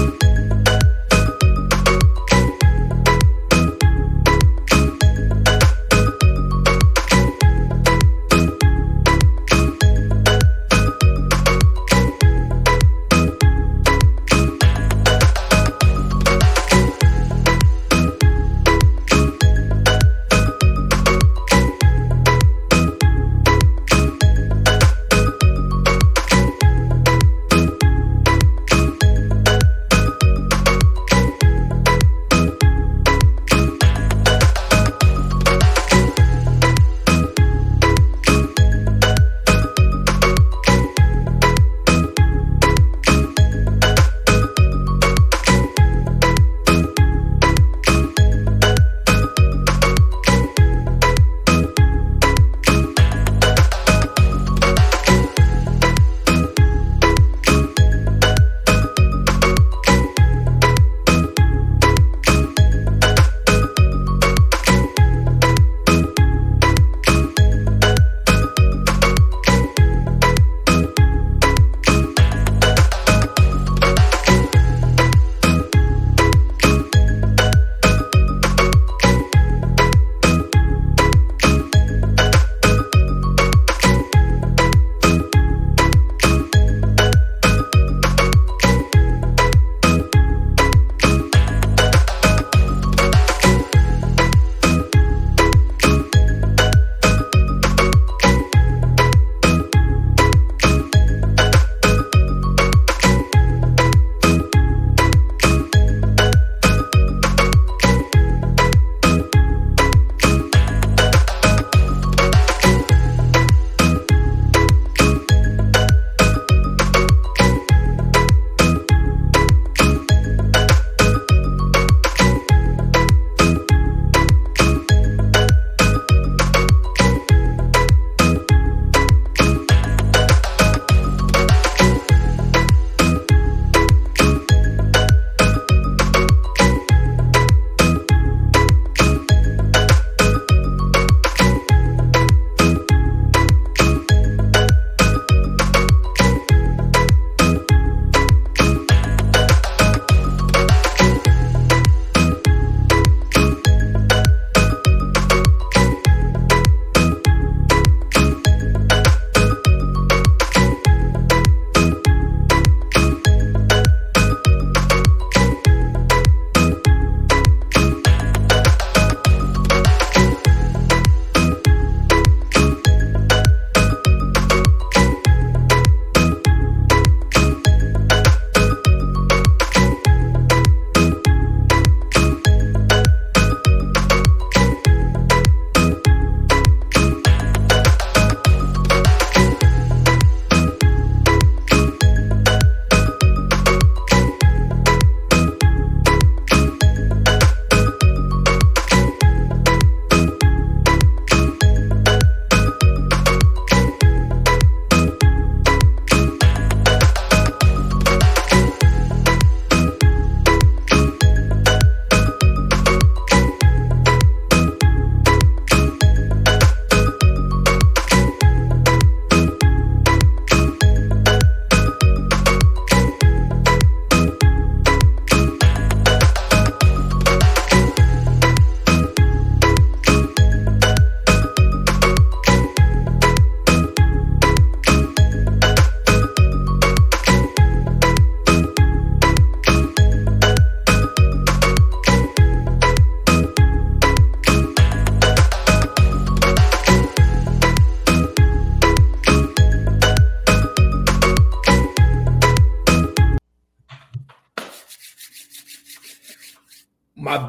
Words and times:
you 0.00 0.29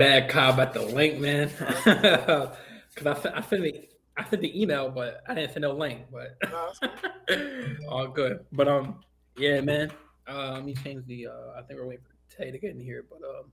bad 0.01 0.29
cop 0.29 0.57
at 0.57 0.73
the 0.73 0.81
link, 0.81 1.19
man. 1.19 1.49
Because 2.93 3.25
I, 3.25 3.37
I 3.37 3.41
sent 3.41 3.63
the 3.63 3.87
I 4.17 4.29
sent 4.29 4.41
the 4.41 4.61
email, 4.61 4.89
but 4.89 5.23
I 5.25 5.33
didn't 5.33 5.53
send 5.53 5.61
no 5.61 5.71
link. 5.71 6.07
But 6.11 6.37
all 7.89 8.09
good. 8.09 8.45
But 8.51 8.67
um, 8.67 8.99
yeah, 9.37 9.61
man. 9.61 9.93
Uh, 10.27 10.51
let 10.55 10.65
me 10.65 10.75
change 10.75 11.05
the. 11.05 11.27
Uh, 11.27 11.57
I 11.57 11.61
think 11.61 11.79
we're 11.79 11.87
waiting 11.87 12.03
for 12.03 12.35
Tay 12.35 12.51
to 12.51 12.57
get 12.57 12.71
in 12.71 12.81
here, 12.81 13.05
but 13.09 13.21
um. 13.25 13.45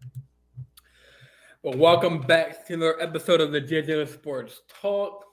But 1.62 1.78
welcome 1.78 2.20
back 2.20 2.66
to 2.66 2.74
another 2.74 3.00
episode 3.00 3.40
of 3.40 3.52
the 3.52 3.60
JJ 3.60 4.08
Sports 4.12 4.62
Talk. 4.82 5.24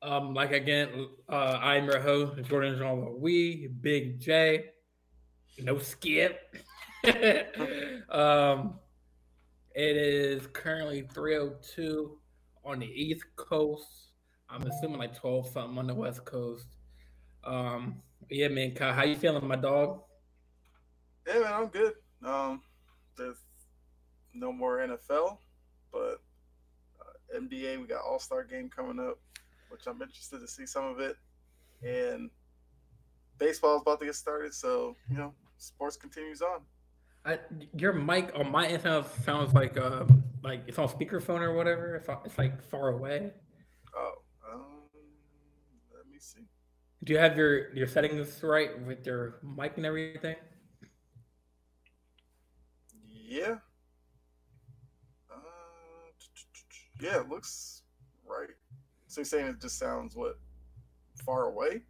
Um, 0.00 0.32
like 0.32 0.52
again, 0.52 1.08
uh, 1.28 1.58
I'm 1.60 1.84
your 1.84 2.00
host, 2.00 2.42
Jordan 2.48 2.78
Jean 2.78 3.20
We, 3.20 3.66
Big 3.66 4.18
J, 4.18 4.70
no 5.58 5.78
skip. 5.78 6.56
um, 8.08 8.78
it 9.76 9.94
is 9.98 10.46
currently 10.54 11.06
302 11.12 12.18
on 12.64 12.78
the 12.78 12.86
East 12.86 13.24
Coast. 13.36 14.08
I'm 14.48 14.62
assuming 14.62 14.98
like 14.98 15.14
12 15.14 15.48
something 15.48 15.76
on 15.78 15.86
the 15.86 15.94
West 15.94 16.24
Coast. 16.24 16.66
Um, 17.44 18.00
yeah, 18.30 18.48
man, 18.48 18.74
Kyle, 18.74 18.94
how 18.94 19.04
you 19.04 19.16
feeling, 19.16 19.46
my 19.46 19.56
dog? 19.56 20.00
Yeah, 21.26 21.40
man, 21.40 21.52
I'm 21.52 21.66
good. 21.66 21.92
Um, 22.24 22.62
there's 23.18 23.36
no 24.32 24.50
more 24.50 24.78
NFL, 24.78 25.36
but 25.92 26.22
uh, 26.98 27.38
NBA 27.38 27.78
we 27.78 27.86
got 27.86 28.00
All 28.02 28.18
Star 28.18 28.44
game 28.44 28.70
coming 28.74 28.98
up, 28.98 29.18
which 29.68 29.86
I'm 29.86 30.00
interested 30.00 30.40
to 30.40 30.48
see 30.48 30.64
some 30.64 30.86
of 30.86 31.00
it, 31.00 31.16
and 31.82 32.30
baseball 33.38 33.76
is 33.76 33.82
about 33.82 34.00
to 34.00 34.06
get 34.06 34.14
started. 34.14 34.54
So 34.54 34.96
you 35.10 35.18
know, 35.18 35.34
sports 35.58 35.98
continues 35.98 36.40
on. 36.40 36.60
I, 37.26 37.40
your 37.76 37.92
mic 37.92 38.30
on 38.36 38.50
my 38.50 38.68
end 38.68 38.82
sounds 39.24 39.52
like 39.52 39.76
uh 39.76 40.04
like 40.44 40.62
it's 40.68 40.78
on 40.78 40.88
speakerphone 40.88 41.40
or 41.40 41.54
whatever. 41.54 41.96
It's, 41.96 42.08
it's 42.24 42.38
like 42.38 42.62
far 42.62 42.90
away. 42.90 43.32
Oh, 43.96 44.12
um, 44.52 44.62
let 45.94 46.06
me 46.10 46.18
see. 46.20 46.42
Do 47.02 47.12
you 47.12 47.18
have 47.18 47.36
your 47.36 47.74
your 47.74 47.88
settings 47.88 48.42
right 48.42 48.80
with 48.86 49.04
your 49.04 49.40
mic 49.42 49.76
and 49.76 49.84
everything? 49.84 50.36
Yeah. 53.10 53.56
Uh, 55.28 55.34
yeah, 57.00 57.20
it 57.20 57.28
looks 57.28 57.82
right. 58.24 58.50
So 59.08 59.20
you're 59.20 59.24
saying 59.24 59.46
it 59.46 59.60
just 59.60 59.78
sounds 59.78 60.14
what 60.14 60.38
far 61.24 61.48
away? 61.48 61.82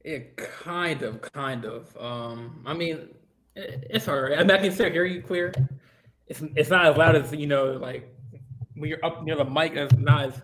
It 0.00 0.36
kind 0.36 1.00
of, 1.00 1.22
kind 1.32 1.64
of. 1.64 1.96
Um, 1.98 2.62
I 2.66 2.74
mean, 2.74 3.08
it's 3.56 4.08
all 4.08 4.20
right. 4.20 4.38
I, 4.38 4.42
mean, 4.42 4.50
I 4.50 4.58
can 4.58 4.72
still 4.72 4.90
hear 4.90 5.04
you 5.04 5.22
clear. 5.22 5.52
It's 6.26 6.42
it's 6.56 6.70
not 6.70 6.86
as 6.86 6.96
loud 6.96 7.16
as 7.16 7.32
you 7.32 7.46
know, 7.46 7.72
like 7.72 8.14
when 8.74 8.88
you're 8.88 9.04
up 9.04 9.22
near 9.24 9.36
the 9.36 9.44
mic. 9.44 9.74
It's 9.74 9.94
not 9.94 10.28
as, 10.28 10.42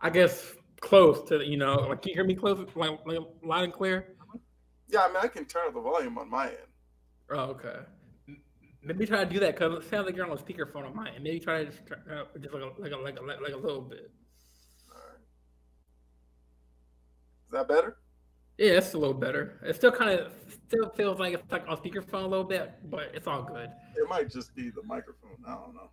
I 0.00 0.10
guess, 0.10 0.54
close 0.80 1.28
to 1.28 1.44
you 1.44 1.56
know. 1.56 1.74
Like, 1.74 2.02
can 2.02 2.10
you 2.10 2.14
hear 2.14 2.24
me 2.24 2.34
close, 2.34 2.58
like, 2.74 2.98
like 3.06 3.18
loud 3.44 3.64
and 3.64 3.72
clear? 3.72 4.14
Yeah, 4.88 5.04
I 5.04 5.08
mean, 5.08 5.16
I 5.22 5.28
can 5.28 5.44
turn 5.44 5.68
up 5.68 5.74
the 5.74 5.80
volume 5.80 6.18
on 6.18 6.30
my 6.30 6.48
end. 6.48 6.56
Oh, 7.30 7.36
okay. 7.36 7.76
Maybe 8.82 9.06
try 9.06 9.24
to 9.24 9.30
do 9.30 9.40
that 9.40 9.54
because 9.54 9.84
it 9.84 9.90
sounds 9.90 10.06
like 10.06 10.16
you're 10.16 10.24
on 10.24 10.36
a 10.36 10.40
speakerphone 10.40 10.86
on 10.86 10.96
mine. 10.96 11.12
Maybe 11.20 11.40
try 11.40 11.64
to 11.64 11.70
just, 11.70 11.80
uh, 11.92 12.24
just 12.40 12.54
like, 12.54 12.62
a, 12.62 12.80
like, 12.80 12.92
a, 12.92 12.96
like, 12.96 13.18
a, 13.18 13.42
like 13.42 13.52
a 13.52 13.56
little 13.56 13.82
bit. 13.82 14.10
All 14.90 14.96
right. 14.96 15.18
Is 17.46 17.52
that 17.52 17.68
better? 17.68 17.98
Yeah, 18.56 18.78
it's 18.78 18.94
a 18.94 18.98
little 18.98 19.14
better. 19.14 19.60
It's 19.62 19.78
still 19.78 19.92
kind 19.92 20.18
of 20.18 20.32
still 20.68 20.90
feels 20.90 21.18
like 21.18 21.34
it's 21.34 21.50
like 21.50 21.66
on 21.66 21.76
speakerphone 21.78 22.24
a 22.24 22.28
little 22.28 22.44
bit, 22.44 22.74
but 22.90 23.10
it's 23.14 23.26
all 23.26 23.42
good. 23.42 23.70
It 23.96 24.08
might 24.08 24.30
just 24.30 24.54
be 24.54 24.70
the 24.70 24.82
microphone. 24.84 25.38
I 25.46 25.54
don't 25.54 25.74
know. 25.74 25.90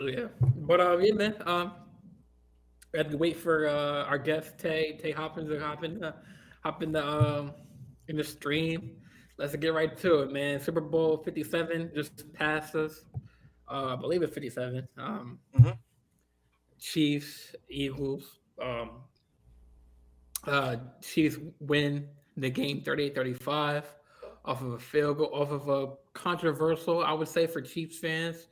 Oh 0.00 0.06
yeah, 0.06 0.28
but 0.56 0.80
um, 0.80 1.02
yeah, 1.02 1.12
man. 1.12 1.34
Um, 1.44 1.72
we 2.92 2.98
have 2.98 3.10
to 3.10 3.18
wait 3.18 3.36
for 3.36 3.68
uh, 3.68 4.04
our 4.04 4.18
guest 4.18 4.58
Tay 4.58 4.98
Tay 5.00 5.10
Hopkins 5.10 5.50
to 5.50 5.60
hop 5.60 5.84
in, 5.84 5.98
the 5.98 6.14
hop 6.64 6.82
in 6.82 6.92
the 6.92 7.06
um 7.06 7.52
in 8.08 8.16
the 8.16 8.24
stream. 8.24 8.96
Let's 9.36 9.54
get 9.56 9.74
right 9.74 9.96
to 9.98 10.20
it, 10.20 10.32
man. 10.32 10.60
Super 10.60 10.80
Bowl 10.80 11.18
Fifty 11.18 11.44
Seven 11.44 11.90
just 11.94 12.32
passed 12.32 12.74
us. 12.74 13.04
Uh, 13.70 13.92
I 13.92 13.96
believe 13.96 14.22
it's 14.22 14.32
Fifty 14.32 14.50
Seven. 14.50 14.88
Um, 14.96 15.38
mm-hmm. 15.58 15.70
Chiefs, 16.80 17.54
Eagles. 17.68 18.38
Um, 18.62 18.90
uh, 20.46 20.76
Chiefs 21.02 21.36
win 21.60 22.08
the 22.40 22.50
game 22.50 22.82
38-35 22.82 23.84
off 24.44 24.62
of 24.62 24.72
a 24.72 24.78
field 24.78 25.18
goal, 25.18 25.30
off 25.32 25.50
of 25.50 25.68
a 25.68 25.92
controversial, 26.14 27.04
I 27.04 27.12
would 27.12 27.28
say, 27.28 27.46
for 27.46 27.60
Chiefs 27.60 27.98
fans, 27.98 28.46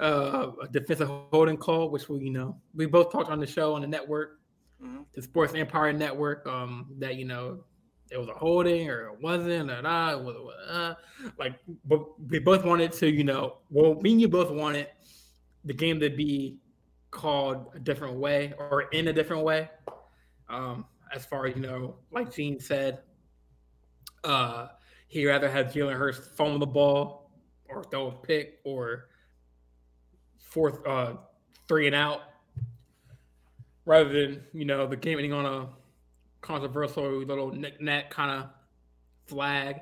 uh, 0.00 0.50
a 0.62 0.68
defensive 0.68 1.08
holding 1.08 1.56
call, 1.56 1.90
which 1.90 2.08
we, 2.08 2.18
you 2.18 2.30
know, 2.30 2.56
we 2.74 2.86
both 2.86 3.12
talked 3.12 3.30
on 3.30 3.38
the 3.40 3.46
show 3.46 3.74
on 3.74 3.82
the 3.82 3.86
network, 3.86 4.40
mm-hmm. 4.82 5.02
the 5.14 5.22
Sports 5.22 5.54
Empire 5.54 5.92
Network, 5.92 6.46
um, 6.46 6.86
that 6.98 7.16
you 7.16 7.24
know 7.24 7.64
it 8.10 8.18
was 8.18 8.28
a 8.28 8.34
holding 8.34 8.88
or 8.88 9.08
it 9.08 9.20
wasn't 9.20 9.70
or 9.70 9.82
not. 9.82 10.14
It 10.14 10.24
was, 10.24 10.54
uh, 10.68 10.94
like, 11.38 11.54
but 11.84 12.18
we 12.30 12.38
both 12.38 12.64
wanted 12.64 12.92
to, 12.92 13.10
you 13.10 13.24
know, 13.24 13.58
well, 13.70 13.94
me 13.96 14.12
and 14.12 14.20
you 14.20 14.28
both 14.28 14.50
wanted 14.50 14.88
the 15.64 15.74
game 15.74 16.00
to 16.00 16.10
be 16.10 16.58
called 17.10 17.66
a 17.74 17.78
different 17.78 18.16
way 18.16 18.54
or 18.58 18.82
in 18.92 19.08
a 19.08 19.12
different 19.12 19.44
way. 19.44 19.68
Um, 20.48 20.86
as 21.14 21.24
far 21.24 21.46
as 21.46 21.54
you 21.54 21.62
know, 21.62 21.96
like 22.10 22.34
Gene 22.34 22.60
said, 22.60 23.00
uh, 24.24 24.68
he 25.08 25.26
rather 25.26 25.50
have 25.50 25.66
Jalen 25.66 25.96
Hurts 25.96 26.18
fumble 26.18 26.58
the 26.58 26.66
ball 26.66 27.30
or 27.68 27.84
throw 27.84 28.08
a 28.08 28.12
pick 28.12 28.60
or 28.64 29.08
fourth 30.38 30.86
uh, 30.86 31.14
three 31.66 31.86
and 31.86 31.94
out, 31.94 32.22
rather 33.84 34.08
than 34.08 34.42
you 34.52 34.64
know 34.64 34.86
the 34.86 34.96
game 34.96 35.18
ending 35.18 35.32
on 35.32 35.46
a 35.46 35.68
controversial 36.40 37.18
little 37.24 37.50
knick-knack 37.50 38.10
kind 38.10 38.30
of 38.30 38.50
flag. 39.26 39.80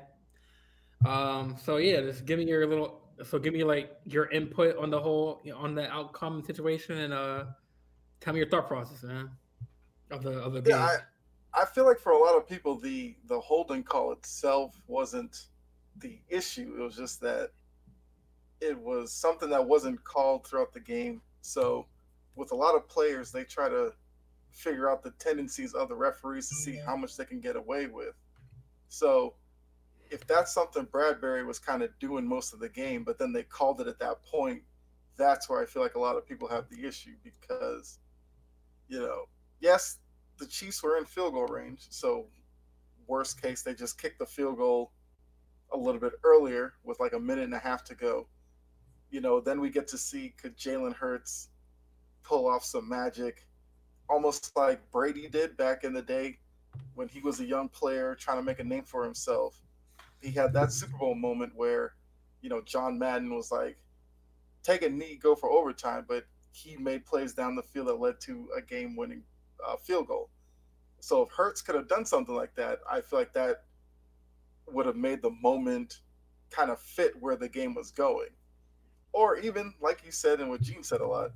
Um, 1.05 1.55
so 1.63 1.77
yeah, 1.77 2.01
just 2.01 2.25
give 2.25 2.39
me 2.39 2.45
your 2.45 2.65
little. 2.65 3.01
So 3.23 3.39
give 3.39 3.53
me 3.53 3.63
like 3.63 3.97
your 4.05 4.29
input 4.29 4.77
on 4.77 4.89
the 4.91 4.99
whole 4.99 5.41
you 5.43 5.51
know, 5.51 5.57
on 5.57 5.73
the 5.73 5.89
outcome 5.91 6.43
situation 6.43 6.97
and 6.99 7.13
uh, 7.13 7.45
tell 8.19 8.33
me 8.33 8.39
your 8.39 8.49
thought 8.49 8.67
process, 8.67 9.03
man, 9.03 9.29
of 10.11 10.23
the 10.23 10.33
of 10.39 10.53
the 10.53 10.61
game. 10.61 10.75
Yeah, 10.75 10.85
I 10.85 10.97
feel 11.65 11.85
like 11.85 11.99
for 11.99 12.11
a 12.11 12.17
lot 12.17 12.35
of 12.35 12.47
people, 12.47 12.75
the 12.77 13.15
the 13.27 13.39
holding 13.39 13.83
call 13.83 14.11
itself 14.11 14.81
wasn't 14.87 15.47
the 15.97 16.19
issue. 16.29 16.75
It 16.77 16.81
was 16.81 16.95
just 16.95 17.21
that 17.21 17.51
it 18.61 18.77
was 18.77 19.11
something 19.11 19.49
that 19.49 19.65
wasn't 19.65 20.03
called 20.03 20.45
throughout 20.45 20.73
the 20.73 20.79
game. 20.79 21.21
So, 21.41 21.87
with 22.35 22.51
a 22.51 22.55
lot 22.55 22.75
of 22.75 22.87
players, 22.87 23.31
they 23.31 23.43
try 23.43 23.69
to 23.69 23.93
figure 24.51 24.89
out 24.89 25.03
the 25.03 25.11
tendencies 25.11 25.73
of 25.73 25.89
the 25.89 25.95
referees 25.95 26.49
to 26.49 26.55
see 26.55 26.75
how 26.75 26.95
much 26.95 27.15
they 27.15 27.25
can 27.25 27.39
get 27.39 27.55
away 27.55 27.87
with. 27.87 28.15
So, 28.89 29.35
if 30.09 30.25
that's 30.25 30.53
something 30.53 30.85
Bradbury 30.85 31.43
was 31.43 31.59
kind 31.59 31.81
of 31.83 31.89
doing 31.99 32.25
most 32.25 32.53
of 32.53 32.59
the 32.59 32.69
game, 32.69 33.03
but 33.03 33.19
then 33.19 33.33
they 33.33 33.43
called 33.43 33.81
it 33.81 33.87
at 33.87 33.99
that 33.99 34.23
point, 34.23 34.61
that's 35.17 35.49
where 35.49 35.61
I 35.61 35.65
feel 35.65 35.81
like 35.81 35.95
a 35.95 35.99
lot 35.99 36.15
of 36.15 36.25
people 36.25 36.47
have 36.47 36.69
the 36.69 36.87
issue 36.87 37.15
because, 37.23 37.99
you 38.87 38.99
know, 38.99 39.23
yes, 39.59 39.99
the 40.37 40.45
Chiefs 40.45 40.83
were 40.83 40.97
in 40.97 41.05
field 41.05 41.33
goal 41.33 41.47
range, 41.47 41.87
so 41.89 42.25
worst 43.07 43.41
case 43.41 43.61
they 43.61 43.73
just 43.73 43.99
kicked 44.01 44.19
the 44.19 44.25
field 44.25 44.57
goal 44.57 44.91
a 45.71 45.77
little 45.77 45.99
bit 45.99 46.13
earlier 46.23 46.73
with 46.83 46.99
like 46.99 47.13
a 47.13 47.19
minute 47.19 47.45
and 47.45 47.53
a 47.53 47.59
half 47.59 47.83
to 47.85 47.95
go. 47.95 48.27
You 49.09 49.21
know, 49.21 49.39
then 49.39 49.61
we 49.61 49.69
get 49.69 49.87
to 49.89 49.97
see 49.97 50.33
could 50.41 50.57
Jalen 50.57 50.93
Hurts 50.93 51.49
pull 52.23 52.47
off 52.47 52.63
some 52.63 52.87
magic, 52.87 53.45
almost 54.09 54.55
like 54.55 54.79
Brady 54.91 55.27
did 55.27 55.55
back 55.57 55.83
in 55.83 55.93
the 55.93 56.01
day 56.01 56.39
when 56.95 57.07
he 57.07 57.19
was 57.21 57.39
a 57.39 57.45
young 57.45 57.69
player 57.69 58.15
trying 58.15 58.37
to 58.37 58.43
make 58.43 58.59
a 58.59 58.63
name 58.63 58.83
for 58.83 59.03
himself. 59.03 59.61
He 60.21 60.31
had 60.31 60.53
that 60.53 60.71
Super 60.71 60.97
Bowl 60.97 61.15
moment 61.15 61.53
where, 61.55 61.93
you 62.41 62.49
know, 62.49 62.61
John 62.61 62.97
Madden 62.99 63.33
was 63.33 63.51
like, 63.51 63.77
take 64.63 64.81
a 64.81 64.89
knee, 64.89 65.17
go 65.21 65.35
for 65.35 65.49
overtime, 65.49 66.05
but 66.07 66.25
he 66.51 66.75
made 66.75 67.05
plays 67.05 67.33
down 67.33 67.55
the 67.55 67.61
field 67.61 67.87
that 67.87 67.99
led 67.99 68.19
to 68.21 68.49
a 68.57 68.61
game 68.61 68.95
winning 68.95 69.23
uh, 69.65 69.75
field 69.77 70.07
goal. 70.07 70.29
So 70.99 71.21
if 71.21 71.29
Hurts 71.29 71.61
could 71.61 71.75
have 71.75 71.87
done 71.87 72.05
something 72.05 72.35
like 72.35 72.55
that, 72.55 72.79
I 72.89 73.01
feel 73.01 73.19
like 73.19 73.33
that 73.33 73.63
would 74.67 74.85
have 74.85 74.95
made 74.95 75.21
the 75.21 75.31
moment 75.41 76.01
kind 76.49 76.71
of 76.71 76.79
fit 76.79 77.13
where 77.19 77.35
the 77.35 77.49
game 77.49 77.73
was 77.73 77.91
going. 77.91 78.29
Or 79.13 79.37
even, 79.37 79.73
like 79.81 80.03
you 80.05 80.11
said, 80.11 80.41
and 80.41 80.49
what 80.49 80.61
Gene 80.61 80.83
said 80.83 81.01
a 81.01 81.07
lot, 81.07 81.31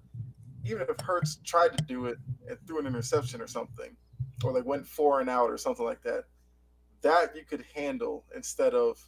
even 0.65 0.81
if 0.81 0.99
Hurts 0.99 1.37
tried 1.43 1.77
to 1.77 1.83
do 1.83 2.05
it 2.05 2.17
and 2.47 2.57
threw 2.67 2.79
an 2.79 2.87
interception 2.87 3.41
or 3.41 3.47
something, 3.47 3.95
or 4.43 4.53
they 4.53 4.61
went 4.61 4.85
four 4.85 5.21
and 5.21 5.29
out 5.29 5.49
or 5.49 5.57
something 5.57 5.85
like 5.85 6.01
that, 6.03 6.25
that 7.01 7.35
you 7.35 7.43
could 7.43 7.65
handle 7.73 8.25
instead 8.35 8.73
of 8.73 9.03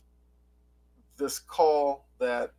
this 1.18 1.40
call 1.40 2.08
that 2.20 2.54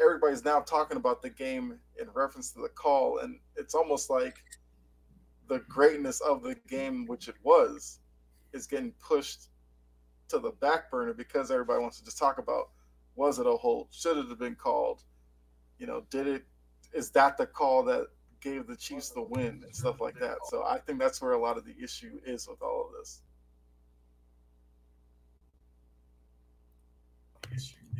everybody's 0.00 0.44
now 0.44 0.60
talking 0.60 0.96
about 0.96 1.22
the 1.22 1.30
game 1.30 1.78
in 2.00 2.06
reference 2.14 2.52
to 2.52 2.60
the 2.60 2.68
call. 2.68 3.18
And 3.18 3.38
it's 3.56 3.74
almost 3.74 4.10
like 4.10 4.36
the 5.50 5.58
greatness 5.68 6.20
of 6.20 6.44
the 6.44 6.54
game, 6.68 7.06
which 7.06 7.28
it 7.28 7.34
was, 7.42 7.98
is 8.52 8.68
getting 8.68 8.92
pushed 9.04 9.48
to 10.28 10.38
the 10.38 10.52
back 10.52 10.88
burner 10.92 11.12
because 11.12 11.50
everybody 11.50 11.82
wants 11.82 11.98
to 11.98 12.04
just 12.04 12.16
talk 12.16 12.38
about 12.38 12.70
was 13.16 13.40
it 13.40 13.46
a 13.46 13.50
hold? 13.50 13.88
Should 13.90 14.16
it 14.16 14.28
have 14.28 14.38
been 14.38 14.54
called? 14.54 15.02
You 15.78 15.88
know, 15.88 16.04
did 16.08 16.28
it? 16.28 16.44
Is 16.94 17.10
that 17.10 17.36
the 17.36 17.46
call 17.46 17.82
that 17.84 18.06
gave 18.40 18.68
the 18.68 18.76
Chiefs 18.76 19.10
the 19.10 19.22
win 19.22 19.60
and 19.64 19.74
stuff 19.74 20.00
like 20.00 20.18
that? 20.20 20.38
So 20.48 20.62
I 20.62 20.78
think 20.78 21.00
that's 21.00 21.20
where 21.20 21.32
a 21.32 21.40
lot 21.40 21.58
of 21.58 21.64
the 21.64 21.74
issue 21.82 22.20
is 22.24 22.46
with 22.48 22.62
all 22.62 22.86
of 22.86 22.92
this. 22.98 23.22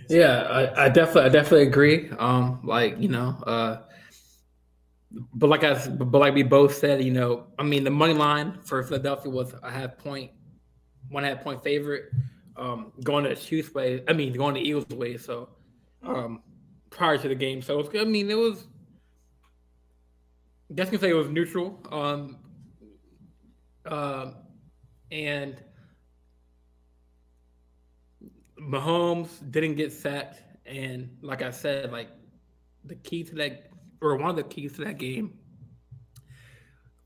Yeah, 0.08 0.42
I, 0.42 0.84
I 0.84 0.88
definitely, 0.88 1.22
I 1.22 1.28
definitely 1.30 1.66
agree. 1.66 2.10
Um, 2.16 2.60
like 2.62 2.98
you 3.00 3.08
know, 3.08 3.36
uh, 3.44 3.78
but 5.10 5.48
like 5.48 5.64
I, 5.64 5.88
but 5.88 6.18
like 6.18 6.34
we 6.34 6.42
both 6.42 6.74
said, 6.74 7.02
you 7.02 7.12
know, 7.12 7.46
I 7.58 7.62
mean, 7.62 7.84
the 7.84 7.90
money 7.90 8.14
line 8.14 8.58
for 8.64 8.82
Philadelphia 8.82 9.30
was 9.30 9.54
a 9.62 9.70
half 9.70 9.98
point, 9.98 10.30
one 11.08 11.24
half 11.24 11.42
point 11.42 11.62
favorite, 11.62 12.10
um, 12.56 12.92
going 13.02 13.24
to 13.24 13.34
Chiefs 13.34 13.74
way. 13.74 14.02
I 14.08 14.12
mean, 14.12 14.32
going 14.32 14.54
to 14.54 14.60
Eagles 14.60 14.86
way. 14.88 15.16
So, 15.16 15.48
um, 16.02 16.42
prior 16.90 17.18
to 17.18 17.28
the 17.28 17.34
game, 17.34 17.62
so 17.62 17.88
I 17.98 18.04
mean, 18.04 18.30
it 18.30 18.38
was. 18.38 18.66
I 20.70 20.74
guess 20.74 20.86
you 20.86 20.98
can 20.98 21.00
say 21.00 21.10
it 21.10 21.14
was 21.14 21.28
neutral. 21.28 21.80
Um, 21.90 22.36
uh, 23.84 24.30
and 25.10 25.56
Mahomes 28.60 29.28
didn't 29.50 29.74
get 29.74 29.92
sacked, 29.92 30.40
and 30.66 31.16
like 31.22 31.42
I 31.42 31.50
said, 31.50 31.90
like 31.90 32.10
the 32.84 32.94
key 32.94 33.24
to 33.24 33.34
that, 33.36 33.69
or 34.00 34.16
one 34.16 34.30
of 34.30 34.36
the 34.36 34.42
keys 34.42 34.72
to 34.74 34.84
that 34.84 34.98
game, 34.98 35.38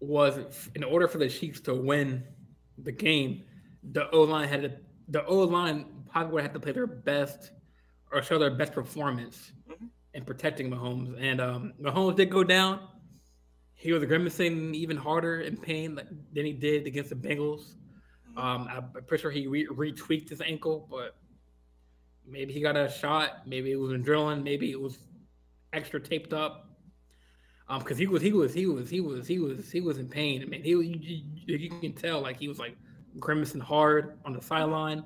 was 0.00 0.68
in 0.74 0.84
order 0.84 1.08
for 1.08 1.18
the 1.18 1.28
Chiefs 1.28 1.60
to 1.60 1.74
win 1.74 2.22
the 2.78 2.92
game, 2.92 3.44
the 3.92 4.10
O 4.10 4.22
line 4.22 4.48
had 4.48 4.62
to, 4.62 4.72
the 5.08 5.24
O 5.26 5.38
line 5.38 5.86
probably 6.10 6.32
would 6.34 6.42
have 6.42 6.52
to 6.52 6.60
play 6.60 6.72
their 6.72 6.86
best 6.86 7.52
or 8.12 8.22
show 8.22 8.38
their 8.38 8.50
best 8.50 8.72
performance 8.72 9.52
mm-hmm. 9.68 9.86
in 10.14 10.24
protecting 10.24 10.70
Mahomes. 10.70 11.16
And 11.20 11.40
um, 11.40 11.72
Mahomes 11.80 12.16
did 12.16 12.30
go 12.30 12.44
down. 12.44 12.80
He 13.74 13.92
was 13.92 14.04
grimacing 14.04 14.74
even 14.74 14.96
harder 14.96 15.40
in 15.40 15.56
pain 15.56 15.94
than 16.32 16.44
he 16.44 16.52
did 16.52 16.86
against 16.86 17.10
the 17.10 17.16
Bengals. 17.16 17.74
Um, 18.36 18.68
I'm 18.70 19.04
pretty 19.06 19.22
sure 19.22 19.30
he 19.30 19.46
re- 19.46 19.66
retweaked 19.66 20.28
his 20.28 20.40
ankle, 20.40 20.88
but 20.90 21.16
maybe 22.26 22.52
he 22.52 22.60
got 22.60 22.76
a 22.76 22.88
shot. 22.90 23.46
Maybe 23.46 23.72
it 23.72 23.76
was 23.76 23.90
adrenaline. 23.92 24.42
Maybe 24.42 24.70
it 24.70 24.80
was 24.80 24.98
extra 25.72 26.00
taped 26.00 26.32
up. 26.32 26.73
Um, 27.74 27.80
because 27.80 27.98
he 27.98 28.06
was 28.06 28.22
he 28.22 28.32
was 28.32 28.54
he 28.54 28.66
was 28.66 28.88
he 28.88 29.00
was 29.00 29.26
he 29.26 29.38
was 29.40 29.70
he 29.70 29.80
was 29.80 29.98
in 29.98 30.08
pain. 30.08 30.42
I 30.42 30.44
mean, 30.44 30.62
he 30.62 30.70
you, 30.70 31.56
you 31.56 31.70
can 31.80 31.92
tell 31.92 32.20
like 32.20 32.38
he 32.38 32.46
was 32.46 32.58
like 32.58 32.76
grimacing 33.18 33.60
hard 33.60 34.18
on 34.24 34.32
the 34.32 34.40
sideline. 34.40 35.04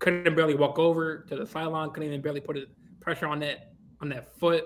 Couldn't 0.00 0.34
barely 0.34 0.54
walk 0.54 0.78
over 0.78 1.24
to 1.28 1.36
the 1.36 1.46
sideline. 1.46 1.90
Couldn't 1.90 2.08
even 2.08 2.20
barely 2.20 2.40
put 2.40 2.56
a 2.56 2.64
pressure 3.00 3.28
on 3.28 3.38
that 3.40 3.74
on 4.00 4.08
that 4.08 4.36
foot. 4.40 4.64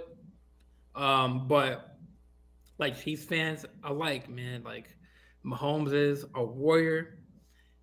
Um, 0.94 1.46
but 1.46 1.98
like 2.78 2.98
Chiefs 2.98 3.24
fans 3.24 3.66
alike, 3.82 4.30
man, 4.30 4.62
like 4.62 4.96
Mahomes 5.44 5.92
is 5.92 6.24
a 6.34 6.42
warrior, 6.42 7.18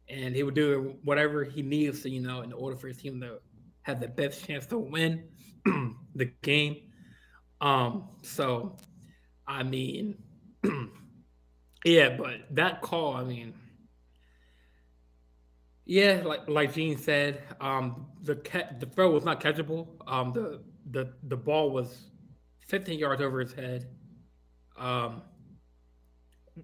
and 0.09 0.35
he 0.35 0.41
would 0.41 0.55
do 0.55 0.95
whatever 1.03 1.43
he 1.43 1.61
needs 1.61 2.01
to, 2.01 2.09
you 2.09 2.21
know, 2.21 2.41
in 2.41 2.51
order 2.51 2.77
for 2.77 2.87
his 2.87 2.97
team 2.97 3.21
to 3.21 3.37
have 3.83 3.99
the 3.99 4.07
best 4.07 4.43
chance 4.43 4.65
to 4.67 4.79
win 4.79 5.25
the 6.15 6.25
game. 6.41 6.77
Um, 7.59 8.09
so 8.23 8.75
I 9.51 9.63
mean, 9.63 10.17
yeah, 11.85 12.15
but 12.17 12.35
that 12.51 12.81
call, 12.81 13.15
I 13.15 13.23
mean, 13.23 13.53
yeah, 15.85 16.21
like 16.23 16.47
like 16.47 16.73
Gene 16.73 16.97
said, 16.97 17.41
um, 17.59 18.07
the 18.21 18.35
ca- 18.35 18.69
the 18.79 18.85
throw 18.85 19.11
was 19.11 19.25
not 19.25 19.41
catchable. 19.41 19.87
Um, 20.07 20.31
the 20.31 20.61
the 20.91 21.13
the 21.23 21.35
ball 21.35 21.71
was 21.71 22.05
15 22.67 22.97
yards 22.97 23.21
over 23.21 23.39
his 23.39 23.53
head. 23.53 23.87
Um, 24.77 25.23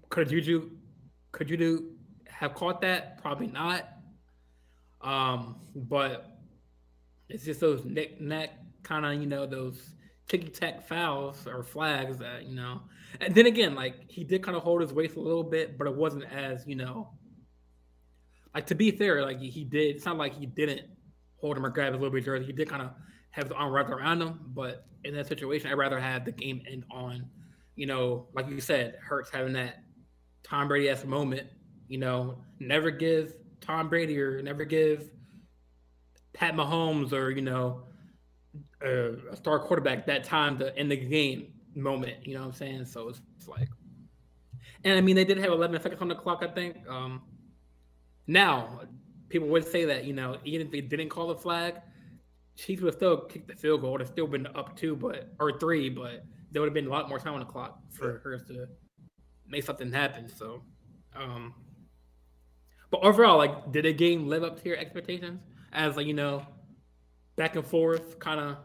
could 0.08 0.28
Juju 0.28 0.70
could 1.32 1.48
Juju 1.48 1.90
have 2.28 2.54
caught 2.54 2.80
that? 2.82 3.20
Probably 3.20 3.48
not. 3.48 3.84
Um, 5.00 5.56
but 5.74 6.38
it's 7.28 7.44
just 7.44 7.60
those 7.60 7.84
neck 7.84 8.20
neck 8.20 8.50
kind 8.82 9.04
of 9.04 9.20
you 9.20 9.26
know 9.26 9.46
those 9.46 9.80
ticky 10.28 10.48
tack 10.48 10.86
fouls 10.86 11.46
or 11.46 11.62
flags 11.62 12.18
that 12.18 12.44
you 12.44 12.54
know. 12.54 12.82
And 13.20 13.34
then 13.34 13.46
again, 13.46 13.74
like 13.74 14.10
he 14.10 14.24
did 14.24 14.42
kind 14.42 14.56
of 14.56 14.62
hold 14.62 14.82
his 14.82 14.92
waist 14.92 15.16
a 15.16 15.20
little 15.20 15.42
bit, 15.42 15.78
but 15.78 15.86
it 15.86 15.94
wasn't 15.94 16.24
as 16.32 16.66
you 16.66 16.76
know. 16.76 17.10
Like 18.54 18.66
to 18.66 18.74
be 18.74 18.90
fair, 18.90 19.22
like 19.22 19.40
he 19.40 19.64
did. 19.64 19.96
It's 19.96 20.04
not 20.04 20.16
like 20.16 20.34
he 20.34 20.46
didn't 20.46 20.82
hold 21.40 21.56
him 21.56 21.64
or 21.64 21.70
grab 21.70 21.92
his 21.92 22.00
little 22.00 22.14
bit 22.14 22.24
jersey. 22.24 22.46
He 22.46 22.52
did 22.52 22.68
kind 22.68 22.82
of 22.82 22.90
have 23.30 23.48
the 23.48 23.54
arm 23.54 23.72
wrapped 23.72 23.90
around 23.90 24.20
him, 24.20 24.40
but 24.54 24.86
in 25.04 25.14
that 25.14 25.26
situation, 25.26 25.70
I'd 25.70 25.78
rather 25.78 26.00
have 26.00 26.24
the 26.24 26.32
game 26.32 26.62
end 26.70 26.84
on, 26.90 27.28
you 27.76 27.86
know, 27.86 28.26
like 28.34 28.48
you 28.48 28.60
said, 28.60 28.96
Hurts 29.02 29.30
having 29.30 29.52
that 29.52 29.82
Tom 30.42 30.68
Brady 30.68 30.88
esque 30.88 31.06
moment. 31.06 31.46
You 31.88 31.98
know, 31.98 32.42
never 32.58 32.90
give 32.90 33.34
Tom 33.60 33.88
Brady 33.88 34.20
or 34.20 34.42
never 34.42 34.64
give 34.64 35.10
Pat 36.32 36.54
Mahomes 36.54 37.12
or 37.12 37.30
you 37.30 37.42
know 37.42 37.84
a 38.82 39.36
star 39.36 39.58
quarterback 39.58 40.06
that 40.06 40.24
time 40.24 40.58
to 40.58 40.76
end 40.76 40.90
the 40.90 40.96
game 40.96 41.52
moment. 41.74 42.26
You 42.26 42.34
know 42.34 42.40
what 42.40 42.46
I'm 42.48 42.52
saying? 42.52 42.84
So 42.86 43.08
it's, 43.08 43.20
it's, 43.36 43.48
like, 43.48 43.68
and 44.84 44.96
I 44.96 45.00
mean 45.00 45.16
they 45.16 45.24
did 45.24 45.38
have 45.38 45.50
11 45.50 45.80
seconds 45.82 46.00
on 46.00 46.08
the 46.08 46.14
clock. 46.14 46.42
I 46.42 46.48
think. 46.48 46.76
Um, 46.88 47.22
now 48.26 48.80
people 49.28 49.48
would 49.48 49.66
say 49.66 49.84
that 49.86 50.04
you 50.04 50.12
know 50.12 50.36
even 50.44 50.66
if 50.66 50.72
they 50.72 50.80
didn't 50.80 51.08
call 51.08 51.28
the 51.28 51.36
flag, 51.36 51.74
Chiefs 52.56 52.82
would 52.82 52.94
still 52.94 53.18
kick 53.22 53.46
the 53.46 53.54
field 53.54 53.80
goal. 53.80 53.90
It 53.90 53.92
would 53.92 54.00
have 54.02 54.10
still 54.10 54.26
been 54.26 54.46
up 54.48 54.76
two, 54.76 54.96
but 54.96 55.32
or 55.38 55.58
three, 55.58 55.88
but 55.88 56.24
there 56.50 56.60
would 56.62 56.68
have 56.68 56.74
been 56.74 56.86
a 56.86 56.90
lot 56.90 57.08
more 57.08 57.18
time 57.18 57.34
on 57.34 57.40
the 57.40 57.46
clock 57.46 57.80
for 57.90 58.20
her 58.24 58.38
to 58.48 58.66
make 59.46 59.64
something 59.64 59.92
happen. 59.92 60.28
So, 60.28 60.62
um, 61.14 61.54
but 62.90 63.00
overall, 63.02 63.38
like, 63.38 63.70
did 63.72 63.84
the 63.84 63.92
game 63.92 64.28
live 64.28 64.42
up 64.42 64.60
to 64.62 64.68
your 64.68 64.78
expectations? 64.78 65.40
As 65.72 65.96
like 65.96 66.06
you 66.06 66.14
know, 66.14 66.46
back 67.38 67.56
and 67.56 67.66
forth, 67.66 68.18
kind 68.18 68.40
of 68.40 68.56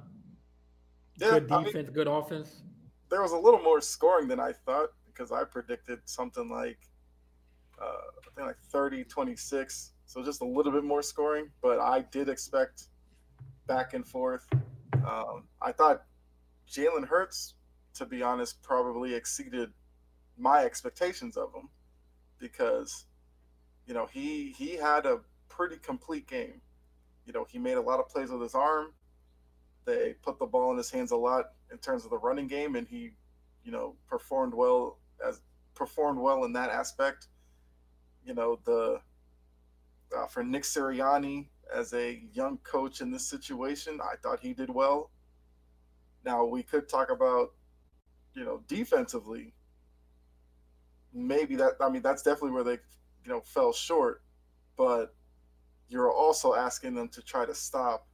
yeah, 1.17 1.31
good 1.31 1.47
defense, 1.47 1.75
I 1.75 1.81
mean, 1.83 1.91
good 1.91 2.07
offense. 2.07 2.63
There 3.09 3.21
was 3.21 3.31
a 3.31 3.37
little 3.37 3.61
more 3.61 3.79
scoring 3.79 4.27
than 4.27 4.39
I 4.39 4.51
thought 4.51 4.89
because 5.05 5.31
I 5.31 5.43
predicted 5.43 5.99
something 6.05 6.49
like 6.49 6.79
uh, 7.81 7.85
I 7.85 8.35
think 8.35 8.47
like 8.47 8.59
30 8.69 9.03
26. 9.05 9.91
So 10.05 10.23
just 10.23 10.41
a 10.41 10.45
little 10.45 10.71
bit 10.71 10.83
more 10.83 11.01
scoring, 11.01 11.49
but 11.61 11.79
I 11.79 12.01
did 12.11 12.29
expect 12.29 12.89
back 13.67 13.93
and 13.93 14.05
forth. 14.05 14.45
Um, 14.93 15.43
I 15.61 15.71
thought 15.71 16.03
Jalen 16.69 17.07
Hurts, 17.07 17.55
to 17.95 18.05
be 18.05 18.21
honest, 18.21 18.61
probably 18.61 19.13
exceeded 19.13 19.71
my 20.37 20.65
expectations 20.65 21.37
of 21.37 21.53
him 21.53 21.69
because 22.39 23.05
you 23.85 23.93
know 23.93 24.07
he 24.07 24.53
he 24.57 24.75
had 24.75 25.05
a 25.05 25.19
pretty 25.47 25.77
complete 25.77 26.27
game. 26.27 26.61
You 27.25 27.33
know, 27.33 27.45
he 27.49 27.57
made 27.57 27.77
a 27.77 27.81
lot 27.81 27.99
of 27.99 28.09
plays 28.09 28.29
with 28.29 28.41
his 28.41 28.55
arm. 28.55 28.93
They 29.85 30.15
put 30.21 30.39
the 30.39 30.45
ball 30.45 30.71
in 30.71 30.77
his 30.77 30.89
hands 30.89 31.11
a 31.11 31.17
lot 31.17 31.51
in 31.71 31.77
terms 31.77 32.05
of 32.05 32.11
the 32.11 32.17
running 32.17 32.47
game, 32.47 32.75
and 32.75 32.87
he, 32.87 33.11
you 33.63 33.71
know, 33.71 33.95
performed 34.07 34.53
well 34.53 34.99
as 35.25 35.41
performed 35.73 36.19
well 36.19 36.45
in 36.45 36.53
that 36.53 36.69
aspect. 36.69 37.27
You 38.25 38.33
know, 38.33 38.59
the 38.63 39.01
uh, 40.15 40.27
for 40.27 40.43
Nick 40.43 40.63
Sirianni 40.63 41.47
as 41.73 41.93
a 41.93 42.21
young 42.33 42.57
coach 42.59 43.01
in 43.01 43.11
this 43.11 43.27
situation, 43.27 43.99
I 44.01 44.15
thought 44.21 44.39
he 44.39 44.53
did 44.53 44.69
well. 44.69 45.11
Now 46.25 46.45
we 46.45 46.63
could 46.63 46.87
talk 46.87 47.09
about, 47.11 47.53
you 48.33 48.45
know, 48.45 48.61
defensively. 48.67 49.53
Maybe 51.13 51.55
that 51.57 51.73
I 51.81 51.89
mean 51.89 52.01
that's 52.01 52.23
definitely 52.23 52.51
where 52.51 52.63
they, 52.63 52.79
you 53.23 53.29
know, 53.29 53.41
fell 53.41 53.73
short, 53.73 54.23
but 54.77 55.13
you're 55.93 56.11
also 56.11 56.55
asking 56.55 56.95
them 56.95 57.07
to 57.09 57.21
try 57.21 57.45
to 57.45 57.53
stop 57.53 58.07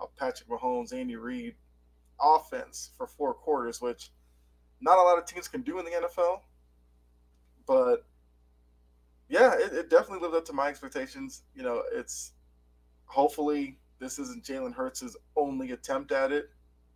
uh, 0.00 0.06
Patrick 0.16 0.48
Mahomes, 0.48 0.92
Andy 0.94 1.16
Reid 1.16 1.56
offense 2.20 2.90
for 2.96 3.08
four 3.08 3.34
quarters, 3.34 3.80
which 3.80 4.12
not 4.80 4.98
a 4.98 5.02
lot 5.02 5.18
of 5.18 5.26
teams 5.26 5.48
can 5.48 5.62
do 5.62 5.80
in 5.80 5.84
the 5.84 5.90
NFL. 5.90 6.42
But 7.66 8.06
yeah, 9.28 9.54
it, 9.54 9.72
it 9.72 9.90
definitely 9.90 10.20
lived 10.20 10.36
up 10.36 10.44
to 10.44 10.52
my 10.52 10.68
expectations. 10.68 11.42
You 11.56 11.64
know, 11.64 11.82
it's 11.92 12.34
hopefully 13.06 13.78
this 13.98 14.20
isn't 14.20 14.44
Jalen 14.44 14.72
Hurts' 14.72 15.16
only 15.36 15.72
attempt 15.72 16.12
at 16.12 16.30
it 16.30 16.50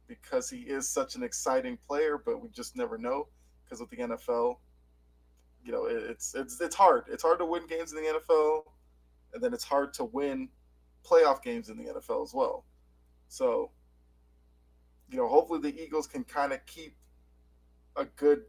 because 0.07 0.49
he 0.49 0.59
is 0.59 0.88
such 0.88 1.16
an 1.16 1.25
exciting 1.25 1.78
player, 1.88 2.16
but 2.16 2.40
we 2.40 2.49
just 2.50 2.76
never 2.76 2.97
know 2.97 3.26
because 3.64 3.80
with 3.80 3.90
the 3.90 3.97
NFL, 3.97 4.59
you 5.64 5.73
know, 5.73 5.87
it, 5.87 5.97
it's 6.09 6.37
it's 6.37 6.61
it's 6.61 6.76
hard. 6.76 7.07
It's 7.11 7.25
hard 7.25 7.40
to 7.40 7.45
win 7.45 7.66
games 7.66 7.92
in 7.92 7.99
the 7.99 8.21
NFL 8.21 8.62
and 9.38 9.45
then 9.45 9.54
it's 9.54 9.62
hard 9.62 9.95
to 9.95 10.02
win 10.02 10.49
playoff 11.09 11.45
games 11.45 11.68
in 11.68 11.78
the 11.78 11.85
NFL 11.85 12.25
as 12.25 12.35
well. 12.35 12.64
So, 13.28 13.71
you 15.09 15.16
know, 15.16 15.28
hopefully 15.28 15.61
the 15.61 15.80
Eagles 15.80 16.09
can 16.09 16.25
kind 16.25 16.52
of 16.52 16.66
keep 16.66 16.97
a 17.95 18.04
good 18.04 18.42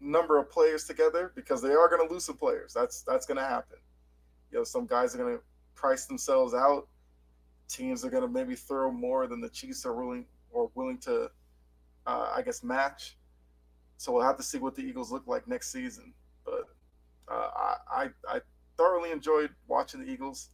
number 0.00 0.38
of 0.38 0.50
players 0.50 0.84
together 0.84 1.30
because 1.34 1.60
they 1.60 1.74
are 1.74 1.90
going 1.90 2.08
to 2.08 2.10
lose 2.10 2.24
some 2.24 2.38
players. 2.38 2.72
That's 2.72 3.02
that's 3.02 3.26
going 3.26 3.36
to 3.36 3.44
happen. 3.44 3.76
You 4.50 4.58
know, 4.58 4.64
some 4.64 4.86
guys 4.86 5.14
are 5.14 5.18
going 5.18 5.36
to 5.36 5.42
price 5.74 6.06
themselves 6.06 6.54
out. 6.54 6.88
Teams 7.68 8.02
are 8.02 8.08
going 8.08 8.22
to 8.22 8.28
maybe 8.28 8.54
throw 8.54 8.90
more 8.90 9.26
than 9.26 9.42
the 9.42 9.50
Chiefs 9.50 9.84
are 9.84 9.92
willing 9.92 10.24
or 10.52 10.70
willing 10.74 10.96
to, 11.00 11.30
uh, 12.06 12.32
I 12.34 12.40
guess, 12.40 12.64
match. 12.64 13.18
So 13.98 14.10
we'll 14.10 14.24
have 14.24 14.38
to 14.38 14.42
see 14.42 14.56
what 14.56 14.74
the 14.74 14.80
Eagles 14.80 15.12
look 15.12 15.26
like 15.26 15.46
next 15.46 15.70
season. 15.70 16.14
But 16.46 16.64
uh, 17.28 17.50
I, 17.54 17.76
I, 17.90 18.08
I 18.26 18.40
thoroughly 18.80 19.10
enjoyed 19.10 19.50
watching 19.68 20.00
the 20.00 20.10
Eagles. 20.10 20.48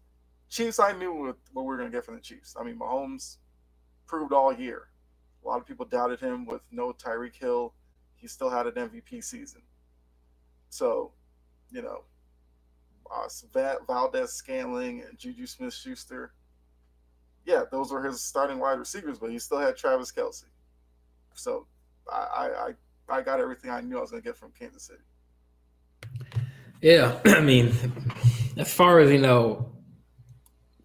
Chiefs, 0.49 0.80
I 0.80 0.90
knew 0.92 1.14
what, 1.14 1.37
what 1.52 1.62
we 1.62 1.68
were 1.68 1.76
going 1.76 1.90
to 1.90 1.97
get 1.97 2.04
from 2.04 2.16
the 2.16 2.21
Chiefs. 2.21 2.56
I 2.59 2.64
mean, 2.64 2.76
Mahomes 2.76 3.37
proved 4.06 4.33
all 4.33 4.52
year. 4.52 4.88
A 5.45 5.49
lot 5.49 5.61
of 5.61 5.66
people 5.66 5.87
doubted 5.87 6.18
him 6.18 6.45
with 6.45 6.61
no 6.73 6.92
Tyreek 6.92 7.37
Hill. 7.37 7.73
He 8.16 8.26
still 8.26 8.50
had 8.50 8.66
an 8.66 8.73
MVP 8.73 9.23
season. 9.23 9.62
So, 10.71 11.12
you 11.71 11.83
know, 11.83 12.02
uh, 13.14 13.28
Valdes-Scantling 13.87 15.04
and 15.09 15.16
Juju 15.16 15.47
Smith 15.47 15.75
Schuster. 15.75 16.33
Yeah, 17.45 17.62
those 17.71 17.92
were 17.92 18.02
his 18.02 18.21
starting 18.21 18.59
wide 18.59 18.80
receivers, 18.80 19.21
but 19.21 19.30
he 19.30 19.38
still 19.38 19.59
had 19.59 19.76
Travis 19.76 20.11
Kelce. 20.11 20.47
So 21.35 21.68
I, 22.12 22.73
I, 23.09 23.18
I 23.18 23.23
got 23.23 23.38
everything 23.38 23.71
I 23.71 23.83
knew 23.83 23.99
I 23.99 24.00
was 24.00 24.11
going 24.11 24.21
to 24.21 24.28
get 24.28 24.37
from 24.37 24.50
Kansas 24.59 24.83
City. 24.83 26.42
Yeah, 26.80 27.18
I 27.25 27.40
mean, 27.40 27.73
as 28.56 28.73
far 28.73 29.00
as 29.00 29.11
you 29.11 29.18
know, 29.18 29.73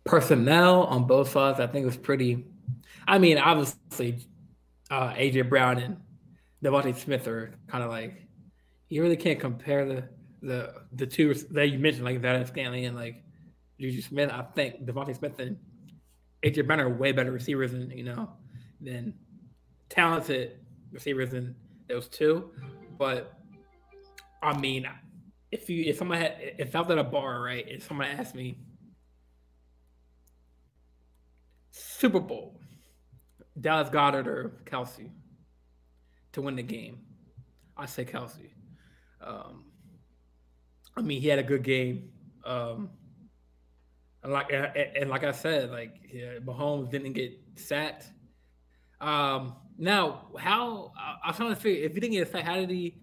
personnel 0.03 0.83
on 0.83 1.05
both 1.05 1.29
sides, 1.29 1.59
I 1.59 1.67
think 1.67 1.83
it 1.83 1.87
was 1.87 1.97
pretty. 1.97 2.45
I 3.07 3.17
mean, 3.17 3.37
obviously, 3.37 4.19
uh, 4.89 5.13
AJ 5.13 5.49
Brown 5.49 5.77
and 5.79 5.97
DeVonta 6.63 6.95
Smith 6.97 7.27
are 7.27 7.53
kind 7.67 7.83
of 7.83 7.89
like 7.89 8.27
you 8.89 9.01
really 9.01 9.17
can't 9.17 9.39
compare 9.39 9.85
the 9.85 10.03
the 10.41 10.73
the 10.93 11.07
two 11.07 11.33
that 11.51 11.69
you 11.69 11.79
mentioned, 11.79 12.05
like 12.05 12.21
that 12.21 12.47
Stanley 12.47 12.85
and 12.85 12.95
like 12.95 13.23
Juju 13.79 14.01
Smith. 14.01 14.29
I 14.31 14.43
think 14.55 14.85
DeVonta 14.85 15.17
Smith 15.17 15.39
and 15.39 15.57
AJ 16.43 16.67
Brown 16.67 16.79
are 16.79 16.89
way 16.89 17.11
better 17.11 17.31
receivers 17.31 17.71
than 17.71 17.91
you 17.91 18.03
know 18.03 18.29
than 18.79 19.13
talented 19.89 20.59
receivers 20.91 21.31
than 21.31 21.55
those 21.87 22.07
two. 22.07 22.51
But 22.97 23.33
I 24.41 24.57
mean, 24.57 24.87
if 25.51 25.69
you 25.69 25.83
if 25.85 25.97
someone 25.97 26.17
had 26.17 26.35
if 26.57 26.75
I 26.75 26.81
was 26.81 26.89
at 26.89 26.97
a 26.97 27.03
bar, 27.03 27.41
right, 27.41 27.67
and 27.69 27.83
someone 27.83 28.07
asked 28.07 28.35
me 28.35 28.57
Super 31.71 32.19
Bowl, 32.19 32.59
Dallas 33.59 33.89
Goedert 33.89 34.27
or 34.27 34.51
Kelce 34.65 35.09
to 36.33 36.41
win 36.41 36.55
the 36.55 36.63
game, 36.63 36.99
I 37.77 37.85
say 37.85 38.05
Kelce. 38.05 38.51
Um, 39.21 39.65
I 40.95 41.01
mean, 41.01 41.21
he 41.21 41.27
had 41.27 41.39
a 41.39 41.43
good 41.43 41.63
game. 41.63 42.09
Um, 42.45 42.89
and 44.23 44.31
like 44.31 44.51
and, 44.51 44.65
and 44.75 45.09
like 45.09 45.23
I 45.23 45.31
said, 45.31 45.71
like 45.71 45.95
yeah, 46.11 46.39
Mahomes 46.39 46.89
didn't 46.89 47.13
get 47.13 47.37
sacked. 47.55 48.05
Um, 48.99 49.55
now, 49.77 50.27
how 50.37 50.91
I, 50.97 51.27
was 51.27 51.37
trying 51.37 51.49
to 51.49 51.55
figure 51.55 51.85
if 51.85 51.93
he 51.93 51.99
didn't 51.99 52.13
get 52.13 52.31
sacked, 52.31 52.47
how 52.47 52.55
did 52.55 52.69
he? 52.69 53.00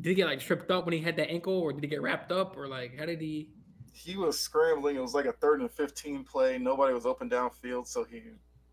Did 0.00 0.10
he 0.10 0.14
get 0.14 0.26
like 0.26 0.40
tripped 0.40 0.70
up 0.70 0.86
when 0.86 0.92
he 0.92 1.00
had 1.00 1.16
that 1.16 1.30
ankle, 1.30 1.58
or 1.58 1.72
did 1.72 1.82
he 1.82 1.88
get 1.88 2.02
wrapped 2.02 2.32
up, 2.32 2.56
or 2.56 2.68
like 2.68 2.98
how 2.98 3.06
did 3.06 3.20
he? 3.20 3.48
He 3.92 4.16
was 4.16 4.38
scrambling. 4.38 4.96
It 4.96 5.00
was 5.00 5.14
like 5.14 5.26
a 5.26 5.32
third 5.32 5.60
and 5.60 5.70
fifteen 5.70 6.24
play. 6.24 6.58
Nobody 6.58 6.94
was 6.94 7.06
open 7.06 7.28
downfield, 7.28 7.86
so 7.86 8.04
he 8.04 8.22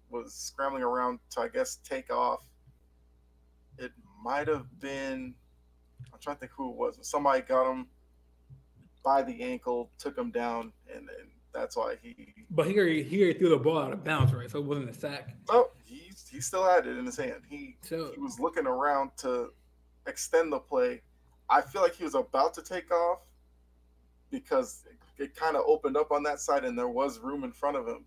was 0.09 0.33
scrambling 0.33 0.83
around 0.83 1.19
to 1.31 1.41
I 1.41 1.47
guess 1.49 1.77
take 1.83 2.11
off. 2.11 2.39
It 3.77 3.91
might 4.23 4.47
have 4.47 4.65
been. 4.79 5.35
I'm 6.13 6.19
trying 6.19 6.37
to 6.37 6.39
think 6.41 6.51
who 6.55 6.69
it 6.71 6.75
was. 6.77 6.97
Somebody 7.01 7.41
got 7.41 7.71
him 7.71 7.87
by 9.03 9.21
the 9.23 9.41
ankle, 9.41 9.89
took 9.97 10.17
him 10.17 10.31
down, 10.31 10.71
and, 10.93 11.09
and 11.19 11.29
that's 11.53 11.75
why 11.75 11.95
he. 12.01 12.33
But 12.49 12.67
he 12.67 13.03
he 13.03 13.33
threw 13.33 13.49
the 13.49 13.57
ball 13.57 13.79
out 13.79 13.91
of 13.91 14.03
bounds, 14.03 14.33
right? 14.33 14.49
So 14.49 14.59
it 14.59 14.65
wasn't 14.65 14.89
a 14.89 14.93
sack. 14.93 15.35
Oh, 15.49 15.71
he 15.83 16.11
he 16.29 16.39
still 16.39 16.63
had 16.63 16.87
it 16.87 16.97
in 16.97 17.05
his 17.05 17.17
hand. 17.17 17.41
He 17.49 17.77
so, 17.81 18.11
he 18.13 18.19
was 18.19 18.39
looking 18.39 18.67
around 18.67 19.11
to 19.17 19.49
extend 20.05 20.53
the 20.53 20.59
play. 20.59 21.01
I 21.49 21.61
feel 21.61 21.81
like 21.81 21.95
he 21.95 22.03
was 22.03 22.15
about 22.15 22.53
to 22.55 22.61
take 22.61 22.91
off 22.91 23.19
because 24.29 24.83
it, 24.89 25.23
it 25.23 25.35
kind 25.35 25.55
of 25.55 25.63
opened 25.65 25.95
up 25.95 26.11
on 26.11 26.23
that 26.23 26.39
side 26.39 26.65
and 26.65 26.77
there 26.77 26.89
was 26.89 27.19
room 27.19 27.43
in 27.43 27.51
front 27.51 27.77
of 27.77 27.87
him. 27.87 28.05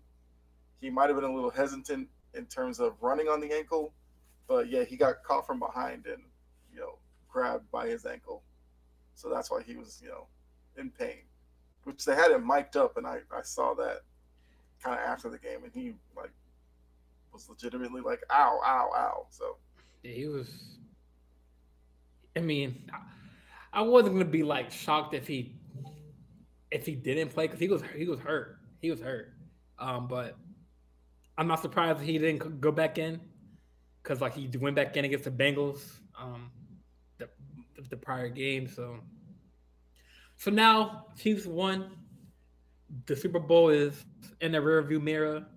He 0.79 0.89
might 0.89 1.09
have 1.09 1.15
been 1.15 1.29
a 1.29 1.33
little 1.33 1.49
hesitant 1.49 2.07
in 2.33 2.45
terms 2.45 2.79
of 2.79 2.93
running 3.01 3.27
on 3.27 3.39
the 3.39 3.51
ankle, 3.51 3.93
but 4.47 4.69
yeah, 4.69 4.83
he 4.83 4.95
got 4.95 5.23
caught 5.23 5.45
from 5.45 5.59
behind 5.59 6.05
and 6.05 6.23
you 6.73 6.79
know 6.79 6.97
grabbed 7.27 7.69
by 7.71 7.87
his 7.87 8.05
ankle. 8.05 8.43
So 9.15 9.29
that's 9.29 9.51
why 9.51 9.61
he 9.63 9.75
was 9.75 9.99
you 10.03 10.09
know 10.09 10.27
in 10.77 10.89
pain 10.89 11.23
which 11.83 12.05
they 12.05 12.15
had 12.15 12.31
him 12.31 12.45
mic'd 12.45 12.77
up, 12.77 12.97
and 12.97 13.07
I, 13.07 13.19
I 13.35 13.41
saw 13.41 13.73
that 13.75 14.01
kind 14.83 14.99
of 14.99 15.05
after 15.05 15.29
the 15.29 15.37
game, 15.37 15.63
and 15.63 15.71
he 15.73 15.93
like 16.15 16.31
was 17.33 17.49
legitimately 17.49 18.01
like, 18.01 18.21
"Ow, 18.31 18.59
ow, 18.63 18.91
ow!" 18.95 19.25
So 19.29 19.57
yeah, 20.03 20.11
he 20.11 20.27
was. 20.27 20.77
I 22.35 22.39
mean, 22.39 22.89
I 22.93 22.99
wasn't 23.79 24.15
gonna 24.15 24.25
be 24.25 24.43
like 24.43 24.69
shocked 24.69 25.13
if 25.13 25.25
he 25.25 25.55
if 26.71 26.85
he 26.85 26.95
didn't 26.95 27.29
play 27.29 27.47
because 27.47 27.59
he 27.59 27.69
was 27.69 27.81
he 27.95 28.05
was 28.05 28.19
hurt. 28.19 28.57
He 28.81 28.91
was 28.91 28.99
hurt. 28.99 29.33
Um, 29.79 30.07
but 30.07 30.37
I'm 31.37 31.47
not 31.47 31.61
surprised 31.61 32.01
he 32.01 32.17
didn't 32.17 32.59
go 32.59 32.71
back 32.71 32.97
in 32.97 33.21
because 34.03 34.19
like 34.19 34.33
he 34.33 34.49
went 34.57 34.75
back 34.75 34.97
in 34.97 35.05
against 35.05 35.25
the 35.25 35.31
Bengals 35.31 35.99
um, 36.19 36.51
the, 37.17 37.29
the 37.89 37.97
prior 37.97 38.29
game. 38.29 38.67
So 38.67 38.99
so 40.37 40.51
now 40.51 41.05
Chiefs 41.17 41.45
won. 41.45 41.91
The 43.05 43.15
Super 43.15 43.39
Bowl 43.39 43.69
is 43.69 44.03
in 44.41 44.51
the 44.51 44.57
rearview 44.57 45.01
mirror. 45.01 45.45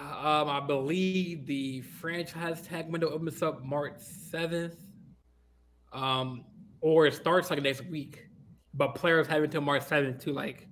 Um, 0.00 0.48
I 0.48 0.60
believe 0.60 1.46
the 1.46 1.80
franchise 1.80 2.62
tag 2.62 2.88
window 2.90 3.10
opens 3.10 3.42
up 3.42 3.64
March 3.64 3.94
7th. 3.98 4.76
Um, 5.92 6.44
or 6.80 7.06
it 7.06 7.14
starts 7.14 7.50
like 7.50 7.62
next 7.62 7.84
week. 7.86 8.24
But 8.74 8.94
players 8.94 9.26
have 9.26 9.42
until 9.42 9.60
March 9.60 9.82
7th 9.84 10.20
to 10.24 10.32
like 10.32 10.68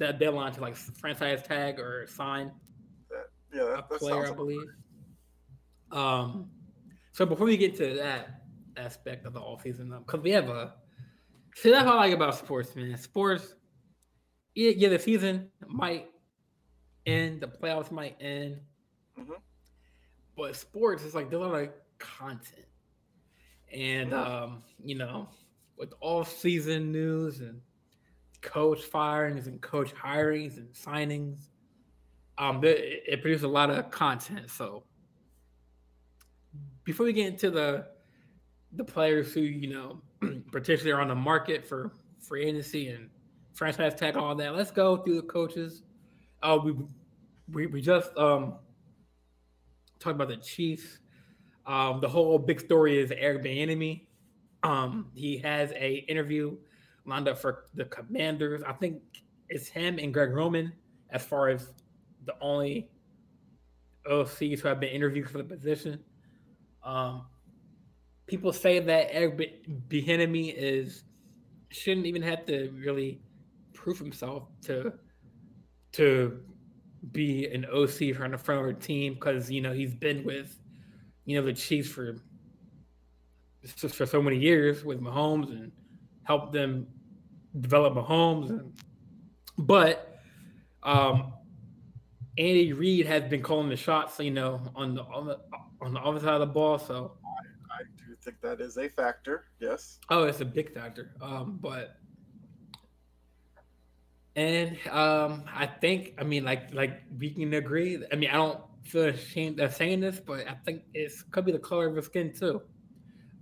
that 0.00 0.18
deadline 0.18 0.52
to 0.52 0.60
like 0.60 0.76
franchise 0.76 1.42
tag 1.42 1.78
or 1.78 2.06
sign 2.06 2.50
yeah, 3.52 3.64
that, 3.64 3.78
a 3.78 3.98
player, 3.98 4.26
I 4.26 4.34
believe. 4.34 4.66
Um, 5.92 6.50
so 7.12 7.26
before 7.26 7.46
we 7.46 7.56
get 7.56 7.76
to 7.76 7.94
that, 7.94 8.40
aspect 8.76 9.26
of 9.26 9.32
the 9.32 9.40
off 9.40 9.62
season 9.62 9.92
because 10.06 10.20
we 10.20 10.30
have 10.30 10.48
a 10.48 10.74
see 11.54 11.70
that's 11.70 11.84
what 11.84 11.94
I 11.94 11.98
like 11.98 12.14
about 12.14 12.36
sports, 12.36 12.74
man. 12.74 12.96
Sports, 12.96 13.54
yeah, 14.54 14.72
yeah, 14.76 14.88
the 14.88 14.98
season 14.98 15.50
might 15.66 16.06
end, 17.06 17.40
the 17.40 17.48
playoffs 17.48 17.90
might 17.90 18.16
end, 18.20 18.60
mm-hmm. 19.18 19.32
but 20.36 20.56
sports 20.56 21.02
is 21.02 21.14
like 21.14 21.30
there's 21.30 21.42
a 21.42 21.46
lot 21.46 21.62
of 21.62 21.68
content, 21.98 22.66
and 23.72 24.12
um, 24.12 24.62
you 24.84 24.96
know, 24.96 25.28
with 25.76 25.92
all 26.00 26.24
season 26.24 26.92
news 26.92 27.40
and 27.40 27.60
coach 28.40 28.82
firings 28.82 29.46
and 29.46 29.60
coach 29.60 29.94
hirings 29.94 30.56
and 30.56 30.68
signings, 30.72 31.48
um, 32.38 32.64
it, 32.64 33.02
it 33.06 33.22
produces 33.22 33.44
a 33.44 33.48
lot 33.48 33.70
of 33.70 33.90
content. 33.90 34.50
So 34.50 34.84
before 36.84 37.06
we 37.06 37.12
get 37.12 37.28
into 37.28 37.50
the 37.50 37.86
the 38.72 38.84
players 38.84 39.32
who 39.32 39.40
you 39.40 39.68
know 39.68 40.00
potentially 40.52 40.90
are 40.90 41.00
on 41.00 41.08
the 41.08 41.14
market 41.14 41.66
for 41.66 41.92
free 42.20 42.44
agency 42.44 42.88
and 42.88 43.10
franchise 43.52 43.94
tag 43.94 44.16
all 44.16 44.34
that. 44.34 44.54
Let's 44.54 44.70
go 44.70 44.98
through 44.98 45.16
the 45.16 45.26
coaches. 45.26 45.82
Uh, 46.42 46.58
we 46.62 46.74
we, 47.52 47.66
we 47.66 47.80
just 47.80 48.16
um 48.16 48.54
talked 49.98 50.14
about 50.14 50.28
the 50.28 50.36
Chiefs. 50.36 50.99
Um, 51.70 52.00
the 52.00 52.08
whole 52.08 52.36
big 52.36 52.58
story 52.60 52.98
is 52.98 53.12
Eric 53.12 53.44
Bieniemy. 53.44 54.06
Um, 54.64 55.06
he 55.14 55.38
has 55.38 55.70
a 55.76 56.04
interview 56.08 56.56
lined 57.06 57.28
up 57.28 57.38
for 57.38 57.66
the 57.74 57.84
Commanders. 57.84 58.60
I 58.66 58.72
think 58.72 59.00
it's 59.48 59.68
him 59.68 60.00
and 60.00 60.12
Greg 60.12 60.32
Roman 60.32 60.72
as 61.10 61.24
far 61.24 61.48
as 61.48 61.68
the 62.26 62.34
only 62.40 62.90
OCs 64.10 64.58
who 64.58 64.66
have 64.66 64.80
been 64.80 64.90
interviewed 64.90 65.30
for 65.30 65.38
the 65.38 65.44
position. 65.44 66.00
Um, 66.82 67.26
people 68.26 68.52
say 68.52 68.80
that 68.80 69.14
Eric 69.14 69.38
Bieniemy 69.88 70.52
is 70.56 71.04
shouldn't 71.68 72.06
even 72.06 72.22
have 72.22 72.46
to 72.46 72.72
really 72.84 73.20
prove 73.74 73.96
himself 73.96 74.48
to 74.62 74.92
to 75.92 76.40
be 77.12 77.46
an 77.46 77.64
OC 77.66 78.16
for 78.16 78.24
an 78.24 78.36
front 78.38 78.68
of 78.68 78.80
team 78.80 79.14
because 79.14 79.48
you 79.48 79.60
know 79.60 79.72
he's 79.72 79.94
been 79.94 80.24
with 80.24 80.59
you 81.30 81.40
know 81.40 81.46
the 81.46 81.52
Chiefs 81.52 81.88
for 81.88 82.16
for 83.76 84.04
so 84.04 84.20
many 84.20 84.36
years 84.36 84.84
with 84.84 85.00
Mahomes 85.00 85.50
and 85.50 85.70
helped 86.24 86.52
them 86.52 86.88
develop 87.60 87.94
Mahomes 87.94 88.50
and 88.50 88.72
but 89.56 90.18
um 90.82 91.34
Andy 92.36 92.72
Reid 92.72 93.06
has 93.06 93.22
been 93.24 93.42
calling 93.42 93.68
the 93.68 93.76
shots 93.76 94.18
you 94.18 94.32
know 94.32 94.60
on 94.74 94.94
the 94.96 95.02
on 95.02 95.26
the 95.26 95.38
on 95.80 95.94
the 95.94 96.00
other 96.00 96.18
side 96.18 96.34
of 96.34 96.40
the 96.40 96.46
ball 96.46 96.80
so 96.80 97.12
I, 97.24 97.82
I 97.82 97.82
do 97.96 98.16
think 98.20 98.40
that 98.40 98.60
is 98.60 98.76
a 98.76 98.88
factor. 98.88 99.44
Yes. 99.60 99.98
Oh, 100.10 100.24
it's 100.24 100.40
a 100.40 100.44
big 100.44 100.74
factor. 100.74 101.12
Um, 101.22 101.58
but 101.60 101.96
and 104.34 104.76
um, 104.88 105.44
I 105.54 105.66
think 105.66 106.14
I 106.18 106.24
mean 106.24 106.44
like 106.44 106.74
like 106.74 107.02
we 107.16 107.30
can 107.30 107.54
agree. 107.54 108.02
I 108.10 108.16
mean 108.16 108.30
I 108.30 108.34
don't 108.34 108.60
feel 108.82 109.06
ashamed 109.06 109.60
of 109.60 109.74
saying 109.74 110.00
this, 110.00 110.20
but 110.20 110.46
I 110.48 110.54
think 110.64 110.82
it 110.94 111.12
could 111.30 111.44
be 111.44 111.52
the 111.52 111.58
color 111.58 111.88
of 111.88 111.96
his 111.96 112.06
skin 112.06 112.32
too. 112.32 112.62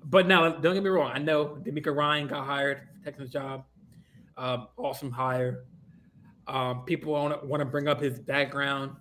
But 0.04 0.26
now 0.26 0.48
don't 0.48 0.74
get 0.74 0.82
me 0.82 0.90
wrong. 0.90 1.10
I 1.12 1.18
know 1.18 1.58
DeMeco 1.62 1.94
Ryan 1.94 2.28
got 2.28 2.44
hired, 2.46 2.88
Texans 3.04 3.30
job, 3.30 3.64
um, 4.36 4.68
awesome 4.76 5.10
hire. 5.10 5.64
Um, 6.46 6.84
people 6.84 7.12
want 7.12 7.60
to 7.60 7.64
bring 7.64 7.88
up 7.88 8.00
his 8.00 8.18
background, 8.18 8.92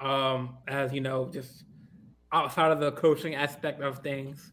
um, 0.00 0.58
as 0.68 0.92
you 0.92 1.00
know, 1.00 1.30
just 1.32 1.64
outside 2.32 2.70
of 2.70 2.80
the 2.80 2.92
coaching 2.92 3.34
aspect 3.34 3.80
of 3.80 4.00
things. 4.00 4.52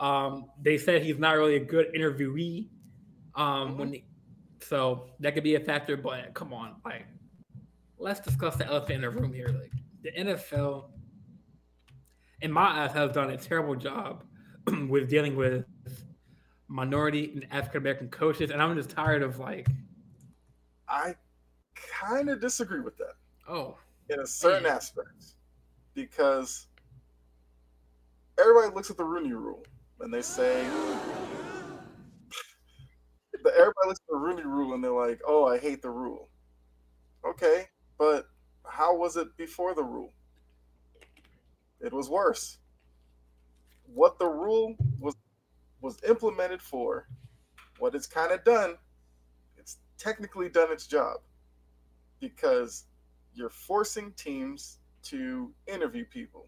Um, 0.00 0.46
they 0.60 0.76
said 0.76 1.02
he's 1.02 1.18
not 1.18 1.36
really 1.36 1.56
a 1.56 1.64
good 1.64 1.94
interviewee. 1.94 2.68
Um, 3.36 3.46
mm-hmm. 3.46 3.78
when 3.78 3.92
he, 3.94 4.04
so 4.60 5.08
that 5.20 5.34
could 5.34 5.44
be 5.44 5.54
a 5.54 5.60
factor, 5.60 5.96
but 5.96 6.34
come 6.34 6.52
on, 6.52 6.76
like 6.84 7.06
let's 7.98 8.20
discuss 8.20 8.56
the 8.56 8.66
elephant 8.66 8.96
in 8.96 9.00
the 9.02 9.10
room 9.10 9.32
here. 9.32 9.48
Like 9.48 9.72
the 10.04 10.12
NFL, 10.12 10.90
in 12.42 12.52
my 12.52 12.84
eyes, 12.84 12.92
has 12.92 13.10
done 13.12 13.30
a 13.30 13.36
terrible 13.36 13.74
job 13.74 14.22
with 14.88 15.08
dealing 15.08 15.34
with 15.34 15.64
minority 16.68 17.32
and 17.34 17.46
African 17.50 17.78
American 17.78 18.08
coaches, 18.08 18.50
and 18.50 18.62
I'm 18.62 18.76
just 18.76 18.90
tired 18.90 19.22
of 19.22 19.38
like 19.38 19.66
I 20.88 21.14
kind 21.74 22.28
of 22.28 22.40
disagree 22.40 22.80
with 22.80 22.96
that. 22.98 23.14
Oh, 23.48 23.78
in 24.10 24.20
a 24.20 24.26
certain 24.26 24.64
man. 24.64 24.72
aspect, 24.72 25.34
because 25.94 26.66
everybody 28.38 28.74
looks 28.74 28.90
at 28.90 28.98
the 28.98 29.04
Rooney 29.04 29.32
Rule 29.32 29.64
and 30.00 30.12
they 30.12 30.22
say, 30.22 30.66
everybody 33.56 33.86
looks 33.86 34.00
at 34.00 34.10
the 34.10 34.18
Rooney 34.18 34.42
Rule 34.42 34.74
and 34.74 34.84
they're 34.84 34.92
like, 34.92 35.20
"Oh, 35.26 35.46
I 35.46 35.58
hate 35.58 35.80
the 35.80 35.90
rule." 35.90 36.28
Okay, 37.26 37.66
but 37.98 38.26
how 38.66 38.96
was 38.96 39.16
it 39.16 39.36
before 39.36 39.74
the 39.74 39.82
rule? 39.82 40.12
It 41.80 41.92
was 41.92 42.08
worse. 42.08 42.58
What 43.86 44.18
the 44.18 44.26
rule 44.26 44.76
was 44.98 45.14
was 45.80 45.98
implemented 46.08 46.62
for, 46.62 47.06
what 47.78 47.94
it's 47.94 48.06
kind 48.06 48.32
of 48.32 48.42
done, 48.42 48.76
it's 49.58 49.76
technically 49.98 50.48
done 50.48 50.72
its 50.72 50.86
job 50.86 51.18
because 52.20 52.84
you're 53.34 53.50
forcing 53.50 54.12
teams 54.12 54.78
to 55.02 55.52
interview 55.66 56.06
people. 56.06 56.46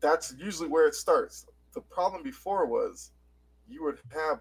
That's 0.00 0.34
usually 0.38 0.68
where 0.68 0.86
it 0.86 0.94
starts. 0.94 1.46
The 1.72 1.80
problem 1.80 2.22
before 2.22 2.66
was 2.66 3.12
you 3.66 3.82
would 3.84 3.98
have 4.12 4.40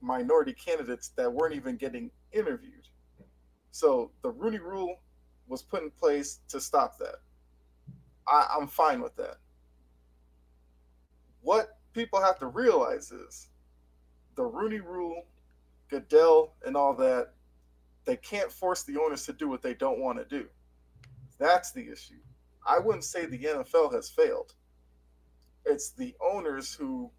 minority 0.00 0.54
candidates 0.54 1.08
that 1.16 1.30
weren't 1.30 1.54
even 1.54 1.76
getting 1.76 2.10
interviewed. 2.32 2.88
So 3.70 4.12
the 4.22 4.30
Rooney 4.30 4.58
Rule 4.58 4.96
was 5.50 5.62
put 5.62 5.82
in 5.82 5.90
place 5.90 6.38
to 6.48 6.60
stop 6.60 6.96
that. 6.98 7.16
I, 8.26 8.46
I'm 8.56 8.68
fine 8.68 9.02
with 9.02 9.16
that. 9.16 9.36
What 11.42 11.78
people 11.92 12.22
have 12.22 12.38
to 12.38 12.46
realize 12.46 13.10
is 13.10 13.48
the 14.36 14.44
Rooney 14.44 14.80
Rule, 14.80 15.24
Goodell, 15.90 16.54
and 16.64 16.76
all 16.76 16.94
that, 16.94 17.32
they 18.04 18.16
can't 18.16 18.50
force 18.50 18.84
the 18.84 18.96
owners 18.98 19.26
to 19.26 19.32
do 19.32 19.48
what 19.48 19.60
they 19.60 19.74
don't 19.74 19.98
want 19.98 20.18
to 20.18 20.24
do. 20.24 20.46
That's 21.38 21.72
the 21.72 21.90
issue. 21.90 22.20
I 22.66 22.78
wouldn't 22.78 23.04
say 23.04 23.26
the 23.26 23.38
NFL 23.38 23.92
has 23.92 24.08
failed. 24.08 24.54
It's 25.66 25.90
the 25.90 26.14
owners 26.24 26.72
who 26.72 27.10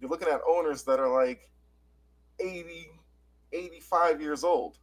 you're 0.00 0.10
looking 0.10 0.28
at 0.28 0.40
owners 0.48 0.82
that 0.84 0.98
are 0.98 1.12
like 1.12 1.48
80, 2.40 2.88
85 3.52 4.20
years 4.20 4.42
old. 4.42 4.78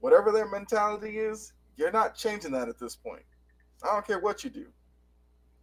Whatever 0.00 0.30
their 0.30 0.48
mentality 0.48 1.18
is, 1.18 1.52
you're 1.76 1.92
not 1.92 2.14
changing 2.14 2.52
that 2.52 2.68
at 2.68 2.78
this 2.78 2.96
point. 2.96 3.22
I 3.82 3.92
don't 3.92 4.06
care 4.06 4.20
what 4.20 4.44
you 4.44 4.50
do. 4.50 4.66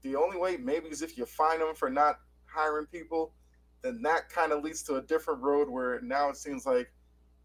The 0.03 0.15
only 0.15 0.37
way 0.37 0.57
maybe 0.57 0.87
is 0.87 1.01
if 1.01 1.17
you 1.17 1.25
fine 1.25 1.59
them 1.59 1.75
for 1.75 1.89
not 1.89 2.19
hiring 2.45 2.87
people, 2.87 3.33
then 3.81 4.01
that 4.03 4.29
kind 4.29 4.51
of 4.51 4.63
leads 4.63 4.83
to 4.83 4.95
a 4.95 5.01
different 5.01 5.41
road 5.41 5.69
where 5.69 5.99
now 6.01 6.29
it 6.29 6.37
seems 6.37 6.65
like 6.65 6.91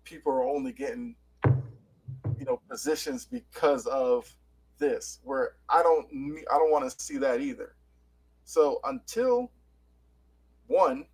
people 0.04 0.32
are 0.32 0.46
only 0.46 0.72
getting 0.72 1.16
you 1.44 2.44
know 2.44 2.60
positions 2.68 3.24
because 3.24 3.86
of 3.86 4.32
this 4.78 5.20
where 5.22 5.52
I 5.68 5.82
don't 5.82 6.06
I 6.50 6.58
don't 6.58 6.70
want 6.70 6.90
to 6.90 7.02
see 7.02 7.18
that 7.18 7.40
either. 7.40 7.74
So 8.44 8.80
until 8.84 9.50
one 10.66 11.06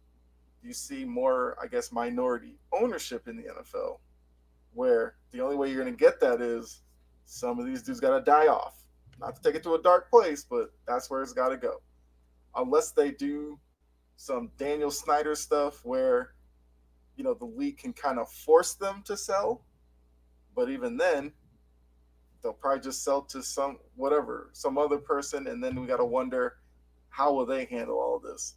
you 0.62 0.72
see 0.72 1.04
more 1.04 1.56
I 1.62 1.66
guess 1.66 1.92
minority 1.92 2.58
ownership 2.72 3.28
in 3.28 3.36
the 3.36 3.44
NFL 3.44 3.98
where 4.74 5.16
the 5.32 5.40
only 5.40 5.56
way 5.56 5.68
you're 5.70 5.82
going 5.82 5.94
to 5.94 5.98
get 5.98 6.20
that 6.20 6.40
is 6.40 6.80
some 7.32 7.58
of 7.58 7.64
these 7.64 7.82
dudes 7.82 7.98
got 7.98 8.18
to 8.18 8.22
die 8.22 8.48
off. 8.48 8.74
Not 9.18 9.34
to 9.36 9.42
take 9.42 9.54
it 9.54 9.62
to 9.62 9.74
a 9.74 9.80
dark 9.80 10.10
place, 10.10 10.44
but 10.44 10.70
that's 10.86 11.08
where 11.10 11.22
it's 11.22 11.32
got 11.32 11.48
to 11.48 11.56
go. 11.56 11.80
Unless 12.54 12.90
they 12.90 13.10
do 13.10 13.58
some 14.16 14.50
Daniel 14.58 14.90
Snyder 14.90 15.34
stuff 15.34 15.82
where, 15.82 16.34
you 17.16 17.24
know, 17.24 17.32
the 17.32 17.46
league 17.46 17.78
can 17.78 17.94
kind 17.94 18.18
of 18.18 18.30
force 18.30 18.74
them 18.74 19.02
to 19.06 19.16
sell. 19.16 19.64
But 20.54 20.68
even 20.68 20.98
then, 20.98 21.32
they'll 22.42 22.52
probably 22.52 22.82
just 22.82 23.02
sell 23.02 23.22
to 23.22 23.42
some 23.42 23.78
whatever, 23.96 24.50
some 24.52 24.76
other 24.76 24.98
person. 24.98 25.46
And 25.46 25.64
then 25.64 25.80
we 25.80 25.86
got 25.86 25.96
to 25.96 26.04
wonder 26.04 26.58
how 27.08 27.32
will 27.32 27.46
they 27.46 27.64
handle 27.64 27.96
all 27.96 28.18
this? 28.18 28.56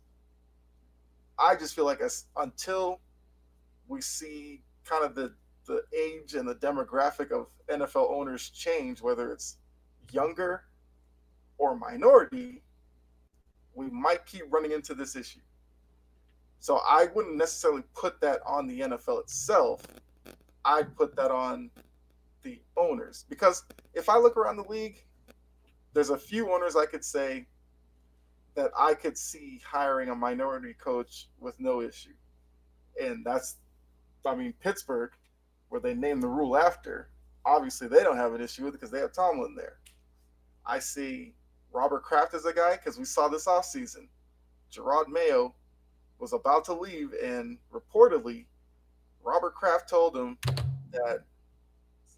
I 1.39 1.55
just 1.55 1.75
feel 1.75 1.85
like 1.85 2.01
as, 2.01 2.25
until 2.35 2.99
we 3.87 4.01
see 4.01 4.63
kind 4.83 5.05
of 5.05 5.15
the 5.15 5.33
the 5.65 5.83
age 5.97 6.35
and 6.35 6.47
the 6.47 6.55
demographic 6.55 7.31
of 7.31 7.47
NFL 7.69 8.11
owners 8.11 8.49
change, 8.49 9.01
whether 9.01 9.31
it's 9.31 9.57
younger 10.11 10.63
or 11.57 11.75
minority, 11.77 12.61
we 13.73 13.89
might 13.89 14.25
keep 14.25 14.43
running 14.49 14.71
into 14.71 14.93
this 14.93 15.15
issue. 15.15 15.39
So 16.59 16.77
I 16.87 17.07
wouldn't 17.13 17.35
necessarily 17.35 17.83
put 17.93 18.19
that 18.21 18.39
on 18.45 18.67
the 18.67 18.81
NFL 18.81 19.21
itself. 19.21 19.81
I'd 20.63 20.95
put 20.95 21.15
that 21.15 21.31
on 21.31 21.69
the 22.41 22.59
owners 22.77 23.25
because 23.29 23.63
if 23.93 24.09
I 24.09 24.17
look 24.17 24.37
around 24.37 24.57
the 24.57 24.63
league, 24.63 25.03
there's 25.93 26.09
a 26.09 26.17
few 26.17 26.51
owners 26.51 26.75
I 26.75 26.85
could 26.85 27.03
say 27.03 27.47
that 28.55 28.71
I 28.77 28.93
could 28.93 29.17
see 29.17 29.61
hiring 29.65 30.09
a 30.09 30.15
minority 30.15 30.73
coach 30.73 31.27
with 31.39 31.59
no 31.59 31.81
issue. 31.81 32.13
And 33.01 33.23
that's, 33.25 33.57
I 34.25 34.33
mean, 34.33 34.53
Pittsburgh 34.61 35.11
where 35.69 35.81
they 35.81 35.93
name 35.93 36.21
the 36.21 36.27
rule 36.27 36.57
after, 36.57 37.09
obviously 37.45 37.87
they 37.87 38.03
don't 38.03 38.17
have 38.17 38.33
an 38.33 38.41
issue 38.41 38.65
with 38.65 38.73
it 38.73 38.79
because 38.79 38.91
they 38.91 38.99
have 38.99 39.13
Tomlin 39.13 39.55
there. 39.55 39.77
I 40.65 40.79
see 40.79 41.33
Robert 41.71 42.03
Kraft 42.03 42.33
as 42.33 42.45
a 42.45 42.53
guy 42.53 42.75
because 42.75 42.97
we 42.97 43.05
saw 43.05 43.27
this 43.27 43.45
offseason. 43.45 44.07
Jerod 44.71 45.07
Mayo 45.07 45.53
was 46.19 46.33
about 46.33 46.65
to 46.65 46.73
leave, 46.73 47.13
and 47.21 47.57
reportedly, 47.73 48.45
Robert 49.23 49.53
Kraft 49.53 49.89
told 49.89 50.15
him 50.15 50.37
that, 50.91 51.23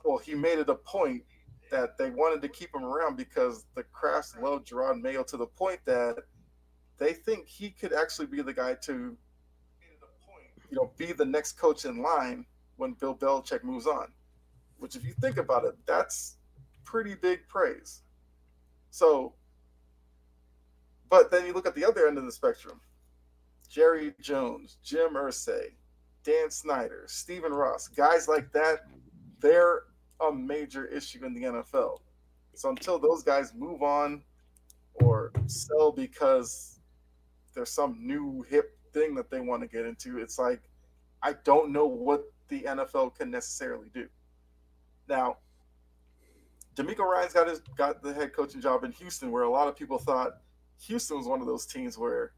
well, 0.04 0.18
he 0.18 0.36
made 0.36 0.60
it 0.60 0.70
a 0.70 0.76
point 0.76 1.24
that 1.72 1.98
they 1.98 2.10
wanted 2.10 2.42
to 2.42 2.48
keep 2.48 2.74
him 2.74 2.84
around 2.86 3.18
because 3.18 3.66
the 3.76 3.84
Krafts 3.84 4.40
loved 4.42 4.70
Jerod 4.70 5.02
Mayo 5.02 5.24
to 5.24 5.38
the 5.38 5.46
point 5.46 5.80
that 5.86 6.18
they 6.98 7.14
think 7.14 7.48
he 7.48 7.70
could 7.70 7.94
actually 7.94 8.28
be 8.28 8.42
the 8.42 8.54
guy 8.54 8.76
to, 8.84 9.18
you 10.70 10.76
know, 10.76 10.92
be 10.98 11.12
the 11.12 11.26
next 11.26 11.54
coach 11.54 11.86
in 11.86 12.02
line 12.02 12.46
when 12.78 12.94
Bill 12.94 13.16
Belichick 13.16 13.64
moves 13.64 13.88
on. 13.88 14.08
Which, 14.78 14.96
if 14.96 15.04
you 15.04 15.14
think 15.20 15.38
about 15.38 15.66
it, 15.66 15.76
that's 15.86 16.38
pretty 16.86 17.16
big 17.16 17.48
praise. 17.48 18.02
So, 18.92 19.34
but 21.10 21.32
then 21.32 21.46
you 21.46 21.54
look 21.54 21.68
at 21.68 21.76
the 21.76 21.86
other 21.86 22.08
end 22.08 22.18
of 22.18 22.26
the 22.26 22.32
spectrum 22.32 22.80
Jerry 23.70 24.14
Jones, 24.22 24.78
Jim 24.84 25.14
Irsay, 25.16 25.72
Dan 26.24 26.50
Snyder, 26.50 27.04
Stephen 27.08 27.52
Ross, 27.52 27.88
guys 27.88 28.28
like 28.28 28.52
that, 28.54 28.88
they're 29.40 29.84
a 30.28 30.32
major 30.32 30.86
issue 30.86 31.26
in 31.26 31.34
the 31.34 31.44
NFL. 31.44 32.00
So 32.56 32.70
until 32.70 32.98
those 32.98 33.24
guys 33.24 33.54
move 33.54 33.84
on 33.84 34.24
or 34.96 35.32
sell 35.46 35.92
because 35.92 36.80
there's 37.54 37.70
some 37.70 37.98
new 38.00 38.46
hip 38.50 38.78
thing 38.94 39.14
that 39.16 39.30
they 39.30 39.40
want 39.40 39.62
to 39.62 39.68
get 39.68 39.86
into, 39.86 40.18
it's 40.18 40.40
like 40.40 40.62
I 41.22 41.34
don't 41.44 41.72
know 41.72 41.86
what 41.88 42.24
the 42.48 42.62
NFL 42.62 43.16
can 43.16 43.30
necessarily 43.32 43.88
do. 43.94 44.08
Now, 45.08 45.38
DeMeco 46.76 47.00
Ryans 47.00 47.34
got 47.34 47.48
his 47.48 47.62
got 47.76 48.04
the 48.04 48.14
head 48.14 48.34
coaching 48.34 48.62
job 48.62 48.84
in 48.84 48.92
Houston, 48.94 49.32
where 49.32 49.44
a 49.44 49.50
lot 49.50 49.68
of 49.68 49.76
people 49.76 49.98
thought 49.98 50.38
Houston 50.84 51.18
was 51.18 51.28
one 51.28 51.42
of 51.42 51.48
those 51.48 51.66
teams 51.66 51.98
where 51.98 52.34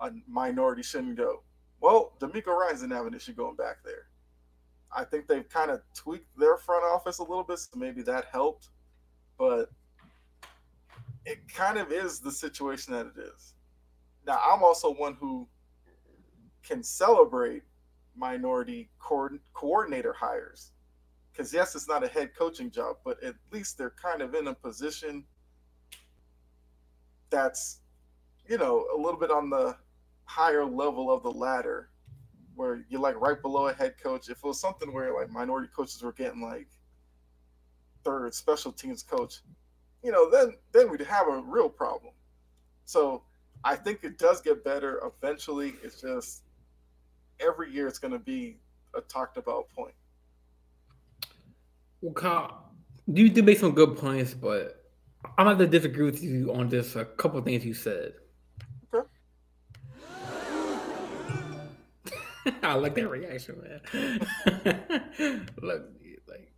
a 0.00 0.10
minority 0.26 0.82
shouldn't 0.82 1.16
go. 1.16 1.42
Well, 1.80 2.12
DeMeco 2.20 2.46
Ryans 2.46 2.80
didn't 2.80 2.96
have 2.96 3.06
an 3.06 3.14
issue 3.14 3.32
going 3.32 3.56
back 3.56 3.78
there. 3.84 4.08
I 4.94 5.04
think 5.04 5.26
they've 5.26 5.48
kind 5.48 5.70
of 5.70 5.80
tweaked 5.94 6.38
their 6.38 6.56
front 6.56 6.84
office 6.84 7.18
a 7.18 7.22
little 7.22 7.44
bit, 7.44 7.58
so 7.58 7.78
maybe 7.78 8.02
that 8.02 8.26
helped. 8.30 8.68
But 9.38 9.70
it 11.24 11.40
kind 11.52 11.78
of 11.78 11.92
is 11.92 12.20
the 12.20 12.30
situation 12.30 12.92
that 12.92 13.06
it 13.06 13.20
is. 13.20 13.54
Now, 14.26 14.38
I'm 14.42 14.62
also 14.62 14.92
one 14.92 15.14
who 15.14 15.48
can 16.62 16.82
celebrate 16.82 17.62
minority 18.16 18.90
co- 18.98 19.38
coordinator 19.54 20.12
hires. 20.12 20.72
Because, 21.30 21.52
yes, 21.52 21.74
it's 21.74 21.88
not 21.88 22.04
a 22.04 22.08
head 22.08 22.34
coaching 22.36 22.70
job, 22.70 22.96
but 23.04 23.22
at 23.22 23.34
least 23.50 23.78
they're 23.78 23.94
kind 24.02 24.20
of 24.20 24.34
in 24.34 24.48
a 24.48 24.54
position 24.54 25.24
that's, 27.30 27.80
you 28.46 28.58
know, 28.58 28.86
a 28.94 28.96
little 28.96 29.18
bit 29.18 29.30
on 29.30 29.48
the 29.48 29.76
higher 30.24 30.64
level 30.64 31.10
of 31.10 31.22
the 31.22 31.30
ladder 31.30 31.88
where 32.54 32.84
you're 32.88 33.00
like 33.00 33.18
right 33.20 33.40
below 33.40 33.68
a 33.68 33.72
head 33.72 33.94
coach. 34.02 34.28
If 34.28 34.38
it 34.38 34.44
was 34.44 34.60
something 34.60 34.92
where 34.92 35.14
like 35.14 35.30
minority 35.30 35.68
coaches 35.74 36.02
were 36.02 36.12
getting 36.12 36.42
like 36.42 36.68
third 38.04 38.34
special 38.34 38.72
teams 38.72 39.02
coach, 39.02 39.40
you 40.02 40.12
know, 40.12 40.30
then 40.30 40.54
then 40.72 40.90
we'd 40.90 41.00
have 41.00 41.28
a 41.28 41.42
real 41.42 41.68
problem. 41.68 42.12
So 42.84 43.22
I 43.64 43.76
think 43.76 44.04
it 44.04 44.18
does 44.18 44.40
get 44.40 44.64
better 44.64 45.00
eventually. 45.04 45.74
It's 45.82 46.00
just 46.00 46.42
every 47.44 47.70
year 47.70 47.86
it's 47.86 47.98
going 47.98 48.12
to 48.12 48.18
be 48.18 48.56
a 48.94 49.00
talked 49.00 49.36
about 49.36 49.68
point. 49.70 49.94
Well, 52.00 52.14
Kyle, 52.14 52.72
you 53.06 53.30
did 53.30 53.44
make 53.44 53.58
some 53.58 53.72
good 53.72 53.96
points, 53.96 54.34
but 54.34 54.84
I'm 55.38 55.46
going 55.46 55.58
to 55.58 55.66
disagree 55.66 56.04
with 56.04 56.22
you 56.22 56.52
on 56.52 56.68
this. 56.68 56.96
A 56.96 57.04
couple 57.04 57.40
things 57.42 57.64
you 57.64 57.74
said. 57.74 58.14
Okay. 58.92 59.06
I 62.62 62.74
like 62.74 62.94
that 62.96 63.08
reaction, 63.08 63.62
man. 63.62 63.80
Look, 65.62 65.84
like. 66.28 66.52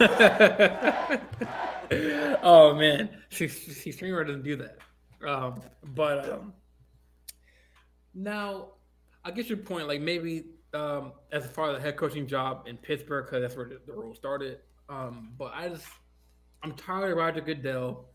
oh 2.42 2.74
man, 2.74 3.08
see, 3.30 3.46
see, 3.46 3.92
streamer 3.92 4.24
doesn't 4.24 4.42
do 4.42 4.56
that. 4.56 4.78
Um, 5.26 5.60
but 5.94 6.30
um, 6.30 6.52
now 8.14 8.68
I 9.24 9.30
get 9.30 9.48
your 9.48 9.58
point. 9.58 9.88
Like 9.88 10.00
maybe 10.00 10.44
um, 10.74 11.12
as 11.30 11.46
far 11.46 11.70
as 11.70 11.76
the 11.76 11.82
head 11.82 11.96
coaching 11.96 12.26
job 12.26 12.66
in 12.66 12.76
Pittsburgh, 12.76 13.26
because 13.26 13.42
that's 13.42 13.56
where 13.56 13.68
the, 13.68 13.80
the 13.86 13.92
role 13.92 14.14
started. 14.14 14.58
Um, 14.88 15.32
but 15.38 15.52
I 15.54 15.68
just 15.68 15.86
I'm 16.62 16.74
tired 16.74 17.12
of 17.12 17.18
Roger 17.18 17.40
Goodell 17.40 18.06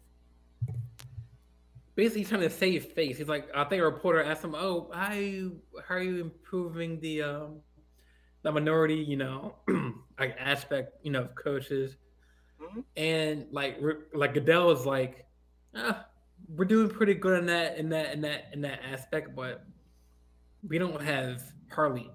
basically 1.97 2.23
trying 2.23 2.41
to 2.41 2.49
save 2.49 2.85
face. 2.93 3.17
He's 3.17 3.27
like, 3.27 3.49
I 3.53 3.65
think 3.65 3.81
a 3.81 3.85
reporter 3.85 4.23
asked 4.23 4.43
him, 4.43 4.55
"Oh, 4.55 4.89
how 4.93 5.11
are 5.11 5.15
you, 5.15 5.59
how 5.85 5.95
are 5.95 6.01
you 6.01 6.21
improving 6.21 7.01
the 7.01 7.23
um, 7.23 7.59
the 8.43 8.51
minority, 8.53 8.95
you 8.95 9.17
know, 9.17 9.55
like 10.19 10.37
aspect, 10.39 10.93
you 11.03 11.11
know, 11.11 11.23
of 11.23 11.35
coaches?" 11.35 11.97
Mm-hmm. 12.61 12.79
And 12.95 13.47
like, 13.51 13.79
like 14.13 14.33
Goodell 14.33 14.71
is 14.71 14.85
like, 14.85 15.25
ah, 15.75 16.05
"We're 16.47 16.65
doing 16.65 16.89
pretty 16.89 17.15
good 17.15 17.39
in 17.39 17.47
that, 17.47 17.77
in 17.77 17.89
that, 17.89 18.13
in 18.13 18.21
that, 18.21 18.49
in 18.53 18.61
that 18.61 18.79
aspect, 18.89 19.35
but 19.35 19.65
we 20.67 20.77
don't 20.77 21.01
have 21.01 21.43
hardly." 21.71 22.09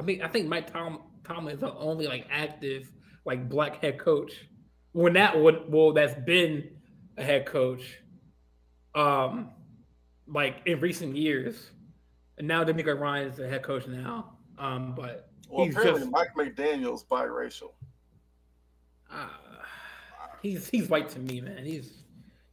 I 0.00 0.02
mean, 0.02 0.22
I 0.22 0.28
think 0.28 0.48
Mike 0.48 0.72
Tom 0.72 1.02
Tomlin 1.24 1.54
is 1.54 1.60
the 1.60 1.72
only 1.74 2.06
like 2.06 2.26
active 2.30 2.90
like 3.24 3.48
black 3.48 3.80
head 3.80 3.98
coach. 3.98 4.32
When 4.92 5.14
that 5.14 5.38
would 5.38 5.70
well, 5.72 5.92
that's 5.92 6.14
been 6.24 6.70
a 7.16 7.24
head 7.24 7.46
coach 7.46 7.98
um, 8.94 9.50
like 10.26 10.62
in 10.66 10.80
recent 10.80 11.16
years. 11.16 11.70
And 12.38 12.48
now 12.48 12.64
DeMeco 12.64 12.98
Ryan 12.98 13.28
is 13.28 13.36
the 13.36 13.48
head 13.48 13.62
coach 13.62 13.86
now. 13.86 14.36
Um, 14.58 14.94
but 14.94 15.30
well, 15.48 15.68
apparently 15.68 16.00
just, 16.00 16.10
Mike 16.10 16.34
McDaniel's 16.36 17.04
biracial. 17.04 17.72
Uh, 19.10 19.28
he's 20.42 20.68
he's 20.68 20.88
white 20.88 21.08
to 21.10 21.18
me, 21.18 21.40
man. 21.40 21.64
He's 21.64 22.03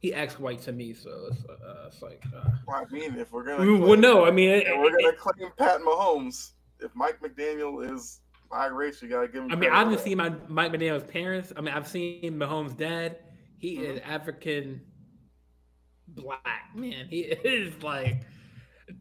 he 0.02 0.12
acts 0.12 0.38
white 0.38 0.60
to 0.62 0.72
me, 0.72 0.92
so 0.92 1.28
it's, 1.30 1.44
uh, 1.48 1.84
it's 1.86 2.02
like. 2.02 2.22
Uh, 2.36 2.50
well, 2.66 2.84
I 2.84 2.92
mean, 2.92 3.16
if 3.16 3.32
we're 3.32 3.44
gonna, 3.44 3.58
claim, 3.58 3.80
well, 3.80 3.96
no, 3.96 4.24
I 4.24 4.32
mean, 4.32 4.50
it, 4.50 4.66
we're 4.76 4.90
gonna 4.90 5.08
it, 5.08 5.18
claim 5.18 5.50
Pat 5.56 5.80
Mahomes. 5.80 6.50
If 6.80 6.90
Mike 6.96 7.20
McDaniel 7.20 7.88
is 7.88 8.20
biracial, 8.50 9.02
you 9.02 9.08
gotta 9.08 9.28
give 9.28 9.44
him. 9.44 9.52
I 9.52 9.54
mean, 9.54 9.70
I 9.70 9.78
haven't 9.78 10.00
seen 10.00 10.18
my 10.18 10.34
Mike 10.48 10.72
McDaniel's 10.72 11.04
parents. 11.04 11.52
I 11.56 11.60
mean, 11.60 11.72
I've 11.72 11.86
seen 11.86 12.34
Mahomes' 12.34 12.76
dad. 12.76 13.18
He 13.58 13.76
mm-hmm. 13.76 13.92
is 13.92 14.00
African 14.04 14.80
black, 16.08 16.74
man. 16.74 17.06
He 17.08 17.20
is 17.44 17.80
like 17.84 18.22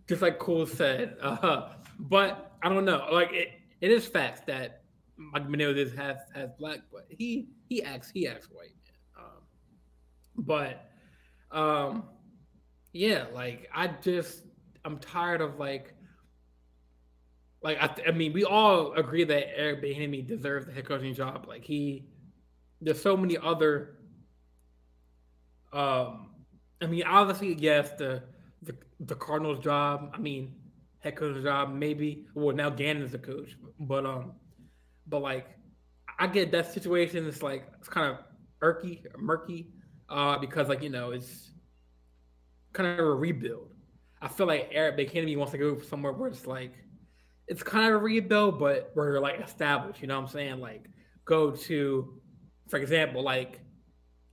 just 0.07 0.21
like 0.21 0.37
Cool 0.37 0.67
said. 0.67 1.17
Uh, 1.19 1.69
but 1.97 2.57
I 2.61 2.69
don't 2.69 2.85
know. 2.85 3.07
Like 3.11 3.33
it, 3.33 3.53
it 3.81 3.89
is 3.89 4.05
facts 4.05 4.41
that 4.45 4.83
Mike 5.17 5.47
McDaniel 5.47 5.75
is 5.75 5.95
has 5.95 6.17
has 6.35 6.51
black, 6.59 6.81
but 6.93 7.07
he 7.09 7.47
he 7.69 7.81
acts 7.81 8.11
he 8.11 8.27
acts 8.27 8.49
white, 8.51 8.75
man. 8.85 9.25
Um, 9.25 9.41
but 10.37 10.90
um, 11.51 12.03
yeah, 12.93 13.25
like 13.33 13.69
I 13.73 13.87
just 13.87 14.43
I'm 14.85 14.99
tired 14.99 15.41
of 15.41 15.59
like 15.59 15.93
like 17.61 17.77
I, 17.81 18.09
I 18.09 18.11
mean 18.11 18.33
we 18.33 18.43
all 18.43 18.93
agree 18.93 19.23
that 19.23 19.57
Eric 19.59 19.83
Bieniemy 19.83 20.25
deserves 20.27 20.65
the 20.65 20.71
head 20.73 20.85
coaching 20.85 21.13
job. 21.13 21.45
Like 21.47 21.63
he, 21.63 22.05
there's 22.81 23.01
so 23.01 23.15
many 23.15 23.37
other 23.37 23.97
um 25.73 26.27
I 26.81 26.87
mean, 26.87 27.03
obviously, 27.03 27.53
yes, 27.55 27.91
the 27.97 28.23
the, 28.63 28.75
the 28.99 29.15
Cardinals 29.15 29.63
job. 29.63 30.11
I 30.13 30.17
mean, 30.17 30.55
head 30.99 31.15
coach 31.15 31.41
job, 31.43 31.73
maybe. 31.73 32.27
Well, 32.33 32.55
now 32.55 32.69
Gannon's 32.69 33.11
the 33.11 33.19
coach, 33.19 33.55
but 33.79 34.05
um, 34.05 34.33
but 35.07 35.21
like, 35.21 35.47
I 36.17 36.27
get 36.27 36.51
that 36.53 36.73
situation. 36.73 37.27
It's 37.27 37.43
like 37.43 37.67
it's 37.79 37.87
kind 37.87 38.11
of 38.11 38.17
murky, 38.61 39.03
murky, 39.17 39.67
uh, 40.11 40.37
because 40.37 40.67
like 40.67 40.83
you 40.83 40.89
know 40.89 41.11
it's 41.11 41.51
kind 42.73 42.99
of 42.99 43.05
a 43.05 43.15
rebuild. 43.15 43.73
I 44.21 44.27
feel 44.27 44.45
like 44.45 44.69
Eric 44.71 44.97
Bieniemy 44.97 45.37
wants 45.37 45.51
to 45.53 45.57
go 45.57 45.79
somewhere 45.79 46.11
where 46.11 46.29
it's 46.29 46.45
like 46.45 46.73
it's 47.47 47.63
kind 47.63 47.87
of 47.87 47.93
a 47.93 47.97
rebuild, 47.97 48.59
but 48.59 48.91
where 48.93 49.09
you're 49.09 49.21
like 49.21 49.39
established. 49.39 50.01
You 50.01 50.07
know 50.07 50.19
what 50.19 50.27
I'm 50.27 50.33
saying? 50.33 50.59
Like 50.59 50.85
go 51.25 51.51
to, 51.51 52.21
for 52.67 52.77
example, 52.77 53.23
like 53.23 53.61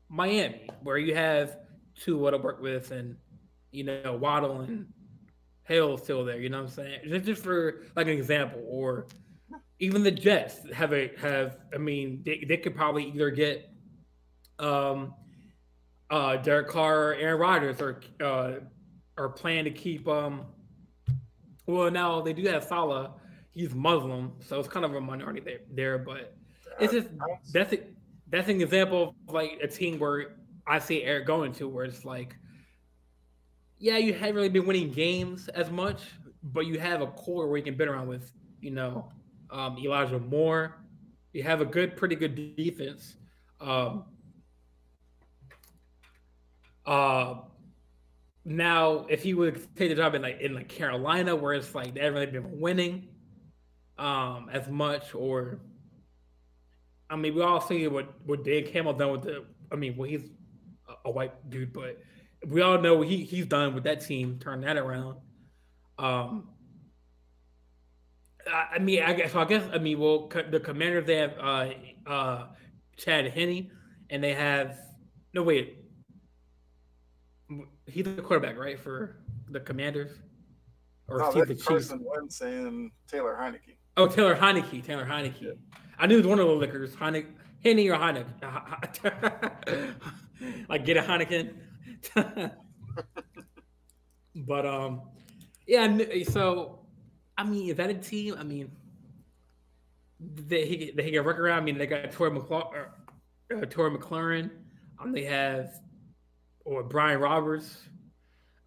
Miami, 0.09 0.69
where 0.83 0.99
you 0.99 1.15
have 1.15 1.57
to 2.03 2.19
what 2.19 2.35
I 2.35 2.37
work 2.37 2.61
with, 2.61 2.91
and 2.91 3.17
you 3.71 3.85
know 3.85 4.19
Waddle 4.21 4.61
and 4.61 4.87
Hale 5.65 5.97
still 5.97 6.25
there. 6.25 6.39
You 6.39 6.49
know 6.49 6.63
what 6.63 6.71
I'm 6.71 6.75
saying? 6.75 7.01
Just 7.09 7.25
just 7.25 7.45
for 7.45 7.85
like 7.97 8.09
an 8.09 8.13
example, 8.13 8.63
or 8.67 9.07
even 9.79 10.03
the 10.03 10.11
Jets 10.11 10.69
have 10.73 10.93
a 10.93 11.13
have. 11.19 11.59
I 11.73 11.79
mean, 11.79 12.23
they, 12.27 12.45
they 12.47 12.57
could 12.57 12.75
probably 12.75 13.05
either 13.05 13.31
get 13.31 13.71
um 14.59 15.15
uh 16.11 16.37
Derek 16.37 16.69
Carr, 16.69 17.15
Aaron 17.15 17.41
Rodgers, 17.41 17.81
are 17.81 18.01
uh 18.23 18.53
or 19.17 19.29
plan 19.31 19.65
to 19.65 19.71
keep 19.71 20.07
um. 20.09 20.47
Well, 21.67 21.91
now 21.91 22.21
they 22.23 22.33
do 22.33 22.47
have 22.49 22.65
Salah. 22.65 23.15
He's 23.53 23.75
Muslim, 23.75 24.33
so 24.41 24.59
it's 24.59 24.69
kind 24.69 24.85
of 24.85 24.95
a 24.95 25.01
minority 25.01 25.41
there. 25.41 25.61
there 25.71 25.99
but 25.99 26.35
it's 26.81 26.93
just 26.93 27.09
that's 27.53 27.73
a, 27.73 27.81
that's 28.31 28.49
an 28.49 28.61
example 28.61 29.15
of 29.29 29.35
like 29.35 29.59
a 29.63 29.67
team 29.67 29.99
where 29.99 30.37
I 30.67 30.79
see 30.79 31.03
Eric 31.03 31.27
going 31.27 31.53
to, 31.53 31.69
where 31.69 31.85
it's 31.85 32.05
like, 32.05 32.37
yeah, 33.79 33.97
you 33.97 34.13
haven't 34.13 34.37
really 34.37 34.49
been 34.49 34.67
winning 34.67 34.91
games 34.91 35.49
as 35.49 35.71
much, 35.71 36.03
but 36.43 36.67
you 36.67 36.79
have 36.79 37.01
a 37.01 37.07
core 37.07 37.49
where 37.49 37.57
you 37.57 37.65
can 37.65 37.77
bid 37.77 37.89
around 37.89 38.09
with, 38.09 38.31
you 38.61 38.71
know, 38.71 39.11
um, 39.51 39.79
Elijah 39.79 40.19
Moore. 40.19 40.77
You 41.33 41.43
have 41.43 41.61
a 41.61 41.65
good, 41.65 41.97
pretty 41.97 42.17
good 42.17 42.57
defense. 42.57 43.17
Um, 43.61 44.05
uh, 46.89 47.35
now, 48.47 49.05
if 49.11 49.23
he 49.23 49.35
would 49.35 49.57
take 49.77 49.91
the 49.91 49.95
job 49.95 50.15
in 50.15 50.23
like 50.23 50.41
in 50.41 50.55
like 50.55 50.69
Carolina, 50.69 51.37
where 51.37 51.53
it's 51.53 51.75
like 51.75 51.93
they 51.93 52.01
haven't 52.01 52.19
really 52.19 52.33
been 52.33 52.61
winning 52.61 53.09
um, 53.99 54.49
as 54.51 54.67
much, 54.69 55.15
or 55.15 55.61
I 57.11 57.17
mean, 57.17 57.35
we 57.35 57.43
all 57.43 57.61
see 57.61 57.87
what 57.89 58.09
what 58.25 58.43
Dan 58.43 58.65
Campbell 58.65 58.95
done 58.95 59.13
with 59.13 59.23
the. 59.23 59.45
I 59.71 59.77
mean, 59.77 59.99
well, 59.99 60.09
he's 60.09 60.31
a 61.05 61.11
white 61.11 61.51
dude, 61.51 61.75
but 61.75 61.99
we 62.47 62.63
all 62.63 62.81
know 62.81 63.03
he 63.03 63.23
he's 63.23 63.45
done 63.45 63.75
with 63.75 63.85
that 63.85 64.01
team, 64.01 64.39
turn 64.39 64.63
that 64.63 64.79
around. 64.79 65.19
Um, 65.99 66.49
I, 68.51 68.77
I 68.77 68.79
mean, 68.79 69.03
I 69.03 69.13
guess 69.13 69.33
so. 69.33 69.41
I 69.41 69.45
guess 69.45 69.69
I 69.75 69.79
mean, 69.79 69.99
well, 69.99 70.31
the 70.51 70.59
Commanders 70.59 71.05
they 71.07 71.17
have 71.17 71.35
uh, 71.39 71.69
uh, 72.07 72.47
Chad 72.97 73.27
Henne, 73.27 73.73
and 74.09 74.25
they 74.25 74.33
have 74.33 74.79
no 75.35 75.43
wait, 75.43 75.78
he's 77.89 78.05
the 78.05 78.23
quarterback, 78.23 78.59
right, 78.59 78.79
for 78.79 79.17
the 79.51 79.61
Commanders, 79.61 80.13
or 81.09 81.19
no, 81.19 81.45
the 81.45 81.55
Chiefs? 81.55 81.93
Wentz 81.99 82.41
and 82.41 82.91
Taylor 83.11 83.37
Heinicke. 83.41 83.77
Oh, 83.97 84.07
Taylor 84.07 84.37
Heinicke, 84.37 84.85
Taylor 84.85 85.07
Heinicke. 85.07 85.41
Yeah. 85.41 85.51
I 85.99 86.07
knew 86.07 86.15
it 86.15 86.19
was 86.19 86.27
one 86.27 86.39
of 86.39 86.47
the 86.47 86.55
liquors, 86.55 86.95
Heinicke, 86.95 87.27
Henny 87.65 87.89
or 87.89 87.99
Heineken. 87.99 88.27
like 90.69 90.85
get 90.85 90.97
a 90.97 91.03
Heineken. 91.03 91.55
but 94.35 94.67
um, 94.67 95.03
yeah. 95.67 95.99
So 96.29 96.81
I 97.37 97.45
mean, 97.45 97.71
is 97.71 97.77
that 97.77 97.91
a 97.91 97.95
team? 97.95 98.37
I 98.39 98.45
mean, 98.45 98.71
they 100.21 100.67
he 100.67 100.93
they 100.95 101.11
get 101.11 101.25
work 101.25 101.39
around. 101.39 101.59
I 101.59 101.63
mean, 101.63 101.79
they 101.79 101.87
got 101.87 102.11
Terry 102.13 102.31
McLaurin. 102.31 102.87
Uh, 103.51 103.65
Terry 103.67 103.91
McLaurin. 103.91 104.51
Um, 105.01 105.13
they 105.13 105.25
have 105.25 105.81
or 106.69 106.83
Brian 106.83 107.19
Roberts. 107.19 107.85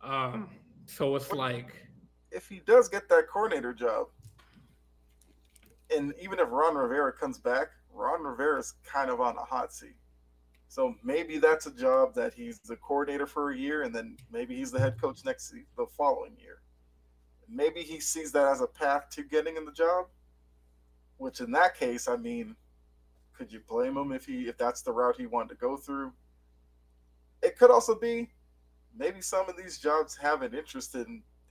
Um, 0.01 0.49
so 0.87 1.15
it's 1.15 1.31
like 1.31 1.87
if 2.31 2.49
he 2.49 2.61
does 2.65 2.89
get 2.89 3.07
that 3.09 3.27
coordinator 3.29 3.73
job, 3.73 4.07
and 5.95 6.13
even 6.19 6.39
if 6.39 6.47
Ron 6.49 6.75
Rivera 6.75 7.13
comes 7.13 7.37
back, 7.37 7.67
Ron 7.93 8.23
Rivera 8.23 8.59
is 8.59 8.73
kind 8.83 9.11
of 9.11 9.21
on 9.21 9.37
a 9.37 9.43
hot 9.43 9.71
seat. 9.71 9.95
So 10.67 10.95
maybe 11.03 11.37
that's 11.37 11.67
a 11.67 11.71
job 11.71 12.15
that 12.15 12.33
he's 12.33 12.59
the 12.59 12.77
coordinator 12.77 13.27
for 13.27 13.51
a 13.51 13.57
year, 13.57 13.83
and 13.83 13.93
then 13.93 14.17
maybe 14.31 14.55
he's 14.55 14.71
the 14.71 14.79
head 14.79 14.99
coach 14.99 15.23
next 15.23 15.53
the 15.77 15.85
following 15.95 16.35
year. 16.39 16.61
Maybe 17.47 17.81
he 17.81 17.99
sees 17.99 18.31
that 18.31 18.47
as 18.47 18.61
a 18.61 18.67
path 18.67 19.09
to 19.11 19.23
getting 19.23 19.57
in 19.57 19.65
the 19.65 19.71
job. 19.71 20.05
Which 21.17 21.39
in 21.39 21.51
that 21.51 21.77
case, 21.77 22.07
I 22.07 22.15
mean, 22.15 22.55
could 23.37 23.51
you 23.51 23.59
blame 23.67 23.95
him 23.95 24.11
if 24.11 24.25
he 24.25 24.47
if 24.47 24.57
that's 24.57 24.81
the 24.81 24.91
route 24.91 25.17
he 25.17 25.27
wanted 25.27 25.49
to 25.49 25.55
go 25.55 25.77
through? 25.77 26.13
It 27.41 27.57
could 27.57 27.71
also 27.71 27.95
be 27.95 28.29
maybe 28.97 29.21
some 29.21 29.49
of 29.49 29.57
these 29.57 29.77
jobs 29.77 30.15
haven't 30.15 30.53
interested 30.53 31.07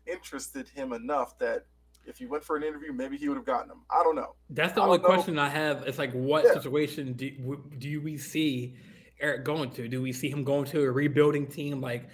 interested 0.07 0.69
him 0.69 0.93
enough 0.93 1.39
that 1.39 1.67
if 2.07 2.19
he 2.19 2.27
went 2.27 2.43
for 2.43 2.57
an 2.57 2.63
interview, 2.63 2.93
maybe 2.93 3.17
he 3.17 3.29
would 3.29 3.37
have 3.37 3.47
gotten 3.47 3.69
them. 3.69 3.83
I 3.91 4.03
don't 4.03 4.17
know. 4.17 4.35
That's 4.49 4.73
the 4.73 4.81
only 4.81 4.99
question 4.99 5.39
I 5.39 5.49
have. 5.49 5.87
It's 5.87 5.99
like, 5.99 6.13
what 6.13 6.45
yeah. 6.45 6.55
situation 6.55 7.13
do, 7.13 7.63
do 7.79 8.01
we 8.01 8.17
see 8.17 8.77
Eric 9.21 9.45
going 9.45 9.71
to? 9.73 9.87
Do 9.87 10.01
we 10.01 10.13
see 10.13 10.31
him 10.31 10.43
going 10.43 10.65
to 10.67 10.83
a 10.83 10.91
rebuilding 10.91 11.47
team 11.47 11.81
like 11.81 12.09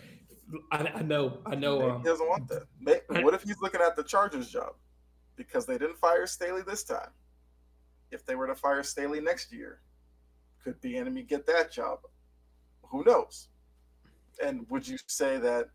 I, 0.70 0.90
I 0.94 1.02
know, 1.02 1.38
I 1.44 1.54
know. 1.54 1.90
Um, 1.90 2.02
he 2.02 2.08
doesn't 2.08 2.28
want 2.28 2.48
that. 2.48 3.02
what 3.22 3.34
if 3.34 3.42
he's 3.42 3.60
looking 3.60 3.80
at 3.80 3.96
the 3.96 4.02
Chargers 4.02 4.48
job 4.48 4.74
because 5.36 5.66
they 5.66 5.78
didn't 5.78 5.98
fire 5.98 6.26
Staley 6.26 6.62
this 6.62 6.84
time? 6.84 7.10
If 8.10 8.24
they 8.24 8.36
were 8.36 8.46
to 8.46 8.54
fire 8.54 8.82
Staley 8.82 9.20
next 9.20 9.52
year, 9.52 9.80
could 10.62 10.80
Bieniemy 10.80 11.26
get 11.26 11.46
that 11.46 11.72
job? 11.72 12.00
Who 12.82 13.02
knows? 13.04 13.48
And 14.42 14.68
would 14.70 14.86
you 14.86 14.98
say 15.06 15.38
that 15.38 15.66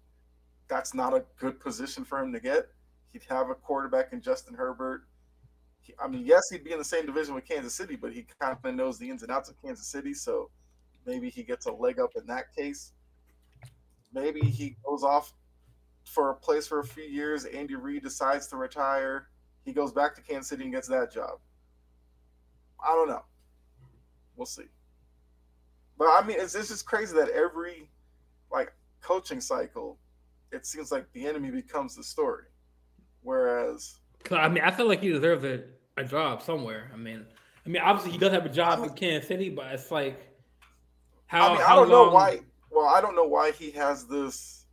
that's 0.68 0.94
not 0.94 1.14
a 1.14 1.24
good 1.40 1.60
position 1.60 2.06
for 2.06 2.20
him 2.20 2.32
to 2.34 2.40
get? 2.40 2.70
He'd 3.12 3.24
have 3.30 3.50
a 3.50 3.56
quarterback 3.56 4.14
in 4.14 4.22
Justin 4.22 4.56
Herbert. 4.56 5.04
He, 5.82 5.94
I 6.00 6.08
mean, 6.08 6.26
yes, 6.26 6.42
he'd 6.52 6.64
be 6.64 6.72
in 6.72 6.78
the 6.78 6.86
same 6.86 7.06
division 7.06 7.34
with 7.36 7.46
Kansas 7.46 7.76
City, 7.76 7.96
but 7.96 8.14
he 8.14 8.26
kind 8.40 8.56
of 8.64 8.76
knows 8.76 8.98
the 8.98 9.10
ins 9.10 9.24
and 9.24 9.32
outs 9.32 9.50
of 9.50 9.62
Kansas 9.62 9.88
City, 9.88 10.14
so 10.14 10.50
maybe 11.06 11.30
he 11.30 11.44
gets 11.44 11.66
a 11.66 11.72
leg 11.72 12.00
up 12.00 12.12
in 12.16 12.26
that 12.28 12.56
case. 12.56 12.94
Maybe 14.14 14.42
he 14.42 14.76
goes 14.86 15.04
off 15.04 15.34
for 16.06 16.32
a 16.32 16.36
place 16.36 16.68
for 16.68 16.80
a 16.80 16.84
few 16.84 17.04
years. 17.04 17.46
Andy 17.46 17.76
Reid 17.76 18.04
decides 18.04 18.48
to 18.48 18.58
retire. 18.58 19.28
He 19.66 19.74
goes 19.74 19.92
back 19.92 20.16
to 20.16 20.22
Kansas 20.22 20.50
City 20.50 20.64
and 20.64 20.74
gets 20.74 20.88
that 20.88 21.12
job. 21.12 21.40
I 22.84 22.94
don't 22.94 23.08
know. 23.08 23.24
We'll 24.36 24.46
see. 24.46 24.66
But 25.98 26.06
I 26.06 26.26
mean, 26.26 26.38
it's, 26.40 26.56
it's 26.56 26.70
just 26.70 26.86
crazy 26.86 27.16
that 27.16 27.30
every 27.30 27.90
coaching 29.02 29.42
cycle, 29.42 29.98
it 30.52 30.66
seems 30.66 30.92
like 30.92 31.12
Bieniemy 31.14 31.52
becomes 31.52 31.96
the 31.96 32.04
story. 32.04 32.46
Whereas, 33.24 34.00
I 34.32 34.50
mean, 34.50 34.64
I 34.64 34.72
feel 34.72 34.88
like 34.88 35.02
he 35.02 35.10
deserves 35.10 35.44
a, 35.44 35.64
a 35.98 36.04
job 36.04 36.42
somewhere. 36.42 36.90
I 36.94 36.98
mean, 36.98 37.26
I 37.66 37.70
mean, 37.70 37.82
obviously 37.82 38.12
he 38.12 38.18
does 38.18 38.32
have 38.32 38.46
a 38.46 38.50
job 38.50 38.84
in 38.84 38.90
Kansas 38.92 39.28
City, 39.28 39.50
but 39.50 39.68
it's 39.74 39.92
like 39.92 40.20
how. 41.28 41.50
I 41.50 41.54
mean, 41.54 41.62
how 41.62 41.74
I 41.74 41.76
don't 41.76 41.90
long... 41.90 42.08
know 42.08 42.14
why. 42.14 42.40
Well, 42.72 42.88
I 42.88 43.02
don't 43.02 43.16
know 43.16 43.26
why 43.28 43.52
he 43.52 43.72
has 43.72 44.06
this, 44.06 44.66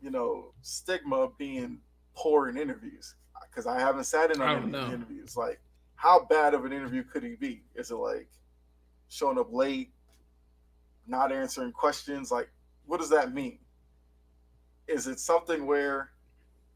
you 0.00 0.10
know, 0.10 0.52
stigma 0.62 1.16
of 1.16 1.36
being 1.36 1.80
poor 2.14 2.48
in 2.48 2.56
interviews 2.56 3.14
because 3.48 3.66
I 3.66 3.78
haven't 3.80 4.04
sat 4.04 4.30
in 4.30 4.40
on 4.40 4.74
any 4.74 4.94
interviews. 4.94 5.36
Like, 5.36 5.60
how 5.96 6.24
bad 6.24 6.54
of 6.54 6.64
an 6.64 6.72
interview 6.72 7.02
could 7.02 7.22
he 7.22 7.34
be? 7.34 7.62
Is 7.74 7.90
it 7.90 7.96
like 7.96 8.28
showing 9.08 9.38
up 9.38 9.52
late, 9.52 9.90
not 11.06 11.32
answering 11.32 11.72
questions? 11.72 12.30
Like, 12.30 12.48
what 12.86 13.00
does 13.00 13.10
that 13.10 13.34
mean? 13.34 13.58
Is 14.90 15.06
it 15.06 15.20
something 15.20 15.66
where, 15.66 16.10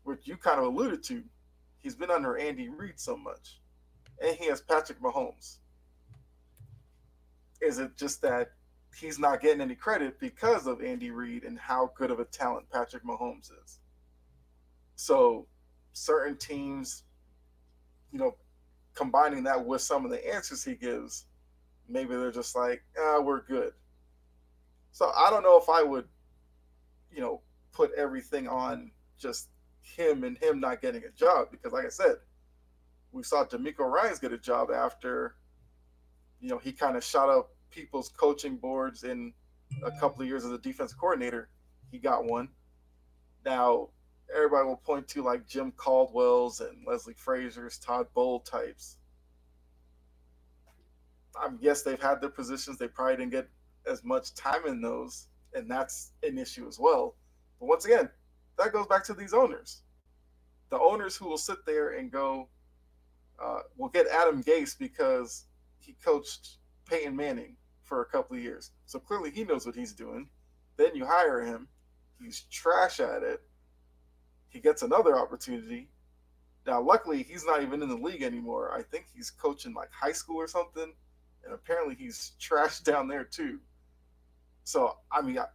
what 0.04 0.26
you 0.26 0.36
kind 0.36 0.60
of 0.60 0.66
alluded 0.66 1.02
to, 1.04 1.22
he's 1.80 1.96
been 1.96 2.10
under 2.10 2.36
Andy 2.36 2.68
Reid 2.68 3.00
so 3.00 3.16
much, 3.16 3.60
and 4.22 4.36
he 4.36 4.46
has 4.46 4.60
Patrick 4.60 5.00
Mahomes? 5.00 5.56
Is 7.60 7.78
it 7.78 7.96
just 7.96 8.22
that 8.22 8.52
he's 8.96 9.18
not 9.18 9.40
getting 9.40 9.60
any 9.60 9.74
credit 9.74 10.20
because 10.20 10.66
of 10.66 10.82
Andy 10.82 11.10
Reid 11.10 11.42
and 11.42 11.58
how 11.58 11.90
good 11.96 12.10
of 12.10 12.20
a 12.20 12.24
talent 12.24 12.70
Patrick 12.70 13.04
Mahomes 13.04 13.50
is? 13.64 13.80
So, 14.94 15.46
certain 15.92 16.36
teams, 16.36 17.02
you 18.12 18.18
know, 18.18 18.36
combining 18.94 19.42
that 19.44 19.64
with 19.64 19.80
some 19.80 20.04
of 20.04 20.10
the 20.12 20.34
answers 20.34 20.62
he 20.62 20.76
gives, 20.76 21.26
maybe 21.88 22.14
they're 22.14 22.30
just 22.30 22.54
like, 22.54 22.84
ah, 22.96 23.20
we're 23.20 23.42
good. 23.42 23.72
So 24.92 25.10
I 25.16 25.30
don't 25.30 25.42
know 25.42 25.58
if 25.58 25.68
I 25.68 25.82
would, 25.82 26.06
you 27.10 27.20
know, 27.20 27.40
put 27.74 27.92
everything 27.96 28.48
on 28.48 28.90
just 29.18 29.48
him 29.82 30.24
and 30.24 30.38
him 30.38 30.60
not 30.60 30.80
getting 30.80 31.04
a 31.04 31.10
job 31.10 31.48
because, 31.50 31.72
like 31.72 31.84
I 31.84 31.90
said, 31.90 32.16
we 33.12 33.22
saw 33.22 33.44
DeMeco 33.44 33.80
Ryans 33.80 34.18
get 34.18 34.32
a 34.32 34.38
job 34.38 34.68
after, 34.74 35.36
you 36.40 36.48
know, 36.48 36.58
he 36.58 36.72
kind 36.72 36.96
of 36.96 37.04
shot 37.04 37.28
up 37.28 37.50
people's 37.70 38.08
coaching 38.08 38.56
boards 38.56 39.04
in 39.04 39.32
a 39.84 39.90
couple 39.92 40.22
of 40.22 40.28
years 40.28 40.44
as 40.44 40.52
a 40.52 40.58
defense 40.58 40.92
coordinator. 40.92 41.48
He 41.90 41.98
got 41.98 42.24
one. 42.24 42.48
Now 43.44 43.90
everybody 44.34 44.66
will 44.66 44.76
point 44.76 45.06
to 45.08 45.22
like 45.22 45.46
Jim 45.46 45.72
Caldwell's 45.72 46.60
and 46.60 46.84
Leslie 46.86 47.14
Frazier's, 47.14 47.78
Todd 47.78 48.06
Bowles 48.14 48.48
types. 48.48 48.98
I 51.36 51.48
yes, 51.60 51.82
they've 51.82 52.00
had 52.00 52.20
their 52.20 52.30
positions. 52.30 52.78
They 52.78 52.88
probably 52.88 53.16
didn't 53.16 53.32
get 53.32 53.48
as 53.86 54.04
much 54.04 54.34
time 54.34 54.66
in 54.66 54.80
those, 54.80 55.28
and 55.52 55.70
that's 55.70 56.12
an 56.22 56.38
issue 56.38 56.66
as 56.68 56.78
well. 56.78 57.16
But 57.60 57.66
once 57.66 57.84
again, 57.84 58.10
that 58.58 58.72
goes 58.72 58.86
back 58.86 59.04
to 59.04 59.14
these 59.14 59.34
owners. 59.34 59.82
The 60.70 60.78
owners 60.78 61.16
who 61.16 61.28
will 61.28 61.38
sit 61.38 61.64
there 61.66 61.98
and 61.98 62.10
go, 62.10 62.48
uh, 63.42 63.60
we'll 63.76 63.90
get 63.90 64.06
Adam 64.08 64.42
Gase 64.42 64.78
because 64.78 65.44
he 65.78 65.94
coached 66.04 66.56
Peyton 66.88 67.14
Manning 67.14 67.56
for 67.82 68.02
a 68.02 68.06
couple 68.06 68.36
of 68.36 68.42
years. 68.42 68.72
So 68.86 68.98
clearly 68.98 69.30
he 69.30 69.44
knows 69.44 69.66
what 69.66 69.74
he's 69.74 69.92
doing. 69.92 70.28
Then 70.76 70.94
you 70.94 71.06
hire 71.06 71.42
him. 71.42 71.68
He's 72.20 72.42
trash 72.50 73.00
at 73.00 73.22
it. 73.22 73.42
He 74.48 74.60
gets 74.60 74.82
another 74.82 75.18
opportunity. 75.18 75.88
Now, 76.66 76.80
luckily, 76.80 77.22
he's 77.22 77.44
not 77.44 77.62
even 77.62 77.82
in 77.82 77.88
the 77.88 77.96
league 77.96 78.22
anymore. 78.22 78.72
I 78.72 78.82
think 78.82 79.06
he's 79.14 79.30
coaching 79.30 79.74
like 79.74 79.90
high 79.92 80.12
school 80.12 80.36
or 80.36 80.46
something. 80.46 80.92
And 81.44 81.52
apparently 81.52 81.94
he's 81.94 82.32
trash 82.40 82.80
down 82.80 83.08
there 83.08 83.24
too. 83.24 83.60
So 84.64 84.96
I 85.12 85.20
mean, 85.20 85.38
I, 85.38 85.46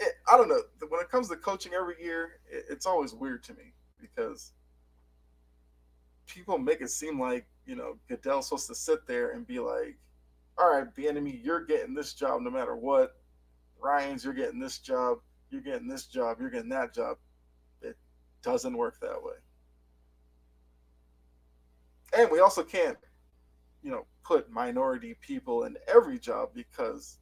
it, 0.00 0.14
I 0.30 0.36
don't 0.36 0.48
know. 0.48 0.60
When 0.88 1.00
it 1.00 1.10
comes 1.10 1.28
to 1.28 1.36
coaching 1.36 1.72
every 1.74 1.94
year, 2.02 2.40
it, 2.50 2.64
it's 2.70 2.86
always 2.86 3.14
weird 3.14 3.42
to 3.44 3.54
me 3.54 3.72
because 4.00 4.52
people 6.26 6.58
make 6.58 6.80
it 6.80 6.90
seem 6.90 7.20
like 7.20 7.46
you 7.64 7.76
know 7.76 7.96
Goodell's 8.08 8.48
supposed 8.48 8.68
to 8.68 8.74
sit 8.74 9.06
there 9.06 9.30
and 9.30 9.46
be 9.46 9.58
like, 9.58 9.96
"All 10.58 10.70
right, 10.70 10.94
Bieniemy, 10.94 11.42
you're 11.42 11.64
getting 11.64 11.94
this 11.94 12.14
job 12.14 12.42
no 12.42 12.50
matter 12.50 12.76
what. 12.76 13.16
Ryans, 13.80 14.24
you're 14.24 14.34
getting 14.34 14.58
this 14.60 14.78
job. 14.78 15.18
You're 15.50 15.60
getting 15.62 15.88
this 15.88 16.06
job. 16.06 16.38
You're 16.40 16.50
getting 16.50 16.70
that 16.70 16.94
job." 16.94 17.18
It 17.82 17.96
doesn't 18.42 18.76
work 18.76 19.00
that 19.00 19.22
way. 19.22 19.34
And 22.16 22.30
we 22.30 22.40
also 22.40 22.62
can't, 22.62 22.96
you 23.82 23.90
know, 23.90 24.06
put 24.24 24.50
minority 24.50 25.16
people 25.20 25.64
in 25.64 25.76
every 25.86 26.18
job 26.18 26.50
because 26.54 27.18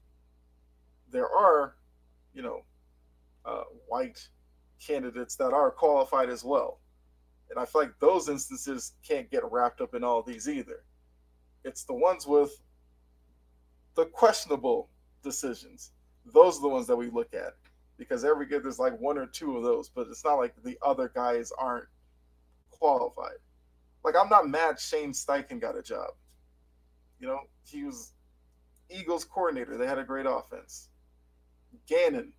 there 1.11 1.29
are, 1.29 1.75
you 2.35 2.43
know, 2.43 2.61
uh, 3.45 3.65
white 3.89 4.29
candidates 4.85 5.37
that 5.37 5.53
are 5.53 5.71
qualified 5.71 6.29
as 6.29 6.45
well. 6.45 6.81
And 7.51 7.59
I 7.59 7.65
feel 7.65 7.83
like 7.83 7.99
those 8.01 8.29
instances 8.29 8.93
can't 9.07 9.31
get 9.31 9.43
wrapped 9.51 9.81
up 9.81 9.95
in 9.95 10.03
all 10.03 10.23
these 10.23 10.49
either. 10.49 10.83
It's 11.65 11.85
the 11.85 11.95
ones 11.95 12.27
with 12.27 12.51
the 13.95 14.07
questionable 14.07 14.89
decisions. 15.23 15.93
Those 16.33 16.59
are 16.59 16.63
the 16.63 16.69
ones 16.69 16.87
that 16.87 16.97
we 16.97 17.11
look 17.11 17.33
at 17.35 17.55
because 17.97 18.25
every 18.25 18.49
year 18.49 18.61
there's 18.61 18.79
like 18.79 18.99
one 18.99 19.19
or 19.19 19.27
two 19.27 19.57
of 19.57 19.63
those, 19.63 19.89
but 19.89 20.09
it's 20.11 20.25
not 20.25 20.35
like 20.35 20.55
the 20.65 20.77
other 20.83 21.11
guys 21.15 21.53
aren't 21.59 21.87
qualified. 22.71 23.39
Like 24.05 24.15
I'm 24.17 24.29
not 24.29 24.49
mad 24.49 24.81
Shane 24.81 25.13
Steichen 25.13 25.61
got 25.61 25.79
a 25.79 25.83
job. 25.83 26.11
You 27.21 27.29
know, 27.29 27.41
he 27.67 27.85
was 27.85 28.13
Eagles 28.91 29.25
coordinator. 29.25 29.79
They 29.79 29.87
had 29.87 29.99
a 29.99 30.05
great 30.05 30.27
offense. 30.29 30.89
Gannon, 31.87 32.33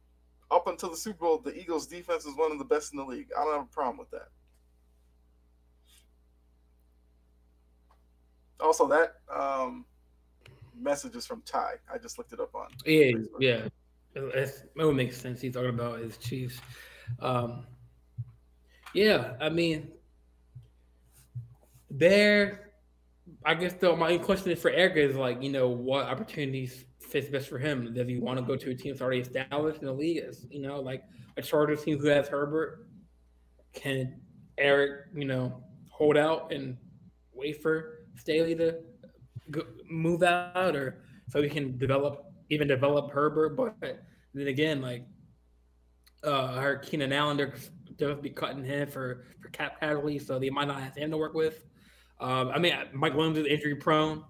up 0.52 0.68
until 0.68 0.90
the 0.90 0.98
Super 0.98 1.26
Bowl, 1.26 1.38
the 1.40 1.58
Eagles' 1.58 1.88
defense 1.88 2.26
is 2.26 2.36
one 2.36 2.52
of 2.52 2.60
the 2.60 2.66
best 2.66 2.94
in 2.94 2.98
the 2.98 3.06
league. 3.06 3.28
I 3.38 3.44
don't 3.44 3.54
have 3.54 3.64
a 3.64 3.74
problem 3.74 3.98
with 3.98 4.12
that. 4.12 4.30
Also, 8.60 8.88
that 8.88 9.16
um, 9.34 9.86
message 10.80 11.16
is 11.16 11.26
from 11.26 11.42
Ty. 11.46 11.74
I 11.94 11.98
just 11.98 12.18
looked 12.18 12.34
it 12.34 12.40
up 12.40 12.56
on. 12.56 12.68
Yeah, 12.86 13.12
Facebook. 13.12 13.28
yeah, 13.40 13.68
it 14.16 14.64
would 14.78 14.96
make 14.96 15.14
sense. 15.14 15.42
He's 15.42 15.54
talking 15.54 15.70
about 15.70 16.00
his 16.00 16.18
Chiefs. 16.18 16.60
Um, 17.20 17.66
yeah, 18.94 19.34
I 19.42 19.50
mean, 19.50 19.92
there. 21.90 22.72
I 23.44 23.54
guess 23.56 23.74
though 23.74 23.96
my 23.96 24.18
question 24.18 24.52
is 24.52 24.62
for 24.62 24.72
Eric 24.72 24.96
is 24.96 25.16
like, 25.16 25.44
you 25.44 25.50
know, 25.50 25.68
what 25.68 26.06
opportunities 26.06 26.86
fits 27.06 27.30
best 27.30 27.48
for 27.48 27.58
him. 27.58 27.94
Does 27.94 28.08
he 28.08 28.18
want 28.18 28.40
to 28.40 28.46
go 28.46 28.56
to 28.56 28.72
a 28.72 28.76
team 28.76 28.92
that's 28.92 29.02
already 29.02 29.22
established 29.22 29.80
in 29.82 29.88
the 29.88 29.94
league? 29.94 30.18
Is 30.24 30.46
you 30.50 30.62
know, 30.62 30.80
like 30.80 31.04
a 31.38 31.42
Chargers 31.42 31.84
team 31.84 31.98
who 32.00 32.08
has 32.08 32.28
Herbert. 32.28 32.88
Can 33.74 34.22
Eric, 34.58 35.08
you 35.14 35.26
know, 35.26 35.64
hold 35.90 36.18
out 36.18 36.52
and 36.52 36.78
wait 37.34 37.62
for 37.62 38.06
Staley 38.16 38.56
to 38.56 38.80
go, 39.52 39.64
move 39.90 40.24
out, 40.24 40.76
or 40.76 41.04
so 41.30 41.42
he 41.42 41.50
can 41.50 41.78
develop, 41.78 42.26
even 42.50 42.68
develop 42.68 43.12
Herbert? 43.12 43.56
But 43.58 43.76
then 44.34 44.48
again, 44.48 44.82
like 44.82 45.06
uh, 46.26 46.54
I 46.56 46.62
heard 46.62 46.84
Keenan 46.84 47.12
Allen, 47.12 47.38
they're, 47.38 47.54
they'll 47.98 48.16
be 48.16 48.30
cutting 48.30 48.64
him 48.64 48.90
for 48.90 49.26
for 49.42 49.50
cap 49.50 49.80
casualty, 49.80 50.20
so 50.20 50.40
they 50.40 50.50
might 50.50 50.68
not 50.68 50.82
have 50.82 50.96
him 50.96 51.12
to 51.12 51.18
work 51.18 51.34
with. 51.34 51.66
Um, 52.20 52.50
I 52.50 52.60
mean, 52.60 52.74
Mike 52.94 53.14
Williams 53.14 53.38
is 53.38 53.46
injury 53.46 53.76
prone. 53.76 54.24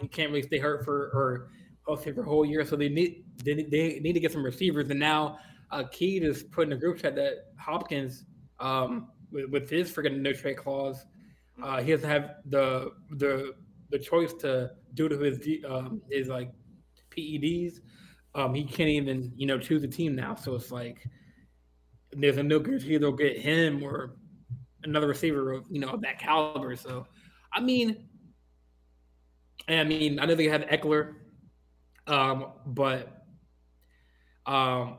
He 0.00 0.08
can't 0.08 0.30
really 0.30 0.42
stay 0.42 0.58
hurt 0.58 0.84
for 0.84 1.10
or 1.12 1.50
hosting 1.88 2.14
for 2.14 2.20
a 2.20 2.24
whole 2.24 2.44
year. 2.44 2.64
So 2.64 2.76
they 2.76 2.88
need 2.88 3.24
they, 3.44 3.54
they 3.54 4.00
need 4.00 4.12
to 4.12 4.20
get 4.20 4.32
some 4.32 4.44
receivers. 4.44 4.90
And 4.90 5.00
now 5.00 5.38
uh, 5.70 5.84
Keith 5.90 6.22
is 6.22 6.42
putting 6.42 6.72
a 6.72 6.76
group 6.76 6.98
chat 6.98 7.16
that 7.16 7.46
Hopkins, 7.58 8.24
um, 8.60 9.08
with, 9.32 9.50
with 9.50 9.70
his 9.70 9.90
freaking 9.90 10.20
no 10.20 10.32
trade 10.32 10.56
clause, 10.56 11.04
uh, 11.62 11.82
he 11.82 11.92
doesn't 11.92 12.08
have 12.08 12.36
the 12.46 12.92
the 13.16 13.54
the 13.90 13.98
choice 13.98 14.32
to 14.34 14.70
due 14.94 15.08
to 15.08 15.18
his 15.18 15.40
um, 15.68 16.02
his 16.10 16.28
like 16.28 16.50
PEDs. 17.16 17.80
Um, 18.34 18.54
he 18.54 18.64
can't 18.64 18.90
even 18.90 19.32
you 19.36 19.46
know 19.46 19.58
choose 19.58 19.82
a 19.82 19.88
team 19.88 20.14
now. 20.14 20.34
So 20.34 20.54
it's 20.54 20.70
like 20.70 21.04
there's 22.12 22.36
a 22.36 22.42
no 22.42 22.58
guarantee 22.58 22.96
they'll 22.98 23.12
get 23.12 23.38
him 23.38 23.82
or 23.82 24.16
another 24.84 25.08
receiver 25.08 25.52
of 25.52 25.64
you 25.70 25.80
know 25.80 25.88
of 25.88 26.02
that 26.02 26.18
caliber. 26.18 26.76
So, 26.76 27.06
I 27.52 27.60
mean, 27.60 28.08
I 29.68 29.84
mean, 29.84 30.18
I 30.18 30.26
know 30.26 30.34
they 30.34 30.44
have 30.44 30.62
Ekeler, 30.62 31.14
um, 32.08 32.52
but 32.66 33.24
um, 34.46 34.96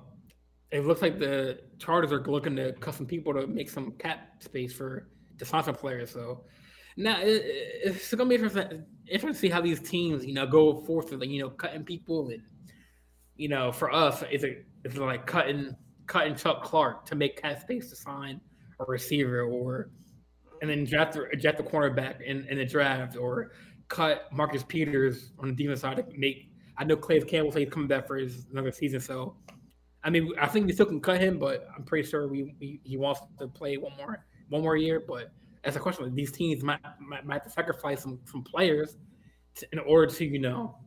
it 0.72 0.86
looks 0.86 1.02
like 1.02 1.20
the 1.20 1.60
Chargers 1.80 2.12
are 2.12 2.24
looking 2.24 2.56
to 2.56 2.74
cut 2.74 2.94
some 2.94 3.06
people 3.06 3.34
to 3.34 3.48
make 3.48 3.70
some 3.70 3.92
cap 3.94 4.44
space 4.44 4.72
for 4.72 5.10
defensive 5.38 5.80
players. 5.80 6.12
So 6.12 6.44
now 6.96 7.20
it, 7.20 7.44
it's 7.84 8.10
to 8.10 8.26
be 8.26 8.36
interesting, 8.36 8.86
interesting 9.08 9.34
to 9.34 9.40
see 9.40 9.50
how 9.50 9.62
these 9.62 9.80
teams, 9.80 10.26
you 10.26 10.34
know, 10.34 10.46
go 10.46 10.82
forth 10.82 11.12
with, 11.12 11.24
you 11.24 11.42
know, 11.42 11.50
cutting 11.50 11.84
people 11.84 12.30
and, 12.30 12.42
you 13.36 13.50
know, 13.50 13.72
for 13.72 13.92
us, 13.92 14.24
is 14.32 14.44
it 14.44 14.66
is 14.86 14.96
it 14.96 15.02
like 15.02 15.26
cutting 15.26 15.76
cutting 16.06 16.36
Chuck 16.36 16.64
Clark 16.64 17.06
to 17.06 17.16
make 17.16 17.42
cap 17.42 17.62
space 17.62 17.90
to 17.90 17.96
sign 17.96 18.40
a 18.80 18.86
receiver 18.86 19.42
or 19.42 19.90
and 20.62 20.70
then 20.70 20.84
draft 20.84 21.14
the, 21.14 21.26
draft 21.38 21.58
the 21.58 21.64
cornerback 21.64 22.22
in, 22.22 22.46
in 22.48 22.58
the 22.58 22.66
draft 22.66 23.16
or 23.16 23.52
cut 23.88 24.28
Marcus 24.32 24.64
Peters 24.64 25.32
on 25.40 25.48
the 25.48 25.54
defense 25.56 25.82
side 25.82 25.98
to 25.98 26.06
make. 26.18 26.49
I 26.80 26.86
know 26.86 26.96
Calais 26.96 27.22
Campbell 27.22 27.52
say 27.52 27.66
he's 27.66 27.74
coming 27.74 27.88
back 27.88 28.08
for 28.08 28.16
his 28.16 28.48
another 28.52 28.72
season, 28.72 29.02
so 29.02 29.36
I 30.04 30.10
mean 30.10 30.32
I 30.40 30.48
think 30.48 30.66
we 30.66 30.74
still 30.74 30.86
can 30.86 31.02
cut 31.02 31.20
him, 31.20 31.38
but 31.38 31.68
I'm 31.76 31.84
pretty 31.84 32.10
sure 32.10 32.28
we, 32.28 32.56
we 32.60 32.80
he 32.84 32.98
wants 32.98 33.22
to 33.38 33.48
play 33.48 33.78
one 33.78 33.96
more 33.98 34.26
one 34.48 34.62
more 34.62 34.78
year. 34.78 35.04
But 35.06 35.32
as 35.66 35.76
a 35.76 35.80
question, 35.80 36.16
these 36.16 36.32
teams 36.32 36.64
might 36.64 36.80
might, 37.00 37.26
might 37.26 37.34
have 37.36 37.44
to 37.44 37.50
sacrifice 37.50 38.02
some 38.02 38.20
some 38.24 38.44
players 38.44 38.98
to, 39.56 39.68
in 39.74 39.80
order 39.80 40.12
to 40.12 40.26
you 40.26 40.40
know 40.40 40.78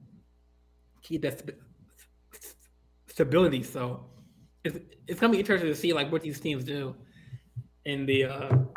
keep 1.03 1.23
that 1.23 1.43
stability. 3.07 3.63
So 3.63 4.07
it's 4.65 4.79
it's 5.07 5.21
gonna 5.21 5.33
be 5.33 5.41
interesting 5.41 5.69
to 5.69 5.77
see 5.77 5.93
like 5.93 6.11
what 6.11 6.23
these 6.23 6.41
teams 6.41 6.65
do 6.65 6.97
in 7.85 8.07
the 8.07 8.25
uh 8.25 8.57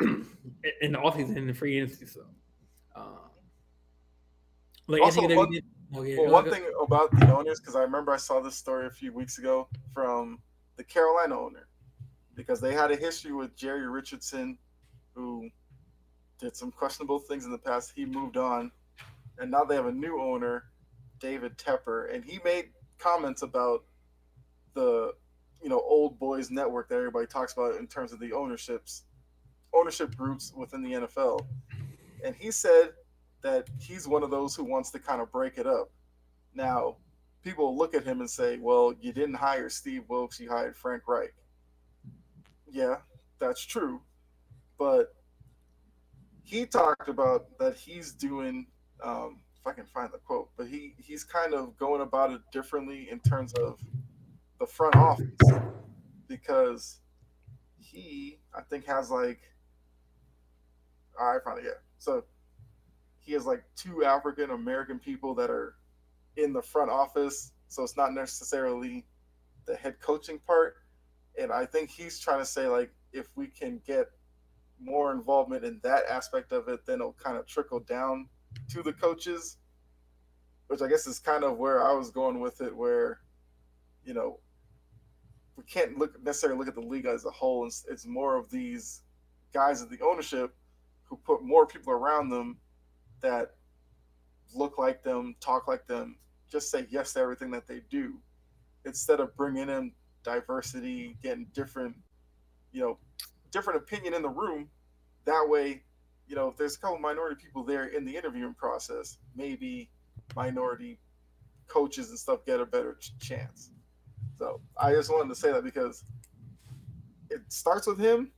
in 0.80 0.92
the 0.92 0.98
offseason 0.98 1.36
in 1.36 1.46
the 1.46 1.54
free 1.54 1.78
agency. 1.78 2.06
So, 2.06 2.22
uh, 2.94 3.28
like 4.86 5.02
also, 5.02 5.22
one, 5.34 5.58
oh, 5.96 6.02
yeah, 6.02 6.18
well, 6.18 6.30
one 6.30 6.50
thing 6.50 6.62
about 6.80 7.10
the 7.18 7.34
owners 7.34 7.60
because 7.60 7.76
I 7.76 7.82
remember 7.82 8.12
I 8.12 8.16
saw 8.16 8.40
this 8.40 8.54
story 8.54 8.86
a 8.86 8.90
few 8.90 9.12
weeks 9.12 9.38
ago 9.38 9.68
from 9.94 10.38
the 10.76 10.84
Carolina 10.84 11.38
owner 11.38 11.68
because 12.34 12.60
they 12.60 12.74
had 12.74 12.90
a 12.90 12.96
history 12.96 13.32
with 13.32 13.56
Jerry 13.56 13.88
Richardson, 13.88 14.58
who 15.14 15.48
did 16.38 16.54
some 16.54 16.70
questionable 16.70 17.18
things 17.18 17.44
in 17.46 17.50
the 17.50 17.58
past. 17.58 17.92
He 17.94 18.04
moved 18.04 18.36
on, 18.36 18.70
and 19.38 19.50
now 19.50 19.64
they 19.64 19.74
have 19.74 19.86
a 19.86 19.92
new 19.92 20.20
owner, 20.20 20.64
David 21.18 21.56
Tepper, 21.56 22.14
and 22.14 22.24
he 22.24 22.38
made 22.44 22.70
comments 22.98 23.42
about 23.42 23.84
the 24.74 25.12
you 25.62 25.68
know 25.68 25.80
old 25.80 26.18
boys 26.18 26.50
network 26.50 26.88
that 26.88 26.96
everybody 26.96 27.26
talks 27.26 27.54
about 27.54 27.76
in 27.76 27.86
terms 27.86 28.12
of 28.12 28.20
the 28.20 28.32
ownerships 28.32 29.04
ownership 29.74 30.14
groups 30.16 30.52
within 30.54 30.82
the 30.82 30.92
NFL. 30.92 31.44
And 32.24 32.34
he 32.34 32.50
said 32.50 32.90
that 33.46 33.68
he's 33.78 34.08
one 34.08 34.24
of 34.24 34.30
those 34.30 34.56
who 34.56 34.64
wants 34.64 34.90
to 34.90 34.98
kind 34.98 35.22
of 35.22 35.30
break 35.30 35.56
it 35.56 35.68
up. 35.68 35.88
Now, 36.52 36.96
people 37.44 37.78
look 37.78 37.94
at 37.94 38.02
him 38.02 38.18
and 38.18 38.28
say, 38.28 38.58
well, 38.58 38.92
you 39.00 39.12
didn't 39.12 39.36
hire 39.36 39.68
Steve 39.68 40.02
Wilks, 40.08 40.40
you 40.40 40.50
hired 40.50 40.76
Frank 40.76 41.04
Reich. 41.06 41.32
Yeah, 42.68 42.96
that's 43.38 43.64
true. 43.64 44.00
But 44.78 45.14
he 46.42 46.66
talked 46.66 47.08
about 47.08 47.56
that 47.60 47.76
he's 47.76 48.12
doing, 48.12 48.66
um, 49.00 49.38
if 49.60 49.64
I 49.64 49.72
can 49.74 49.86
find 49.86 50.12
the 50.12 50.18
quote, 50.18 50.50
but 50.56 50.66
he, 50.66 50.94
he's 50.98 51.22
kind 51.22 51.54
of 51.54 51.76
going 51.76 52.00
about 52.00 52.32
it 52.32 52.40
differently 52.52 53.08
in 53.12 53.20
terms 53.20 53.52
of 53.54 53.78
the 54.58 54.66
front 54.66 54.96
office 54.96 55.30
because 56.26 56.98
he, 57.78 58.40
I 58.52 58.62
think, 58.62 58.86
has 58.86 59.08
like 59.08 59.38
I 61.20 61.36
it. 61.36 61.44
Yeah. 61.62 61.70
So 61.98 62.24
he 63.26 63.32
has 63.32 63.44
like 63.44 63.64
two 63.74 64.04
African 64.04 64.50
American 64.50 64.98
people 65.00 65.34
that 65.34 65.50
are 65.50 65.74
in 66.36 66.52
the 66.52 66.62
front 66.62 66.90
office. 66.90 67.52
So 67.68 67.82
it's 67.82 67.96
not 67.96 68.14
necessarily 68.14 69.04
the 69.66 69.74
head 69.74 69.96
coaching 70.00 70.38
part. 70.46 70.76
And 71.38 71.52
I 71.52 71.66
think 71.66 71.90
he's 71.90 72.20
trying 72.20 72.38
to 72.38 72.46
say 72.46 72.68
like 72.68 72.92
if 73.12 73.26
we 73.34 73.48
can 73.48 73.82
get 73.84 74.06
more 74.80 75.12
involvement 75.12 75.64
in 75.64 75.80
that 75.82 76.04
aspect 76.08 76.52
of 76.52 76.68
it, 76.68 76.86
then 76.86 77.00
it'll 77.00 77.14
kind 77.14 77.36
of 77.36 77.46
trickle 77.46 77.80
down 77.80 78.28
to 78.70 78.82
the 78.82 78.92
coaches. 78.92 79.58
Which 80.68 80.80
I 80.80 80.88
guess 80.88 81.06
is 81.06 81.18
kind 81.18 81.42
of 81.42 81.58
where 81.58 81.84
I 81.84 81.92
was 81.92 82.10
going 82.10 82.40
with 82.40 82.60
it, 82.60 82.74
where, 82.74 83.20
you 84.04 84.14
know, 84.14 84.40
we 85.56 85.64
can't 85.64 85.98
look 85.98 86.22
necessarily 86.24 86.58
look 86.58 86.68
at 86.68 86.74
the 86.74 86.80
league 86.80 87.06
as 87.06 87.24
a 87.24 87.30
whole. 87.30 87.66
It's, 87.66 87.86
it's 87.88 88.06
more 88.06 88.36
of 88.36 88.50
these 88.50 89.02
guys 89.52 89.82
at 89.82 89.90
the 89.90 90.00
ownership 90.00 90.54
who 91.04 91.16
put 91.16 91.42
more 91.42 91.66
people 91.66 91.92
around 91.92 92.30
them 92.30 92.58
that 93.20 93.52
look 94.54 94.78
like 94.78 95.02
them, 95.02 95.34
talk 95.40 95.68
like 95.68 95.86
them, 95.86 96.16
just 96.50 96.70
say 96.70 96.86
yes 96.90 97.12
to 97.14 97.20
everything 97.20 97.50
that 97.50 97.66
they 97.66 97.80
do, 97.90 98.14
instead 98.84 99.20
of 99.20 99.36
bringing 99.36 99.68
in 99.68 99.92
diversity, 100.22 101.16
getting 101.22 101.46
different, 101.54 101.96
you 102.72 102.80
know, 102.80 102.98
different 103.50 103.78
opinion 103.78 104.14
in 104.14 104.22
the 104.22 104.28
room. 104.28 104.68
That 105.24 105.46
way, 105.48 105.82
you 106.28 106.36
know, 106.36 106.48
if 106.48 106.56
there's 106.56 106.76
a 106.76 106.78
couple 106.78 106.98
minority 106.98 107.36
people 107.40 107.64
there 107.64 107.86
in 107.86 108.04
the 108.04 108.16
interviewing 108.16 108.54
process, 108.54 109.18
maybe 109.34 109.90
minority 110.34 110.98
coaches 111.68 112.10
and 112.10 112.18
stuff 112.18 112.44
get 112.46 112.60
a 112.60 112.66
better 112.66 112.96
chance. 113.20 113.70
So 114.38 114.60
I 114.76 114.92
just 114.92 115.10
wanted 115.10 115.28
to 115.30 115.34
say 115.34 115.52
that 115.52 115.64
because 115.64 116.04
it 117.30 117.40
starts 117.48 117.86
with 117.86 117.98
him 117.98 118.30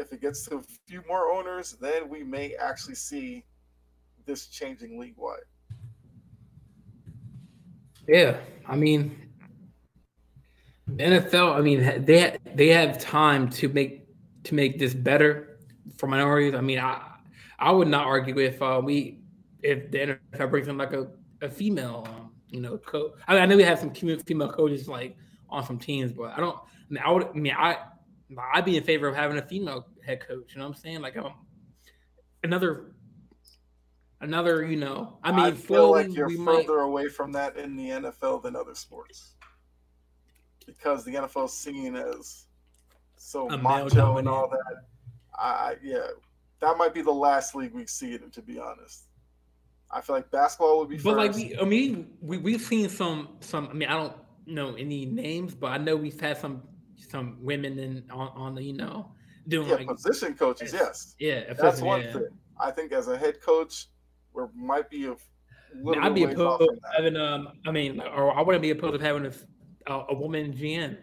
if 0.00 0.12
it 0.12 0.20
gets 0.20 0.46
to 0.46 0.56
a 0.56 0.62
few 0.86 1.02
more 1.06 1.30
owners, 1.30 1.76
then 1.80 2.08
we 2.08 2.22
may 2.22 2.54
actually 2.56 2.94
see 2.94 3.44
this 4.26 4.46
changing 4.46 4.98
league 4.98 5.14
wide. 5.16 5.40
Yeah, 8.08 8.38
I 8.66 8.76
mean, 8.76 9.16
NFL. 10.88 11.54
I 11.54 11.60
mean, 11.60 12.04
they 12.04 12.36
they 12.54 12.68
have 12.68 12.98
time 12.98 13.48
to 13.50 13.68
make 13.68 14.06
to 14.44 14.54
make 14.54 14.78
this 14.78 14.94
better 14.94 15.58
for 15.96 16.06
minorities. 16.06 16.54
I 16.54 16.60
mean, 16.60 16.78
I 16.78 17.02
I 17.58 17.70
would 17.70 17.88
not 17.88 18.06
argue 18.06 18.38
if 18.38 18.60
uh, 18.62 18.80
we 18.82 19.20
if 19.62 19.90
the 19.90 20.18
NFL 20.34 20.50
brings 20.50 20.68
in 20.68 20.78
like 20.78 20.92
a, 20.92 21.08
a 21.42 21.48
female, 21.48 22.06
um, 22.08 22.32
you 22.48 22.60
know, 22.60 22.78
coach. 22.78 23.12
I, 23.28 23.34
mean, 23.34 23.42
I 23.42 23.46
know 23.46 23.56
we 23.56 23.62
have 23.62 23.78
some 23.78 23.92
female 23.92 24.50
coaches 24.50 24.88
like 24.88 25.16
on 25.48 25.64
some 25.64 25.78
teams, 25.78 26.12
but 26.12 26.32
I 26.36 26.40
don't. 26.40 26.56
I 26.56 26.92
mean, 26.92 27.02
I 27.04 27.10
would. 27.10 27.28
I 27.28 27.32
mean, 27.32 27.54
I 27.56 27.76
I'd 28.54 28.64
be 28.64 28.76
in 28.76 28.84
favor 28.84 29.08
of 29.08 29.16
having 29.16 29.38
a 29.38 29.42
female 29.42 29.86
head 30.04 30.20
coach. 30.26 30.52
You 30.52 30.58
know 30.58 30.68
what 30.68 30.76
I'm 30.76 30.80
saying? 30.80 31.00
Like 31.00 31.16
um, 31.16 31.34
another, 32.42 32.92
another. 34.20 34.64
You 34.64 34.76
know, 34.76 35.18
I 35.22 35.32
mean, 35.32 35.40
I 35.40 35.52
feel 35.52 35.90
like 35.90 36.14
you're 36.14 36.30
further 36.30 36.78
might... 36.78 36.84
away 36.84 37.08
from 37.08 37.32
that 37.32 37.56
in 37.56 37.76
the 37.76 37.88
NFL 37.88 38.42
than 38.42 38.56
other 38.56 38.74
sports 38.74 39.34
because 40.66 41.04
the 41.04 41.14
NFL 41.14 41.46
is 41.46 41.52
seen 41.52 41.96
as 41.96 42.46
so 43.16 43.50
a 43.50 43.58
macho 43.58 44.18
and 44.18 44.28
all 44.28 44.48
that. 44.48 44.84
I 45.34 45.76
yeah, 45.82 46.06
that 46.60 46.76
might 46.76 46.94
be 46.94 47.02
the 47.02 47.10
last 47.10 47.54
league 47.54 47.74
we 47.74 47.86
see 47.86 48.12
it. 48.12 48.32
To 48.32 48.42
be 48.42 48.58
honest. 48.58 49.04
I 49.92 50.00
feel 50.00 50.14
like 50.14 50.30
basketball 50.30 50.78
would 50.78 50.88
be. 50.88 50.98
But 50.98 51.16
first. 51.16 51.16
like, 51.16 51.34
we, 51.34 51.58
I 51.58 51.64
mean, 51.64 52.12
we 52.20 52.38
we've 52.38 52.60
seen 52.60 52.88
some 52.88 53.30
some. 53.40 53.68
I 53.68 53.72
mean, 53.72 53.88
I 53.88 53.94
don't 53.94 54.14
know 54.46 54.74
any 54.74 55.04
names, 55.06 55.54
but 55.54 55.68
I 55.68 55.78
know 55.78 55.96
we've 55.96 56.20
had 56.20 56.38
some 56.38 56.62
some 56.96 57.38
women 57.40 57.78
in 57.78 58.04
on, 58.10 58.28
on 58.34 58.54
the 58.54 58.62
you 58.62 58.74
know 58.74 59.10
doing 59.48 59.68
yeah, 59.68 59.74
like 59.74 59.88
position 59.88 60.34
coaches. 60.34 60.72
Yes, 60.72 61.14
yeah, 61.18 61.52
that's 61.54 61.80
one 61.80 62.02
yeah. 62.02 62.12
thing. 62.12 62.28
I 62.58 62.70
think 62.70 62.92
as 62.92 63.08
a 63.08 63.16
head 63.16 63.40
coach, 63.40 63.86
we 64.34 64.44
might 64.54 64.90
be 64.90 65.06
a 65.06 65.16
little. 65.82 66.02
I'd 66.02 66.14
be 66.14 66.24
opposed 66.24 66.60
to 66.60 66.78
having 66.96 67.16
um. 67.16 67.48
I 67.66 67.70
mean, 67.70 68.00
or 68.00 68.36
I 68.36 68.42
wouldn't 68.42 68.62
be 68.62 68.70
opposed 68.70 68.98
to 69.00 69.04
having 69.04 69.26
a 69.26 69.32
a, 69.86 70.06
a 70.10 70.14
woman 70.14 70.52
GM. 70.52 70.98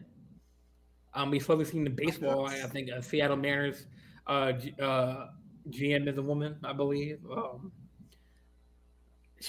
Um, 1.13 1.31
we've 1.31 1.43
slowly 1.43 1.65
seen 1.65 1.83
the 1.83 1.89
baseball. 1.89 2.47
I 2.47 2.67
think 2.67 2.91
uh, 2.91 3.01
Seattle 3.01 3.37
Mariners 3.37 3.87
uh, 4.27 4.53
uh, 4.79 5.27
GM 5.69 6.07
is 6.07 6.17
a 6.17 6.21
woman, 6.21 6.57
I 6.63 6.73
believe. 6.73 7.19
Um, 7.31 7.71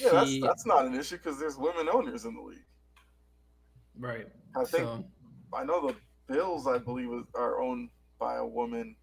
yeah, 0.01 0.25
she, 0.25 0.41
that's 0.41 0.41
that's 0.41 0.67
not 0.67 0.87
an 0.87 0.95
issue 0.95 1.17
because 1.17 1.39
there's 1.39 1.57
women 1.57 1.89
owners 1.93 2.25
in 2.25 2.35
the 2.35 2.41
league. 2.41 2.65
Right. 3.99 4.27
I 4.57 4.65
think 4.65 4.85
so, 4.85 5.05
I 5.53 5.65
know 5.65 5.89
the 5.89 5.95
Bills, 6.33 6.67
I 6.67 6.79
believe, 6.79 7.09
are 7.35 7.61
owned 7.61 7.89
by 8.19 8.37
a 8.37 8.47
woman. 8.47 8.97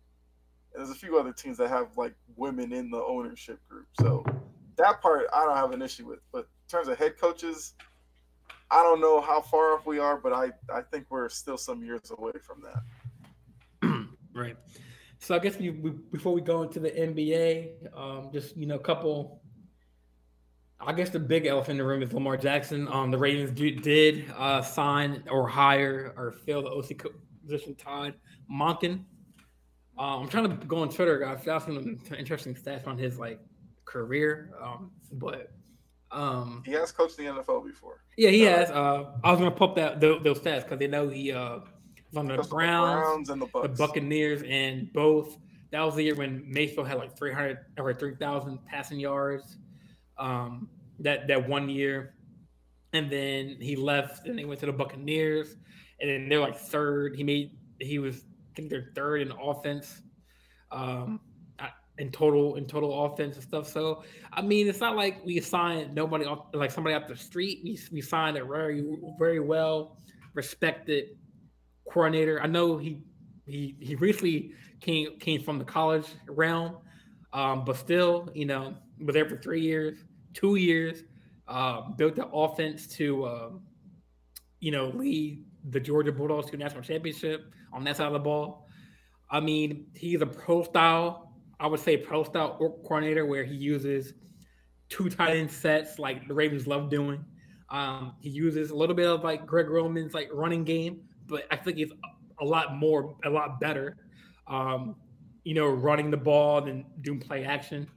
And 0.74 0.86
there's 0.86 0.90
a 0.90 0.96
few 0.96 1.18
other 1.18 1.34
teams 1.34 1.58
that 1.58 1.70
have 1.70 1.98
like 1.98 2.14
women 2.36 2.72
in 2.72 2.92
the 2.92 3.02
ownership 3.04 3.60
group. 3.68 3.88
So 4.00 4.24
that 4.78 5.02
part 5.02 5.26
I 5.34 5.46
don't 5.46 5.56
have 5.56 5.72
an 5.72 5.82
issue 5.82 6.08
with. 6.08 6.20
But 6.32 6.40
in 6.40 6.70
terms 6.70 6.88
of 6.88 6.98
head 6.98 7.18
coaches, 7.20 7.74
I 8.72 8.82
don't 8.84 9.00
know 9.00 9.22
how 9.22 9.42
far 9.42 9.74
off 9.74 9.86
we 9.86 10.00
are, 10.00 10.18
but 10.18 10.34
I, 10.34 10.52
I 10.74 10.82
think 10.82 11.06
we're 11.10 11.30
still 11.30 11.58
some 11.58 11.84
years 11.84 12.12
away 12.18 12.34
from 12.42 12.64
that. 12.64 14.08
right. 14.34 14.58
So 15.20 15.36
I 15.36 15.40
guess 15.40 15.58
we, 15.58 15.70
we, 15.70 15.92
before 15.92 16.34
we 16.34 16.42
go 16.42 16.64
into 16.64 16.80
the 16.80 16.92
NBA, 16.92 17.96
um, 17.98 18.30
just 18.34 18.56
you 18.58 18.66
know, 18.66 18.76
a 18.76 18.80
couple. 18.80 19.42
I 20.80 20.92
guess 20.92 21.10
the 21.10 21.20
big 21.20 21.46
elephant 21.46 21.72
in 21.72 21.78
the 21.78 21.86
room 21.86 22.04
is 22.04 22.12
Lamar 22.12 22.38
Jackson. 22.38 22.88
Um, 22.90 23.10
the 23.10 23.18
Ravens 23.18 23.52
do, 23.52 23.72
did 23.72 24.32
uh, 24.38 24.62
sign 24.62 25.24
or 25.32 25.48
hire 25.48 26.14
or 26.18 26.32
fill 26.32 26.62
the 26.62 26.70
OC 26.70 27.08
position, 27.44 27.76
Todd 27.76 28.14
Monken. 28.52 29.06
Um, 29.98 30.24
I'm 30.24 30.28
trying 30.28 30.50
to 30.50 30.66
go 30.68 30.80
on 30.80 30.90
Twitter. 30.90 31.26
I 31.26 31.38
found 31.38 31.64
some 31.64 32.00
interesting 32.18 32.54
stats 32.54 32.86
on 32.86 32.98
his 32.98 33.18
like 33.18 33.40
career, 33.86 34.52
um, 34.62 34.92
but 35.14 35.52
um, 36.12 36.64
he 36.66 36.72
has 36.74 36.92
coached 36.92 37.18
the 37.18 37.24
NFL 37.24 37.66
before. 37.66 38.04
Yeah, 38.18 38.30
he 38.30 38.48
uh, 38.48 38.58
has. 38.58 38.72
Uh, 38.72 39.12
I 39.24 39.32
was 39.32 39.40
gonna 39.40 39.52
pop 39.52 39.76
that 39.76 40.00
those, 40.00 40.24
those 40.24 40.40
stats 40.40 40.64
because 40.64 40.80
they 40.80 40.88
know 40.88 41.10
he 41.10 41.32
uh, 41.32 41.60
was 42.12 42.18
on 42.18 42.28
the 42.28 42.36
Browns, 42.36 42.50
the 42.50 42.56
Browns, 42.56 43.30
and 43.30 43.42
the, 43.42 43.62
the, 43.62 43.70
Buccaneers, 43.70 44.44
and 44.48 44.92
both. 44.94 45.38
That 45.72 45.82
was 45.82 45.96
the 45.96 46.04
year 46.04 46.16
when 46.16 46.44
Mayfield 46.48 46.88
had 46.88 46.98
like 46.98 47.18
300 47.18 47.58
or 47.80 47.94
3,000 47.94 48.66
passing 48.66 49.00
yards. 49.00 49.58
Um, 50.18 50.70
that 51.00 51.28
that 51.28 51.50
one 51.50 51.68
year, 51.70 52.16
and 52.94 53.12
then 53.12 53.58
he 53.60 53.76
left 53.76 54.26
and 54.28 54.40
they 54.40 54.46
went 54.46 54.62
to 54.62 54.66
the 54.68 54.72
Buccaneers, 54.72 55.58
and 56.00 56.10
then 56.10 56.30
they're 56.30 56.40
like 56.40 56.58
third. 56.58 57.16
He 57.16 57.24
made 57.24 57.52
he 57.80 58.00
was 58.00 58.18
I 58.18 58.56
think 58.56 58.70
they're 58.70 58.92
third 58.96 59.22
in 59.22 59.32
offense. 59.32 60.02
Um, 60.72 61.20
in 61.98 62.12
total 62.12 62.56
in 62.56 62.66
total 62.66 63.06
offense 63.06 63.36
and 63.36 63.44
stuff. 63.44 63.68
So 63.68 64.04
I 64.34 64.42
mean, 64.42 64.68
it's 64.68 64.80
not 64.80 64.96
like 64.96 65.24
we 65.26 65.40
signed 65.40 65.96
nobody 65.96 66.26
off 66.26 66.48
like 66.54 66.72
somebody 66.72 66.96
off 66.96 67.08
the 67.08 67.16
street. 67.16 67.62
We 67.64 67.80
we 67.92 68.02
signed 68.02 68.38
a 68.38 68.46
very 68.46 68.84
very 69.18 69.40
well 69.40 69.98
respected 70.34 71.18
coordinator. 71.92 72.42
I 72.42 72.48
know 72.48 72.78
he 72.78 73.02
he 73.46 73.76
he 73.80 73.96
recently 73.96 74.52
came 74.82 75.18
came 75.20 75.42
from 75.42 75.60
the 75.60 75.66
college 75.66 76.08
realm, 76.28 76.78
um, 77.34 77.64
but 77.66 77.78
still, 77.78 78.30
you 78.34 78.46
know, 78.46 78.76
was 79.00 79.14
there 79.14 79.28
for 79.28 79.38
three 79.38 79.62
years, 79.62 79.98
two 80.34 80.56
years, 80.56 81.04
uh, 81.48 81.90
built 81.92 82.16
the 82.16 82.28
offense 82.28 82.88
to 82.98 83.24
uh, 83.26 83.50
you 84.60 84.72
know 84.72 84.88
lead 84.90 85.46
the 85.70 85.80
Georgia 85.80 86.12
Bulldogs 86.12 86.48
to 86.48 86.56
a 86.56 86.60
national 86.60 86.84
championship 86.84 87.46
on 87.74 87.84
that 87.86 87.98
side 87.98 88.08
of 88.08 88.14
the 88.14 88.20
ball. 88.20 88.68
I 89.30 89.40
mean, 89.40 89.88
he's 89.96 90.22
a 90.22 90.26
pro 90.26 90.64
style 90.64 91.25
I 91.60 91.68
would 91.68 91.80
say 91.80 91.98
pro 91.98 92.24
style 92.24 92.58
coordinator 92.58 93.26
where 93.26 93.44
he 93.44 93.56
uses 93.56 94.14
two 94.90 95.10
tight 95.10 95.38
end 95.38 95.52
sets 95.52 96.00
like 96.00 96.28
the 96.28 96.34
Ravens 96.34 96.68
love 96.68 96.90
doing. 96.90 97.24
Um, 97.70 98.14
he 98.20 98.30
uses 98.30 98.72
a 98.72 98.76
little 98.76 98.96
bit 98.96 99.08
of 99.08 99.24
like 99.24 99.46
Greg 99.46 99.70
Roman's 99.70 100.14
like 100.14 100.30
running 100.32 100.64
game, 100.64 101.02
but 101.28 101.44
I 101.52 101.56
think 101.56 101.80
it's 101.80 101.94
a 102.42 102.46
lot 102.46 102.76
more, 102.76 103.16
a 103.26 103.30
lot 103.30 103.60
better. 103.60 103.98
Um, 104.48 104.96
you 105.44 105.54
know, 105.54 105.68
running 105.68 106.12
the 106.12 106.18
ball 106.18 106.62
than 106.62 106.86
doing 107.02 107.20
play 107.20 107.44
action. 107.46 107.88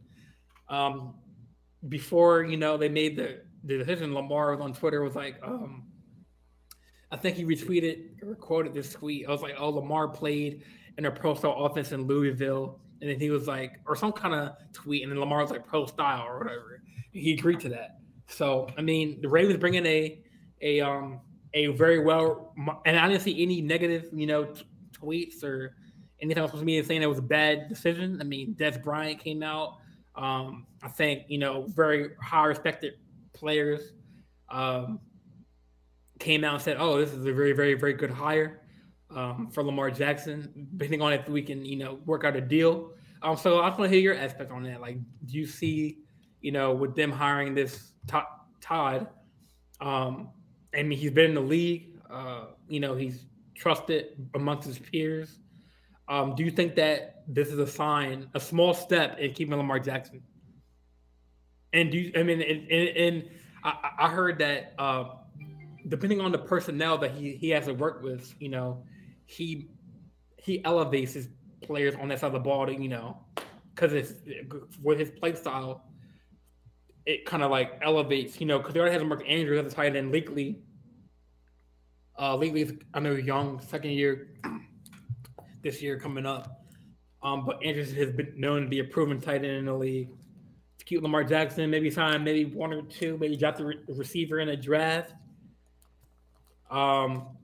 Um, 0.68 1.14
before 1.88 2.44
you 2.44 2.56
know 2.56 2.76
they 2.76 2.88
made 2.88 3.16
the, 3.16 3.42
the 3.64 3.78
decision, 3.78 4.14
Lamar 4.14 4.52
was 4.52 4.60
on 4.60 4.72
Twitter 4.72 5.02
was 5.02 5.14
like, 5.14 5.36
um, 5.42 5.86
I 7.10 7.16
think 7.16 7.36
he 7.36 7.44
retweeted 7.44 8.22
or 8.22 8.34
quoted 8.34 8.74
this 8.74 8.92
tweet. 8.92 9.26
I 9.26 9.30
was 9.30 9.42
like, 9.42 9.54
"Oh, 9.58 9.70
Lamar 9.70 10.08
played 10.08 10.64
in 10.98 11.06
a 11.06 11.10
pro 11.10 11.34
style 11.34 11.64
offense 11.64 11.92
in 11.92 12.06
Louisville 12.06 12.80
and 13.00 13.10
then 13.10 13.20
he 13.20 13.30
was 13.30 13.46
like, 13.46 13.80
or 13.86 13.96
some 13.96 14.12
kind 14.12 14.34
of 14.34 14.56
tweet, 14.72 15.02
and 15.02 15.12
then 15.12 15.20
Lamar 15.20 15.42
was 15.42 15.50
like 15.50 15.66
pro 15.66 15.86
style 15.86 16.26
or 16.26 16.38
whatever. 16.38 16.82
He 17.12 17.32
agreed 17.32 17.60
to 17.60 17.68
that. 17.70 17.98
So 18.26 18.68
I 18.76 18.82
mean, 18.82 19.20
the 19.20 19.28
Ravens 19.28 19.58
bring 19.58 19.74
in 19.74 19.86
a 19.86 20.20
a 20.60 20.80
um 20.80 21.20
a 21.54 21.68
very 21.68 22.00
well, 22.00 22.52
and 22.84 22.98
I 22.98 23.08
didn't 23.08 23.22
see 23.22 23.42
any 23.42 23.60
negative, 23.60 24.08
you 24.12 24.26
know, 24.26 24.44
t- 24.44 24.64
tweets 24.92 25.42
or 25.42 25.76
anything 26.20 26.42
on 26.42 26.48
social 26.48 26.64
media 26.64 26.84
saying 26.84 27.02
it 27.02 27.08
was 27.08 27.18
a 27.18 27.22
bad 27.22 27.68
decision. 27.68 28.18
I 28.20 28.24
mean, 28.24 28.54
Dez 28.54 28.82
Bryant 28.82 29.20
came 29.20 29.42
out. 29.42 29.78
Um, 30.14 30.66
I 30.82 30.88
think 30.88 31.24
you 31.28 31.38
know 31.38 31.66
very 31.68 32.10
high 32.20 32.46
respected 32.46 32.94
players 33.32 33.92
um, 34.50 35.00
came 36.18 36.44
out 36.44 36.54
and 36.54 36.62
said, 36.62 36.76
"Oh, 36.78 36.98
this 36.98 37.12
is 37.12 37.24
a 37.24 37.32
very, 37.32 37.52
very, 37.52 37.74
very 37.74 37.94
good 37.94 38.10
hire." 38.10 38.62
Um, 39.14 39.48
for 39.50 39.62
Lamar 39.62 39.90
Jackson, 39.90 40.68
depending 40.72 41.02
on 41.02 41.12
if 41.12 41.28
we 41.28 41.42
can, 41.42 41.64
you 41.64 41.76
know, 41.76 42.00
work 42.06 42.24
out 42.24 42.36
a 42.36 42.40
deal. 42.40 42.92
Um, 43.22 43.36
so 43.36 43.60
I 43.60 43.68
just 43.68 43.78
want 43.78 43.90
to 43.90 43.96
hear 43.96 44.02
your 44.02 44.16
aspect 44.16 44.50
on 44.50 44.62
that. 44.64 44.80
Like, 44.80 44.98
do 45.26 45.38
you 45.38 45.46
see, 45.46 45.98
you 46.40 46.52
know, 46.52 46.72
with 46.74 46.94
them 46.94 47.10
hiring 47.10 47.54
this 47.54 47.92
Todd, 48.60 49.08
um, 49.80 50.30
I 50.74 50.82
mean, 50.82 50.98
he's 50.98 51.10
been 51.10 51.26
in 51.26 51.34
the 51.34 51.40
league. 51.40 51.98
Uh, 52.10 52.46
you 52.68 52.80
know, 52.80 52.94
he's 52.94 53.26
trusted 53.54 54.28
amongst 54.34 54.66
his 54.66 54.78
peers. 54.78 55.38
Um, 56.08 56.34
do 56.34 56.42
you 56.42 56.50
think 56.50 56.74
that 56.76 57.22
this 57.26 57.48
is 57.48 57.58
a 57.58 57.66
sign, 57.66 58.28
a 58.34 58.40
small 58.40 58.72
step 58.72 59.18
in 59.18 59.32
keeping 59.32 59.56
Lamar 59.56 59.78
Jackson? 59.78 60.22
And 61.72 61.90
do 61.90 61.98
you, 61.98 62.12
I 62.16 62.22
mean, 62.22 62.40
and, 62.40 62.70
and, 62.70 62.88
and 62.96 63.30
I, 63.62 63.90
I, 63.98 64.08
heard 64.08 64.38
that 64.38 64.72
uh, 64.78 65.04
depending 65.88 66.20
on 66.20 66.32
the 66.32 66.38
personnel 66.38 66.96
that 66.98 67.10
he, 67.10 67.32
he 67.32 67.50
has 67.50 67.66
to 67.66 67.74
work 67.74 68.02
with, 68.02 68.34
you 68.40 68.48
know, 68.48 68.84
he 69.28 69.68
he 70.38 70.64
elevates 70.64 71.12
his 71.12 71.28
players 71.60 71.94
on 71.96 72.08
that 72.08 72.18
side 72.18 72.28
of 72.28 72.32
the 72.32 72.38
ball 72.38 72.64
to 72.64 72.72
you 72.72 72.88
know 72.88 73.18
because 73.74 73.92
it's 73.92 74.14
with 74.82 74.98
his 74.98 75.10
play 75.10 75.34
style 75.34 75.84
it 77.04 77.26
kind 77.26 77.42
of 77.42 77.50
like 77.50 77.78
elevates 77.82 78.40
you 78.40 78.46
know 78.46 78.58
because 78.58 78.72
they 78.72 78.80
already 78.80 78.94
have 78.96 79.06
Mark 79.06 79.22
Andrews 79.28 79.58
at 79.58 79.68
the 79.68 79.74
tight 79.74 79.94
end 79.94 80.12
Likely 80.12 80.60
uh 82.18 82.34
Likely's 82.34 82.72
I 82.94 83.00
know 83.00 83.12
young 83.12 83.60
second 83.60 83.90
year 83.90 84.28
this 85.62 85.82
year 85.82 86.00
coming 86.00 86.24
up. 86.24 86.64
Um 87.22 87.44
but 87.44 87.62
Andrews 87.62 87.92
has 87.92 88.10
been 88.12 88.32
known 88.34 88.62
to 88.62 88.68
be 88.68 88.80
a 88.80 88.84
proven 88.84 89.20
tight 89.20 89.44
end 89.44 89.56
in 89.56 89.66
the 89.66 89.74
league. 89.74 90.08
To 90.78 90.84
keep 90.86 91.02
Lamar 91.02 91.22
Jackson 91.22 91.68
maybe 91.70 91.90
sign 91.90 92.24
maybe 92.24 92.46
one 92.46 92.72
or 92.72 92.82
two 92.82 93.18
maybe 93.18 93.36
drop 93.36 93.58
the 93.58 93.66
re- 93.66 93.80
receiver 93.88 94.40
in 94.40 94.48
a 94.48 94.56
draft. 94.56 95.12
Um 96.70 97.37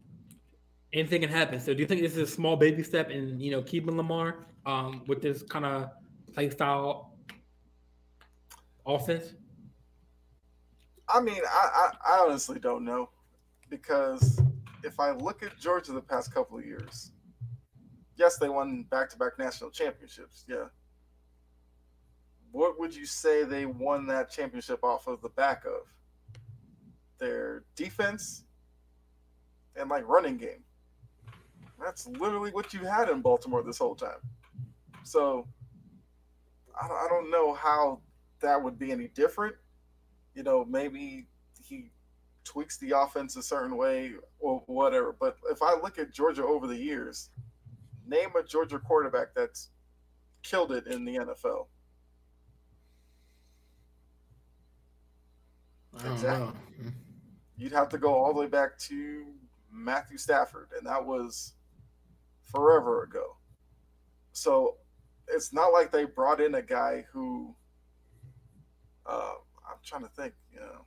anything 0.95 1.21
can 1.21 1.31
happen. 1.31 1.61
So 1.61 1.75
do 1.75 1.81
you 1.81 1.87
think 1.87 2.01
this 2.01 2.13
is 2.13 2.19
a 2.19 2.27
small 2.27 2.57
baby 2.57 2.83
step 2.83 3.11
in 3.11 3.39
you 3.39 3.51
know 3.51 3.63
keeping 3.63 3.97
Lamar 3.97 4.47
um, 4.65 5.03
with 5.07 5.21
this 5.21 5.43
kind 5.43 5.67
of 5.67 5.91
play 6.33 6.49
style 6.51 7.17
offense? 8.87 9.35
I 11.09 11.21
mean, 11.21 11.43
I, 11.47 11.91
I, 12.07 12.15
I 12.15 12.19
honestly 12.21 12.59
don't 12.59 12.85
know 12.85 13.11
because 13.69 14.41
if 14.83 14.99
I 14.99 15.11
look 15.11 15.43
at 15.43 15.59
Georgia 15.59 15.93
the 15.93 16.01
past 16.01 16.33
couple 16.33 16.59
of 16.59 16.65
years, 16.65 17.13
yes, 18.17 18.39
they 18.39 18.49
won 18.49 18.85
back 18.91 19.11
to 19.11 19.19
back 19.19 19.39
national 19.39 19.71
championships. 19.71 20.45
Yeah. 20.49 20.67
What 22.53 22.79
would 22.79 22.95
you 22.95 23.05
say 23.05 23.43
they 23.43 23.67
won 23.67 24.07
that 24.07 24.31
championship 24.31 24.85
off 24.85 25.09
of 25.09 25.21
the 25.21 25.29
back 25.31 25.65
of? 25.65 25.89
Their 27.19 27.65
defense 27.75 28.45
and 29.77 29.89
like 29.89 30.07
running 30.07 30.37
game. 30.37 30.63
That's 31.83 32.07
literally 32.07 32.51
what 32.51 32.73
you 32.73 32.81
had 32.81 33.09
in 33.09 33.21
Baltimore 33.21 33.63
this 33.63 33.79
whole 33.79 33.95
time. 33.95 34.19
So 35.05 35.47
I 36.81 36.89
don't, 36.89 36.97
I 36.97 37.07
don't 37.09 37.31
know 37.31 37.55
how 37.55 38.01
that 38.41 38.63
would 38.63 38.79
be 38.79 38.93
any 38.93 39.09
different. 39.09 39.55
You 40.35 40.43
know, 40.43 40.65
maybe 40.65 41.27
he 41.63 41.91
tweaks 42.45 42.77
the 42.79 42.93
offense 42.93 43.37
a 43.37 43.43
certain 43.43 43.77
way 43.77 44.13
or 44.39 44.63
whatever. 44.67 45.15
But 45.19 45.37
if 45.51 45.63
I 45.63 45.75
look 45.75 45.99
at 45.99 46.13
Georgia 46.13 46.45
over 46.45 46.67
the 46.67 46.77
years, 46.77 47.31
name 48.07 48.31
a 48.39 48.43
Georgia 48.43 48.79
quarterback 48.79 49.29
that's 49.35 49.71
killed 50.43 50.73
it 50.73 50.87
in 50.87 51.05
the 51.05 51.17
NFL. 51.17 51.67
Exactly. 56.13 56.53
You'd 57.57 57.73
have 57.73 57.89
to 57.91 57.99
go 57.99 58.15
all 58.15 58.35
the 58.35 58.41
way 58.41 58.47
back 58.47 58.79
to 58.79 59.27
Matthew 59.73 60.19
Stafford, 60.19 60.69
and 60.77 60.87
that 60.87 61.05
was 61.05 61.55
forever 62.55 63.03
ago. 63.03 63.37
So 64.33 64.77
it's 65.29 65.53
not 65.53 65.73
like 65.73 65.91
they 65.91 66.05
brought 66.05 66.41
in 66.41 66.55
a 66.55 66.63
guy 66.63 67.05
who 67.13 67.55
uh, 69.07 69.35
I'm 69.69 69.79
trying 69.85 70.03
to 70.03 70.09
think, 70.09 70.35
you 70.53 70.61
know, 70.61 70.85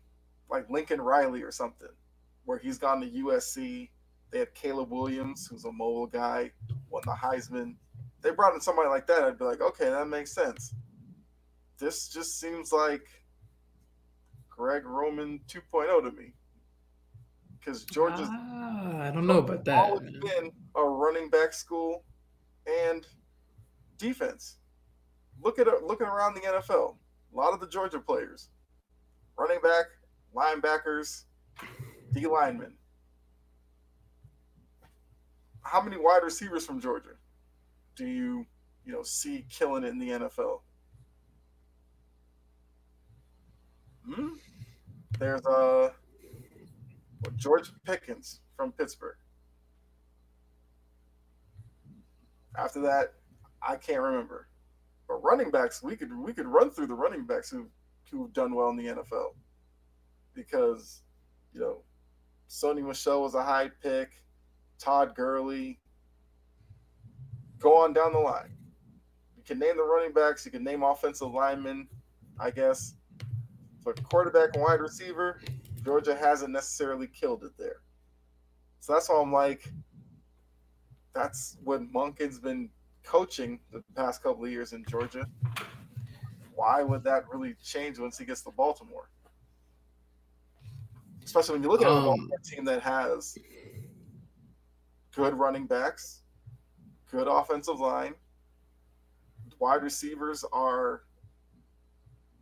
like 0.49 0.69
Lincoln 0.69 1.01
Riley 1.01 1.43
or 1.43 1.51
something, 1.51 1.89
where 2.45 2.57
he's 2.57 2.77
gone 2.77 3.01
to 3.01 3.07
USC. 3.07 3.89
They 4.31 4.39
had 4.39 4.53
Caleb 4.53 4.91
Williams, 4.91 5.47
who's 5.47 5.65
a 5.65 5.71
mobile 5.71 6.07
guy, 6.07 6.51
won 6.89 7.03
the 7.05 7.11
Heisman. 7.11 7.75
They 8.21 8.31
brought 8.31 8.53
in 8.53 8.61
somebody 8.61 8.89
like 8.89 9.07
that. 9.07 9.23
I'd 9.23 9.37
be 9.37 9.45
like, 9.45 9.61
okay, 9.61 9.89
that 9.89 10.07
makes 10.07 10.33
sense. 10.33 10.73
This 11.77 12.09
just 12.09 12.39
seems 12.39 12.71
like 12.71 13.07
Greg 14.49 14.85
Roman 14.85 15.39
2.0 15.47 16.03
to 16.03 16.11
me 16.11 16.33
because 17.59 17.85
Georgia's. 17.85 18.29
Ah, 18.31 19.01
I 19.01 19.11
don't 19.11 19.27
know 19.27 19.39
about 19.39 19.63
that. 19.65 19.99
Been 20.01 20.51
a 20.77 20.83
running 20.83 21.29
back 21.29 21.53
school 21.53 22.03
and 22.65 23.05
defense. 23.97 24.57
Look 25.43 25.59
at 25.59 25.67
looking 25.83 26.07
around 26.07 26.35
the 26.35 26.41
NFL. 26.41 26.95
A 27.33 27.35
lot 27.35 27.53
of 27.53 27.59
the 27.59 27.67
Georgia 27.67 27.99
players, 27.99 28.49
running 29.37 29.59
back, 29.61 29.85
linebackers, 30.35 31.23
D 32.13 32.25
linemen. 32.25 32.73
How 35.61 35.81
many 35.81 35.97
wide 35.97 36.23
receivers 36.23 36.65
from 36.65 36.79
Georgia 36.79 37.15
do 37.95 38.05
you 38.05 38.45
you 38.85 38.93
know 38.93 39.03
see 39.03 39.45
killing 39.49 39.83
it 39.83 39.89
in 39.89 39.99
the 39.99 40.09
NFL? 40.09 40.61
Hmm? 44.05 44.29
There's 45.19 45.45
a 45.45 45.49
uh, 45.49 45.89
George 47.35 47.71
Pickens 47.83 48.39
from 48.55 48.71
Pittsburgh. 48.71 49.17
After 52.57 52.81
that, 52.81 53.13
I 53.61 53.75
can't 53.75 54.01
remember. 54.01 54.47
But 55.07 55.23
running 55.23 55.51
backs, 55.51 55.81
we 55.81 55.95
could 55.95 56.15
we 56.17 56.33
could 56.33 56.47
run 56.47 56.69
through 56.69 56.87
the 56.87 56.93
running 56.93 57.25
backs 57.25 57.49
who 57.49 57.67
who've 58.11 58.33
done 58.33 58.53
well 58.53 58.69
in 58.69 58.77
the 58.77 58.87
NFL. 58.87 59.35
Because, 60.33 61.01
you 61.53 61.59
know, 61.59 61.81
Sony 62.49 62.85
Michel 62.85 63.21
was 63.21 63.35
a 63.35 63.43
high 63.43 63.69
pick, 63.81 64.21
Todd 64.79 65.15
Gurley. 65.15 65.79
Go 67.59 67.77
on 67.77 67.93
down 67.93 68.13
the 68.13 68.19
line. 68.19 68.55
You 69.35 69.43
can 69.43 69.59
name 69.59 69.77
the 69.77 69.83
running 69.83 70.13
backs, 70.13 70.45
you 70.45 70.51
can 70.51 70.63
name 70.63 70.83
offensive 70.83 71.31
linemen, 71.31 71.87
I 72.39 72.51
guess. 72.51 72.95
But 73.83 74.03
quarterback 74.03 74.49
and 74.53 74.63
wide 74.63 74.81
receiver, 74.81 75.41
Georgia 75.83 76.15
hasn't 76.15 76.51
necessarily 76.51 77.07
killed 77.07 77.43
it 77.43 77.53
there. 77.57 77.81
So 78.79 78.93
that's 78.93 79.09
why 79.09 79.19
I'm 79.21 79.33
like, 79.33 79.71
that's 81.17 81.57
what 81.63 81.81
Monken's 81.91 82.37
been 82.37 82.69
coaching 83.03 83.59
the 83.71 83.83
past 83.95 84.21
couple 84.21 84.45
of 84.45 84.51
years 84.51 84.73
in 84.73 84.85
Georgia. 84.87 85.25
Why 86.53 86.83
would 86.83 87.03
that 87.05 87.23
really 87.31 87.55
change 87.63 87.97
once 87.97 88.19
he 88.19 88.25
gets 88.25 88.41
to 88.43 88.51
Baltimore? 88.51 89.09
Especially 91.23 91.55
when 91.55 91.63
you 91.63 91.69
look 91.69 91.81
at 91.81 91.87
um, 91.87 92.29
a 92.37 92.43
team 92.43 92.63
that 92.65 92.81
has 92.81 93.37
good 95.15 95.33
running 95.33 95.65
backs, 95.65 96.21
good 97.09 97.27
offensive 97.27 97.79
line, 97.79 98.13
wide 99.59 99.81
receivers 99.81 100.45
are, 100.53 101.01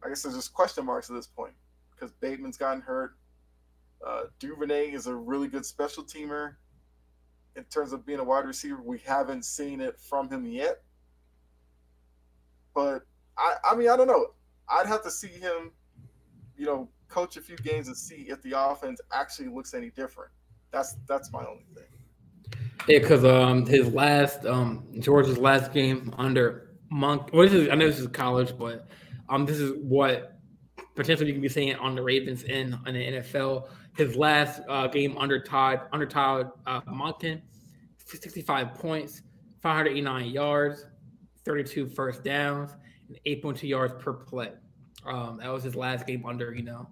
I 0.03 0.09
guess 0.09 0.23
there's 0.23 0.35
just 0.35 0.53
question 0.53 0.85
marks 0.85 1.09
at 1.09 1.15
this 1.15 1.27
point 1.27 1.53
because 1.91 2.11
Bateman's 2.11 2.57
gotten 2.57 2.81
hurt. 2.81 3.15
Uh, 4.05 4.23
Duvernay 4.39 4.91
is 4.91 5.07
a 5.07 5.15
really 5.15 5.47
good 5.47 5.65
special 5.65 6.03
teamer 6.03 6.55
in 7.55 7.63
terms 7.65 7.93
of 7.93 8.05
being 8.05 8.19
a 8.19 8.23
wide 8.23 8.45
receiver. 8.45 8.81
We 8.81 8.99
haven't 8.99 9.45
seen 9.45 9.81
it 9.81 9.99
from 9.99 10.29
him 10.29 10.45
yet. 10.45 10.81
But 12.73 13.03
I, 13.37 13.55
I 13.71 13.75
mean, 13.75 13.89
I 13.89 13.95
don't 13.95 14.07
know. 14.07 14.27
I'd 14.69 14.87
have 14.87 15.03
to 15.03 15.11
see 15.11 15.27
him, 15.27 15.71
you 16.57 16.65
know, 16.65 16.89
coach 17.07 17.37
a 17.37 17.41
few 17.41 17.55
games 17.57 17.87
and 17.87 17.95
see 17.95 18.25
if 18.27 18.41
the 18.41 18.53
offense 18.57 18.99
actually 19.13 19.47
looks 19.47 19.73
any 19.73 19.89
different. 19.91 20.31
That's 20.71 20.95
that's 21.07 21.31
my 21.31 21.45
only 21.45 21.65
thing. 21.73 21.85
Yeah, 22.87 22.99
because 22.99 23.23
um 23.23 23.65
his 23.65 23.93
last 23.93 24.45
um 24.45 24.85
George's 24.99 25.37
last 25.37 25.71
game 25.71 26.13
under 26.17 26.71
Monk. 26.89 27.29
Well, 27.31 27.43
this 27.43 27.53
is 27.53 27.69
I 27.69 27.75
know 27.75 27.87
this 27.87 27.99
is 27.99 28.07
college, 28.07 28.57
but 28.57 28.87
um 29.29 29.45
this 29.45 29.59
is 29.59 29.73
what 29.81 30.37
potentially 30.95 31.27
you 31.27 31.33
can 31.33 31.41
be 31.41 31.49
saying 31.49 31.75
on 31.75 31.95
the 31.95 32.01
Ravens 32.01 32.43
in 32.43 32.77
in 32.85 32.93
the 32.93 33.21
NFL 33.21 33.69
his 33.95 34.15
last 34.15 34.61
uh, 34.67 34.87
game 34.87 35.17
under 35.17 35.39
Todd 35.39 35.81
under 35.91 36.05
Todd 36.05 36.51
uh, 36.65 36.81
Monken, 36.81 37.41
65 38.05 38.73
points, 38.75 39.21
589 39.61 40.25
yards, 40.25 40.85
32 41.45 41.87
first 41.87 42.23
downs, 42.23 42.71
and 43.07 43.17
8.2 43.25 43.63
yards 43.63 43.93
per 43.97 44.13
play. 44.13 44.51
Um, 45.05 45.37
that 45.41 45.51
was 45.51 45.63
his 45.63 45.75
last 45.75 46.05
game 46.05 46.25
under 46.25 46.53
you 46.53 46.63
know 46.63 46.87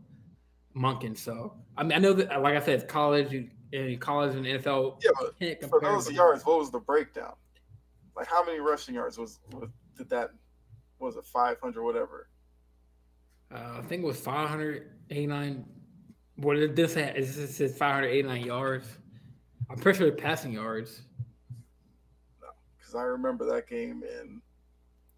Monken. 0.75 1.17
So 1.17 1.53
I 1.77 1.83
mean 1.83 1.93
I 1.93 1.99
know 1.99 2.13
that 2.13 2.41
like 2.41 2.55
I 2.55 2.59
said, 2.59 2.81
it's 2.81 2.91
college. 2.91 3.33
in 3.71 3.97
college 3.99 4.35
and 4.35 4.45
NFL. 4.45 5.01
Yeah, 5.39 5.53
but 5.61 5.69
for 5.69 5.81
those 5.81 6.11
yards, 6.11 6.45
what 6.45 6.59
was 6.59 6.71
the 6.71 6.79
breakdown? 6.79 7.33
Like 8.15 8.27
how 8.27 8.45
many 8.45 8.59
rushing 8.59 8.95
yards 8.95 9.17
was, 9.17 9.39
was 9.51 9.69
did 9.97 10.09
that? 10.09 10.29
Was 10.99 11.17
it 11.17 11.25
500 11.25 11.83
whatever? 11.83 12.29
Uh, 13.53 13.79
I 13.79 13.81
think 13.81 14.03
it 14.03 14.05
was 14.05 14.19
589 14.19 15.65
what 16.35 16.55
did 16.55 16.75
this 16.75 16.95
have? 16.95 17.15
Is 17.15 17.35
this 17.35 17.57
says 17.57 17.77
589 17.77 18.45
yards? 18.45 18.87
I'm 19.69 19.77
pretty 19.77 19.99
sure 19.99 20.11
passing 20.11 20.53
yards. 20.53 21.01
No, 22.41 22.47
because 22.77 22.95
I 22.95 23.03
remember 23.03 23.45
that 23.51 23.67
game 23.67 24.03
in. 24.03 24.41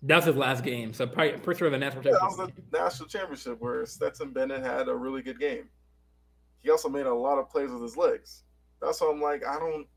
That's 0.02 0.26
his 0.26 0.36
last 0.36 0.64
game. 0.64 0.94
So 0.94 1.08
probably, 1.08 1.34
I'm 1.34 1.42
pretty 1.42 1.58
sure 1.58 1.70
the 1.70 1.78
national 1.78 2.04
championship. 2.04 2.38
Yeah, 2.38 2.46
that 2.46 2.54
was 2.54 2.64
the 2.72 2.78
national 2.78 3.10
championship 3.10 3.60
where 3.60 3.86
Stetson 3.86 4.32
Bennett 4.32 4.64
had 4.64 4.88
a 4.88 4.96
really 4.96 5.22
good 5.22 5.40
game. 5.40 5.70
He 6.62 6.70
also 6.70 6.90
made 6.90 7.06
a 7.06 7.14
lot 7.14 7.38
of 7.38 7.50
plays 7.50 7.72
with 7.72 7.82
his 7.82 7.98
legs. 7.98 8.44
That's 8.82 9.02
why 9.02 9.12
I'm 9.12 9.22
like, 9.22 9.46
I 9.46 9.58
don't, 9.58 9.88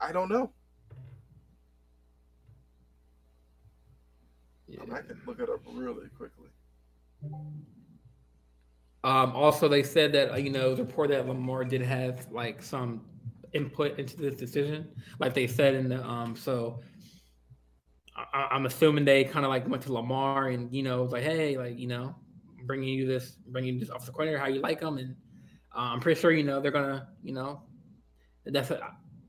I 0.00 0.12
don't 0.12 0.28
know. 0.28 0.50
Yeah. 4.66 4.80
I, 4.82 4.84
mean, 4.86 4.94
I 4.94 5.00
can 5.02 5.20
look 5.26 5.40
it 5.40 5.48
up 5.48 5.60
really 5.66 6.08
quickly. 6.16 6.48
Um, 9.04 9.36
also, 9.36 9.68
they 9.68 9.82
said 9.82 10.12
that 10.12 10.32
uh, 10.32 10.36
you 10.36 10.48
know 10.50 10.74
the 10.74 10.82
report 10.82 11.10
that 11.10 11.28
Lamar 11.28 11.62
did 11.62 11.82
have 11.82 12.26
like 12.32 12.62
some 12.62 13.02
input 13.52 13.98
into 13.98 14.16
this 14.16 14.34
decision, 14.34 14.88
like 15.18 15.34
they 15.34 15.46
said 15.46 15.74
in 15.74 15.90
the 15.90 16.02
um. 16.02 16.34
So 16.34 16.80
I, 18.16 18.48
am 18.56 18.64
assuming 18.64 19.04
they 19.04 19.24
kind 19.24 19.44
of 19.44 19.50
like 19.50 19.68
went 19.68 19.82
to 19.82 19.92
Lamar 19.92 20.48
and 20.48 20.74
you 20.74 20.82
know 20.82 21.02
was 21.02 21.12
like, 21.12 21.22
hey, 21.22 21.58
like 21.58 21.78
you 21.78 21.86
know, 21.86 22.16
bringing 22.64 22.88
you 22.88 23.06
this, 23.06 23.36
bringing 23.48 23.74
you 23.74 23.80
this 23.80 23.90
offensive 23.90 24.14
coordinator, 24.14 24.38
how 24.38 24.48
you 24.48 24.60
like 24.60 24.80
them, 24.80 24.96
and 24.96 25.14
uh, 25.76 25.80
I'm 25.80 26.00
pretty 26.00 26.18
sure 26.18 26.32
you 26.32 26.42
know 26.42 26.60
they're 26.60 26.70
gonna, 26.70 27.08
you 27.22 27.34
know, 27.34 27.60
that's 28.46 28.70
a, 28.70 28.80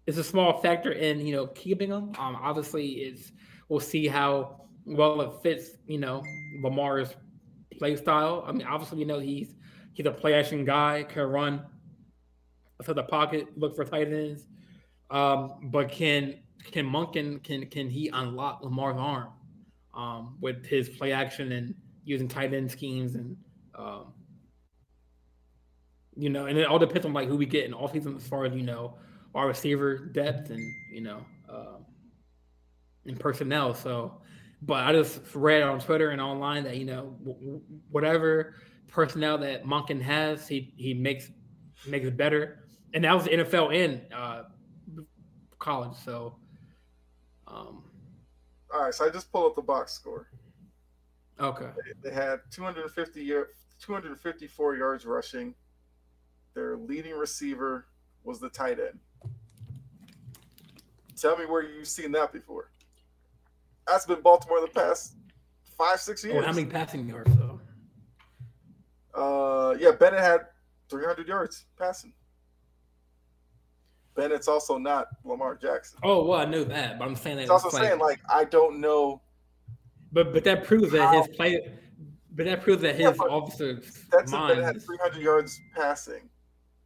it's 0.07 0.17
a 0.17 0.23
small 0.23 0.61
factor 0.61 0.93
in 0.93 1.19
you 1.19 1.35
know 1.35 1.47
keeping 1.47 1.89
them. 1.89 2.13
Um, 2.17 2.37
obviously, 2.41 2.87
it's 2.87 3.33
we'll 3.67 3.81
see 3.81 4.07
how 4.07 4.67
well 4.85 5.19
it 5.19 5.33
fits, 5.43 5.71
you 5.85 5.97
know, 5.97 6.23
Lamar's 6.63 7.13
play 7.77 7.97
style. 7.97 8.45
I 8.47 8.53
mean, 8.53 8.65
obviously, 8.65 8.99
we 8.99 9.03
know 9.03 9.19
he's 9.19 9.53
He's 9.95 10.05
a 10.05 10.11
play 10.11 10.33
action 10.33 10.65
guy, 10.65 11.03
can 11.03 11.23
run 11.23 11.65
to 12.83 12.93
the 12.93 13.03
pocket, 13.03 13.47
look 13.57 13.75
for 13.75 13.85
tight 13.85 14.11
ends. 14.11 14.45
Um, 15.09 15.69
but 15.71 15.89
can 15.89 16.35
can 16.71 16.85
Monken 16.85 17.41
can 17.43 17.65
can 17.67 17.89
he 17.89 18.09
unlock 18.09 18.61
Lamar's 18.61 18.97
arm 18.99 19.29
um, 19.93 20.37
with 20.41 20.65
his 20.65 20.89
play 20.89 21.13
action 21.13 21.53
and 21.53 21.73
using 22.03 22.27
tight 22.27 22.53
end 22.53 22.69
schemes 22.69 23.15
and 23.15 23.37
um, 23.73 24.13
you 26.17 26.29
know, 26.29 26.45
and 26.45 26.57
it 26.57 26.65
all 26.65 26.79
depends 26.79 27.05
on 27.05 27.13
like 27.13 27.27
who 27.27 27.37
we 27.37 27.45
get 27.45 27.65
in 27.65 27.73
all 27.73 27.87
season 27.87 28.17
as 28.17 28.27
far 28.27 28.45
as 28.45 28.53
you 28.53 28.63
know 28.63 28.95
our 29.33 29.47
receiver 29.47 29.97
depth 29.97 30.49
and 30.49 30.61
you 30.91 31.01
know 31.01 31.25
uh, 31.49 31.77
in 33.05 33.15
personnel. 33.15 33.73
So, 33.73 34.21
but 34.61 34.85
I 34.85 34.91
just 34.91 35.21
read 35.33 35.61
on 35.63 35.79
Twitter 35.79 36.09
and 36.09 36.19
online 36.19 36.65
that 36.65 36.77
you 36.77 36.85
know 36.85 37.15
w- 37.25 37.61
whatever 37.91 38.55
personnel 38.95 39.37
that 39.37 39.65
Monken 39.65 40.01
has, 40.01 40.47
he 40.47 40.73
he 40.77 40.93
makes 40.93 41.29
makes 41.85 42.07
it 42.07 42.17
better. 42.17 42.63
And 42.93 43.03
that 43.03 43.13
was 43.13 43.25
the 43.25 43.31
NFL 43.31 43.75
in 43.75 44.01
uh, 44.13 44.43
college. 45.59 45.97
So, 46.03 46.37
um, 47.45 47.83
all 48.73 48.83
right. 48.83 48.93
So 48.93 49.05
I 49.05 49.09
just 49.09 49.31
pulled 49.31 49.47
up 49.51 49.55
the 49.55 49.61
box 49.61 49.91
score. 49.91 50.29
Okay. 51.39 51.67
They, 51.75 52.09
they 52.09 52.15
had 52.15 52.39
250 52.51 53.21
year, 53.21 53.49
254 53.81 54.77
yards 54.77 55.05
rushing. 55.05 55.53
Their 56.53 56.77
leading 56.77 57.15
receiver 57.15 57.87
was 58.23 58.39
the 58.39 58.47
tight 58.49 58.79
end. 58.79 58.97
Tell 61.17 61.37
me 61.37 61.45
where 61.45 61.63
you've 61.63 61.87
seen 61.87 62.13
that 62.13 62.31
before. 62.31 62.71
That's 63.85 64.05
been 64.05 64.21
Baltimore 64.21 64.61
the 64.61 64.67
past 64.67 65.15
five, 65.77 65.99
six 65.99 66.23
years. 66.23 66.37
Oh, 66.37 66.45
how 66.45 66.53
many 66.53 66.65
passing 66.65 67.09
yards 67.09 67.35
though? 67.35 67.54
Uh, 69.15 69.75
yeah, 69.79 69.91
Bennett 69.91 70.19
had 70.19 70.41
300 70.89 71.27
yards 71.27 71.65
passing. 71.77 72.13
Bennett's 74.15 74.47
also 74.47 74.77
not 74.77 75.07
Lamar 75.23 75.55
Jackson. 75.55 75.99
Oh 76.03 76.25
well, 76.25 76.39
I 76.39 76.45
knew 76.45 76.63
that, 76.65 76.97
but 76.97 77.05
I'm 77.07 77.15
saying 77.15 77.37
that. 77.37 77.43
It's 77.43 77.51
also 77.51 77.69
saying 77.69 77.99
like 77.99 78.19
I 78.29 78.45
don't 78.45 78.79
know. 78.79 79.21
But 80.11 80.31
but 80.31 80.43
that 80.45 80.63
proves 80.63 80.91
that 80.93 81.13
his 81.13 81.35
play. 81.35 81.59
But 82.33 82.45
that 82.45 82.61
proves 82.61 82.81
that 82.81 82.95
his 82.95 83.17
yeah, 83.17 83.23
officer. 83.23 83.81
That's 84.11 84.31
mind 84.31 84.59
had 84.59 84.81
300 84.81 85.21
yards 85.21 85.59
passing. 85.73 86.29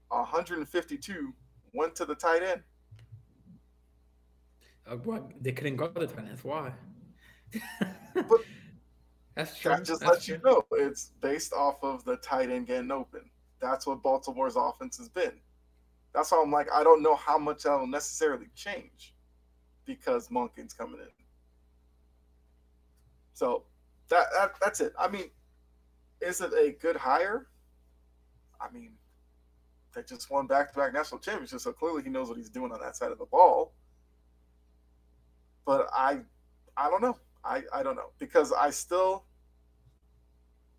152 0.09 1.33
went 1.73 1.95
to 1.95 2.05
the 2.05 2.15
tight 2.15 2.43
end. 2.43 2.61
Uh, 4.87 4.95
what? 4.97 5.31
They 5.41 5.51
couldn't 5.51 5.75
go 5.75 5.87
to 5.87 5.99
the 5.99 6.07
tight 6.07 6.19
end. 6.19 6.29
That's 6.29 6.43
why. 6.43 6.71
but 8.13 8.41
that's 9.35 9.57
true. 9.57 9.71
That 9.71 9.85
just 9.85 10.01
That's 10.01 10.11
lets 10.11 10.25
true. 10.25 10.35
you 10.35 10.41
know 10.43 10.63
it's 10.73 11.11
based 11.21 11.53
off 11.53 11.83
of 11.83 12.03
the 12.03 12.17
tight 12.17 12.49
end 12.49 12.67
getting 12.67 12.91
open. 12.91 13.29
That's 13.61 13.85
what 13.87 14.01
Baltimore's 14.03 14.55
offense 14.55 14.97
has 14.97 15.09
been. 15.09 15.33
That's 16.13 16.31
why 16.31 16.41
I'm 16.43 16.51
like, 16.51 16.67
I 16.73 16.83
don't 16.83 17.03
know 17.03 17.15
how 17.15 17.37
much 17.37 17.63
that'll 17.63 17.87
necessarily 17.87 18.47
change 18.55 19.13
because 19.85 20.29
Monken's 20.29 20.73
coming 20.73 20.99
in. 20.99 21.07
So 23.33 23.63
that, 24.09 24.25
that 24.35 24.51
that's 24.61 24.81
it. 24.81 24.93
I 24.99 25.07
mean, 25.07 25.29
is 26.21 26.41
it 26.41 26.51
a 26.53 26.71
good 26.81 26.95
hire? 26.97 27.47
I 28.59 28.69
mean, 28.71 28.93
they 29.93 30.03
just 30.03 30.29
won 30.29 30.47
back 30.47 30.71
to 30.71 30.77
back 30.77 30.93
national 30.93 31.19
championships, 31.21 31.63
so 31.63 31.71
clearly 31.71 32.03
he 32.03 32.09
knows 32.09 32.27
what 32.27 32.37
he's 32.37 32.49
doing 32.49 32.71
on 32.71 32.79
that 32.81 32.95
side 32.95 33.11
of 33.11 33.19
the 33.19 33.25
ball. 33.25 33.73
But 35.65 35.87
I 35.93 36.19
I 36.75 36.89
don't 36.89 37.01
know. 37.01 37.17
I, 37.43 37.63
I 37.73 37.83
don't 37.83 37.95
know. 37.95 38.11
Because 38.19 38.51
I 38.51 38.69
still 38.69 39.25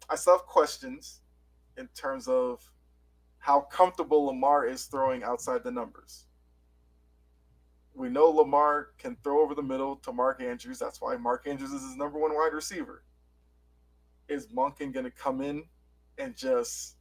I 0.09 0.17
still 0.17 0.39
have 0.39 0.47
questions 0.47 1.21
in 1.77 1.89
terms 1.89 2.27
of 2.29 2.69
how 3.39 3.61
comfortable 3.61 4.27
Lamar 4.27 4.67
is 4.67 4.85
throwing 4.85 5.23
outside 5.23 5.65
the 5.65 5.71
numbers. 5.71 6.27
We 7.95 8.09
know 8.09 8.27
Lamar 8.27 8.89
can 8.99 9.17
throw 9.23 9.41
over 9.41 9.55
the 9.55 9.63
middle 9.63 9.97
to 9.97 10.13
Mark 10.13 10.43
Andrews. 10.43 10.79
That's 10.79 11.01
why 11.01 11.17
Mark 11.17 11.47
Andrews 11.47 11.73
is 11.73 11.83
his 11.83 11.97
number 11.97 12.19
one 12.19 12.35
wide 12.35 12.53
receiver. 12.53 13.05
Is 14.29 14.47
Monken 14.49 14.93
going 14.93 15.05
to 15.05 15.11
come 15.11 15.41
in 15.41 15.65
and 16.19 16.37
just 16.37 16.97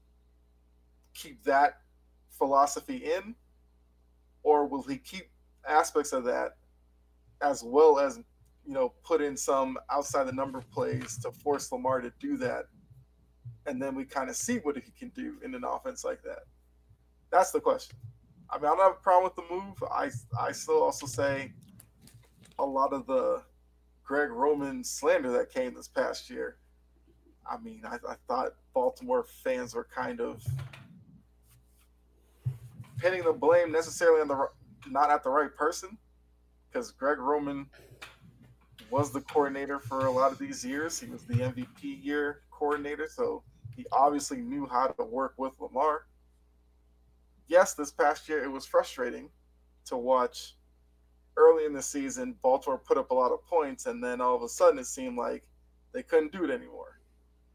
keep 1.14 1.44
that 1.44 1.82
philosophy 2.38 2.98
in? 2.98 3.36
Or 4.44 4.66
will 4.66 4.84
he 4.84 4.98
keep 4.98 5.30
aspects 5.68 6.14
of 6.14 6.24
that 6.26 6.58
as 7.42 7.64
well 7.64 8.00
as, 8.00 8.20
you 8.70 8.76
know, 8.76 8.94
put 9.04 9.20
in 9.20 9.36
some 9.36 9.80
outside 9.92 10.26
the 10.26 10.32
number 10.32 10.62
plays 10.72 11.18
to 11.18 11.32
force 11.32 11.72
Lamar 11.72 12.02
to 12.02 12.14
do 12.20 12.38
that? 12.38 12.66
And 13.66 13.82
then 13.82 13.96
we 13.96 14.06
kind 14.06 14.30
of 14.30 14.36
see 14.36 14.58
what 14.58 14.76
he 14.76 14.92
can 14.92 15.10
do 15.10 15.38
in 15.44 15.56
an 15.56 15.64
offense 15.64 16.06
like 16.06 16.22
that. 16.22 16.44
That's 17.32 17.50
the 17.50 17.60
question. 17.60 17.98
I 18.48 18.58
mean, 18.58 18.66
I 18.66 18.70
don't 18.70 18.80
have 18.80 18.92
a 18.92 19.02
problem 19.02 19.24
with 19.24 19.36
the 19.36 19.52
move. 19.52 19.84
I 19.92 20.12
I 20.40 20.52
still 20.52 20.84
also 20.84 21.08
say 21.08 21.52
a 22.60 22.64
lot 22.64 22.94
of 22.94 23.08
the 23.08 23.42
Greg 24.04 24.30
Roman 24.30 24.84
slander 24.84 25.32
that 25.32 25.52
came 25.52 25.74
this 25.74 25.88
past 25.88 26.30
year. 26.30 26.58
I 27.50 27.58
mean, 27.58 27.82
I, 27.86 27.96
I 28.08 28.16
thought 28.28 28.54
Baltimore 28.76 29.26
fans 29.44 29.74
were 29.74 29.88
kind 29.96 30.22
of 30.22 30.46
pinning 33.00 33.24
the 33.24 33.34
blame 33.34 33.72
necessarily 33.72 34.22
on 34.22 34.28
the 34.28 34.48
not 34.88 35.10
at 35.10 35.24
the 35.24 35.30
right 35.32 35.56
person 35.56 35.98
because 36.70 36.92
Greg 36.92 37.18
Roman 37.18 37.66
was 38.92 39.12
the 39.12 39.22
coordinator 39.22 39.80
for 39.80 40.06
a 40.06 40.12
lot 40.12 40.32
of 40.32 40.40
these 40.40 40.66
years. 40.66 41.00
He 41.00 41.10
was 41.10 41.24
the 41.24 41.36
MVP 41.36 42.04
year 42.04 42.42
coordinator, 42.52 43.08
so 43.08 43.44
he 43.76 43.86
obviously 43.92 44.38
knew 44.38 44.66
how 44.66 44.88
to 44.88 45.04
work 45.04 45.34
with 45.38 45.54
Lamar 45.60 46.06
yes, 47.50 47.74
this 47.74 47.92
past 47.92 48.30
year 48.30 48.42
it 48.42 48.48
was 48.48 48.66
frustrating 48.66 49.30
to 49.86 49.98
watch 49.98 50.56
early 51.36 51.66
in 51.66 51.74
the 51.74 51.82
season 51.82 52.36
Baltimore 52.42 52.78
put 52.78 52.98
up 52.98 53.12
a 53.12 53.14
lot 53.14 53.32
of 53.32 53.44
points 53.46 53.88
and 53.88 54.02
then 54.02 54.22
all 54.22 54.36
of 54.36 54.44
a 54.44 54.48
sudden 54.48 54.80
it 54.80 54.86
seemed 54.86 55.18
like 55.18 55.44
they 55.94 56.04
couldn't 56.04 56.32
do 56.32 56.46
it 56.46 56.52
anymore. 56.52 57.00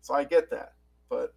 So 0.03 0.15
I 0.15 0.25
get 0.25 0.51
that, 0.51 0.75
but 1.09 1.35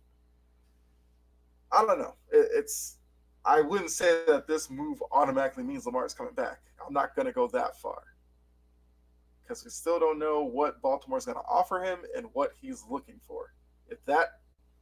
I 1.71 1.85
don't 1.85 1.99
know. 1.99 2.15
It, 2.31 2.49
it's 2.53 2.97
I 3.45 3.61
wouldn't 3.61 3.91
say 3.91 4.23
that 4.27 4.47
this 4.47 4.69
move 4.69 5.01
automatically 5.11 5.63
means 5.63 5.85
Lamar 5.85 6.05
is 6.05 6.13
coming 6.13 6.33
back. 6.33 6.59
I'm 6.85 6.93
not 6.93 7.15
going 7.15 7.27
to 7.27 7.31
go 7.31 7.47
that 7.47 7.79
far 7.79 8.01
because 9.47 9.63
we 9.63 9.69
still 9.69 9.99
don't 9.99 10.19
know 10.19 10.43
what 10.43 10.81
Baltimore's 10.81 11.25
going 11.25 11.37
to 11.37 11.43
offer 11.49 11.81
him 11.81 11.99
and 12.15 12.27
what 12.33 12.51
he's 12.59 12.83
looking 12.89 13.19
for. 13.27 13.53
If 13.87 14.03
that 14.05 14.39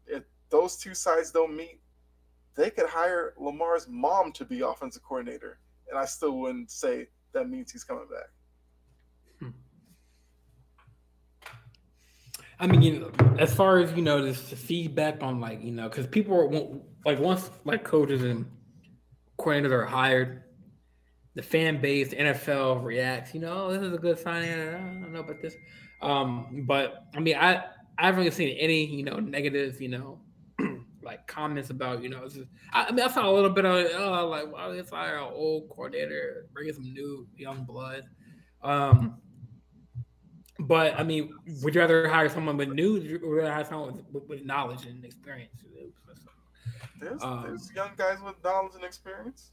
if 0.07 0.24
those 0.49 0.78
two 0.78 0.95
sides 0.95 1.32
don't 1.32 1.55
meet, 1.55 1.80
they 2.55 2.70
could 2.70 2.88
hire 2.88 3.34
Lamar's 3.38 3.88
mom 3.88 4.32
to 4.34 4.45
be 4.45 4.61
offensive 4.61 5.03
coordinator, 5.03 5.59
and 5.89 5.99
I 5.99 6.05
still 6.05 6.38
wouldn't 6.39 6.72
say 6.72 7.07
that 7.34 7.49
means 7.49 7.72
he's 7.72 7.84
coming 7.84 8.07
back. 8.09 8.30
Hmm. 9.39 9.49
I 12.59 12.68
mean, 12.68 13.11
as 13.38 13.53
far 13.53 13.80
as 13.80 13.93
you 13.93 14.01
know, 14.01 14.24
this 14.24 14.39
feedback 14.39 15.22
on 15.22 15.39
like 15.39 15.63
you 15.63 15.72
know, 15.72 15.89
because 15.89 16.07
people 16.07 16.36
are 16.36 16.80
like 17.05 17.20
once 17.20 17.51
like 17.66 17.84
coaches 17.84 18.24
and 18.24 18.45
coordinators 19.38 19.72
are 19.72 19.86
hired, 19.86 20.45
the 21.36 21.41
fan 21.41 21.81
base, 21.81 22.09
the 22.09 22.15
NFL 22.15 22.83
reacts. 22.83 23.33
You 23.33 23.41
know, 23.41 23.67
oh, 23.67 23.71
this 23.71 23.81
is 23.81 23.93
a 23.93 23.97
good 23.97 24.17
signing. 24.17 24.51
I 24.51 24.71
don't 24.71 25.13
know 25.13 25.19
about 25.19 25.41
this, 25.41 25.55
um, 26.01 26.63
but 26.67 27.05
I 27.15 27.19
mean, 27.19 27.36
I 27.36 27.63
I 27.97 28.05
haven't 28.05 28.19
really 28.19 28.31
seen 28.31 28.57
any 28.57 28.86
you 28.86 29.03
know 29.03 29.19
negative 29.19 29.81
you 29.81 29.89
know 29.89 30.19
like 31.03 31.27
comments 31.27 31.69
about 31.69 32.01
you 32.01 32.09
know. 32.09 32.23
Just, 32.23 32.47
I, 32.73 32.86
I, 32.86 32.91
mean, 32.91 33.05
I 33.05 33.09
saw 33.09 33.29
a 33.29 33.33
little 33.33 33.49
bit 33.49 33.65
of 33.65 33.86
oh, 33.95 34.27
like 34.27 34.51
why 34.51 34.71
they 34.71 34.81
fire 34.83 35.17
an 35.17 35.31
old 35.33 35.69
coordinator, 35.69 36.47
bring 36.53 36.71
some 36.73 36.83
new 36.83 37.27
young 37.36 37.65
blood. 37.65 38.03
Um, 38.63 39.17
but 40.59 40.97
I 40.97 41.03
mean, 41.03 41.33
would 41.61 41.75
you 41.75 41.81
rather 41.81 42.07
hire 42.07 42.29
someone 42.29 42.55
with 42.55 42.69
new, 42.69 42.95
or 42.95 42.99
would 42.99 43.09
you 43.09 43.36
rather 43.36 43.51
hire 43.51 43.65
someone 43.65 43.93
with, 43.93 44.05
with, 44.11 44.29
with 44.29 44.45
knowledge 44.45 44.86
and 44.86 45.03
experience? 45.03 45.51
There's, 46.99 47.21
um, 47.21 47.43
there's 47.43 47.71
young 47.75 47.91
guys 47.97 48.19
with 48.23 48.36
knowledge 48.43 48.75
and 48.75 48.83
experience. 48.83 49.51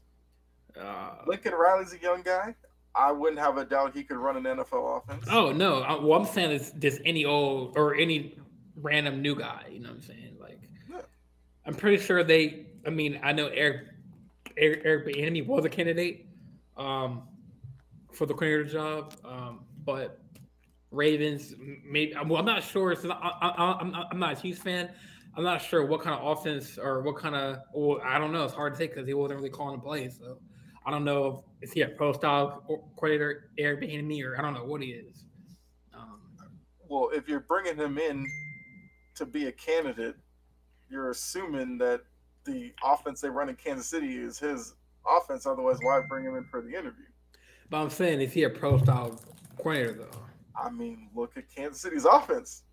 Uh, 0.79 1.15
Lincoln 1.27 1.53
Riley's 1.53 1.93
a 1.93 1.99
young 1.99 2.21
guy. 2.21 2.55
I 2.95 3.11
wouldn't 3.11 3.39
have 3.39 3.57
a 3.57 3.65
doubt 3.65 3.95
he 3.95 4.03
could 4.03 4.17
run 4.17 4.37
an 4.37 4.43
NFL 4.43 5.03
offense. 5.03 5.25
Oh 5.31 5.51
no! 5.51 5.81
I, 5.81 5.99
well, 5.99 6.19
I'm 6.19 6.27
saying 6.27 6.51
is 6.51 6.73
just 6.79 7.01
any 7.05 7.25
old 7.25 7.75
or 7.75 7.95
any 7.95 8.37
random 8.75 9.21
new 9.21 9.35
guy. 9.35 9.63
You 9.71 9.79
know 9.79 9.89
what 9.89 9.95
I'm 9.95 10.01
saying? 10.01 10.37
Like 10.39 10.59
I'm 11.65 11.75
pretty 11.75 12.03
sure 12.03 12.23
they. 12.23 12.67
I 12.85 12.89
mean, 12.89 13.19
I 13.23 13.31
know 13.31 13.47
Eric 13.47 13.87
Eric, 14.57 14.81
Eric 14.83 15.07
Bieniemy 15.07 15.45
was 15.45 15.65
a 15.65 15.69
candidate 15.69 16.27
um, 16.77 17.23
for 18.11 18.25
the 18.25 18.33
coordinator 18.33 18.65
job, 18.65 19.15
um, 19.25 19.65
but 19.85 20.19
Ravens 20.91 21.55
maybe. 21.89 22.13
Well, 22.27 22.37
I'm 22.37 22.45
not 22.45 22.63
sure. 22.63 22.95
So 22.95 23.11
I, 23.11 23.77
am 23.81 23.95
I'm 24.11 24.19
not 24.19 24.37
a 24.37 24.41
Chiefs 24.41 24.59
fan. 24.59 24.89
I'm 25.35 25.43
not 25.43 25.61
sure 25.61 25.85
what 25.85 26.01
kind 26.01 26.19
of 26.19 26.37
offense 26.37 26.77
or 26.77 27.01
what 27.01 27.17
kind 27.17 27.35
of. 27.35 27.59
Well, 27.73 28.01
I 28.03 28.19
don't 28.19 28.31
know. 28.31 28.43
It's 28.43 28.53
hard 28.53 28.73
to 28.73 28.77
say 28.77 28.87
because 28.87 29.07
he 29.07 29.13
wasn't 29.13 29.39
really 29.39 29.49
calling 29.49 29.77
the 29.77 29.81
plays. 29.81 30.19
So 30.19 30.37
I 30.85 30.91
don't 30.91 31.05
know 31.05 31.43
if 31.61 31.69
is 31.69 31.73
he 31.73 31.81
a 31.81 31.87
pro 31.87 32.13
style 32.13 32.63
coordinator, 32.95 33.49
Bieniemy, 33.57 34.23
or 34.25 34.37
I 34.37 34.41
don't 34.41 34.53
know 34.53 34.65
what 34.65 34.81
he 34.81 34.89
is. 34.89 35.23
Um, 35.93 36.19
well, 36.89 37.09
if 37.13 37.27
you're 37.27 37.41
bringing 37.41 37.77
him 37.77 37.97
in 37.97 38.25
to 39.15 39.25
be 39.25 39.47
a 39.47 39.51
candidate 39.51 40.15
you're 40.93 41.09
assuming 41.09 41.77
that 41.79 42.01
the 42.45 42.71
offense 42.83 43.19
they 43.19 43.29
run 43.29 43.49
in 43.49 43.55
Kansas 43.55 43.87
City 43.87 44.17
is 44.17 44.37
his 44.37 44.75
offense. 45.09 45.45
Otherwise, 45.45 45.79
why 45.81 46.01
bring 46.07 46.23
him 46.23 46.35
in 46.35 46.45
for 46.45 46.61
the 46.61 46.69
interview? 46.69 47.05
But 47.69 47.81
I'm 47.81 47.89
saying, 47.89 48.21
is 48.21 48.31
he 48.31 48.43
a 48.43 48.49
pro 48.49 48.77
style 48.77 49.19
coordinator 49.57 49.93
though? 49.93 50.19
I 50.61 50.69
mean, 50.69 51.09
look 51.15 51.35
at 51.35 51.45
Kansas 51.53 51.81
City's 51.81 52.05
offense. 52.05 52.63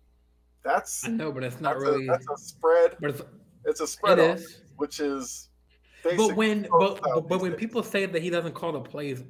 That's 0.63 1.05
I 1.05 1.09
know, 1.09 1.31
but 1.31 1.43
it's 1.43 1.59
not 1.59 1.77
really. 1.77 2.07
A, 2.07 2.11
that's 2.11 2.27
a 2.29 2.37
spread. 2.37 2.95
But 3.01 3.09
it's, 3.09 3.21
it's 3.65 3.81
a 3.81 3.87
spread. 3.87 4.19
It 4.19 4.41
which 4.77 4.99
is. 4.99 5.49
But 6.03 6.35
when 6.35 6.67
but, 6.79 6.99
but, 7.01 7.27
but 7.27 7.41
when 7.41 7.53
people 7.53 7.83
say 7.83 8.05
that 8.05 8.21
he 8.21 8.29
doesn't 8.29 8.53
call 8.53 8.71
the 8.71 8.81
plays, 8.81 9.23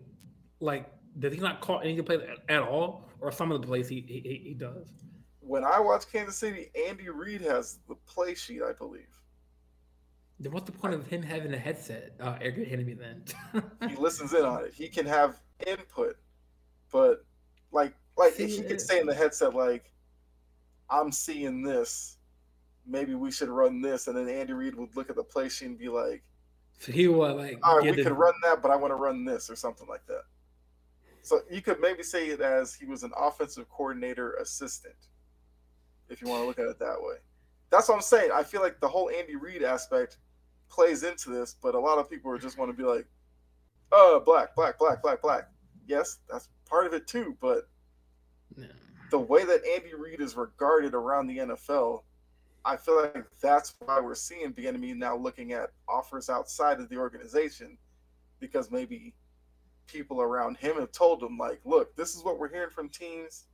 like 0.60 0.90
does 1.20 1.34
he 1.34 1.40
not 1.40 1.62
call 1.62 1.82
any 1.82 2.02
plays 2.02 2.22
at 2.48 2.62
all, 2.62 3.10
or 3.20 3.32
some 3.32 3.52
of 3.52 3.62
the 3.62 3.68
plays 3.68 3.90
he 3.90 4.06
he, 4.08 4.42
he 4.44 4.54
does? 4.54 4.88
when 5.52 5.66
I 5.66 5.80
watch 5.80 6.10
Kansas 6.10 6.38
City, 6.38 6.72
Andy 6.88 7.10
Reid 7.10 7.42
has 7.42 7.80
the 7.90 7.96
play 7.96 8.36
sheet, 8.36 8.62
I 8.62 8.72
believe. 8.72 9.10
Then 10.40 10.54
what's 10.54 10.66
the 10.66 10.72
point 10.72 10.94
of 10.94 11.06
him 11.06 11.22
having 11.22 11.54
a 11.54 11.58
headset, 11.58 12.14
uh, 12.22 12.38
Eric 12.40 12.58
Bieniemy? 12.58 12.98
Then 12.98 13.24
he 13.90 13.96
listens 13.96 14.34
in 14.34 14.46
on 14.46 14.64
it. 14.64 14.74
He 14.74 14.88
can 14.88 15.06
have 15.06 15.42
input, 15.68 16.16
but 16.92 17.26
like, 17.72 17.94
like 18.18 18.34
See, 18.34 18.48
he 18.48 18.64
could 18.64 18.80
say 18.80 19.02
in 19.02 19.08
the 19.08 19.14
headset, 19.14 19.54
like, 19.54 19.92
"I'm 20.90 21.12
seeing 21.12 21.64
this. 21.64 22.18
Maybe 22.88 23.14
we 23.14 23.30
should 23.30 23.50
run 23.50 23.82
this," 23.82 24.08
and 24.08 24.16
then 24.16 24.30
Andy 24.30 24.54
Reid 24.54 24.76
would 24.76 24.96
look 24.96 25.10
at 25.10 25.16
the 25.16 25.24
play 25.24 25.50
sheet 25.50 25.66
and 25.66 25.78
be 25.78 25.90
like, 25.90 26.24
"So 26.82 26.92
he 26.92 27.08
would 27.08 27.38
like, 27.38 27.60
all 27.64 27.78
right, 27.78 27.92
we 27.92 27.96
the... 27.96 28.04
could 28.04 28.18
run 28.18 28.34
that, 28.44 28.62
but 28.62 28.72
I 28.72 28.76
want 28.76 28.92
to 28.92 28.96
run 28.96 29.24
this 29.24 29.50
or 29.50 29.56
something 29.56 29.88
like 29.88 30.06
that." 30.08 30.24
So 31.22 31.42
you 31.50 31.62
could 31.62 31.80
maybe 31.80 32.04
say 32.04 32.28
it 32.30 32.42
as 32.42 32.74
he 32.74 32.86
was 32.86 33.04
an 33.04 33.12
offensive 33.16 33.70
coordinator 33.70 34.34
assistant 34.34 34.96
if 36.10 36.22
you 36.22 36.28
want 36.28 36.42
to 36.42 36.48
look 36.48 36.60
at 36.60 36.66
it 36.66 36.80
that 36.80 36.98
way. 37.00 37.16
That's 37.70 37.88
what 37.88 37.96
I'm 37.96 38.02
saying. 38.02 38.32
I 38.34 38.44
feel 38.44 38.62
like 38.62 38.80
the 38.82 38.88
whole 38.88 39.10
Andy 39.10 39.36
Reid 39.36 39.64
aspect 39.64 40.18
plays 40.70 41.04
into 41.04 41.30
this, 41.30 41.56
but 41.62 41.76
a 41.76 41.80
lot 41.80 42.00
of 42.00 42.10
people 42.10 42.36
just 42.38 42.58
want 42.58 42.70
to 42.70 42.78
be 42.78 42.84
like, 42.84 43.06
"Oh, 43.92 44.22
black, 44.26 44.56
black, 44.56 44.78
black, 44.80 45.02
black, 45.02 45.22
black." 45.22 45.50
Yes, 45.88 46.18
that's 46.30 46.50
part 46.66 46.88
of 46.88 46.94
it 46.94 47.08
too, 47.08 47.38
but 47.40 47.70
the 49.12 49.20
way 49.20 49.46
that 49.46 49.66
Andy 49.66 49.94
Reid 49.94 50.22
is 50.22 50.36
regarded 50.36 50.94
around 50.94 51.28
the 51.28 51.38
NFL, 51.38 52.04
I 52.64 52.78
feel 52.78 53.02
like 53.02 53.26
that's 53.42 53.76
why 53.80 54.00
we're 54.00 54.16
seeing 54.16 54.54
Bieniemy 54.54 54.96
now 54.96 55.16
looking 55.16 55.54
at 55.54 55.72
offers 55.90 56.30
outside 56.30 56.80
of 56.80 56.90
the 56.90 56.98
organization, 56.98 57.78
because 58.40 58.70
maybe 58.70 59.16
people 59.88 60.22
around 60.22 60.58
him 60.58 60.76
have 60.78 60.92
told 60.92 61.24
him 61.24 61.38
like, 61.38 61.60
"Look, 61.66 61.96
this 61.96 62.16
is 62.16 62.24
what 62.24 62.38
we're 62.38 62.50
hearing 62.50 62.70
from 62.70 62.90
teams 62.90 63.46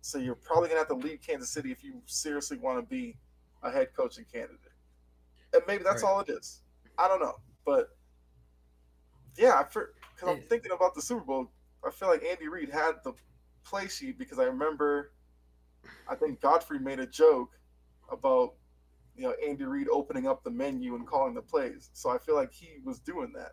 so 0.00 0.18
you're 0.18 0.34
probably 0.34 0.68
gonna 0.68 0.80
have 0.80 0.88
to 0.88 0.94
leave 0.94 1.20
Kansas 1.20 1.50
City 1.50 1.72
if 1.72 1.82
you 1.82 2.00
seriously 2.06 2.58
want 2.58 2.78
to 2.78 2.82
be 2.82 3.16
a 3.62 3.70
head 3.70 3.88
coaching 3.96 4.24
candidate. 4.32 4.72
And 5.52 5.62
maybe 5.66 5.82
that's 5.82 6.02
right. 6.02 6.08
all 6.08 6.20
it 6.20 6.28
is. 6.28 6.62
I 6.96 7.08
don't 7.08 7.20
know, 7.20 7.36
but 7.64 7.96
yeah, 9.36 9.62
because 9.62 9.88
I'm 10.26 10.42
thinking 10.48 10.72
about 10.72 10.94
the 10.94 11.02
Super 11.02 11.20
Bowl. 11.20 11.50
I 11.86 11.90
feel 11.90 12.08
like 12.08 12.24
Andy 12.24 12.48
Reid 12.48 12.70
had 12.70 12.96
the 13.04 13.12
play 13.64 13.88
sheet 13.88 14.18
because 14.18 14.38
I 14.38 14.44
remember, 14.44 15.12
I 16.08 16.14
think 16.14 16.40
Godfrey 16.40 16.78
made 16.78 16.98
a 16.98 17.06
joke 17.06 17.57
about 18.10 18.54
you 19.16 19.24
know 19.24 19.34
Andy 19.46 19.64
Reid 19.64 19.88
opening 19.88 20.26
up 20.26 20.44
the 20.44 20.50
menu 20.50 20.94
and 20.94 21.06
calling 21.06 21.34
the 21.34 21.42
plays. 21.42 21.90
So 21.92 22.10
I 22.10 22.18
feel 22.18 22.34
like 22.34 22.52
he 22.52 22.78
was 22.84 22.98
doing 23.00 23.32
that. 23.34 23.52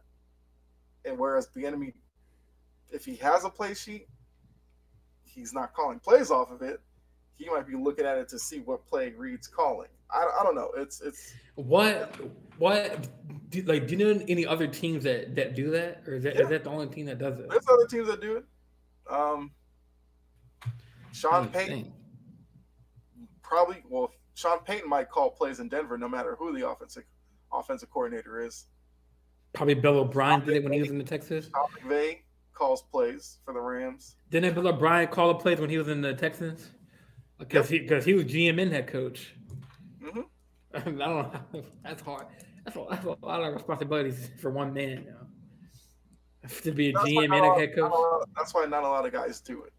And 1.05 1.17
whereas 1.17 1.47
Bieniemy, 1.55 1.93
if 2.89 3.05
he 3.05 3.15
has 3.17 3.45
a 3.45 3.49
play 3.49 3.73
sheet, 3.73 4.07
he's 5.23 5.53
not 5.53 5.73
calling 5.73 5.99
plays 5.99 6.31
off 6.31 6.51
of 6.51 6.61
it, 6.61 6.81
he 7.35 7.49
might 7.49 7.67
be 7.67 7.75
looking 7.75 8.05
at 8.05 8.17
it 8.17 8.27
to 8.29 8.39
see 8.39 8.59
what 8.59 8.85
play 8.87 9.13
Reid's 9.15 9.47
calling. 9.47 9.89
I, 10.11 10.25
I 10.39 10.43
don't 10.43 10.55
know. 10.55 10.71
It's 10.77 11.01
it's 11.01 11.33
what 11.55 12.15
what 12.57 13.07
do, 13.49 13.61
like, 13.63 13.87
do 13.87 13.95
you 13.95 14.13
know 14.13 14.25
any 14.27 14.45
other 14.45 14.67
teams 14.67 15.03
that 15.03 15.35
that 15.35 15.55
do 15.55 15.71
that, 15.71 16.03
or 16.07 16.15
is 16.15 16.23
that, 16.23 16.35
yeah. 16.35 16.43
is 16.43 16.49
that 16.49 16.63
the 16.63 16.69
only 16.69 16.87
team 16.87 17.05
that 17.07 17.19
does 17.19 17.39
it? 17.39 17.49
There's 17.49 17.67
other 17.67 17.87
teams 17.87 18.07
that 18.07 18.21
do 18.21 18.37
it. 18.37 18.45
Um, 19.09 19.51
Sean 21.11 21.47
Payton, 21.49 21.91
probably. 23.41 23.83
Well, 23.89 24.11
Sean 24.35 24.59
Payton 24.59 24.89
might 24.89 25.09
call 25.09 25.31
plays 25.31 25.59
in 25.59 25.69
Denver, 25.69 25.97
no 25.97 26.07
matter 26.07 26.35
who 26.37 26.57
the 26.57 26.67
offensive 26.69 27.03
offensive 27.51 27.89
coordinator 27.89 28.41
is. 28.41 28.65
Probably 29.53 29.73
Bill 29.73 29.99
O'Brien 29.99 30.41
Sean 30.41 30.47
did 30.47 30.57
it 30.57 30.63
when 30.63 30.73
he 30.73 30.81
was 30.81 30.91
in 30.91 30.97
the 30.97 31.03
Texas. 31.03 31.49
Sean 31.53 31.89
McVay 31.89 32.19
calls 32.53 32.83
plays 32.91 33.39
for 33.45 33.53
the 33.53 33.61
Rams. 33.61 34.17
Didn't 34.29 34.53
Bill 34.53 34.67
O'Brien 34.67 35.07
call 35.07 35.29
the 35.29 35.35
plays 35.35 35.59
when 35.59 35.69
he 35.69 35.77
was 35.77 35.87
in 35.87 36.01
the 36.01 36.13
Texans? 36.13 36.69
Because 37.39 37.71
yep. 37.71 37.81
he 37.81 37.87
because 37.87 38.05
he 38.05 38.13
was 38.13 38.25
GM 38.25 38.61
and 38.61 38.71
head 38.71 38.87
coach. 38.87 39.33
Mm-hmm. 40.03 40.21
I 40.73 40.79
don't 40.79 40.97
know. 40.97 41.31
That's 41.83 42.01
hard. 42.01 42.27
That's 42.65 42.75
a, 42.75 42.85
that's 42.89 43.05
a 43.05 43.15
lot 43.25 43.41
of 43.41 43.53
responsibilities 43.53 44.31
for 44.41 44.51
one 44.51 44.73
man. 44.73 44.89
You 44.89 45.11
know? 45.11 46.49
To 46.61 46.71
be 46.71 46.89
a 46.89 46.93
that's 46.93 47.05
GM 47.05 47.35
and 47.35 47.45
a 47.45 47.55
head 47.55 47.73
coach. 47.73 47.93
That's 48.35 48.53
why 48.53 48.65
not 48.65 48.83
a 48.83 48.89
lot 48.89 49.05
of 49.05 49.13
guys 49.13 49.39
do 49.39 49.63
it. 49.63 49.73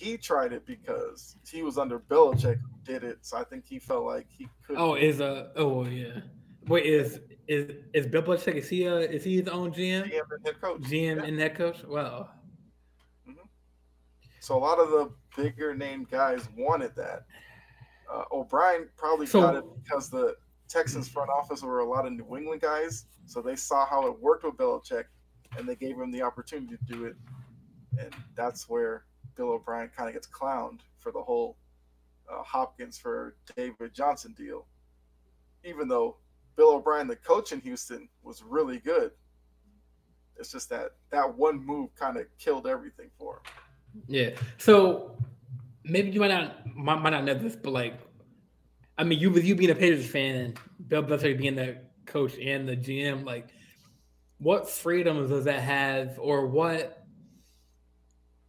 He 0.00 0.16
tried 0.16 0.54
it 0.54 0.64
because 0.64 1.36
he 1.46 1.62
was 1.62 1.76
under 1.76 1.98
Belichick 1.98 2.58
who 2.58 2.70
did 2.84 3.04
it, 3.04 3.18
so 3.20 3.36
I 3.36 3.44
think 3.44 3.66
he 3.66 3.78
felt 3.78 4.04
like 4.04 4.26
he 4.30 4.48
could. 4.66 4.78
Oh, 4.78 4.94
is 4.94 5.20
a 5.20 5.50
oh 5.56 5.84
yeah. 5.84 6.20
Wait, 6.68 6.86
is 6.86 7.20
is 7.46 7.70
is 7.92 8.06
Bill 8.06 8.22
Belichick? 8.22 8.54
Is 8.54 8.70
he 8.70 8.86
a, 8.86 8.96
is 9.00 9.24
he 9.24 9.36
his 9.36 9.48
own 9.48 9.72
GM? 9.72 10.10
GM 10.10 10.20
and 10.30 10.46
head 10.46 10.58
coach. 10.58 10.80
GM 10.80 11.16
yeah. 11.16 11.22
and 11.24 11.38
head 11.38 11.54
coach. 11.54 11.84
Wow. 11.84 12.30
Mm-hmm. 13.28 13.40
So 14.40 14.56
a 14.56 14.58
lot 14.58 14.78
of 14.78 14.88
the 14.88 15.12
bigger 15.36 15.74
name 15.74 16.06
guys 16.10 16.48
wanted 16.56 16.96
that. 16.96 17.26
Uh, 18.10 18.24
O'Brien 18.32 18.88
probably 18.96 19.26
so, 19.26 19.42
got 19.42 19.56
it 19.56 19.64
because 19.84 20.08
the 20.08 20.34
Texans 20.70 21.10
front 21.10 21.28
office 21.28 21.62
were 21.62 21.80
a 21.80 21.86
lot 21.86 22.06
of 22.06 22.14
New 22.14 22.38
England 22.38 22.62
guys, 22.62 23.04
so 23.26 23.42
they 23.42 23.54
saw 23.54 23.84
how 23.84 24.06
it 24.06 24.18
worked 24.18 24.44
with 24.44 24.54
Belichick, 24.54 25.04
and 25.58 25.68
they 25.68 25.76
gave 25.76 25.96
him 25.98 26.10
the 26.10 26.22
opportunity 26.22 26.74
to 26.74 26.84
do 26.90 27.04
it, 27.04 27.16
and 27.98 28.14
that's 28.34 28.66
where 28.66 29.04
Bill 29.40 29.52
O'Brien 29.52 29.88
kind 29.96 30.06
of 30.06 30.12
gets 30.12 30.26
clowned 30.26 30.80
for 30.98 31.10
the 31.12 31.22
whole 31.22 31.56
uh, 32.30 32.42
Hopkins 32.42 32.98
for 32.98 33.36
David 33.56 33.94
Johnson 33.94 34.34
deal, 34.36 34.66
even 35.64 35.88
though 35.88 36.16
Bill 36.56 36.74
O'Brien, 36.74 37.08
the 37.08 37.16
coach 37.16 37.50
in 37.50 37.60
Houston, 37.62 38.06
was 38.22 38.42
really 38.42 38.80
good. 38.80 39.12
It's 40.36 40.52
just 40.52 40.68
that 40.68 40.90
that 41.08 41.38
one 41.38 41.64
move 41.64 41.94
kind 41.94 42.18
of 42.18 42.26
killed 42.38 42.66
everything 42.66 43.08
for 43.18 43.36
him. 43.36 44.02
Yeah. 44.08 44.30
So 44.58 45.16
maybe 45.84 46.10
you 46.10 46.20
might 46.20 46.28
not 46.28 46.76
might, 46.76 47.08
not 47.08 47.24
know 47.24 47.32
this, 47.32 47.56
but 47.56 47.72
like, 47.72 47.98
I 48.98 49.04
mean, 49.04 49.20
you 49.20 49.30
with 49.30 49.46
you 49.46 49.54
being 49.54 49.70
a 49.70 49.74
Patriots 49.74 50.06
fan, 50.06 50.52
Bill 50.86 51.02
Belichick 51.02 51.38
being 51.38 51.54
the 51.54 51.78
coach 52.04 52.36
and 52.38 52.68
the 52.68 52.76
GM, 52.76 53.24
like, 53.24 53.48
what 54.36 54.68
freedoms 54.68 55.30
does 55.30 55.44
that 55.44 55.60
have, 55.60 56.18
or 56.18 56.46
what 56.46 56.99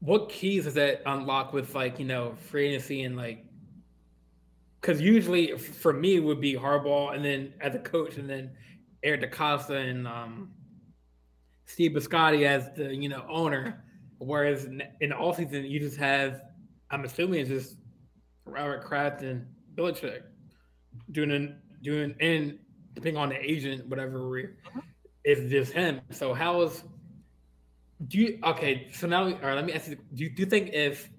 what 0.01 0.29
keys 0.29 0.65
does 0.65 0.73
that 0.73 1.01
unlock 1.05 1.53
with 1.53 1.73
like 1.73 1.99
you 1.99 2.05
know 2.05 2.35
free 2.49 2.69
agency 2.69 3.03
and 3.03 3.15
like 3.15 3.45
because 4.81 4.99
usually 4.99 5.57
for 5.57 5.93
me 5.93 6.15
it 6.15 6.19
would 6.19 6.41
be 6.41 6.55
Harbaugh 6.55 7.15
and 7.15 7.23
then 7.23 7.53
as 7.61 7.75
a 7.75 7.79
coach 7.79 8.17
and 8.17 8.29
then 8.29 8.51
Eric 9.03 9.31
DeCosta 9.31 9.89
and 9.89 10.07
um, 10.07 10.51
Steve 11.65 11.91
Bisciotti 11.91 12.45
as 12.45 12.69
the 12.75 12.93
you 12.93 13.09
know 13.09 13.25
owner, 13.29 13.83
whereas 14.17 14.65
in 14.65 14.81
the 14.99 15.15
off 15.15 15.37
season 15.37 15.65
you 15.65 15.79
just 15.79 15.97
have 15.97 16.41
I'm 16.89 17.05
assuming 17.05 17.41
it's 17.41 17.49
just 17.49 17.77
Robert 18.45 18.83
Kraft 18.83 19.21
and 19.21 19.45
Belichick 19.75 20.23
doing 21.11 21.55
doing 21.83 22.15
and 22.19 22.59
depending 22.95 23.21
on 23.21 23.29
the 23.29 23.39
agent 23.39 23.87
whatever 23.87 24.27
we 24.29 24.47
it's 25.23 25.51
just 25.51 25.71
him. 25.71 26.01
So 26.09 26.33
how 26.33 26.61
is 26.63 26.83
do 28.07 28.17
you 28.17 28.39
okay? 28.43 28.87
So 28.91 29.07
now, 29.07 29.23
all 29.23 29.31
right. 29.31 29.55
Let 29.55 29.65
me 29.65 29.73
ask 29.73 29.89
you: 29.89 29.97
Do 30.13 30.23
you, 30.23 30.29
do 30.29 30.43
you 30.43 30.49
think 30.49 30.71
if 30.73 31.09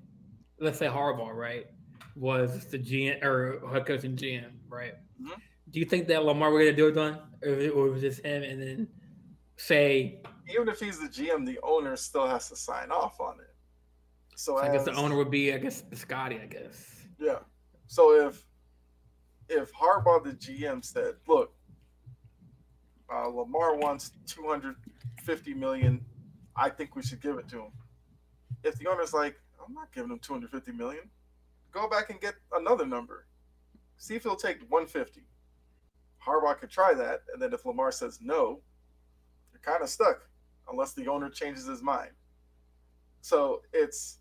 let's 0.61 0.78
say 0.78 0.87
Harbaugh, 0.87 1.35
right? 1.35 1.66
was 2.14 2.66
the 2.66 2.78
GM 2.78 3.22
or 3.22 3.61
head 3.72 3.87
coach 3.87 4.05
and 4.05 4.18
GM, 4.18 4.51
right? 4.68 4.95
Mm-hmm. 5.20 5.33
Do 5.70 5.80
you 5.80 5.87
think 5.87 6.09
that 6.09 6.24
Lamar 6.24 6.51
would 6.51 6.61
get 6.61 6.74
a 6.74 6.76
deal 6.76 6.93
done, 6.93 7.18
or, 7.43 7.70
or 7.70 7.91
was 7.91 8.03
just 8.03 8.24
him? 8.24 8.43
And 8.43 8.61
then 8.61 8.89
say, 9.57 10.20
even 10.53 10.68
if 10.68 10.80
he's 10.80 10.99
the 10.99 11.09
GM, 11.09 11.47
the 11.47 11.59
owner 11.62 11.97
still 11.97 12.26
has 12.26 12.49
to 12.51 12.57
sign 12.57 12.91
off 12.91 13.20
on 13.20 13.41
it. 13.41 13.55
So, 14.37 14.57
so 14.57 14.62
I 14.62 14.72
guess 14.72 14.85
the 14.85 14.95
owner 14.95 15.16
would 15.16 15.30
be, 15.30 15.53
I 15.53 15.59
guess, 15.59 15.85
Scotty. 15.95 16.41
I 16.43 16.47
guess. 16.47 17.07
Yeah. 17.18 17.39
So 17.87 18.28
if 18.28 18.45
if 19.49 19.72
Harbaugh, 19.72 20.24
the 20.24 20.33
GM, 20.33 20.85
said, 20.85 21.14
"Look, 21.26 21.55
uh, 23.12 23.28
Lamar 23.28 23.76
wants 23.76 24.12
250 24.26 25.55
million. 25.55 26.05
I 26.57 26.69
think 26.71 26.97
we 26.97 27.03
should 27.03 27.21
give 27.21 27.39
it 27.39 27.49
to 27.49 27.63
him." 27.63 27.73
If 28.63 28.77
the 28.77 28.89
owner's 28.89 29.13
like, 29.13 29.41
"I'm 29.65 29.75
not 29.75 29.93
giving 29.93 30.11
him 30.11 30.19
250 30.19 30.73
million, 30.73 31.11
go 31.73 31.89
back 31.89 32.11
and 32.11 32.21
get 32.21 32.35
another 32.53 32.87
number. 32.87 33.27
See 33.97 34.15
if 34.15 34.23
he'll 34.23 34.37
take 34.37 34.61
150. 34.69 35.23
Harbaugh 36.25 36.59
could 36.59 36.71
try 36.71 36.95
that, 36.95 37.23
and 37.33 37.43
then 37.43 37.53
if 37.53 37.65
Lamar 37.65 37.91
says 37.91 38.21
no, 38.21 38.61
you're 39.53 39.61
kind 39.61 39.83
of 39.83 39.89
stuck 39.89 40.29
unless 40.71 40.93
the 40.93 41.09
owner 41.09 41.29
changes 41.29 41.67
his 41.67 41.83
mind. 41.83 42.13
So 43.21 43.63
it's, 43.73 44.19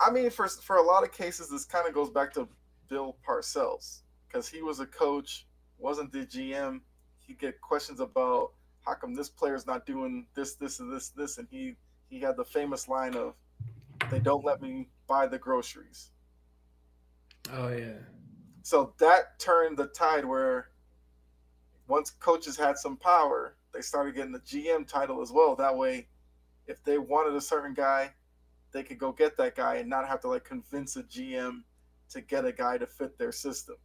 I 0.00 0.10
mean, 0.10 0.30
for 0.30 0.48
for 0.48 0.76
a 0.76 0.82
lot 0.82 1.02
of 1.02 1.12
cases, 1.12 1.48
this 1.48 1.64
kind 1.64 1.88
of 1.88 1.94
goes 1.94 2.10
back 2.10 2.32
to 2.34 2.48
Bill 2.88 3.16
Parcells 3.26 4.02
because 4.26 4.48
he 4.48 4.62
was 4.62 4.80
a 4.80 4.86
coach, 4.86 5.46
wasn't 5.78 6.12
the 6.12 6.26
GM. 6.26 6.80
He'd 7.18 7.38
get 7.38 7.60
questions 7.60 8.00
about 8.00 8.52
how 8.82 8.94
come 8.94 9.14
this 9.14 9.28
player's 9.28 9.66
not 9.66 9.86
doing 9.86 10.26
this, 10.34 10.54
this, 10.54 10.80
and 10.80 10.92
this, 10.92 11.10
this, 11.10 11.38
and 11.38 11.48
he 11.50 11.76
he 12.08 12.20
had 12.20 12.36
the 12.36 12.44
famous 12.44 12.88
line 12.88 13.14
of, 13.14 13.34
"They 14.10 14.18
don't 14.18 14.44
let 14.44 14.60
me 14.60 14.88
buy 15.12 15.26
the 15.26 15.38
groceries. 15.38 16.10
Oh 17.52 17.68
yeah. 17.68 17.98
So 18.62 18.94
that 18.98 19.38
turned 19.38 19.76
the 19.76 19.88
tide 19.88 20.24
where 20.24 20.70
once 21.88 22.10
coaches 22.10 22.56
had 22.56 22.78
some 22.78 22.96
power, 22.96 23.56
they 23.74 23.82
started 23.82 24.14
getting 24.14 24.32
the 24.32 24.40
GM 24.40 24.86
title 24.86 25.20
as 25.20 25.30
well. 25.32 25.54
That 25.56 25.76
way, 25.76 26.06
if 26.66 26.82
they 26.84 26.96
wanted 26.98 27.34
a 27.34 27.40
certain 27.40 27.74
guy, 27.74 28.12
they 28.72 28.82
could 28.82 28.98
go 28.98 29.12
get 29.12 29.36
that 29.36 29.54
guy 29.54 29.76
and 29.76 29.90
not 29.90 30.08
have 30.08 30.20
to 30.20 30.28
like 30.28 30.44
convince 30.44 30.96
a 30.96 31.02
GM 31.02 31.62
to 32.10 32.20
get 32.20 32.46
a 32.46 32.52
guy 32.52 32.78
to 32.78 32.86
fit 32.86 33.18
their 33.18 33.32
system. 33.32 33.76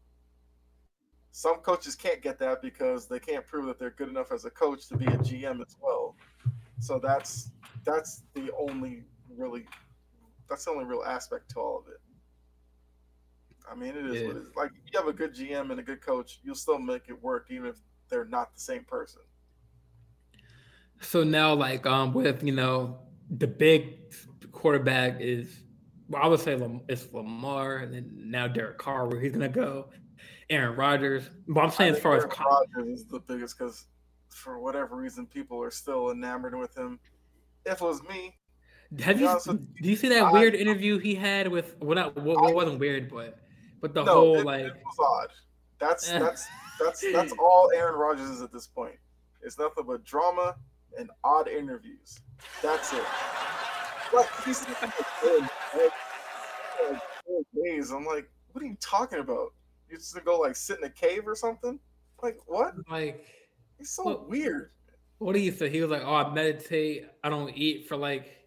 Some 1.32 1.58
coaches 1.58 1.96
can't 1.96 2.22
get 2.22 2.40
that 2.40 2.62
because 2.62 3.08
they 3.08 3.20
can't 3.20 3.46
prove 3.46 3.68
that 3.68 3.78
they're 3.78 3.92
good 3.92 4.10
enough 4.10 4.32
as 4.32 4.46
a 4.46 4.50
coach 4.50 4.88
to 4.88 4.98
be 4.98 5.06
a 5.06 5.18
GM 5.18 5.62
as 5.62 5.76
well. 5.80 6.16
So 6.80 7.00
that's 7.00 7.52
that's 7.84 8.24
the 8.34 8.52
only 8.58 9.04
really 9.36 9.66
that's 10.50 10.66
the 10.66 10.72
only 10.72 10.86
real 10.86 11.04
aspect 11.04 11.50
to 11.52 11.60
all 11.60 11.80
of 11.80 11.88
it. 11.88 12.00
I 13.70 13.76
mean, 13.76 13.96
it 13.96 14.06
is 14.06 14.22
yeah. 14.22 14.28
what 14.28 14.38
it 14.38 14.42
is. 14.44 14.48
Like 14.56 14.72
you 14.92 15.00
have 15.00 15.08
a 15.08 15.14
good 15.14 15.36
GM 15.36 15.72
and 15.72 15.80
a 15.80 15.84
good 15.84 16.02
coach, 16.02 16.40
you'll 16.44 16.56
still 16.56 16.80
make 16.80 17.10
it 17.10 17.22
work 17.22 17.48
even 17.50 17.68
if 17.68 17.78
they're 18.10 18.26
not 18.26 18.54
the 18.54 18.62
same 18.62 18.84
person. 18.84 19.22
So 21.02 21.24
now, 21.24 21.54
like, 21.54 21.86
um, 21.86 22.14
with 22.14 22.44
you 22.44 22.54
know, 22.54 23.00
the 23.30 23.48
big 23.48 24.14
quarterback 24.52 25.20
is, 25.20 25.62
well, 26.10 26.24
I 26.24 26.28
would 26.28 26.40
say 26.40 26.58
it's 26.88 27.08
Lamar, 27.14 27.78
and 27.78 27.94
then 27.94 28.12
now 28.26 28.48
Derek 28.48 28.78
Carr, 28.78 29.08
where 29.08 29.20
he's 29.20 29.34
gonna 29.34 29.50
go, 29.50 29.90
Aaron 30.50 30.76
Rodgers. 30.76 31.30
But 31.48 31.62
I'm 31.62 31.72
saying 31.72 31.96
as 31.96 32.00
far 32.00 32.16
Aaron 32.16 32.32
as 32.32 32.40
Rodgers 32.40 33.00
is 33.00 33.06
the 33.06 33.20
biggest 33.20 33.58
because 33.58 33.86
for 34.30 34.60
whatever 34.60 34.96
reason 34.96 35.26
people 35.26 35.62
are 35.62 35.72
still 35.72 36.12
enamored 36.12 36.58
with 36.58 36.78
him. 36.78 37.00
If 37.66 37.82
it 37.82 37.86
was 37.86 38.02
me, 38.04 38.36
have 39.00 39.20
you? 39.20 39.38
Do 39.46 39.90
you 39.90 39.96
see 39.96 40.08
that 40.10 40.24
I, 40.24 40.32
weird 40.32 40.56
interview 40.56 40.98
he 40.98 41.14
had 41.14 41.48
with? 41.50 41.76
Well, 41.82 41.96
not 41.96 42.16
what, 42.16 42.42
what 42.42 42.56
wasn't 42.56 42.80
weird, 42.80 43.10
but 43.10 43.38
but 43.82 43.94
the 43.94 44.04
no, 44.04 44.14
whole 44.14 44.40
it, 44.40 44.46
like 44.46 44.66
it 44.66 44.74
was 44.74 44.98
odd. 45.00 45.30
That's 45.80 46.10
eh. 46.10 46.20
that's 46.20 46.48
that's 46.80 47.12
that's 47.12 47.34
all 47.40 47.70
Aaron 47.76 47.96
Rodgers 47.96 48.30
is 48.30 48.42
at 48.42 48.54
this 48.54 48.68
point. 48.68 48.96
It's 49.42 49.60
nothing 49.60 49.84
but 49.86 50.04
drama 50.06 50.56
and 50.98 51.10
odd 51.24 51.48
interviews. 51.48 52.20
That's 52.64 52.94
it. 52.94 53.04
Like 54.14 54.30
he's 54.46 54.66
like, 54.82 54.94
days. 57.54 57.92
I'm 57.92 58.06
like, 58.06 58.30
what 58.52 58.64
are 58.64 58.68
you 58.68 58.78
talking 58.80 59.20
about? 59.20 59.54
You 59.90 59.98
just 59.98 60.16
to 60.16 60.22
go 60.22 60.40
like 60.40 60.56
sit 60.56 60.80
in 60.80 60.84
a 60.86 60.90
cave 60.90 61.28
or 61.28 61.36
something? 61.36 61.80
Like 62.22 62.38
what? 62.46 62.74
Like 62.90 63.26
he's 63.78 63.92
so 63.92 64.04
what, 64.04 64.30
weird. 64.30 64.72
What 65.20 65.34
do 65.34 65.40
you 65.40 65.52
say? 65.52 65.70
He 65.70 65.82
was 65.82 65.90
like, 65.90 66.04
"Oh, 66.04 66.16
I 66.16 66.34
meditate. 66.34 67.08
I 67.24 67.30
don't 67.30 67.56
eat 67.56 67.88
for 67.88 67.98
like 67.98 68.38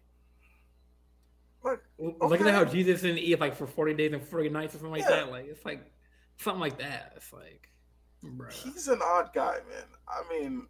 okay. 1.65 1.81
Look 1.99 2.41
at 2.41 2.53
how 2.53 2.65
Jesus 2.65 3.01
didn't 3.01 3.19
eat 3.19 3.39
like 3.39 3.55
for 3.55 3.67
40 3.67 3.93
days 3.93 4.13
and 4.13 4.23
40 4.23 4.49
nights 4.49 4.75
or 4.75 4.79
something 4.79 4.91
like 4.91 5.01
yeah. 5.01 5.17
that. 5.17 5.31
Like 5.31 5.45
it's 5.47 5.65
like 5.65 5.91
something 6.37 6.59
like 6.59 6.77
that. 6.79 7.13
It's 7.15 7.31
like 7.31 7.69
bro. 8.23 8.49
He's 8.49 8.87
an 8.87 8.99
odd 9.03 9.31
guy, 9.33 9.57
man. 9.69 9.85
I 10.07 10.23
mean, 10.29 10.67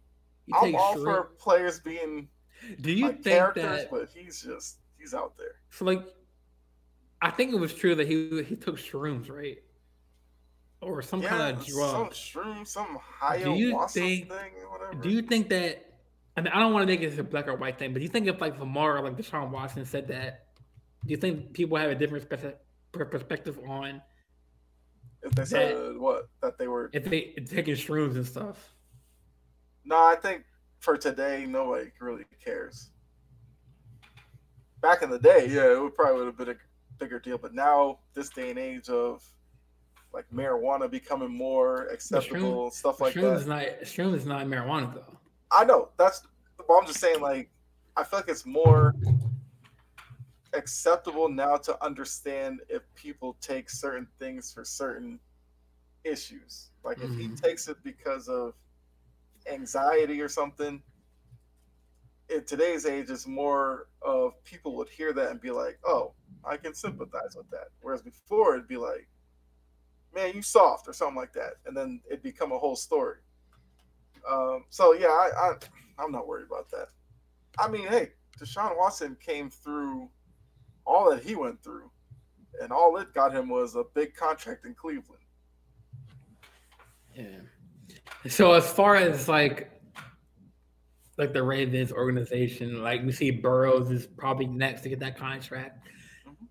I'm 0.52 0.74
all 0.74 0.94
shrimp. 0.94 1.06
for 1.06 1.22
players 1.38 1.80
being 1.80 2.28
do 2.80 2.92
you 2.92 3.06
like, 3.06 3.22
think 3.22 3.54
that 3.54 3.90
but 3.90 4.08
he's 4.14 4.42
just 4.42 4.78
he's 4.98 5.14
out 5.14 5.36
there. 5.38 5.56
So 5.70 5.84
like 5.84 6.04
I 7.20 7.30
think 7.30 7.52
it 7.52 7.58
was 7.58 7.74
true 7.74 7.94
that 7.94 8.06
he 8.06 8.42
he 8.42 8.56
took 8.56 8.78
shrooms, 8.78 9.30
right? 9.30 9.58
Or 10.82 11.00
some 11.00 11.22
yeah, 11.22 11.28
kind 11.28 11.56
of 11.56 11.64
drug. 11.64 12.12
Some 12.12 12.42
shroom, 12.42 12.66
some 12.66 12.98
do 13.42 13.52
you 13.52 13.86
think, 13.88 14.28
thing. 14.28 14.52
Do 15.00 15.08
you 15.10 15.22
think 15.22 15.48
that? 15.50 15.86
I 16.36 16.40
mean, 16.40 16.52
I 16.52 16.58
don't 16.58 16.72
want 16.72 16.82
to 16.82 16.92
make 16.92 17.02
it 17.02 17.16
a 17.18 17.22
black 17.22 17.46
or 17.46 17.54
white 17.54 17.78
thing, 17.78 17.92
but 17.92 18.00
do 18.00 18.02
you 18.02 18.08
think 18.08 18.26
if 18.26 18.40
like 18.40 18.58
Lamar 18.58 19.00
like 19.02 19.16
Deshaun 19.16 19.50
Watson 19.50 19.84
said 19.84 20.08
that, 20.08 20.46
do 21.04 21.10
you 21.10 21.16
think 21.16 21.52
people 21.52 21.76
have 21.76 21.90
a 21.90 21.94
different 21.94 22.28
perspective 22.92 23.60
on? 23.66 24.02
If 25.22 25.32
they 25.32 25.44
said 25.44 25.76
that, 25.76 26.00
what 26.00 26.28
that 26.40 26.58
they 26.58 26.66
were 26.66 26.90
if 26.92 27.04
they 27.04 27.34
taking 27.48 27.76
shrooms 27.76 28.16
and 28.16 28.26
stuff. 28.26 28.74
No, 29.84 29.96
I 29.96 30.16
think 30.16 30.42
for 30.80 30.96
today, 30.96 31.46
nobody 31.46 31.90
really 32.00 32.24
cares. 32.44 32.90
Back 34.80 35.02
in 35.02 35.10
the 35.10 35.18
day, 35.18 35.46
yeah, 35.48 35.74
it 35.74 35.80
would 35.80 35.94
probably 35.94 36.24
would 36.24 36.26
have 36.26 36.36
been 36.36 36.48
a 36.50 36.56
bigger 36.98 37.20
deal. 37.20 37.38
But 37.38 37.54
now, 37.54 38.00
this 38.14 38.30
day 38.30 38.50
and 38.50 38.58
age 38.58 38.88
of 38.88 39.22
like 40.12 40.26
marijuana 40.34 40.90
becoming 40.90 41.30
more 41.34 41.86
acceptable, 41.86 42.70
shroom, 42.70 42.72
stuff 42.72 43.00
like 43.00 43.14
that. 43.14 43.34
Is 43.34 43.46
not, 43.46 43.62
shroom 43.82 44.14
is 44.14 44.26
not 44.26 44.46
marijuana 44.46 44.94
though. 44.94 45.18
I 45.50 45.64
know 45.64 45.88
that's. 45.98 46.22
But 46.56 46.66
I'm 46.74 46.86
just 46.86 47.00
saying, 47.00 47.20
like, 47.20 47.50
I 47.96 48.04
feel 48.04 48.20
like 48.20 48.28
it's 48.28 48.46
more 48.46 48.94
acceptable 50.52 51.28
now 51.28 51.56
to 51.56 51.82
understand 51.84 52.60
if 52.68 52.82
people 52.94 53.36
take 53.40 53.70
certain 53.70 54.06
things 54.18 54.52
for 54.52 54.64
certain 54.64 55.18
issues. 56.04 56.70
Like 56.84 56.98
if 56.98 57.10
mm. 57.10 57.18
he 57.18 57.26
mm-hmm. 57.26 57.34
takes 57.36 57.68
it 57.68 57.76
because 57.82 58.28
of 58.28 58.54
anxiety 59.50 60.20
or 60.20 60.28
something, 60.28 60.82
in 62.28 62.44
today's 62.44 62.86
age, 62.86 63.10
it's 63.10 63.26
more 63.26 63.88
of 64.00 64.42
people 64.44 64.76
would 64.76 64.88
hear 64.88 65.12
that 65.12 65.30
and 65.30 65.40
be 65.40 65.50
like, 65.50 65.78
"Oh, 65.84 66.12
I 66.44 66.56
can 66.56 66.74
sympathize 66.74 67.34
with 67.36 67.50
that." 67.50 67.68
Whereas 67.80 68.02
before, 68.02 68.54
it'd 68.54 68.68
be 68.68 68.76
like, 68.76 69.06
"Man, 70.14 70.34
you 70.34 70.42
soft" 70.42 70.88
or 70.88 70.92
something 70.92 71.16
like 71.16 71.32
that, 71.34 71.54
and 71.66 71.76
then 71.76 72.00
it'd 72.06 72.22
become 72.22 72.52
a 72.52 72.58
whole 72.58 72.76
story. 72.76 73.18
Um, 74.30 74.64
so 74.70 74.92
yeah, 74.92 75.08
I, 75.08 75.30
I 75.36 75.52
I'm 75.98 76.12
not 76.12 76.26
worried 76.26 76.46
about 76.46 76.70
that. 76.70 76.88
I 77.58 77.68
mean, 77.68 77.86
hey, 77.86 78.10
Deshaun 78.38 78.76
Watson 78.76 79.16
came 79.24 79.50
through 79.50 80.08
all 80.86 81.10
that 81.10 81.22
he 81.22 81.34
went 81.34 81.62
through, 81.62 81.90
and 82.60 82.72
all 82.72 82.96
it 82.96 83.12
got 83.14 83.34
him 83.34 83.48
was 83.48 83.76
a 83.76 83.84
big 83.94 84.14
contract 84.14 84.64
in 84.64 84.74
Cleveland. 84.74 85.22
Yeah. 87.14 88.28
So 88.28 88.52
as 88.52 88.70
far 88.70 88.96
as 88.96 89.28
like 89.28 89.70
like 91.18 91.32
the 91.32 91.42
Ravens 91.42 91.92
organization, 91.92 92.82
like 92.82 93.04
we 93.04 93.12
see 93.12 93.30
Burrows 93.30 93.90
is 93.90 94.06
probably 94.06 94.46
next 94.46 94.82
to 94.82 94.88
get 94.88 94.98
that 95.00 95.16
contract. 95.16 95.86
Mm-hmm. 96.26 96.46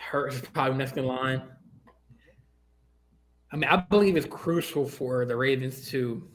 Hurts 0.00 0.36
is 0.36 0.42
probably 0.42 0.78
next 0.78 0.96
in 0.96 1.06
line. 1.06 1.42
I 3.52 3.56
mean, 3.56 3.68
I 3.70 3.76
believe 3.76 4.16
it's 4.16 4.26
crucial 4.26 4.88
for 4.88 5.24
the 5.24 5.36
Ravens 5.36 5.88
to, 5.90 6.26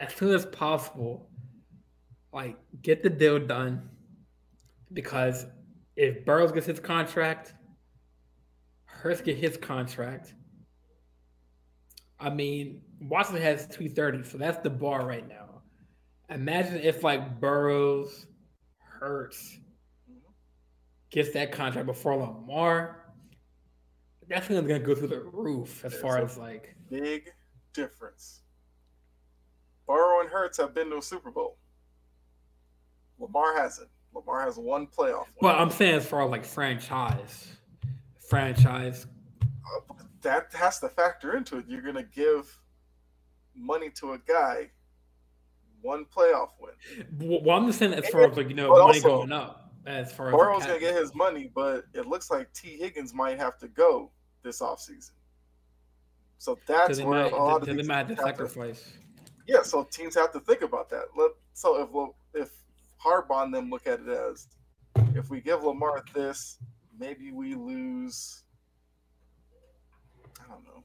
as 0.00 0.14
soon 0.14 0.34
as 0.34 0.46
possible, 0.46 1.28
like 2.32 2.56
get 2.82 3.02
the 3.02 3.10
deal 3.10 3.38
done. 3.38 3.88
Because 4.92 5.46
if 5.96 6.24
Burrows 6.24 6.52
gets 6.52 6.66
his 6.66 6.80
contract, 6.80 7.54
Hurts 8.84 9.20
get 9.20 9.36
his 9.36 9.56
contract. 9.56 10.34
I 12.20 12.30
mean, 12.30 12.82
Watson 13.00 13.36
has 13.36 13.66
230, 13.66 14.22
so 14.28 14.38
that's 14.38 14.62
the 14.62 14.70
bar 14.70 15.04
right 15.04 15.28
now. 15.28 15.62
Imagine 16.30 16.76
if 16.76 17.02
like 17.02 17.40
Burrows, 17.40 18.26
Hurts 18.78 19.58
gets 21.10 21.32
that 21.32 21.50
contract 21.50 21.86
before 21.86 22.16
Lamar. 22.16 23.01
Definitely 24.32 24.66
gonna 24.66 24.82
go 24.82 24.94
through 24.94 25.08
the 25.08 25.20
roof 25.20 25.84
as 25.84 25.92
There's 25.92 26.02
far 26.02 26.16
as 26.16 26.38
like 26.38 26.74
big 26.88 27.30
difference. 27.74 28.40
Burrow 29.86 30.20
and 30.20 30.30
Hurts 30.30 30.56
have 30.56 30.72
been 30.74 30.88
to 30.88 30.96
a 30.96 31.02
Super 31.02 31.30
Bowl. 31.30 31.58
Lamar 33.18 33.54
hasn't. 33.54 33.90
Lamar 34.14 34.40
has 34.40 34.56
one 34.56 34.86
playoff. 34.86 35.26
Well, 35.42 35.54
I'm 35.54 35.68
saying 35.70 35.96
as 35.96 36.06
far 36.06 36.24
as 36.24 36.30
like 36.30 36.46
franchise, 36.46 37.46
franchise. 38.26 39.06
Uh, 39.42 39.94
that 40.22 40.50
has 40.54 40.78
to 40.78 40.88
factor 40.88 41.36
into 41.36 41.58
it. 41.58 41.66
You're 41.68 41.82
gonna 41.82 42.02
give 42.02 42.58
money 43.54 43.90
to 43.96 44.14
a 44.14 44.18
guy 44.18 44.70
one 45.82 46.06
playoff 46.06 46.52
win. 46.58 47.42
Well, 47.44 47.54
I'm 47.54 47.66
just 47.66 47.80
saying 47.80 47.92
as 47.92 48.08
far 48.08 48.30
as 48.30 48.36
like 48.38 48.48
you 48.48 48.54
know 48.54 48.70
money 48.70 48.80
also, 48.80 49.18
going 49.18 49.32
up. 49.32 49.74
As 49.84 50.10
far 50.10 50.28
as 50.28 50.32
Burrow's 50.32 50.64
gonna 50.64 50.80
get 50.80 50.96
his 50.96 51.14
money, 51.14 51.50
but 51.54 51.84
it 51.92 52.06
looks 52.06 52.30
like 52.30 52.50
Tee 52.54 52.78
Higgins 52.78 53.12
might 53.12 53.38
have 53.38 53.58
to 53.58 53.68
go 53.68 54.10
this 54.42 54.60
offseason. 54.60 55.12
So 56.38 56.58
that's 56.66 57.00
where 57.00 57.24
might, 57.24 57.32
a 57.32 57.36
lot 57.36 57.68
of 57.68 57.76
they 57.76 57.82
might 57.82 58.08
have 58.08 58.08
to 58.08 58.16
sacrifice. 58.16 58.82
To, 58.82 58.90
yeah, 59.46 59.62
so 59.62 59.84
teams 59.84 60.14
have 60.16 60.32
to 60.32 60.40
think 60.40 60.62
about 60.62 60.90
that. 60.90 61.04
So 61.52 62.14
if 62.34 62.42
if 62.42 62.50
Harbaugh 63.04 63.44
and 63.44 63.54
them 63.54 63.70
look 63.70 63.86
at 63.86 64.00
it 64.00 64.08
as 64.08 64.48
if 65.14 65.30
we 65.30 65.40
give 65.40 65.62
Lamar 65.62 66.02
this, 66.14 66.58
maybe 66.98 67.30
we 67.30 67.54
lose. 67.54 68.42
I 70.40 70.52
don't 70.52 70.64
know. 70.64 70.82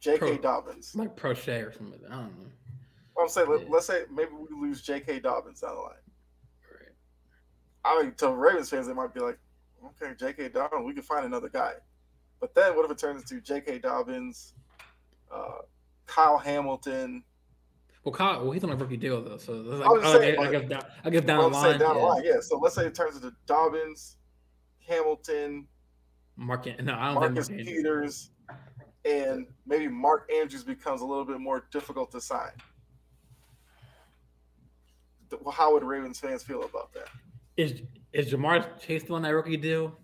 J.K. 0.00 0.18
Pro, 0.18 0.38
Dobbins, 0.38 0.94
like 0.94 1.16
Prochet 1.16 1.64
or 1.64 1.72
something. 1.72 2.00
I 2.08 2.14
don't 2.14 2.38
know. 2.38 2.50
I'm 3.20 3.28
saying 3.28 3.48
let, 3.48 3.78
us 3.78 3.86
say 3.86 4.02
maybe 4.14 4.30
we 4.32 4.68
lose 4.68 4.82
J.K. 4.82 5.20
Dobbins 5.20 5.60
down 5.60 5.74
the 5.74 5.80
line. 5.80 5.94
Right. 6.70 6.92
I 7.84 8.02
mean, 8.02 8.12
to 8.18 8.30
Ravens 8.30 8.70
fans, 8.70 8.86
they 8.86 8.92
might 8.92 9.14
be 9.14 9.20
like, 9.20 9.38
okay, 9.84 10.14
J.K. 10.16 10.50
Dobbins, 10.50 10.84
we 10.84 10.92
can 10.92 11.02
find 11.02 11.24
another 11.24 11.48
guy. 11.48 11.72
But 12.40 12.54
then 12.54 12.76
what 12.76 12.84
if 12.84 12.90
it 12.90 12.98
turns 12.98 13.22
into 13.22 13.40
J.K. 13.40 13.78
Dobbins, 13.78 14.54
uh, 15.32 15.62
Kyle 16.06 16.38
Hamilton, 16.38 17.24
well, 18.06 18.12
Kyle, 18.12 18.40
well, 18.44 18.52
he's 18.52 18.62
on 18.62 18.70
a 18.70 18.76
rookie 18.76 18.96
deal 18.96 19.20
though, 19.20 19.36
so 19.36 19.52
like, 19.54 20.04
I, 20.04 20.12
saying, 20.12 20.38
I, 20.38 20.42
I, 20.42 20.50
guess 20.52 20.68
down, 20.68 20.82
I 21.04 21.10
guess 21.10 21.24
down 21.24 21.50
the 21.50 21.58
line. 21.58 21.80
Down 21.80 21.96
yeah. 21.96 22.02
line, 22.02 22.22
yeah. 22.24 22.40
So 22.40 22.56
let's 22.56 22.76
say 22.76 22.86
it 22.86 22.94
turns 22.94 23.16
into 23.16 23.32
Dobbins, 23.46 24.18
Hamilton, 24.86 25.66
Mark. 26.36 26.66
No, 26.66 26.94
I 26.94 27.06
don't 27.06 27.14
Marcus 27.14 27.48
think 27.48 27.66
Peters, 27.66 28.30
and 29.04 29.48
maybe 29.66 29.88
Mark 29.88 30.30
Andrews 30.32 30.62
becomes 30.62 31.00
a 31.00 31.04
little 31.04 31.24
bit 31.24 31.40
more 31.40 31.66
difficult 31.72 32.12
to 32.12 32.20
sign. 32.20 32.52
How 35.52 35.72
would 35.72 35.82
Ravens 35.82 36.20
fans 36.20 36.44
feel 36.44 36.62
about 36.62 36.92
that? 36.92 37.08
Is 37.56 37.82
is 38.12 38.32
Ja'Marr 38.32 38.78
Chase 38.78 39.02
still 39.02 39.16
on 39.16 39.22
that 39.22 39.30
rookie 39.30 39.56
deal? 39.56 39.98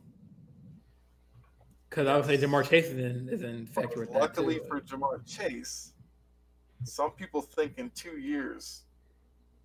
Because 1.92 2.08
I 2.08 2.16
would 2.16 2.24
say 2.24 2.38
Chase 2.38 2.86
is 2.86 2.98
in 2.98 3.28
is 3.30 3.42
in 3.42 3.66
factor 3.66 4.00
with 4.00 4.12
that. 4.14 4.18
Luckily 4.18 4.60
for 4.66 4.80
Ja'Marr 4.80 5.26
Chase, 5.26 5.92
some 6.84 7.10
people 7.10 7.42
think 7.42 7.74
in 7.76 7.90
two 7.90 8.18
years 8.18 8.84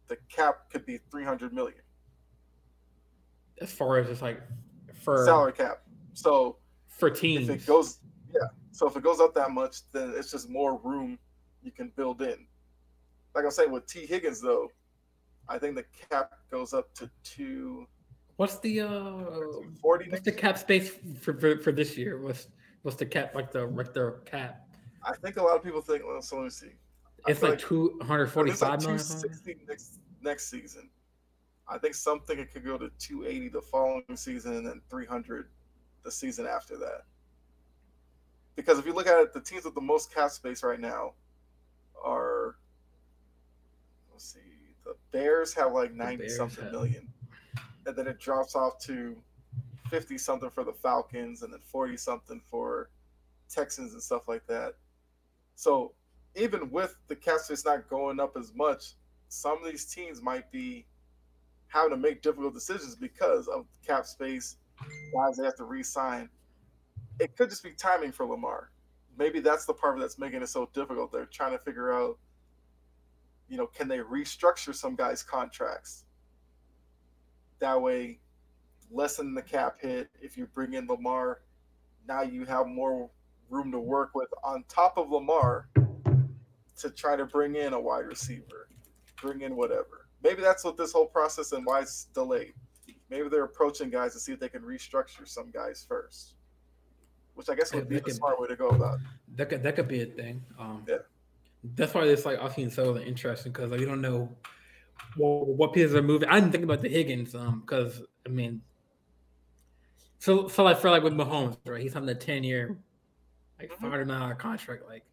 the 0.09 0.17
cap 0.29 0.69
could 0.69 0.85
be 0.85 0.99
300 1.09 1.53
million 1.53 1.79
as 3.61 3.71
far 3.71 3.97
as 3.97 4.09
it's 4.09 4.21
like 4.21 4.41
for 4.93 5.25
salary 5.25 5.53
cap 5.53 5.81
so 6.13 6.57
for 6.87 7.09
teams 7.09 7.49
if 7.49 7.63
it 7.63 7.65
goes 7.65 7.99
yeah 8.33 8.47
so 8.71 8.87
if 8.87 8.95
it 8.95 9.03
goes 9.03 9.19
up 9.19 9.33
that 9.33 9.51
much 9.51 9.89
then 9.91 10.13
it's 10.15 10.31
just 10.31 10.49
more 10.49 10.79
room 10.83 11.17
you 11.63 11.71
can 11.71 11.91
build 11.95 12.21
in 12.21 12.45
like 13.35 13.43
i'm 13.45 13.51
saying 13.51 13.71
with 13.71 13.85
Tee 13.87 14.05
Higgins 14.05 14.41
though 14.41 14.69
i 15.49 15.57
think 15.57 15.75
the 15.75 15.85
cap 16.09 16.31
goes 16.51 16.73
up 16.73 16.93
to 16.95 17.09
two 17.23 17.87
what's 18.37 18.59
the 18.59 18.81
uh 18.81 19.61
40 19.81 20.09
what's 20.09 20.23
the 20.23 20.31
cap 20.31 20.57
space 20.57 20.91
for, 21.19 21.33
for, 21.33 21.57
for 21.59 21.71
this 21.71 21.97
year 21.97 22.19
what's 22.21 22.47
what's 22.83 22.97
the 22.97 23.05
cap 23.05 23.35
like 23.35 23.51
the 23.51 23.65
like 23.67 23.93
the 23.93 24.15
cap 24.25 24.67
i 25.03 25.13
think 25.13 25.37
a 25.37 25.43
lot 25.43 25.55
of 25.55 25.63
people 25.63 25.81
think 25.81 26.03
well 26.05 26.21
so 26.21 26.37
let 26.37 26.43
me 26.45 26.49
see 26.49 26.71
it's 27.27 27.41
like, 27.41 27.51
like 27.51 27.59
245 27.59 28.81
million. 28.81 28.97
260 28.97 29.57
next 29.67 29.99
next 30.21 30.49
season. 30.49 30.89
I 31.67 31.77
think 31.77 31.95
something 31.95 32.39
it 32.39 32.53
could 32.53 32.63
go 32.63 32.77
to 32.77 32.89
280 32.97 33.49
the 33.49 33.61
following 33.61 34.03
season 34.15 34.55
and 34.55 34.65
then 34.65 34.81
300 34.89 35.49
the 36.03 36.11
season 36.11 36.47
after 36.47 36.77
that. 36.77 37.03
Because 38.55 38.79
if 38.79 38.85
you 38.85 38.93
look 38.93 39.07
at 39.07 39.19
it, 39.19 39.33
the 39.33 39.41
teams 39.41 39.65
with 39.65 39.75
the 39.75 39.81
most 39.81 40.13
cap 40.13 40.31
space 40.31 40.63
right 40.63 40.79
now 40.79 41.13
are 42.03 42.55
let's 44.11 44.33
see, 44.33 44.39
the 44.85 44.95
Bears 45.11 45.53
have 45.53 45.73
like 45.73 45.93
90 45.93 46.29
something 46.29 46.63
have. 46.63 46.73
million. 46.73 47.07
And 47.87 47.95
then 47.95 48.05
it 48.05 48.19
drops 48.19 48.55
off 48.55 48.77
to 48.81 49.15
50 49.89 50.17
something 50.17 50.49
for 50.49 50.63
the 50.63 50.73
Falcons 50.73 51.41
and 51.41 51.53
then 51.53 51.61
40 51.63 51.97
something 51.97 52.41
for 52.51 52.89
Texans 53.49 53.93
and 53.93 54.03
stuff 54.03 54.27
like 54.27 54.45
that. 54.47 54.73
So 55.55 55.93
even 56.35 56.69
with 56.69 56.95
the 57.07 57.15
cap 57.15 57.39
space 57.39 57.65
not 57.65 57.89
going 57.89 58.19
up 58.19 58.35
as 58.37 58.53
much, 58.53 58.93
some 59.29 59.57
of 59.63 59.69
these 59.69 59.85
teams 59.85 60.21
might 60.21 60.51
be 60.51 60.85
having 61.67 61.91
to 61.91 61.97
make 61.97 62.21
difficult 62.21 62.53
decisions 62.53 62.95
because 62.95 63.47
of 63.47 63.65
cap 63.85 64.05
space, 64.05 64.57
guys 65.13 65.37
they 65.37 65.45
have 65.45 65.55
to 65.55 65.63
re-sign. 65.63 66.29
It 67.19 67.35
could 67.35 67.49
just 67.49 67.63
be 67.63 67.71
timing 67.71 68.11
for 68.11 68.25
Lamar. 68.25 68.71
Maybe 69.17 69.39
that's 69.39 69.65
the 69.65 69.73
part 69.73 69.99
that's 69.99 70.19
making 70.19 70.43
it 70.43 70.49
so 70.49 70.69
difficult. 70.73 71.11
They're 71.11 71.25
trying 71.25 71.53
to 71.53 71.57
figure 71.57 71.91
out, 71.91 72.19
you 73.49 73.57
know, 73.57 73.65
can 73.65 73.87
they 73.87 73.97
restructure 73.97 74.75
some 74.75 74.95
guys' 74.95 75.23
contracts? 75.23 76.03
That 77.59 77.81
way, 77.81 78.19
lessen 78.91 79.33
the 79.33 79.41
cap 79.41 79.77
hit. 79.79 80.09
If 80.21 80.37
you 80.37 80.45
bring 80.47 80.73
in 80.73 80.87
Lamar, 80.87 81.41
now 82.07 82.21
you 82.21 82.45
have 82.45 82.67
more 82.67 83.09
room 83.49 83.71
to 83.71 83.79
work 83.79 84.15
with 84.15 84.29
on 84.43 84.63
top 84.67 84.97
of 84.97 85.09
Lamar 85.09 85.69
to 86.77 86.89
try 86.89 87.15
to 87.15 87.25
bring 87.25 87.55
in 87.55 87.73
a 87.73 87.79
wide 87.79 88.05
receiver, 88.05 88.69
bring 89.21 89.41
in 89.41 89.55
whatever. 89.55 90.07
Maybe 90.23 90.41
that's 90.41 90.63
what 90.63 90.77
this 90.77 90.93
whole 90.93 91.05
process 91.05 91.51
and 91.51 91.65
why 91.65 91.81
it's 91.81 92.05
delayed. 92.05 92.53
Maybe 93.09 93.29
they're 93.29 93.45
approaching 93.45 93.89
guys 93.89 94.13
to 94.13 94.19
see 94.19 94.33
if 94.33 94.39
they 94.39 94.49
can 94.49 94.61
restructure 94.61 95.27
some 95.27 95.49
guys 95.51 95.85
first, 95.87 96.33
which 97.35 97.49
I 97.49 97.55
guess 97.55 97.73
would 97.73 97.87
be 97.87 97.99
the 97.99 98.11
smart 98.11 98.39
way 98.39 98.47
to 98.47 98.55
go 98.55 98.69
about. 98.69 98.95
It. 98.95 99.37
That 99.37 99.49
could 99.49 99.63
that 99.63 99.75
could 99.75 99.87
be 99.87 100.01
a 100.01 100.05
thing. 100.05 100.43
Um, 100.59 100.83
yeah, 100.87 100.97
that's 101.75 101.93
why 101.93 102.03
it's 102.03 102.25
like 102.25 102.39
I've 102.41 102.73
so 102.73 102.97
interesting 102.97 103.51
because 103.51 103.71
like 103.71 103.79
you 103.79 103.85
don't 103.85 104.01
know 104.01 104.29
what, 105.15 105.47
what 105.47 105.73
pieces 105.73 105.95
are 105.95 106.01
moving. 106.01 106.29
I 106.29 106.39
didn't 106.39 106.51
think 106.51 106.63
about 106.63 106.81
the 106.81 106.89
Higgins 106.89 107.35
um 107.35 107.61
because 107.61 108.01
I 108.25 108.29
mean, 108.29 108.61
so 110.19 110.47
so 110.47 110.63
like 110.63 110.79
for 110.79 110.89
like 110.89 111.03
with 111.03 111.13
Mahomes, 111.13 111.57
right? 111.65 111.81
He's 111.81 111.95
on 111.95 112.05
the 112.05 112.15
ten 112.15 112.43
year, 112.43 112.77
like 113.59 113.69
mm-hmm. 113.69 113.81
five 113.81 113.91
hundred 113.91 114.07
million 114.07 114.21
dollar 114.21 114.35
contract. 114.35 114.83
Like, 114.87 115.03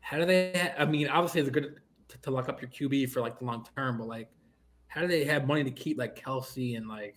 how 0.00 0.18
do 0.18 0.24
they? 0.24 0.72
I 0.78 0.84
mean, 0.84 1.08
obviously 1.08 1.40
it's 1.40 1.50
good 1.50 1.80
to, 2.08 2.18
to 2.18 2.30
lock 2.30 2.48
up 2.48 2.60
your 2.60 2.70
QB 2.70 3.10
for 3.10 3.20
like 3.20 3.38
the 3.38 3.44
long 3.44 3.66
term, 3.76 3.98
but 3.98 4.08
like, 4.08 4.30
how 4.88 5.00
do 5.00 5.06
they 5.06 5.24
have 5.24 5.46
money 5.46 5.64
to 5.64 5.70
keep 5.70 5.98
like 5.98 6.22
Kelce 6.22 6.76
and 6.76 6.88
like? 6.88 7.16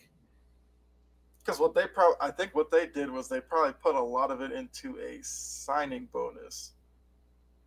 Because 1.39 1.59
what 1.59 1.75
they 1.75 1.85
probably, 1.85 2.15
I 2.21 2.31
think 2.31 2.55
what 2.55 2.71
they 2.71 2.87
did 2.87 3.11
was 3.11 3.27
they 3.27 3.39
probably 3.39 3.73
put 3.73 3.93
a 3.93 4.01
lot 4.01 4.31
of 4.31 4.41
it 4.41 4.51
into 4.51 4.97
a 4.97 5.19
signing 5.21 6.07
bonus. 6.11 6.71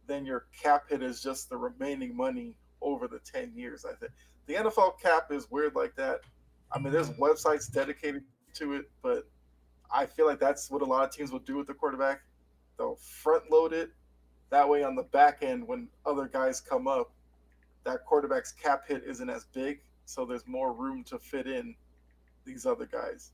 Then 0.08 0.26
your 0.26 0.46
cap 0.60 0.86
hit 0.88 1.00
is 1.00 1.22
just 1.22 1.48
the 1.48 1.56
remaining 1.56 2.16
money 2.16 2.54
over 2.80 3.08
the 3.08 3.18
10 3.20 3.52
years, 3.54 3.84
I 3.84 3.94
think. 3.94 4.12
The 4.46 4.54
NFL 4.54 5.00
cap 5.00 5.30
is 5.30 5.50
weird 5.50 5.74
like 5.74 5.94
that. 5.96 6.20
I 6.72 6.78
mean, 6.78 6.92
there's 6.92 7.10
websites 7.10 7.70
dedicated 7.72 8.22
to 8.54 8.74
it, 8.74 8.90
but 9.02 9.28
I 9.90 10.06
feel 10.06 10.26
like 10.26 10.40
that's 10.40 10.70
what 10.70 10.82
a 10.82 10.84
lot 10.84 11.04
of 11.04 11.10
teams 11.10 11.32
will 11.32 11.38
do 11.40 11.56
with 11.56 11.66
the 11.66 11.74
quarterback. 11.74 12.22
They'll 12.76 12.96
front 12.96 13.50
load 13.50 13.72
it. 13.72 13.90
That 14.50 14.68
way, 14.68 14.82
on 14.82 14.94
the 14.94 15.02
back 15.02 15.42
end, 15.42 15.66
when 15.66 15.88
other 16.06 16.26
guys 16.26 16.60
come 16.60 16.86
up, 16.86 17.12
that 17.84 18.04
quarterback's 18.04 18.52
cap 18.52 18.86
hit 18.86 19.02
isn't 19.04 19.28
as 19.28 19.44
big. 19.44 19.80
So 20.04 20.24
there's 20.24 20.46
more 20.46 20.72
room 20.72 21.04
to 21.04 21.18
fit 21.18 21.46
in 21.46 21.74
these 22.44 22.64
other 22.64 22.86
guys. 22.86 23.32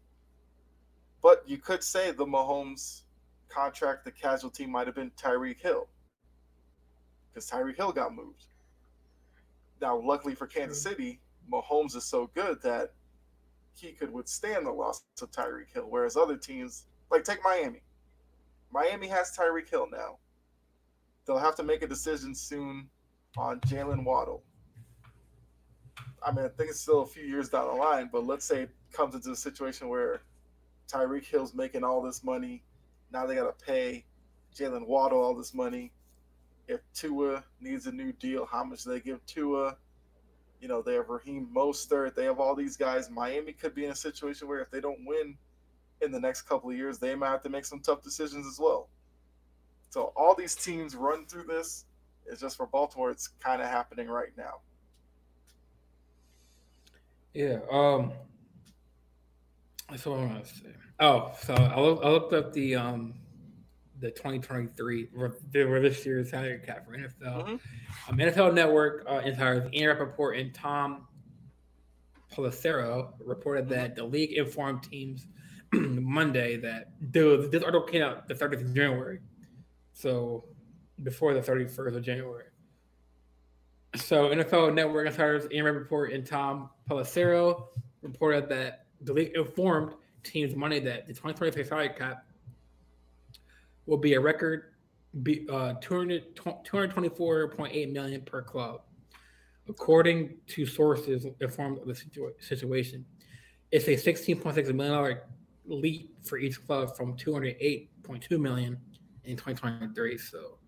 But 1.22 1.42
you 1.46 1.58
could 1.58 1.82
say 1.82 2.10
the 2.10 2.26
Mahomes 2.26 3.02
contract, 3.48 4.04
the 4.04 4.10
casualty 4.10 4.66
might 4.66 4.86
have 4.86 4.96
been 4.96 5.10
Tyreek 5.12 5.60
Hill 5.60 5.88
because 7.32 7.50
Tyreek 7.50 7.76
Hill 7.76 7.92
got 7.92 8.14
moved. 8.14 8.46
Now, 9.80 10.00
luckily 10.00 10.34
for 10.34 10.46
Kansas 10.46 10.80
City, 10.80 11.20
Mahomes 11.50 11.96
is 11.96 12.04
so 12.04 12.30
good 12.34 12.62
that 12.62 12.92
he 13.74 13.92
could 13.92 14.12
withstand 14.12 14.66
the 14.66 14.70
loss 14.70 15.02
of 15.20 15.30
Tyreek 15.30 15.72
Hill, 15.72 15.86
whereas 15.88 16.16
other 16.16 16.36
teams, 16.36 16.84
like 17.10 17.24
take 17.24 17.42
Miami, 17.42 17.82
Miami 18.72 19.08
has 19.08 19.36
Tyreek 19.36 19.68
Hill 19.68 19.88
now. 19.90 20.18
They'll 21.26 21.38
have 21.38 21.56
to 21.56 21.62
make 21.62 21.82
a 21.82 21.86
decision 21.86 22.34
soon 22.34 22.88
on 23.36 23.60
Jaylen 23.60 24.04
Waddle. 24.04 24.42
I 26.24 26.32
mean, 26.32 26.44
I 26.44 26.48
think 26.48 26.70
it's 26.70 26.80
still 26.80 27.02
a 27.02 27.06
few 27.06 27.24
years 27.24 27.48
down 27.48 27.66
the 27.66 27.74
line, 27.74 28.08
but 28.12 28.26
let's 28.26 28.44
say 28.44 28.62
it 28.62 28.70
comes 28.92 29.14
into 29.14 29.30
a 29.30 29.36
situation 29.36 29.88
where 29.88 30.22
Tyreek 30.88 31.24
Hill's 31.24 31.54
making 31.54 31.84
all 31.84 32.00
this 32.02 32.24
money. 32.24 32.62
Now 33.12 33.26
they 33.26 33.34
got 33.34 33.58
to 33.58 33.64
pay 33.64 34.04
Jaylen 34.56 34.86
Waddle 34.86 35.20
all 35.20 35.34
this 35.34 35.54
money 35.54 35.92
if 36.68 36.80
Tua 36.94 37.44
needs 37.60 37.86
a 37.86 37.92
new 37.92 38.12
deal, 38.12 38.46
how 38.46 38.64
much 38.64 38.84
they 38.84 39.00
give 39.00 39.24
Tua. 39.26 39.76
You 40.60 40.68
know, 40.68 40.80
they 40.80 40.94
have 40.94 41.10
Raheem 41.10 41.48
Mostert. 41.54 42.14
They 42.14 42.24
have 42.24 42.40
all 42.40 42.54
these 42.54 42.76
guys. 42.76 43.10
Miami 43.10 43.52
could 43.52 43.74
be 43.74 43.84
in 43.84 43.90
a 43.90 43.96
situation 43.96 44.48
where 44.48 44.60
if 44.60 44.70
they 44.70 44.80
don't 44.80 45.04
win 45.04 45.36
in 46.00 46.10
the 46.10 46.20
next 46.20 46.42
couple 46.42 46.70
of 46.70 46.76
years, 46.76 46.98
they 46.98 47.14
might 47.14 47.28
have 47.28 47.42
to 47.42 47.50
make 47.50 47.64
some 47.64 47.80
tough 47.80 48.02
decisions 48.02 48.46
as 48.46 48.58
well. 48.58 48.88
So 49.90 50.12
all 50.16 50.34
these 50.34 50.54
teams 50.54 50.94
run 50.94 51.26
through 51.26 51.44
this. 51.44 51.84
It's 52.26 52.40
just 52.40 52.56
for 52.56 52.66
Baltimore, 52.66 53.10
it's 53.10 53.28
kind 53.28 53.60
of 53.60 53.68
happening 53.68 54.08
right 54.08 54.32
now. 54.36 54.60
Yeah. 57.34 57.58
Um. 57.70 58.12
That's 59.90 60.06
what 60.06 60.18
I 60.18 60.24
want 60.24 60.44
to 60.44 60.50
say. 60.50 60.74
Oh, 61.00 61.32
so 61.42 61.54
I, 61.54 61.78
look, 61.78 62.00
I 62.02 62.08
looked 62.08 62.32
up 62.32 62.52
the 62.52 62.76
um 62.76 63.14
the 64.00 64.10
2023 64.10 65.08
the 65.52 65.80
this 65.80 66.04
year's 66.04 66.30
salary 66.30 66.60
cap 66.64 66.86
for 66.86 66.96
NFL. 66.96 67.08
Mm-hmm. 67.22 68.10
Um, 68.10 68.16
NFL 68.18 68.54
Network 68.54 69.04
uh, 69.08 69.20
insiders 69.24 69.72
Ian 69.72 69.88
Rapoport 69.88 70.36
and 70.38 70.54
Tom 70.54 71.06
Pelissero 72.32 73.12
reported 73.24 73.68
that 73.68 73.94
the 73.94 74.04
league 74.04 74.32
informed 74.32 74.82
teams 74.82 75.26
Monday 75.72 76.56
that 76.56 76.92
the, 77.12 77.48
this 77.50 77.62
article 77.62 77.86
came 77.86 78.02
out 78.02 78.28
the 78.28 78.34
30th 78.34 78.62
of 78.62 78.74
January, 78.74 79.20
so 79.92 80.44
before 81.02 81.34
the 81.34 81.40
31st 81.40 81.96
of 81.96 82.02
January. 82.02 82.44
So 83.96 84.30
NFL 84.30 84.74
Network 84.74 85.06
insiders 85.06 85.46
Ian 85.52 85.66
Rapoport 85.66 86.12
and 86.12 86.26
Tom 86.26 86.70
Pelissero 86.88 87.68
reported 88.02 88.48
that 88.48 88.86
the 89.02 89.12
league 89.12 89.32
informed 89.36 89.92
teams 90.24 90.56
Monday 90.56 90.80
that 90.80 91.06
the 91.06 91.12
2023 91.12 91.64
salary 91.64 91.90
cap 91.90 92.24
will 93.86 93.98
be 93.98 94.14
a 94.14 94.20
record 94.20 94.74
be, 95.22 95.46
uh, 95.50 95.74
200, 95.80 96.34
224.8 96.36 97.92
million 97.92 98.20
per 98.22 98.42
club, 98.42 98.82
according 99.68 100.34
to 100.48 100.66
sources 100.66 101.26
informed 101.40 101.78
of 101.78 101.86
the 101.86 101.92
situa- 101.92 102.42
situation. 102.42 103.04
It's 103.70 103.86
a 103.86 103.96
16.6 103.96 104.72
million 104.72 104.92
dollar 104.92 105.22
leap 105.66 106.14
for 106.24 106.38
each 106.38 106.64
club 106.66 106.96
from 106.96 107.16
208.2 107.16 108.40
million 108.40 108.78
in 109.24 109.36
2023. 109.36 110.18
So, 110.18 110.58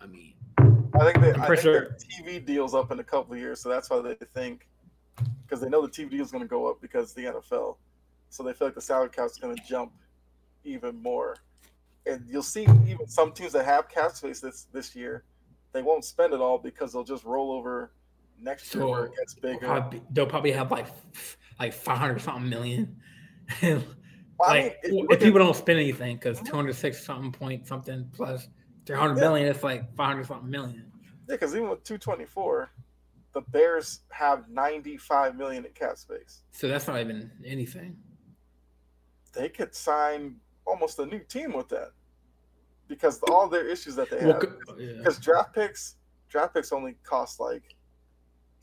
I 0.00 0.06
mean, 0.06 0.34
I 0.58 1.04
think, 1.04 1.20
they, 1.20 1.32
I 1.32 1.46
think 1.46 1.60
sure. 1.60 1.72
their 1.72 1.96
TV 2.26 2.44
deals 2.44 2.74
up 2.74 2.90
in 2.90 2.98
a 2.98 3.04
couple 3.04 3.34
of 3.34 3.38
years, 3.38 3.60
so 3.60 3.68
that's 3.68 3.90
why 3.90 4.00
they 4.00 4.14
think 4.34 4.68
because 5.46 5.60
they 5.60 5.68
know 5.68 5.82
the 5.82 5.88
TV 5.88 6.10
deal 6.10 6.22
is 6.22 6.30
going 6.30 6.42
to 6.42 6.48
go 6.48 6.68
up 6.68 6.80
because 6.80 7.12
the 7.12 7.24
NFL, 7.24 7.76
so 8.30 8.42
they 8.42 8.52
feel 8.52 8.68
like 8.68 8.74
the 8.74 8.80
salary 8.80 9.10
cap 9.10 9.26
is 9.26 9.36
going 9.36 9.54
to 9.54 9.62
jump 9.64 9.92
even 10.64 11.00
more 11.02 11.36
and 12.06 12.24
you'll 12.28 12.42
see 12.42 12.62
even 12.86 13.06
some 13.06 13.32
teams 13.32 13.52
that 13.52 13.64
have 13.64 13.88
cap 13.88 14.12
space 14.12 14.40
this 14.40 14.66
this 14.72 14.94
year, 14.96 15.24
they 15.72 15.82
won't 15.82 16.04
spend 16.04 16.32
it 16.32 16.40
all 16.40 16.58
because 16.58 16.92
they'll 16.92 17.04
just 17.04 17.24
roll 17.24 17.52
over 17.52 17.92
next 18.40 18.74
year 18.74 18.86
where 18.86 19.04
it 19.04 19.12
gets 19.16 19.34
bigger. 19.34 19.58
They'll 19.60 19.68
probably, 19.68 20.02
they'll 20.10 20.26
probably 20.26 20.52
have 20.52 20.70
like 20.70 20.86
like 21.58 21.72
five 21.72 21.98
hundred 21.98 22.20
something 22.20 22.48
million. 22.48 22.96
like 23.62 23.82
I 24.42 24.54
mean, 24.54 25.06
if 25.10 25.20
people 25.20 25.38
don't 25.38 25.56
spend 25.56 25.78
anything, 25.78 26.16
because 26.16 26.38
mm-hmm. 26.38 26.46
two 26.46 26.56
hundred 26.56 26.74
six 26.74 27.04
something 27.04 27.32
point 27.32 27.66
something 27.66 28.08
plus 28.12 28.48
three 28.86 28.96
hundred 28.96 29.16
yeah. 29.16 29.20
million, 29.20 29.48
it's 29.48 29.62
like 29.62 29.94
five 29.94 30.08
hundred 30.08 30.26
something 30.26 30.50
million. 30.50 30.90
Yeah, 31.28 31.36
because 31.36 31.54
even 31.54 31.68
with 31.68 31.84
two 31.84 31.98
twenty 31.98 32.24
four, 32.24 32.70
the 33.32 33.42
Bears 33.42 34.00
have 34.10 34.48
ninety 34.48 34.96
five 34.96 35.36
million 35.36 35.64
in 35.64 35.72
cap 35.72 35.98
space. 35.98 36.42
So 36.52 36.68
that's 36.68 36.86
not 36.86 36.98
even 37.00 37.30
anything. 37.44 37.96
They 39.32 39.48
could 39.48 39.74
sign 39.74 40.36
almost 40.70 40.98
a 40.98 41.06
new 41.06 41.18
team 41.18 41.52
with 41.52 41.68
that 41.68 41.90
because 42.88 43.20
all 43.30 43.48
their 43.48 43.68
issues 43.68 43.96
that 43.96 44.10
they 44.10 44.20
have. 44.20 44.40
because 44.40 45.18
yeah. 45.18 45.22
draft 45.22 45.54
picks 45.54 45.96
draft 46.28 46.54
picks 46.54 46.72
only 46.72 46.94
cost 47.02 47.40
like 47.40 47.74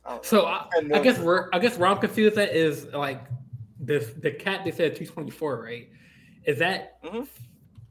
I 0.06 0.20
so 0.22 0.46
I, 0.46 0.68
I, 0.94 1.00
guess 1.00 1.20
we're 1.20 1.50
I 1.52 1.60
guess 1.60 1.78
where 1.78 1.90
I'm 1.90 2.00
confused 2.00 2.38
at 2.38 2.56
is 2.56 2.88
like 2.94 3.26
this 3.80 4.14
the 4.22 4.32
cat 4.32 4.64
they 4.64 4.72
said 4.72 4.96
224 4.96 5.62
right? 5.62 5.90
Is 6.46 6.60
that 6.60 7.04
mm-hmm. 7.04 7.24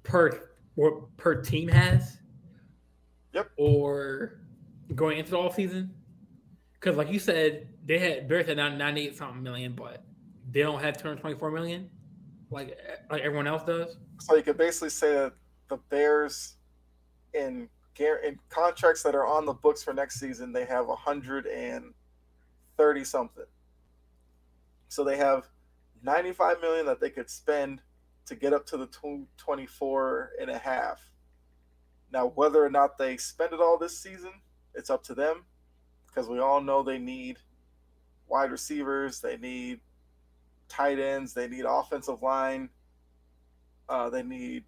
per 0.02 0.48
what 0.74 1.14
per 1.16 1.42
team 1.42 1.68
has? 1.68 2.18
Yep. 3.34 3.50
Or 3.58 4.40
going 4.94 5.18
into 5.18 5.32
the 5.32 5.38
all 5.38 5.52
season 5.52 5.92
because 6.74 6.96
like 6.96 7.10
you 7.10 7.18
said 7.18 7.68
they 7.84 7.98
had 7.98 8.28
Bears 8.28 8.46
had 8.46 8.56
98 8.56 9.16
something 9.16 9.42
million 9.42 9.72
but 9.72 10.04
they 10.50 10.62
don't 10.62 10.80
have 10.80 10.96
224 10.96 11.50
million 11.50 11.90
like 12.50 12.76
like 13.10 13.22
everyone 13.22 13.46
else 13.46 13.62
does. 13.64 13.96
So 14.20 14.36
you 14.36 14.42
could 14.42 14.58
basically 14.58 14.90
say 14.90 15.14
that 15.14 15.32
the 15.68 15.76
Bears 15.76 16.56
in 17.34 17.68
in 17.98 18.38
contracts 18.50 19.02
that 19.02 19.14
are 19.14 19.26
on 19.26 19.46
the 19.46 19.54
books 19.54 19.82
for 19.82 19.94
next 19.94 20.20
season, 20.20 20.52
they 20.52 20.66
have 20.66 20.86
130 20.86 23.04
something. 23.04 23.44
So 24.88 25.02
they 25.02 25.16
have 25.16 25.48
95 26.02 26.60
million 26.60 26.84
that 26.86 27.00
they 27.00 27.10
could 27.10 27.30
spend 27.30 27.80
to 28.26 28.34
get 28.34 28.52
up 28.52 28.66
to 28.66 28.76
the 28.76 28.88
24 29.36 30.32
and 30.40 30.50
a 30.50 30.58
half. 30.58 31.00
Now, 32.12 32.32
whether 32.34 32.62
or 32.64 32.70
not 32.70 32.98
they 32.98 33.16
spend 33.16 33.54
it 33.54 33.60
all 33.60 33.78
this 33.78 33.98
season, 33.98 34.32
it's 34.74 34.90
up 34.90 35.02
to 35.04 35.14
them 35.14 35.44
because 36.06 36.28
we 36.28 36.38
all 36.38 36.60
know 36.60 36.82
they 36.82 36.98
need 36.98 37.38
wide 38.28 38.50
receivers, 38.50 39.20
they 39.20 39.36
need 39.36 39.80
tight 40.68 40.98
ends, 40.98 41.32
they 41.32 41.48
need 41.48 41.64
offensive 41.66 42.22
line, 42.22 42.70
uh, 43.88 44.10
they 44.10 44.22
need 44.22 44.64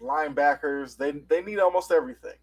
linebackers. 0.00 0.96
They 0.96 1.12
they 1.12 1.42
need 1.42 1.58
almost 1.58 1.92
everything. 1.92 2.38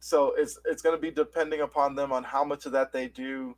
So 0.00 0.34
it's 0.36 0.58
it's 0.64 0.82
going 0.82 0.96
to 0.96 1.00
be 1.00 1.10
depending 1.10 1.60
upon 1.60 1.94
them 1.94 2.12
on 2.12 2.24
how 2.24 2.44
much 2.44 2.66
of 2.66 2.72
that 2.72 2.92
they 2.92 3.08
do 3.08 3.56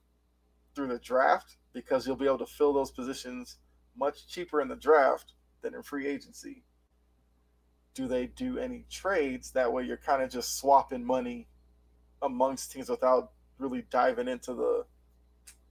through 0.74 0.89
the 0.89 0.98
draft 0.98 1.56
because 1.73 2.06
you'll 2.06 2.16
be 2.16 2.27
able 2.27 2.39
to 2.39 2.47
fill 2.47 2.73
those 2.73 2.90
positions 2.90 3.59
much 3.97 4.27
cheaper 4.27 4.61
in 4.61 4.69
the 4.69 4.77
draft 4.77 5.32
than 5.62 5.74
in 5.74 5.82
free 5.82 6.06
agency. 6.06 6.65
Do 7.94 8.09
they 8.09 8.27
do 8.27 8.59
any 8.59 8.85
trades? 8.90 9.52
That 9.52 9.73
way 9.73 9.85
you're 9.85 9.97
kind 9.97 10.23
of 10.23 10.31
just 10.31 10.59
swapping 10.59 11.05
money 11.05 11.48
amongst 12.23 12.73
teams 12.73 12.89
without 12.89 13.32
really 13.59 13.85
diving 13.90 14.28
into 14.28 14.55
the 14.55 14.85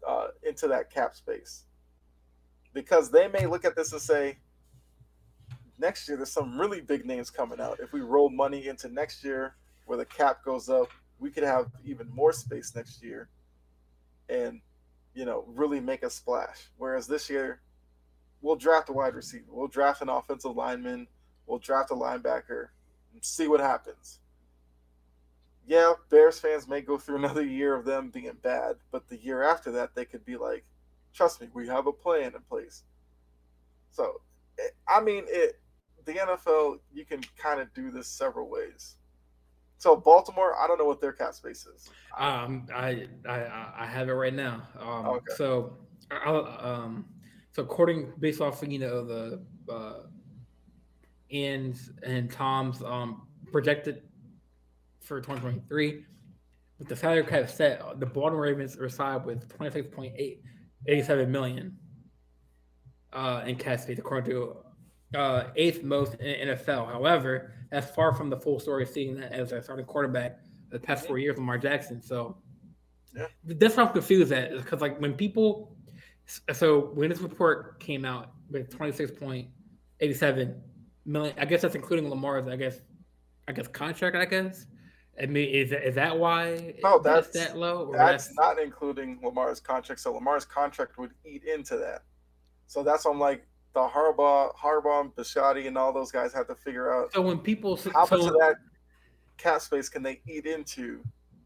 uh, 0.08 0.28
into 0.44 0.68
that 0.68 0.90
cap 0.90 1.16
space 1.16 1.66
because 2.74 3.12
they 3.12 3.28
may 3.28 3.46
look 3.46 3.66
at 3.66 3.76
this 3.76 3.92
and 3.92 4.02
say 4.02 4.38
next 5.80 6.08
year 6.08 6.18
there's 6.18 6.32
some 6.32 6.60
really 6.60 6.82
big 6.82 7.06
names 7.06 7.30
coming 7.30 7.60
out. 7.60 7.80
If 7.80 7.94
we 7.94 8.02
roll 8.02 8.30
money 8.30 8.68
into 8.68 8.88
next 8.90 9.24
year 9.24 9.56
where 9.86 9.98
the 9.98 10.06
cap 10.06 10.44
goes 10.44 10.70
up 10.70 10.90
we 11.20 11.32
could 11.32 11.44
have 11.44 11.68
even 11.86 12.10
more 12.14 12.34
space 12.34 12.76
next 12.76 13.02
year 13.02 13.30
and 14.28 14.60
you 15.14 15.26
know 15.26 15.46
really 15.48 15.80
make 15.80 16.04
a 16.04 16.10
splash. 16.10 16.70
Whereas 16.78 17.08
this 17.08 17.30
year 17.30 17.62
we'll 18.42 18.58
draft 18.58 18.90
a 18.90 18.94
wide 18.94 19.16
receiver. 19.16 19.46
We'll 19.50 19.68
draft 19.68 20.02
an 20.02 20.10
offensive 20.10 20.56
lineman. 20.56 21.08
We'll 21.48 21.60
draft 21.60 21.92
a 21.92 21.96
linebacker 21.96 22.68
and 23.14 23.24
see 23.24 23.48
what 23.48 23.62
happens. 23.62 24.20
Yeah, 25.66 25.94
Bears 26.10 26.40
fans 26.40 26.68
may 26.68 26.82
go 26.82 26.98
through 26.98 27.16
another 27.24 27.46
year 27.46 27.74
of 27.74 27.86
them 27.86 28.10
being 28.10 28.38
bad, 28.42 28.76
but 28.92 29.08
the 29.08 29.18
year 29.18 29.44
after 29.44 29.72
that, 29.72 29.96
they 29.96 30.04
could 30.06 30.26
be 30.26 30.36
like, 30.36 30.66
trust 31.14 31.42
me, 31.42 31.48
we 31.54 31.68
have 31.68 31.88
a 31.88 31.92
plan 31.92 32.34
in 32.36 32.42
place. 32.50 32.84
So, 33.92 34.22
I 34.88 35.02
mean, 35.02 35.26
it. 35.28 35.60
The 36.06 36.12
NFL, 36.12 36.80
you 36.92 37.06
can 37.06 37.22
kind 37.38 37.62
of 37.62 37.74
do 37.74 37.90
this 37.90 38.10
several 38.10 38.50
ways. 38.50 38.98
So 39.78 39.96
Baltimore, 39.96 40.56
I 40.58 40.68
don't 40.68 40.78
know 40.78 40.86
what 40.86 41.02
their 41.02 41.14
cap 41.14 41.34
space 41.34 41.66
is. 41.66 41.90
Um, 42.18 42.68
I 42.74 43.08
I 43.28 43.72
I 43.80 43.86
have 43.86 44.08
it 44.08 44.14
right 44.14 44.34
now. 44.34 44.68
Um, 44.80 45.06
okay. 45.08 45.34
so 45.36 45.78
I'll, 46.10 46.46
um, 46.62 47.06
so 47.52 47.64
according 47.64 48.14
based 48.20 48.40
off 48.40 48.64
you 48.66 48.80
know 48.80 49.06
the 49.06 49.42
uh, 49.70 50.04
Ian's 51.32 51.92
and 52.04 52.32
Tom's 52.32 52.82
um 52.82 53.28
projected 53.52 54.04
for 55.02 55.20
2023. 55.20 56.06
With 56.80 56.88
the 56.88 56.96
salary 56.96 57.26
cap 57.26 57.50
set, 57.50 58.00
the 58.00 58.06
Baltimore 58.06 58.42
Ravens 58.42 58.78
reside 58.78 59.26
with 59.26 59.50
26.887 60.88 61.28
million 61.28 61.78
uh, 63.14 63.44
in 63.46 63.56
cap 63.56 63.80
space, 63.80 64.00
according 64.00 64.32
to 64.32 64.58
uh, 65.18 65.46
eighth 65.56 65.84
most 65.84 66.16
in 66.16 66.50
NFL. 66.50 66.92
However, 66.92 67.54
that's 67.72 67.94
far 67.94 68.14
from 68.14 68.30
the 68.30 68.38
full 68.38 68.60
story, 68.60 68.86
seeing 68.86 69.16
that 69.16 69.32
as 69.32 69.52
a 69.52 69.62
starting 69.62 69.86
quarterback 69.86 70.40
the 70.70 70.80
past 70.80 71.08
four 71.08 71.18
years, 71.18 71.38
Lamar 71.38 71.58
Jackson. 71.58 72.02
So 72.02 72.38
yeah. 73.16 73.28
that's 73.46 73.78
what 73.78 73.88
I'm 73.88 73.94
confused 73.94 74.32
at, 74.32 74.52
because 74.52 74.82
like 74.82 75.00
when 75.00 75.14
people, 75.14 75.76
so 76.52 76.92
when 76.94 77.10
this 77.10 77.20
report 77.20 77.80
came 77.80 78.06
out 78.06 78.32
with 78.50 78.76
26.87 78.76 80.56
million, 81.06 81.36
I 81.38 81.46
guess 81.46 81.62
that's 81.62 81.76
including 81.76 82.10
Lamar's, 82.10 82.48
I 82.48 82.56
guess, 82.56 82.80
I 83.48 83.52
guess 83.52 83.68
contract, 83.68 84.16
I 84.16 84.26
guess. 84.26 84.66
I 85.22 85.28
mean, 85.28 85.50
is 85.50 85.70
that, 85.70 85.88
is 85.88 85.96
that 85.96 86.18
why? 86.18 86.76
No, 86.84 87.00
that's, 87.00 87.28
that's 87.28 87.50
that 87.50 87.58
low. 87.58 87.92
That's, 87.94 88.28
that's, 88.28 88.38
not 88.38 88.60
including 88.60 89.20
Lamar's 89.24 89.60
contract. 89.60 90.02
So 90.02 90.14
Lamar's 90.14 90.46
contract 90.46 90.98
would 90.98 91.12
eat 91.24 91.44
into 91.44 91.78
that. 91.78 92.02
So 92.68 92.84
that's 92.84 93.06
why 93.06 93.12
I'm 93.12 93.20
like 93.20 93.46
the 93.74 93.88
Harbaugh, 93.88 94.56
Harbaugh, 94.56 95.14
Bisciotti, 95.14 95.68
and 95.68 95.78
all 95.78 95.94
those 95.94 96.12
guys 96.12 96.34
have 96.34 96.48
to 96.48 96.56
figure 96.56 96.94
out. 96.94 97.14
So 97.14 97.22
when 97.22 97.40
people 97.40 97.80
how 97.94 98.06
so, 98.06 98.18
much 98.18 98.28
of 98.28 98.34
that 98.40 98.56
cap 99.38 99.62
space 99.62 99.90
can 99.90 100.02
they 100.02 100.22
eat 100.28 100.46
into 100.46 101.04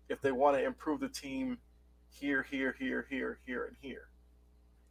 if 0.09 0.21
they 0.21 0.31
want 0.31 0.55
to 0.57 0.63
improve 0.63 0.99
the 0.99 1.09
team 1.09 1.57
here, 2.09 2.43
here, 2.49 2.75
here, 2.79 3.05
here, 3.09 3.39
here, 3.45 3.65
and 3.65 3.75
here. 3.81 4.09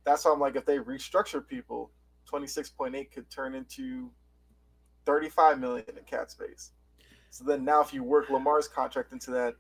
That's 0.04 0.24
why 0.24 0.32
I'm 0.32 0.40
like, 0.40 0.56
if 0.56 0.64
they 0.64 0.78
restructure 0.78 1.46
people, 1.46 1.90
26.8 2.30 3.10
could 3.10 3.28
turn 3.30 3.54
into 3.54 4.10
35 5.04 5.58
million 5.58 5.84
in 5.88 6.04
cap 6.04 6.30
space. 6.30 6.72
So 7.30 7.44
then 7.44 7.64
now 7.64 7.80
if 7.82 7.92
you 7.92 8.02
work 8.02 8.30
Lamar's 8.30 8.68
contract 8.68 9.12
into 9.12 9.30
that, 9.32 9.54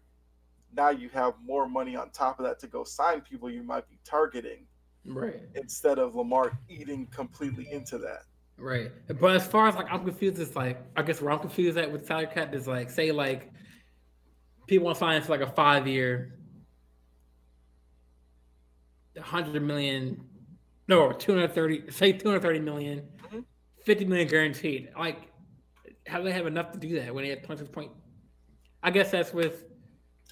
now 0.74 0.90
you 0.90 1.08
have 1.10 1.34
more 1.44 1.68
money 1.68 1.96
on 1.96 2.10
top 2.10 2.38
of 2.38 2.44
that 2.44 2.58
to 2.60 2.66
go 2.66 2.84
sign 2.84 3.20
people 3.20 3.50
you 3.50 3.62
might 3.62 3.88
be 3.88 3.98
targeting. 4.04 4.66
Right. 5.04 5.40
Instead 5.54 5.98
of 5.98 6.14
Lamar 6.14 6.58
eating 6.68 7.06
completely 7.06 7.70
into 7.70 7.98
that. 7.98 8.22
Right. 8.58 8.90
But 9.20 9.36
as 9.36 9.46
far 9.46 9.68
as 9.68 9.74
like 9.74 9.86
I'm 9.90 10.04
confused, 10.04 10.38
it's 10.40 10.56
like 10.56 10.80
I 10.96 11.02
guess 11.02 11.20
where 11.20 11.32
I'm 11.32 11.38
confused 11.38 11.78
at 11.78 11.90
with 11.90 12.06
salary 12.06 12.26
cap 12.26 12.54
is 12.54 12.66
like 12.66 12.90
say 12.90 13.12
like 13.12 13.52
people 14.66 14.86
want 14.86 14.96
to 14.96 15.00
sign 15.00 15.22
for 15.22 15.30
like 15.30 15.46
a 15.46 15.52
five 15.52 15.86
year 15.86 16.32
hundred 19.20 19.62
million 19.62 20.20
no 20.88 21.12
230 21.12 21.90
say 21.90 22.12
230 22.12 22.60
million, 22.60 23.02
mm-hmm. 23.26 23.40
50 23.84 24.04
million 24.04 24.28
guaranteed. 24.28 24.90
Like 24.98 25.28
how 26.06 26.18
do 26.18 26.24
they 26.24 26.32
have 26.32 26.46
enough 26.46 26.72
to 26.72 26.78
do 26.78 26.98
that 27.00 27.14
when 27.14 27.24
they 27.24 27.30
have 27.30 27.40
six 27.58 27.68
point? 27.68 27.90
I 28.82 28.90
guess 28.90 29.10
that's 29.10 29.32
with. 29.32 29.64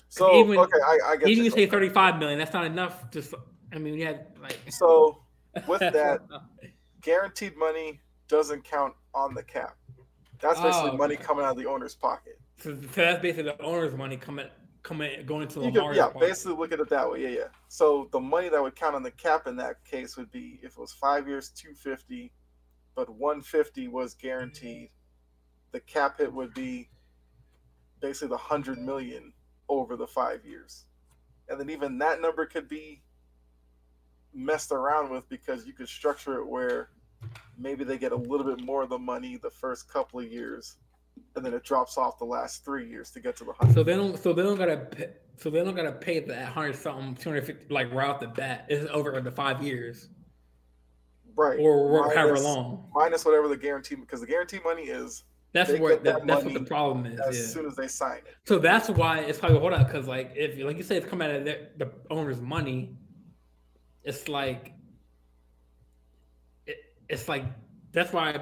So 0.08 0.34
even, 0.36 0.58
okay, 0.58 0.78
I, 0.86 0.98
I 1.06 1.16
guess 1.16 1.28
even 1.28 1.44
you 1.44 1.50
say 1.50 1.66
thirty 1.66 1.88
five 1.88 2.18
million, 2.18 2.38
that's 2.38 2.52
not 2.52 2.64
enough. 2.64 3.10
Just 3.10 3.34
I 3.72 3.78
mean, 3.78 3.94
we 3.94 4.00
had 4.00 4.26
like 4.40 4.58
so 4.68 5.22
with 5.66 5.80
that 5.80 6.20
guaranteed 7.00 7.56
money 7.56 8.00
doesn't 8.28 8.64
count 8.64 8.94
on 9.14 9.34
the 9.34 9.42
cap. 9.42 9.76
That's 10.40 10.60
basically 10.60 10.90
oh, 10.90 10.96
money 10.96 11.16
coming 11.16 11.44
out 11.44 11.52
of 11.52 11.56
the 11.56 11.66
owner's 11.66 11.94
pocket. 11.94 12.38
So, 12.58 12.74
so 12.74 12.80
that's 12.94 13.22
basically 13.22 13.44
the 13.44 13.62
owner's 13.62 13.94
money 13.94 14.16
coming 14.16 14.46
coming 14.82 15.24
going 15.24 15.42
into 15.42 15.60
the 15.60 15.70
yeah, 15.70 16.06
pocket. 16.06 16.20
basically 16.20 16.56
look 16.56 16.72
at 16.72 16.78
it 16.78 16.88
that 16.90 17.10
way. 17.10 17.22
Yeah, 17.22 17.28
yeah. 17.28 17.44
So 17.68 18.08
the 18.12 18.20
money 18.20 18.48
that 18.48 18.62
would 18.62 18.76
count 18.76 18.94
on 18.94 19.02
the 19.02 19.10
cap 19.12 19.46
in 19.46 19.56
that 19.56 19.84
case 19.84 20.16
would 20.16 20.30
be 20.30 20.60
if 20.62 20.72
it 20.72 20.78
was 20.78 20.92
five 20.92 21.26
years, 21.26 21.48
two 21.50 21.74
fifty, 21.74 22.32
but 22.94 23.08
one 23.08 23.40
fifty 23.40 23.88
was 23.88 24.14
guaranteed 24.14 24.90
the 25.74 25.80
cap 25.80 26.18
hit 26.18 26.32
would 26.32 26.54
be 26.54 26.88
basically 28.00 28.28
the 28.28 28.36
hundred 28.36 28.78
million 28.78 29.32
over 29.68 29.96
the 29.96 30.06
five 30.06 30.44
years, 30.44 30.84
and 31.48 31.58
then 31.58 31.68
even 31.68 31.98
that 31.98 32.20
number 32.20 32.46
could 32.46 32.68
be 32.68 33.02
messed 34.32 34.70
around 34.70 35.10
with 35.10 35.28
because 35.28 35.66
you 35.66 35.72
could 35.72 35.88
structure 35.88 36.38
it 36.38 36.46
where 36.46 36.90
maybe 37.58 37.82
they 37.82 37.98
get 37.98 38.12
a 38.12 38.16
little 38.16 38.46
bit 38.46 38.64
more 38.64 38.84
of 38.84 38.88
the 38.88 38.98
money 38.98 39.36
the 39.36 39.50
first 39.50 39.92
couple 39.92 40.20
of 40.20 40.30
years, 40.30 40.76
and 41.34 41.44
then 41.44 41.52
it 41.52 41.64
drops 41.64 41.98
off 41.98 42.20
the 42.20 42.24
last 42.24 42.64
three 42.64 42.88
years 42.88 43.10
to 43.10 43.18
get 43.18 43.36
to 43.36 43.44
the 43.44 43.52
hundred. 43.52 43.74
So 43.74 43.82
they 43.82 43.96
don't. 43.96 44.16
So 44.22 44.32
they 44.32 44.42
don't 44.42 44.56
gotta. 44.56 44.76
Pay, 44.76 45.08
so 45.38 45.50
they 45.50 45.64
don't 45.64 45.74
gotta 45.74 45.90
pay 45.90 46.20
that 46.20 46.46
hundred 46.52 46.76
something, 46.76 47.16
two 47.16 47.30
hundred 47.30 47.46
fifty, 47.46 47.74
like 47.74 47.92
right 47.92 48.08
off 48.08 48.20
the 48.20 48.28
bat. 48.28 48.66
It's 48.68 48.88
over 48.92 49.20
the 49.20 49.32
five 49.32 49.60
years. 49.60 50.08
Right. 51.34 51.58
Or, 51.58 51.72
or 51.72 52.00
minus, 52.02 52.16
however 52.16 52.38
long. 52.38 52.90
Minus 52.94 53.24
whatever 53.24 53.48
the 53.48 53.56
guarantee, 53.56 53.96
because 53.96 54.20
the 54.20 54.26
guarantee 54.28 54.60
money 54.64 54.84
is 54.84 55.24
that's 55.54 55.70
where 55.78 55.96
that, 55.96 56.26
that's 56.26 56.44
what 56.44 56.52
the 56.52 56.64
problem 56.64 57.06
is. 57.06 57.20
As 57.20 57.38
yeah. 57.38 57.46
soon 57.46 57.66
as 57.66 57.76
they 57.76 57.86
sign 57.86 58.18
it. 58.18 58.34
So 58.44 58.58
that's 58.58 58.90
why 58.90 59.20
it's 59.20 59.38
probably 59.38 59.60
hold 59.60 59.72
on 59.72 59.84
because 59.84 60.08
like 60.08 60.32
if 60.34 60.58
like 60.58 60.76
you 60.76 60.82
say 60.82 60.96
it's 60.96 61.06
coming 61.06 61.30
out 61.30 61.36
of 61.36 61.44
the, 61.44 61.68
the 61.78 61.92
owner's 62.10 62.40
money, 62.40 62.96
it's 64.02 64.28
like 64.28 64.72
it, 66.66 66.76
it's 67.08 67.28
like 67.28 67.44
that's 67.92 68.12
why 68.12 68.36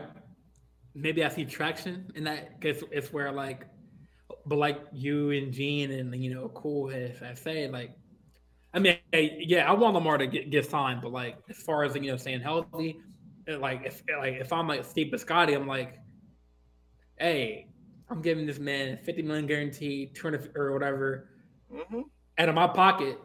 maybe 0.94 1.22
I 1.22 1.28
see 1.28 1.44
traction 1.44 2.10
in 2.14 2.24
that 2.24 2.58
because 2.58 2.82
it's 2.90 3.12
where 3.12 3.30
like, 3.30 3.66
but 4.46 4.56
like 4.56 4.80
you 4.90 5.32
and 5.32 5.52
Gene 5.52 5.92
and 5.92 6.14
you 6.14 6.34
know 6.34 6.48
cool 6.48 6.90
as 6.90 7.22
I 7.22 7.34
say 7.34 7.68
like. 7.68 7.90
I 8.74 8.78
mean, 8.78 8.96
yeah, 9.12 9.70
I 9.70 9.74
want 9.74 9.92
Lamar 9.92 10.16
to 10.16 10.26
get, 10.26 10.48
get 10.48 10.64
signed, 10.64 11.02
but 11.02 11.12
like 11.12 11.36
as 11.50 11.58
far 11.58 11.84
as 11.84 11.94
you 11.94 12.00
know, 12.00 12.16
staying 12.16 12.40
healthy, 12.40 12.96
like 13.46 13.82
if 13.84 14.02
like 14.18 14.36
if 14.36 14.50
I'm 14.50 14.66
like 14.66 14.86
Steve 14.86 15.12
Bisciotti, 15.12 15.54
I'm 15.54 15.66
like, 15.66 15.98
hey, 17.22 17.68
I'm 18.10 18.20
giving 18.20 18.46
this 18.46 18.58
man 18.58 18.98
50 19.04 19.22
million 19.22 19.46
guaranteed, 19.46 20.14
200 20.14 20.52
or 20.56 20.72
whatever, 20.72 21.28
mm-hmm. 21.72 22.00
out 22.36 22.48
of 22.48 22.54
my 22.54 22.66
pocket. 22.66 23.18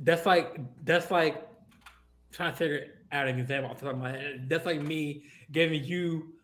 That's 0.00 0.26
like 0.26 0.58
that's 0.84 1.10
like 1.10 1.46
trying 2.32 2.52
to 2.52 2.56
figure 2.56 2.86
out 3.12 3.28
an 3.28 3.38
example 3.38 3.70
off 3.70 3.78
the 3.78 3.86
top 3.86 3.94
of 3.94 4.00
my 4.00 4.10
head. 4.10 4.46
That's 4.48 4.66
like 4.66 4.82
me 4.82 5.24
giving 5.52 5.84
you. 5.84 6.34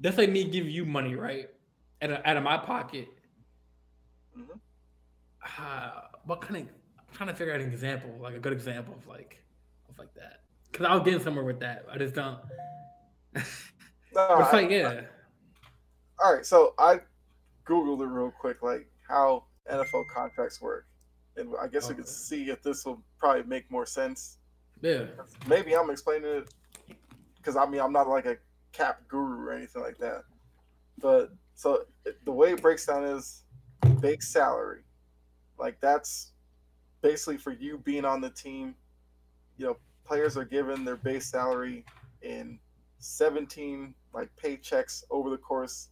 That's 0.00 0.18
like 0.18 0.30
me 0.30 0.44
giving 0.44 0.70
you 0.70 0.84
money, 0.84 1.14
right? 1.14 1.48
Out 2.02 2.10
of, 2.10 2.18
out 2.24 2.36
of 2.36 2.42
my 2.42 2.58
pocket. 2.58 3.08
Mm-hmm. 4.38 4.58
Uh, 5.58 5.90
what 6.24 6.40
kind 6.40 6.56
of? 6.56 6.62
I'm 6.98 7.14
trying 7.14 7.28
to 7.28 7.34
figure 7.34 7.54
out 7.54 7.60
an 7.60 7.70
example, 7.70 8.10
like 8.20 8.34
a 8.34 8.40
good 8.40 8.52
example 8.52 8.94
of 8.94 9.06
like, 9.06 9.40
of 9.88 9.98
like 9.98 10.12
that. 10.14 10.40
Because 10.70 10.86
I'll 10.86 11.00
get 11.00 11.22
somewhere 11.22 11.44
with 11.44 11.60
that. 11.60 11.86
I 11.90 11.96
just 11.96 12.14
don't. 12.14 12.38
No, 13.34 13.42
it's 14.40 14.52
like 14.52 14.70
yeah 14.70 15.02
all 16.22 16.34
right, 16.34 16.46
so 16.46 16.74
I 16.78 17.00
googled 17.66 18.00
it 18.00 18.06
real 18.06 18.30
quick, 18.30 18.62
like 18.62 18.86
how 19.08 19.44
NFL 19.70 20.04
contracts 20.08 20.60
work, 20.60 20.86
and 21.36 21.52
I 21.60 21.66
guess 21.66 21.88
we 21.88 21.94
could 21.94 22.08
see 22.08 22.50
if 22.50 22.62
this 22.62 22.84
will 22.84 23.02
probably 23.18 23.42
make 23.42 23.70
more 23.70 23.86
sense. 23.86 24.38
Yeah, 24.80 25.06
maybe 25.48 25.74
I'm 25.74 25.90
explaining 25.90 26.30
it 26.30 26.54
because 27.36 27.56
I 27.56 27.66
mean 27.66 27.80
I'm 27.80 27.92
not 27.92 28.08
like 28.08 28.26
a 28.26 28.36
cap 28.72 29.00
guru 29.08 29.48
or 29.48 29.52
anything 29.52 29.82
like 29.82 29.98
that, 29.98 30.22
but 31.00 31.32
so 31.54 31.84
the 32.24 32.32
way 32.32 32.52
it 32.52 32.62
breaks 32.62 32.86
down 32.86 33.04
is 33.04 33.42
base 34.00 34.28
salary, 34.28 34.82
like 35.58 35.80
that's 35.80 36.32
basically 37.02 37.36
for 37.36 37.52
you 37.52 37.78
being 37.78 38.04
on 38.04 38.20
the 38.20 38.30
team. 38.30 38.76
You 39.58 39.66
know, 39.66 39.76
players 40.04 40.36
are 40.36 40.44
given 40.44 40.84
their 40.84 40.96
base 40.96 41.26
salary 41.26 41.84
in 42.22 42.58
17 42.98 43.94
like 44.14 44.28
paychecks 44.40 45.02
over 45.10 45.28
the 45.28 45.36
course 45.36 45.88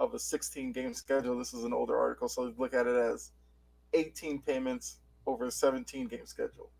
of 0.00 0.14
a 0.14 0.18
16 0.18 0.72
game 0.72 0.94
schedule. 0.94 1.38
This 1.38 1.52
is 1.52 1.62
an 1.62 1.72
older 1.72 1.96
article, 1.96 2.28
so 2.28 2.52
look 2.58 2.74
at 2.74 2.86
it 2.86 2.96
as 2.96 3.30
18 3.92 4.40
payments 4.42 4.96
over 5.26 5.44
a 5.44 5.50
17 5.50 6.08
game 6.08 6.26
schedule. 6.26 6.70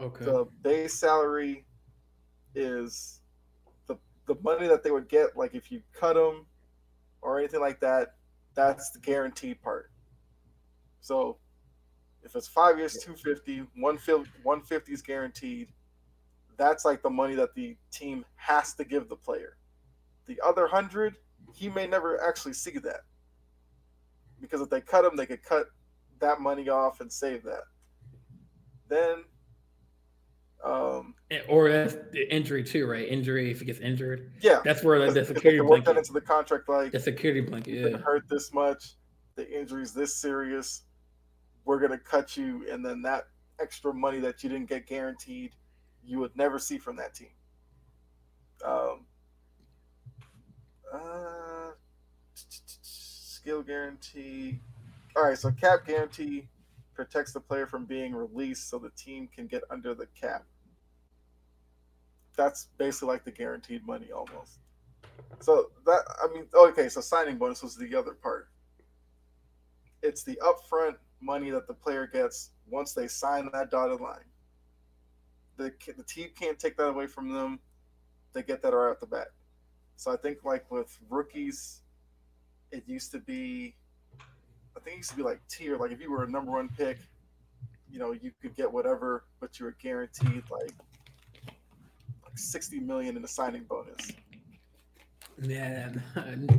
Okay. 0.00 0.24
The 0.24 0.46
base 0.62 0.94
salary 0.94 1.64
is 2.54 3.20
the 3.86 3.96
the 4.26 4.34
money 4.42 4.66
that 4.66 4.82
they 4.82 4.90
would 4.90 5.08
get, 5.08 5.36
like 5.36 5.54
if 5.54 5.70
you 5.70 5.80
cut 5.98 6.14
them 6.14 6.44
or 7.22 7.38
anything 7.38 7.60
like 7.60 7.80
that. 7.80 8.16
That's 8.54 8.90
the 8.90 8.98
guaranteed 8.98 9.62
part. 9.62 9.90
So 11.00 11.36
if 12.22 12.34
it's 12.34 12.48
five 12.48 12.78
years, 12.78 12.94
250, 12.94 13.68
150 13.76 14.92
is 14.92 15.02
guaranteed. 15.02 15.68
That's 16.56 16.84
like 16.84 17.02
the 17.02 17.10
money 17.10 17.34
that 17.34 17.54
the 17.54 17.76
team 17.92 18.24
has 18.36 18.74
to 18.74 18.84
give 18.84 19.08
the 19.08 19.16
player. 19.16 19.56
The 20.26 20.40
other 20.44 20.66
hundred, 20.66 21.16
he 21.54 21.68
may 21.68 21.86
never 21.86 22.22
actually 22.22 22.52
see 22.52 22.78
that 22.78 23.00
because 24.40 24.60
if 24.60 24.70
they 24.70 24.80
cut 24.80 25.04
him, 25.04 25.16
they 25.16 25.26
could 25.26 25.42
cut 25.42 25.66
that 26.20 26.40
money 26.40 26.68
off 26.68 27.00
and 27.00 27.12
save 27.12 27.42
that. 27.44 27.62
Then, 28.88 29.24
um, 30.64 31.14
or 31.48 31.68
if 31.68 32.10
the 32.12 32.32
injury 32.34 32.64
too, 32.64 32.86
right? 32.86 33.08
Injury 33.08 33.50
if 33.50 33.60
he 33.60 33.66
gets 33.66 33.80
injured. 33.80 34.32
Yeah, 34.40 34.60
that's 34.64 34.82
where 34.82 34.98
like, 34.98 35.14
the 35.14 35.24
security 35.24 35.60
work 35.60 35.68
blanket. 35.68 35.86
that 35.86 35.96
into 35.98 36.12
the 36.12 36.20
contract, 36.20 36.68
like 36.68 36.92
the 36.92 37.00
security 37.00 37.40
blanket. 37.40 37.90
Yeah, 37.90 37.98
hurt 37.98 38.28
this 38.28 38.52
much, 38.52 38.94
the 39.34 39.48
injury's 39.48 39.92
this 39.92 40.16
serious. 40.16 40.82
We're 41.64 41.80
gonna 41.80 41.98
cut 41.98 42.36
you, 42.36 42.66
and 42.70 42.84
then 42.84 43.02
that 43.02 43.24
extra 43.60 43.92
money 43.92 44.20
that 44.20 44.42
you 44.42 44.48
didn't 44.48 44.68
get 44.68 44.86
guaranteed, 44.86 45.52
you 46.04 46.18
would 46.20 46.36
never 46.36 46.58
see 46.58 46.78
from 46.78 46.96
that 46.96 47.14
team. 47.14 47.30
Um, 48.64 49.06
uh, 50.92 51.70
skill 52.36 53.62
guarantee. 53.62 54.60
All 55.16 55.24
right, 55.24 55.38
so 55.38 55.50
cap 55.50 55.86
guarantee 55.86 56.48
protects 56.94 57.32
the 57.32 57.40
player 57.40 57.66
from 57.66 57.84
being 57.84 58.14
released 58.14 58.68
so 58.68 58.78
the 58.78 58.90
team 58.90 59.28
can 59.34 59.46
get 59.46 59.62
under 59.70 59.94
the 59.94 60.06
cap. 60.20 60.44
That's 62.36 62.68
basically 62.78 63.08
like 63.08 63.24
the 63.24 63.30
guaranteed 63.30 63.86
money 63.86 64.10
almost. 64.12 64.58
So 65.40 65.70
that 65.84 66.02
I 66.22 66.32
mean, 66.32 66.46
okay, 66.54 66.88
so 66.88 67.00
signing 67.00 67.36
bonus 67.36 67.62
was 67.62 67.76
the 67.76 67.94
other 67.94 68.12
part. 68.12 68.48
It's 70.02 70.22
the 70.22 70.38
upfront 70.42 70.96
money 71.20 71.50
that 71.50 71.66
the 71.66 71.74
player 71.74 72.06
gets 72.06 72.50
once 72.68 72.92
they 72.92 73.08
sign 73.08 73.48
that 73.52 73.70
dotted 73.70 74.00
line. 74.00 74.18
The 75.56 75.72
the 75.96 76.02
team 76.04 76.30
can't 76.38 76.58
take 76.58 76.76
that 76.76 76.88
away 76.88 77.06
from 77.06 77.32
them. 77.32 77.60
They 78.32 78.42
get 78.42 78.62
that 78.62 78.74
right 78.74 78.90
off 78.90 79.00
the 79.00 79.06
bat. 79.06 79.28
So 79.96 80.12
I 80.12 80.16
think 80.16 80.44
like 80.44 80.70
with 80.70 80.98
rookies, 81.08 81.82
it 82.72 82.84
used 82.86 83.12
to 83.12 83.18
be, 83.18 83.74
I 84.76 84.80
think 84.80 84.94
it 84.94 84.98
used 84.98 85.10
to 85.10 85.16
be 85.16 85.22
like 85.22 85.40
tier. 85.48 85.76
Like 85.76 85.92
if 85.92 86.00
you 86.00 86.10
were 86.10 86.24
a 86.24 86.30
number 86.30 86.52
one 86.52 86.68
pick, 86.76 86.98
you 87.90 87.98
know, 87.98 88.12
you 88.12 88.32
could 88.42 88.54
get 88.54 88.70
whatever, 88.70 89.24
but 89.40 89.58
you 89.58 89.66
were 89.66 89.76
guaranteed 89.82 90.42
like 90.50 90.72
like 92.24 92.36
sixty 92.38 92.80
million 92.80 93.16
in 93.16 93.24
a 93.24 93.28
signing 93.28 93.64
bonus. 93.64 94.12
Yeah, 95.42 95.90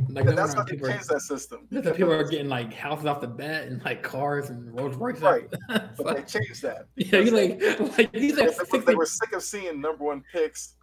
like 0.08 0.24
no 0.24 0.32
that's 0.32 0.54
how 0.54 0.62
they 0.62 0.76
changed 0.76 1.08
that 1.08 1.20
system. 1.20 1.66
People 1.70 2.12
are 2.12 2.24
getting 2.24 2.48
like 2.48 2.72
houses 2.72 3.06
off 3.06 3.20
the 3.20 3.26
bat 3.26 3.64
and 3.64 3.84
like 3.84 4.02
cars 4.02 4.50
and 4.50 4.78
Rolls 4.78 4.96
Royces. 4.96 5.22
Right, 5.22 5.52
but 5.68 6.16
they 6.16 6.22
changed 6.22 6.62
that. 6.62 6.86
Yeah, 6.96 7.18
you 7.18 7.32
like 7.32 7.60
like 7.98 8.12
these 8.12 8.38
are. 8.38 8.50
They 8.80 8.94
were 8.94 9.06
sick 9.06 9.32
of 9.32 9.42
seeing 9.42 9.80
number 9.80 10.04
one 10.04 10.22
picks 10.32 10.74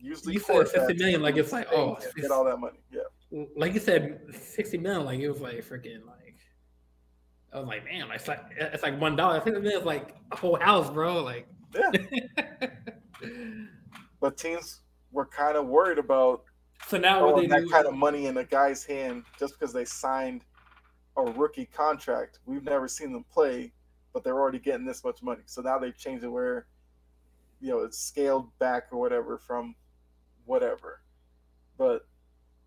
Usually, 0.00 0.34
you 0.34 0.40
said 0.40 0.68
fifty 0.68 0.94
million, 0.94 1.22
like 1.22 1.36
it's 1.36 1.52
like 1.52 1.68
oh, 1.72 1.98
get 2.16 2.30
all 2.30 2.44
that 2.44 2.58
money. 2.58 2.78
Yeah, 2.92 3.00
like 3.56 3.74
you 3.74 3.80
said, 3.80 4.20
sixty 4.32 4.78
million, 4.78 5.04
like 5.04 5.20
it 5.20 5.28
was 5.28 5.40
like 5.40 5.56
freaking 5.64 6.06
like. 6.06 6.36
I 7.52 7.58
was 7.58 7.68
like, 7.68 7.84
man, 7.84 8.08
it's 8.12 8.28
like 8.28 8.40
it's 8.56 8.82
like 8.82 9.00
one 9.00 9.16
dollar. 9.16 9.36
I 9.36 9.40
think 9.40 9.56
it's 9.64 9.86
like 9.86 10.14
a 10.32 10.36
whole 10.36 10.56
house, 10.56 10.90
bro. 10.90 11.22
Like, 11.22 11.46
yeah. 11.74 11.90
but 14.20 14.36
teams 14.36 14.80
were 15.12 15.26
kind 15.26 15.56
of 15.56 15.66
worried 15.66 15.98
about 15.98 16.44
so 16.86 16.98
now 16.98 17.34
that 17.34 17.62
do... 17.62 17.68
kind 17.68 17.86
of 17.86 17.94
money 17.94 18.26
in 18.26 18.36
a 18.36 18.44
guy's 18.44 18.84
hand 18.84 19.24
just 19.38 19.58
because 19.58 19.72
they 19.72 19.84
signed 19.84 20.42
a 21.16 21.22
rookie 21.22 21.66
contract. 21.66 22.38
We've 22.46 22.62
never 22.62 22.86
seen 22.86 23.12
them 23.12 23.24
play, 23.32 23.72
but 24.12 24.22
they're 24.22 24.38
already 24.38 24.58
getting 24.58 24.86
this 24.86 25.02
much 25.02 25.22
money. 25.22 25.42
So 25.46 25.62
now 25.62 25.78
they've 25.78 25.96
changed 25.96 26.24
it 26.24 26.28
where, 26.28 26.66
you 27.60 27.70
know, 27.70 27.80
it's 27.80 27.98
scaled 27.98 28.56
back 28.58 28.84
or 28.92 29.00
whatever 29.00 29.38
from 29.38 29.74
whatever. 30.44 31.00
But 31.78 32.06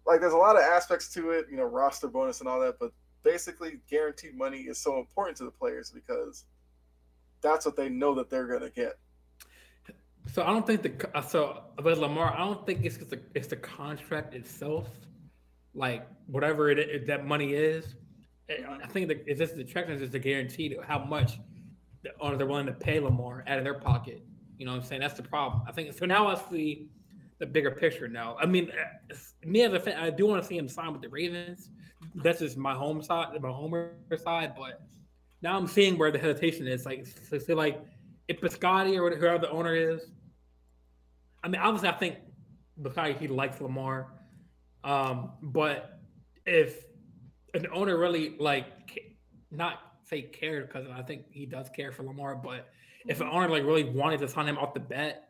like 0.09 0.19
there's 0.19 0.33
a 0.33 0.37
lot 0.37 0.55
of 0.55 0.63
aspects 0.63 1.07
to 1.13 1.29
it, 1.29 1.45
you 1.51 1.57
know, 1.57 1.63
roster 1.63 2.07
bonus 2.07 2.39
and 2.39 2.49
all 2.49 2.59
that, 2.59 2.79
but 2.79 2.91
basically 3.23 3.79
guaranteed 3.87 4.35
money 4.35 4.61
is 4.61 4.79
so 4.79 4.97
important 4.97 5.37
to 5.37 5.43
the 5.43 5.51
players 5.51 5.91
because 5.91 6.45
that's 7.41 7.65
what 7.65 7.75
they 7.75 7.89
know 7.89 8.15
that 8.15 8.29
they're 8.29 8.47
going 8.47 8.61
to 8.61 8.71
get. 8.71 8.97
So 10.33 10.41
I 10.43 10.47
don't 10.47 10.65
think 10.65 10.81
the 10.81 11.17
uh, 11.17 11.21
so 11.21 11.63
but 11.77 11.97
Lamar, 11.97 12.33
I 12.33 12.39
don't 12.39 12.65
think 12.65 12.83
it's 12.83 12.97
the 12.97 13.19
it's 13.35 13.47
the 13.47 13.55
contract 13.55 14.33
itself, 14.33 14.87
like 15.73 16.07
whatever 16.27 16.69
it, 16.71 17.07
that 17.07 17.25
money 17.25 17.53
is. 17.53 17.95
I 18.49 18.87
think 18.87 19.07
that 19.09 19.23
it's 19.27 19.39
just 19.39 19.55
the 19.55 19.61
attraction 19.61 20.01
is 20.01 20.09
the 20.09 20.19
guaranteed 20.19 20.75
how 20.87 20.99
much 20.99 21.39
the 22.03 22.11
owners 22.19 22.39
they're 22.39 22.47
willing 22.47 22.65
to 22.65 22.73
pay 22.73 22.99
Lamar 22.99 23.43
out 23.47 23.59
of 23.59 23.63
their 23.63 23.75
pocket. 23.75 24.23
You 24.57 24.65
know 24.65 24.71
what 24.71 24.81
I'm 24.81 24.85
saying? 24.85 25.01
That's 25.01 25.13
the 25.13 25.23
problem. 25.23 25.63
I 25.67 25.71
think 25.71 25.93
so. 25.93 26.05
Now 26.05 26.27
I 26.27 26.35
see 26.49 26.89
the 27.39 27.45
bigger 27.45 27.71
picture 27.71 28.07
now. 28.07 28.35
I 28.39 28.45
mean, 28.45 28.71
uh, 28.71 29.15
me 29.45 29.63
as 29.63 29.73
a 29.73 29.79
fan, 29.79 29.97
I 29.97 30.09
do 30.09 30.27
want 30.27 30.41
to 30.41 30.47
see 30.47 30.57
him 30.57 30.67
sign 30.67 30.91
with 30.91 31.01
the 31.01 31.09
Ravens. 31.09 31.69
That's 32.15 32.39
just 32.39 32.57
my 32.57 32.73
home 32.73 33.01
side, 33.01 33.41
my 33.41 33.49
homer 33.49 33.93
side. 34.17 34.53
But 34.57 34.81
now 35.41 35.57
I'm 35.57 35.67
seeing 35.67 35.97
where 35.97 36.11
the 36.11 36.19
hesitation 36.19 36.67
is. 36.67 36.85
Like, 36.85 37.07
like 37.47 37.81
if 38.27 38.41
Bisciotti 38.41 38.99
or 38.99 39.15
whoever 39.15 39.39
the 39.39 39.49
owner 39.49 39.73
is. 39.73 40.01
I 41.43 41.47
mean, 41.47 41.61
obviously, 41.61 41.89
I 41.89 41.93
think 41.93 42.17
Bisciotti 42.81 43.17
he 43.17 43.27
likes 43.27 43.61
Lamar, 43.61 44.07
um, 44.83 45.31
but 45.41 45.99
if 46.45 46.85
an 47.53 47.67
owner 47.73 47.97
really 47.97 48.35
like 48.39 48.67
not 49.51 49.79
say 50.03 50.21
cared 50.21 50.67
because 50.67 50.87
I 50.93 51.01
think 51.01 51.25
he 51.31 51.45
does 51.45 51.69
care 51.69 51.91
for 51.91 52.03
Lamar, 52.03 52.35
but 52.35 52.67
if 53.07 53.21
an 53.21 53.27
owner 53.31 53.47
like 53.47 53.63
really 53.63 53.85
wanted 53.85 54.19
to 54.19 54.27
sign 54.27 54.47
him 54.47 54.57
off 54.57 54.73
the 54.73 54.79
bat 54.79 55.28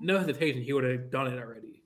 no 0.00 0.18
hesitation, 0.18 0.62
he 0.62 0.72
would 0.72 0.84
have 0.84 1.10
done 1.10 1.26
it 1.26 1.38
already. 1.38 1.82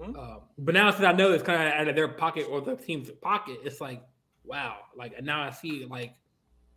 Mm-hmm. 0.00 0.18
Um, 0.18 0.40
but 0.58 0.74
now 0.74 0.90
since 0.90 1.04
I 1.04 1.12
know 1.12 1.32
it's 1.32 1.42
kind 1.42 1.62
of 1.62 1.74
out 1.74 1.88
of 1.88 1.94
their 1.94 2.08
pocket 2.08 2.46
or 2.50 2.60
the 2.60 2.76
team's 2.76 3.10
pocket, 3.20 3.58
it's 3.64 3.80
like, 3.80 4.02
wow. 4.44 4.78
Like 4.96 5.22
now 5.22 5.42
I 5.42 5.50
see 5.50 5.86
like 5.88 6.14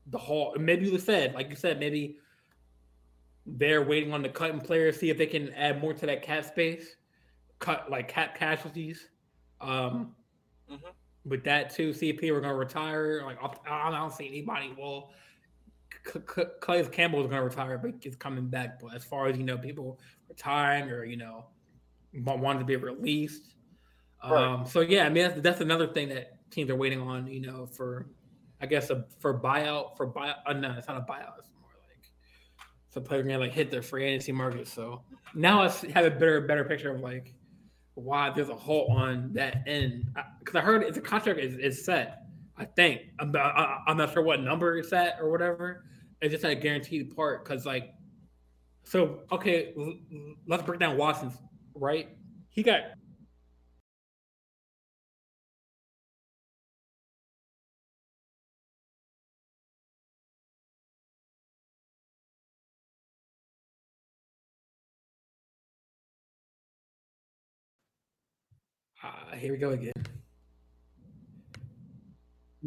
the 0.07 0.17
whole. 0.17 0.55
Maybe 0.59 0.89
you 0.89 0.97
said, 0.99 1.33
like 1.33 1.49
you 1.49 1.55
said, 1.55 1.79
maybe 1.79 2.17
they're 3.45 3.83
waiting 3.83 4.13
on 4.13 4.21
the 4.21 4.29
cutting 4.29 4.59
players, 4.59 4.99
see 4.99 5.09
if 5.09 5.17
they 5.17 5.27
can 5.27 5.53
add 5.53 5.81
more 5.81 5.93
to 5.93 6.05
that 6.05 6.21
cap 6.21 6.45
space, 6.45 6.95
cut 7.59 7.89
like 7.89 8.07
cap 8.07 8.37
casualties. 8.37 9.09
Um, 9.61 10.15
mm-hmm. 10.71 10.87
With 11.25 11.43
that 11.45 11.73
too, 11.73 11.93
see 11.93 12.09
if 12.09 12.17
people 12.17 12.37
are 12.37 12.41
going 12.41 12.53
to 12.53 12.57
retire. 12.57 13.23
Like 13.25 13.37
I 13.67 13.89
don't 13.89 14.13
see 14.13 14.27
anybody. 14.27 14.73
Well, 14.77 15.11
Calais 16.61 16.85
Campbell 16.91 17.21
is 17.21 17.27
going 17.27 17.39
to 17.39 17.43
retire, 17.43 17.77
but 17.77 17.93
he's 17.99 18.15
coming 18.15 18.47
back. 18.47 18.79
But 18.79 18.95
as 18.95 19.03
far 19.03 19.27
as 19.27 19.37
you 19.37 19.43
know, 19.43 19.57
people 19.57 19.99
retiring 20.29 20.89
or 20.89 21.03
you 21.03 21.17
know 21.17 21.45
wanting 22.13 22.59
to 22.59 22.65
be 22.65 22.75
released. 22.75 23.55
Right. 24.23 24.43
Um, 24.43 24.65
so 24.65 24.81
yeah, 24.81 25.05
I 25.05 25.09
mean 25.09 25.23
that's, 25.23 25.41
that's, 25.41 25.61
another 25.61 25.87
thing 25.87 26.09
that 26.09 26.49
teams 26.51 26.69
are 26.69 26.75
waiting 26.75 27.01
on. 27.01 27.27
You 27.27 27.41
know, 27.41 27.65
for 27.65 28.07
I 28.61 28.65
guess 28.65 28.89
a, 28.89 29.05
for 29.19 29.39
buyout 29.39 29.97
for 29.97 30.11
buyout. 30.11 30.37
Uh, 30.45 30.53
no, 30.53 30.71
it's 30.77 30.87
not 30.87 30.97
a 30.97 31.01
buyout. 31.01 31.39
It's 31.39 31.49
more 31.59 31.69
like 31.87 32.09
so 32.89 33.01
players 33.01 33.25
gonna 33.25 33.39
like 33.39 33.51
hit 33.51 33.69
their 33.69 33.81
free 33.81 34.05
agency 34.05 34.31
market. 34.31 34.67
So 34.67 35.01
now 35.33 35.61
I 35.61 35.69
have 35.93 36.05
a 36.05 36.11
better 36.11 36.41
better 36.41 36.63
picture 36.63 36.91
of 36.93 37.01
like 37.01 37.33
why 37.95 38.29
there's 38.29 38.49
a 38.49 38.55
hole 38.55 38.91
on 38.91 39.31
that 39.33 39.63
end 39.67 40.05
because 40.39 40.55
I, 40.55 40.59
I 40.59 40.61
heard 40.61 40.93
the 40.93 41.01
contract 41.01 41.39
is, 41.39 41.55
is 41.55 41.85
set. 41.85 42.24
I 42.57 42.65
think 42.65 43.01
I'm, 43.19 43.35
I, 43.35 43.79
am 43.87 43.97
not 43.97 44.13
sure 44.13 44.23
what 44.23 44.41
number 44.41 44.77
it's 44.77 44.93
at 44.93 45.17
or 45.19 45.29
whatever. 45.29 45.85
It's 46.21 46.31
just 46.31 46.45
a 46.45 46.55
guaranteed 46.55 47.15
part 47.15 47.43
because 47.43 47.65
like 47.65 47.93
so 48.83 49.21
okay, 49.31 49.73
let's 50.47 50.63
break 50.63 50.79
down 50.79 50.97
Watson's 50.97 51.37
right. 51.75 52.09
He 52.49 52.63
got 52.63 52.81
Uh, 69.03 69.35
here 69.35 69.51
we 69.51 69.57
go 69.59 69.69
again. 69.69 69.91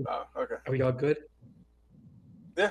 Oh, 0.07 0.27
okay. 0.37 0.57
Are 0.67 0.73
we 0.73 0.83
all 0.83 0.93
good? 0.93 1.19
Yeah. 2.57 2.71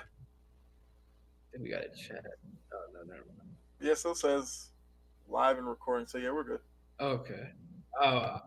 Then 1.52 1.64
we 1.64 1.70
got 1.70 1.82
a 1.82 1.90
chat. 1.90 2.26
Oh 2.74 2.78
no, 2.94 2.99
never 3.02 3.26
mind. 3.38 3.49
Yeah, 3.80 3.94
still 3.94 4.16
says 4.16 4.70
live 5.28 5.58
and 5.58 5.68
recording. 5.68 6.08
So 6.08 6.18
yeah, 6.18 6.32
we're 6.32 6.44
good. 6.44 6.60
Okay. 6.99 7.49
Uh, 8.02 8.40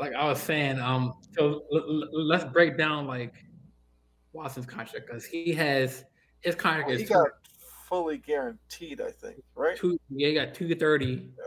like 0.00 0.14
I 0.14 0.24
was 0.24 0.40
saying, 0.40 0.78
um, 0.80 1.14
so 1.36 1.64
l- 1.72 1.84
l- 1.88 2.08
let's 2.12 2.44
break 2.44 2.76
down 2.76 3.06
like 3.06 3.34
Watson's 4.32 4.66
contract 4.66 5.06
because 5.06 5.24
he 5.24 5.52
has 5.52 6.04
his 6.40 6.54
contract 6.54 6.88
well, 6.88 6.96
is 6.96 7.02
he 7.02 7.06
got 7.06 7.28
fully 7.88 8.18
guaranteed, 8.18 9.00
I 9.00 9.10
think, 9.10 9.42
right? 9.54 9.76
Two, 9.76 9.98
yeah, 10.10 10.28
he 10.28 10.34
got 10.34 10.54
two 10.54 10.74
thirty. 10.74 11.32
Yeah. 11.38 11.44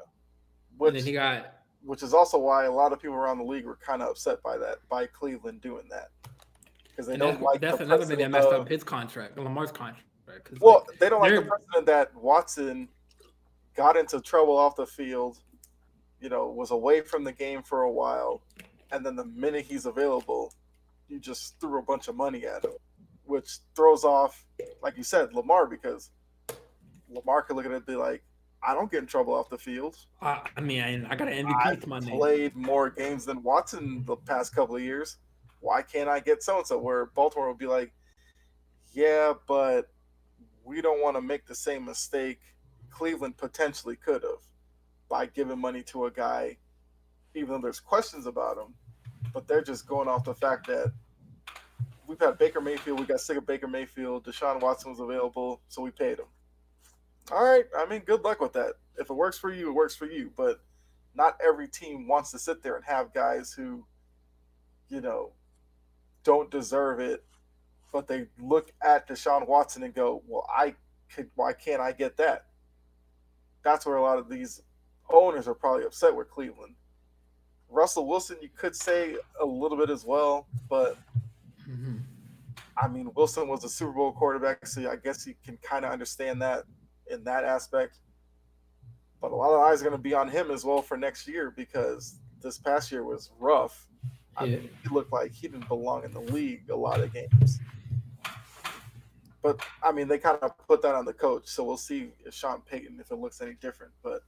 Which, 0.78 0.90
and 0.90 0.98
then 0.98 1.06
he 1.06 1.14
got 1.14 1.54
which 1.84 2.04
is 2.04 2.14
also 2.14 2.38
why 2.38 2.66
a 2.66 2.72
lot 2.72 2.92
of 2.92 3.02
people 3.02 3.16
around 3.16 3.38
the 3.38 3.46
league 3.46 3.66
were 3.66 3.78
kind 3.78 4.02
of 4.02 4.10
upset 4.10 4.42
by 4.44 4.58
that, 4.58 4.78
by 4.90 5.08
Cleveland 5.08 5.62
doing 5.62 5.88
that. 5.90 6.10
Because 6.98 7.08
they 7.08 7.14
and 7.14 7.22
don't 7.22 7.42
like 7.44 7.62
that's 7.62 7.80
another 7.80 8.06
thing 8.06 8.18
that 8.18 8.32
messed 8.32 8.48
up 8.48 8.68
his 8.68 8.84
contract, 8.84 9.38
Lamar's 9.38 9.72
contract. 9.72 10.04
Well, 10.60 10.84
like, 10.88 10.98
they 10.98 11.10
don't 11.10 11.22
like 11.22 11.36
the 11.36 11.44
precedent 11.44 11.86
that 11.86 12.16
Watson 12.16 12.90
got 13.76 13.96
into 13.96 14.20
trouble 14.20 14.58
off 14.58 14.76
the 14.76 14.88
field, 14.88 15.38
you 16.20 16.30
know, 16.30 16.48
was 16.48 16.72
away 16.72 17.02
from 17.02 17.24
the 17.24 17.32
game 17.32 17.62
for 17.62 17.84
a 17.84 17.92
while, 17.92 18.42
and 18.92 19.06
then 19.06 19.16
the 19.16 19.26
minute 19.26 19.64
he's 19.64 19.86
available, 19.86 20.52
you 21.08 21.20
just 21.20 21.60
threw 21.60 21.78
a 21.78 21.84
bunch 21.84 22.08
of 22.08 22.16
money 22.16 22.48
at 22.48 22.66
him, 22.66 22.72
which 23.26 23.60
throws 23.76 24.04
off, 24.04 24.44
like 24.82 24.98
you 24.98 25.04
said, 25.04 25.34
Lamar 25.36 25.68
because 25.68 26.10
Lamar 27.10 27.44
could 27.44 27.56
look 27.56 27.66
at 27.66 27.72
it 27.72 27.76
and 27.76 27.86
be 27.86 27.96
like, 27.96 28.24
I 28.64 28.74
don't 28.74 28.92
get 28.92 29.02
in 29.02 29.06
trouble 29.06 29.36
off 29.36 29.50
the 29.50 29.58
field. 29.58 29.98
Uh, 30.20 30.40
I 30.56 30.62
mean, 30.62 30.82
I, 30.82 31.12
I 31.12 31.16
got 31.16 31.28
an 31.28 31.46
MVP 31.46 31.82
to 31.82 31.90
my 31.90 32.00
name. 32.00 32.18
Played 32.18 32.56
more 32.56 32.90
games 32.90 33.24
than 33.24 33.44
Watson 33.44 34.04
the 34.06 34.16
past 34.16 34.56
couple 34.56 34.76
of 34.76 34.82
years. 34.82 35.18
Why 35.60 35.82
can't 35.82 36.10
I 36.10 36.20
get 36.20 36.44
so 36.44 36.58
and 36.58 36.68
so? 36.68 36.78
Where 36.78 37.08
Baltimore 37.08 37.50
would 37.50 37.58
be 37.58 37.68
like, 37.68 37.94
yeah, 38.94 39.34
but 39.48 39.90
we 40.64 40.82
don't 40.82 41.02
want 41.02 41.16
to 41.16 41.22
make 41.22 41.46
the 41.46 41.56
same 41.56 41.86
mistake 41.86 42.40
Cleveland 42.90 43.38
potentially 43.38 43.96
could 43.96 44.24
have 44.24 44.44
by 45.10 45.26
giving 45.26 45.60
money 45.60 45.84
to 45.84 46.06
a 46.06 46.12
guy, 46.12 46.58
even 47.34 47.54
though 47.54 47.62
there's 47.62 47.80
questions 47.80 48.26
about 48.26 48.58
him. 48.58 48.74
But 49.34 49.48
they're 49.48 49.64
just 49.64 49.88
going 49.88 50.08
off 50.08 50.24
the 50.24 50.36
fact 50.36 50.68
that 50.68 50.92
we've 52.08 52.20
had 52.20 52.38
Baker 52.38 52.62
Mayfield, 52.62 53.00
we 53.00 53.06
got 53.06 53.20
sick 53.20 53.38
of 53.38 53.46
Baker 53.46 53.68
Mayfield, 53.68 54.26
Deshaun 54.26 54.62
Watson 54.62 54.92
was 54.92 55.00
available, 55.00 55.62
so 55.68 55.82
we 55.82 55.92
paid 55.92 56.20
him 56.20 56.26
all 57.32 57.44
right. 57.44 57.66
I 57.78 57.86
mean, 57.86 58.02
good 58.02 58.24
luck 58.24 58.40
with 58.40 58.54
that. 58.54 58.74
If 58.98 59.10
it 59.10 59.14
works 59.14 59.38
for 59.38 59.52
you, 59.52 59.70
it 59.70 59.74
works 59.74 59.96
for 59.96 60.06
you. 60.06 60.32
But 60.36 60.62
not 61.16 61.40
every 61.46 61.68
team 61.68 62.08
wants 62.08 62.32
to 62.32 62.40
sit 62.40 62.64
there 62.64 62.76
and 62.76 62.86
have 62.86 63.14
guys 63.14 63.54
who, 63.54 63.86
you 64.90 65.02
know, 65.02 65.32
don't 66.28 66.52
deserve 66.52 67.00
it, 67.00 67.24
but 67.94 68.06
they 68.06 68.28
look 68.38 68.70
at 68.84 69.08
Deshaun 69.08 69.48
Watson 69.48 69.84
and 69.84 69.94
go, 69.94 70.22
"Well, 70.28 70.46
I 70.54 70.76
could. 71.10 71.32
Why 71.36 71.54
can't 71.54 71.82
I 71.82 71.94
get 71.94 72.18
that?" 72.18 72.48
That's 73.64 73.86
where 73.86 73.96
a 73.96 74.02
lot 74.02 74.18
of 74.18 74.28
these 74.28 74.62
owners 75.10 75.48
are 75.48 75.54
probably 75.54 75.86
upset 75.86 76.14
with 76.14 76.30
Cleveland. 76.30 76.76
Russell 77.70 78.08
Wilson, 78.08 78.36
you 78.42 78.50
could 78.58 78.76
say 78.76 79.16
a 79.40 79.46
little 79.46 79.78
bit 79.78 79.90
as 79.90 80.04
well, 80.04 80.48
but 80.70 80.98
mm-hmm. 81.68 81.96
I 82.76 82.90
mean, 82.90 83.10
Wilson 83.16 83.48
was 83.48 83.64
a 83.64 83.70
Super 83.70 83.94
Bowl 83.94 84.12
quarterback, 84.12 84.68
so 84.68 84.92
I 84.92 84.98
guess 84.98 85.26
you 85.26 85.36
can 85.46 85.58
kind 85.64 85.86
of 85.86 85.94
understand 85.94 86.42
that 86.42 86.66
in 87.10 87.24
that 87.24 87.46
aspect. 87.46 88.00
But 89.22 89.32
a 89.32 89.36
lot 89.36 89.54
of 89.54 89.62
eyes 89.62 89.80
are 89.80 89.86
going 89.86 89.98
to 89.98 90.10
be 90.10 90.14
on 90.14 90.28
him 90.28 90.52
as 90.52 90.66
well 90.66 90.82
for 90.82 90.98
next 90.98 91.26
year 91.26 91.52
because 91.52 92.20
this 92.42 92.58
past 92.58 92.92
year 92.92 93.06
was 93.06 93.32
rough. 93.40 93.88
I 94.38 94.46
mean, 94.46 94.70
he 94.84 94.90
looked 94.90 95.12
like 95.12 95.32
he 95.32 95.48
didn't 95.48 95.68
belong 95.68 96.04
in 96.04 96.14
the 96.14 96.22
league 96.22 96.70
a 96.70 96.76
lot 96.76 97.00
of 97.00 97.12
games. 97.14 97.60
But 99.42 99.62
I 99.84 99.92
mean, 99.92 100.08
they 100.08 100.18
kind 100.18 100.38
of 100.42 100.58
put 100.68 100.82
that 100.82 100.96
on 100.96 101.06
the 101.06 101.14
coach, 101.14 101.48
so 101.48 101.64
we'll 101.64 101.78
see 101.78 102.10
if 102.26 102.34
Sean 102.34 102.62
Payton 102.62 103.00
if 103.00 103.12
it 103.12 103.16
looks 103.16 103.42
any 103.42 103.54
different. 103.54 103.94
But 104.04 104.22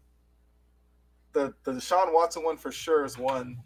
the 1.33 1.53
the 1.63 1.73
Deshaun 1.73 2.13
Watson 2.13 2.43
one 2.43 2.57
for 2.57 2.71
sure 2.71 3.05
is 3.05 3.17
one 3.17 3.57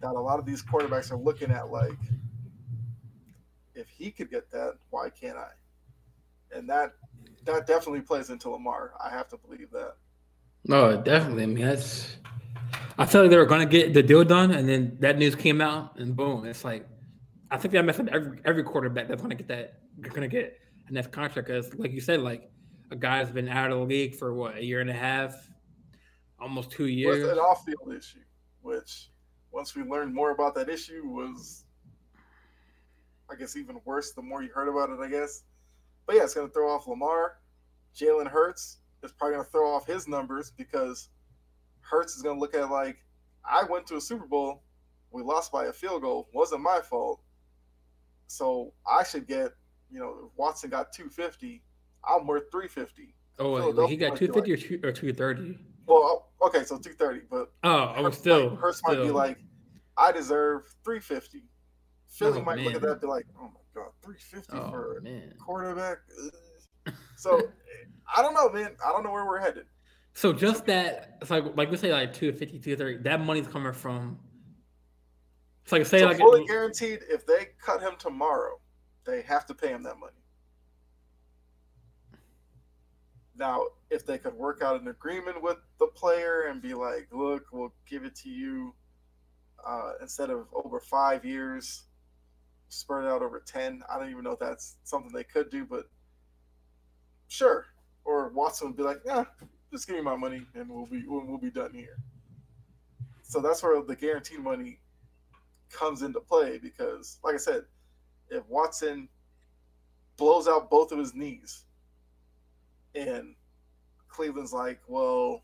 that 0.00 0.12
a 0.12 0.20
lot 0.20 0.38
of 0.38 0.46
these 0.46 0.62
quarterbacks 0.62 1.10
are 1.10 1.16
looking 1.16 1.50
at 1.50 1.70
like, 1.70 1.98
if 3.74 3.88
he 3.88 4.10
could 4.10 4.30
get 4.30 4.50
that, 4.50 4.74
why 4.90 5.10
can't 5.10 5.36
I? 5.36 5.50
And 6.56 6.68
that 6.68 6.94
that 7.44 7.66
definitely 7.66 8.00
plays 8.00 8.30
into 8.30 8.50
Lamar. 8.50 8.92
I 9.02 9.10
have 9.10 9.28
to 9.28 9.36
believe 9.36 9.70
that. 9.72 9.94
No, 10.64 11.00
definitely. 11.00 11.44
I 11.44 11.46
mean, 11.46 11.64
that's. 11.64 12.16
I 12.98 13.04
feel 13.06 13.22
like 13.22 13.30
they 13.30 13.36
were 13.36 13.46
going 13.46 13.60
to 13.60 13.66
get 13.66 13.92
the 13.92 14.02
deal 14.02 14.24
done, 14.24 14.52
and 14.52 14.68
then 14.68 14.96
that 15.00 15.18
news 15.18 15.34
came 15.34 15.60
out, 15.60 15.98
and 15.98 16.16
boom, 16.16 16.46
it's 16.46 16.64
like, 16.64 16.88
I 17.50 17.58
think 17.58 17.72
that 17.72 17.84
messed 17.84 18.00
up 18.00 18.08
every 18.08 18.40
every 18.44 18.62
quarterback 18.62 19.06
that's 19.08 19.20
going 19.20 19.36
to 19.36 19.36
get 19.36 19.48
that 19.48 19.80
going 20.00 20.22
to 20.22 20.28
get 20.28 20.58
a 20.88 20.92
next 20.92 21.12
contract. 21.12 21.48
Because, 21.48 21.74
like 21.74 21.92
you 21.92 22.00
said, 22.00 22.20
like 22.20 22.50
a 22.90 22.96
guy's 22.96 23.30
been 23.30 23.48
out 23.48 23.70
of 23.70 23.78
the 23.78 23.84
league 23.84 24.14
for 24.14 24.34
what 24.34 24.56
a 24.56 24.64
year 24.64 24.80
and 24.80 24.90
a 24.90 24.94
half, 24.94 25.48
almost 26.40 26.70
two 26.70 26.86
years. 26.86 27.22
With 27.22 27.32
an 27.32 27.38
off-field 27.38 27.94
issue, 27.96 28.20
which 28.62 29.10
once 29.52 29.74
we 29.74 29.82
learned 29.82 30.14
more 30.14 30.30
about 30.30 30.54
that 30.54 30.68
issue 30.68 31.02
was, 31.04 31.64
I 33.30 33.34
guess, 33.34 33.56
even 33.56 33.80
worse. 33.84 34.12
The 34.12 34.22
more 34.22 34.42
you 34.42 34.50
heard 34.54 34.68
about 34.68 34.90
it, 34.90 35.00
I 35.00 35.08
guess. 35.08 35.42
But 36.06 36.16
yeah, 36.16 36.24
it's 36.24 36.34
going 36.34 36.46
to 36.46 36.52
throw 36.52 36.70
off 36.70 36.86
Lamar. 36.86 37.38
Jalen 37.94 38.28
Hurts 38.28 38.78
is 39.02 39.12
probably 39.12 39.34
going 39.34 39.44
to 39.44 39.50
throw 39.50 39.70
off 39.74 39.86
his 39.86 40.08
numbers 40.08 40.52
because 40.56 41.10
Hurts 41.88 42.16
is 42.16 42.22
going 42.22 42.36
to 42.36 42.40
look 42.40 42.54
at 42.54 42.70
like, 42.70 42.98
I 43.44 43.64
went 43.64 43.86
to 43.88 43.96
a 43.96 44.00
Super 44.00 44.26
Bowl, 44.26 44.62
we 45.10 45.22
lost 45.22 45.52
by 45.52 45.66
a 45.66 45.72
field 45.72 46.02
goal, 46.02 46.28
wasn't 46.34 46.62
my 46.62 46.80
fault. 46.80 47.20
So 48.26 48.72
I 48.86 49.04
should 49.04 49.26
get, 49.26 49.52
you 49.90 50.00
know, 50.00 50.30
Watson 50.36 50.70
got 50.70 50.92
250, 50.92 51.62
I'm 52.04 52.26
worth 52.26 52.50
350. 52.50 53.14
Oh, 53.38 53.72
wait, 53.72 53.90
he 53.90 53.96
got 53.96 54.16
250 54.16 54.76
like, 54.76 54.84
or, 54.84 54.92
230? 54.92 55.58
Well, 55.86 56.26
oh, 56.42 56.46
okay, 56.46 56.64
so 56.64 56.78
230, 56.78 57.26
but 57.30 57.52
oh, 57.62 57.70
oh 57.70 57.94
I 57.96 58.00
was 58.00 58.16
still 58.16 58.50
might, 58.50 58.58
Hurts 58.58 58.78
still. 58.78 58.96
might 58.96 59.02
be 59.04 59.10
like, 59.10 59.38
I 59.96 60.10
deserve 60.12 60.62
350. 60.84 61.42
Philly 62.08 62.40
oh, 62.40 62.44
might 62.44 62.56
man. 62.56 62.64
look 62.64 62.74
at 62.74 62.80
that 62.82 62.92
and 62.92 63.00
be 63.00 63.06
like, 63.06 63.26
oh 63.38 63.44
my 63.44 63.60
god, 63.74 63.90
350 64.02 64.52
oh, 64.56 64.70
for 64.70 65.00
man. 65.02 65.32
a 65.34 65.38
quarterback. 65.38 65.98
so 67.16 67.40
I 68.16 68.22
don't 68.22 68.34
know, 68.34 68.48
man. 68.50 68.76
I 68.84 68.90
don't 68.90 69.04
know 69.04 69.12
where 69.12 69.26
we're 69.26 69.40
headed. 69.40 69.66
So 70.16 70.32
just 70.32 70.64
that, 70.64 71.18
it's 71.20 71.30
like 71.30 71.44
like 71.58 71.70
we 71.70 71.76
say 71.76 71.92
like 71.92 72.14
250, 72.14 72.58
230, 72.60 73.02
that 73.02 73.20
money's 73.20 73.46
coming 73.46 73.74
from. 73.74 74.18
It's 75.62 75.72
like 75.72 75.84
say 75.84 75.98
so 75.98 76.06
like 76.06 76.16
fully 76.16 76.46
guaranteed. 76.46 77.00
If 77.10 77.26
they 77.26 77.48
cut 77.62 77.82
him 77.82 77.96
tomorrow, 77.98 78.58
they 79.04 79.20
have 79.20 79.44
to 79.44 79.54
pay 79.54 79.68
him 79.68 79.82
that 79.82 79.98
money. 79.98 80.14
Now, 83.36 83.66
if 83.90 84.06
they 84.06 84.16
could 84.16 84.32
work 84.32 84.62
out 84.62 84.80
an 84.80 84.88
agreement 84.88 85.42
with 85.42 85.58
the 85.78 85.88
player 85.88 86.46
and 86.48 86.62
be 86.62 86.72
like, 86.72 87.08
"Look, 87.12 87.48
we'll 87.52 87.74
give 87.86 88.04
it 88.04 88.14
to 88.16 88.30
you 88.30 88.74
uh, 89.66 89.92
instead 90.00 90.30
of 90.30 90.46
over 90.54 90.80
five 90.80 91.26
years, 91.26 91.84
spread 92.70 93.04
it 93.04 93.10
out 93.10 93.20
over 93.20 93.40
10. 93.46 93.82
I 93.92 93.98
don't 93.98 94.10
even 94.10 94.24
know 94.24 94.32
if 94.32 94.38
that's 94.38 94.76
something 94.84 95.12
they 95.12 95.24
could 95.24 95.50
do, 95.50 95.66
but 95.66 95.84
sure. 97.28 97.66
Or 98.06 98.30
Watson 98.30 98.68
would 98.68 98.78
be 98.78 98.82
like, 98.82 99.00
yeah, 99.04 99.24
just 99.72 99.86
give 99.86 99.96
me 99.96 100.02
my 100.02 100.16
money 100.16 100.42
and 100.54 100.68
we'll 100.68 100.86
be 100.86 101.04
we'll, 101.06 101.38
be 101.38 101.50
done 101.50 101.72
here. 101.72 101.96
So 103.22 103.40
that's 103.40 103.62
where 103.62 103.82
the 103.82 103.96
guaranteed 103.96 104.40
money 104.40 104.78
comes 105.70 106.02
into 106.02 106.20
play 106.20 106.58
because, 106.58 107.18
like 107.24 107.34
I 107.34 107.38
said, 107.38 107.62
if 108.30 108.46
Watson 108.48 109.08
blows 110.16 110.48
out 110.48 110.70
both 110.70 110.92
of 110.92 110.98
his 110.98 111.14
knees 111.14 111.64
and 112.94 113.34
Cleveland's 114.08 114.52
like, 114.52 114.80
well, 114.86 115.42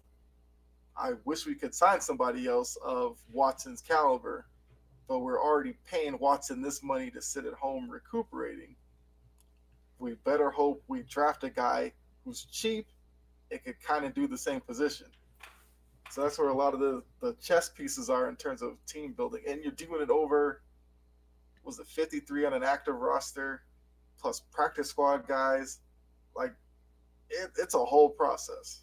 I 0.97 1.13
wish 1.25 1.47
we 1.47 1.55
could 1.55 1.75
sign 1.75 2.01
somebody 2.01 2.47
else 2.47 2.77
of 2.85 3.19
Watson's 3.33 3.83
caliber 3.83 4.47
but 5.13 5.21
we're 5.21 5.43
already 5.43 5.75
paying 5.87 6.19
Watson 6.19 6.63
this 6.63 6.83
money 6.83 7.11
to 7.11 7.21
sit 7.21 7.45
at 7.45 7.53
home 7.53 7.91
recuperating. 7.91 8.75
We 9.99 10.15
better 10.25 10.51
hope 10.51 10.83
we 10.89 11.03
draft 11.03 11.45
a 11.45 11.51
guy 11.51 11.93
who's 12.25 12.47
cheap 12.47 12.87
and 13.53 13.63
could 13.63 13.81
kind 13.83 14.05
of 14.05 14.15
do 14.15 14.27
the 14.27 14.39
same 14.39 14.61
position. 14.61 15.07
So 16.11 16.23
that's 16.23 16.39
where 16.39 16.49
a 16.49 16.55
lot 16.55 16.75
of 16.75 16.81
the, 16.81 17.03
the 17.21 17.35
chess 17.41 17.69
pieces 17.69 18.11
are 18.11 18.29
in 18.29 18.37
terms 18.37 18.63
of 18.63 18.73
team 18.87 19.13
building. 19.13 19.43
And 19.49 19.63
you're 19.63 19.73
doing 19.73 20.03
it 20.03 20.11
over, 20.11 20.63
was 21.65 21.79
it 21.79 21.87
53 21.87 22.47
on 22.47 22.55
an 22.55 22.63
active 22.63 22.97
roster, 22.97 23.63
plus 24.21 24.43
practice 24.53 24.89
squad 24.89 25.27
guys? 25.27 25.81
Like, 26.37 26.53
it, 27.31 27.51
it's 27.59 27.75
a 27.75 27.79
whole 27.79 28.11
process. 28.11 28.83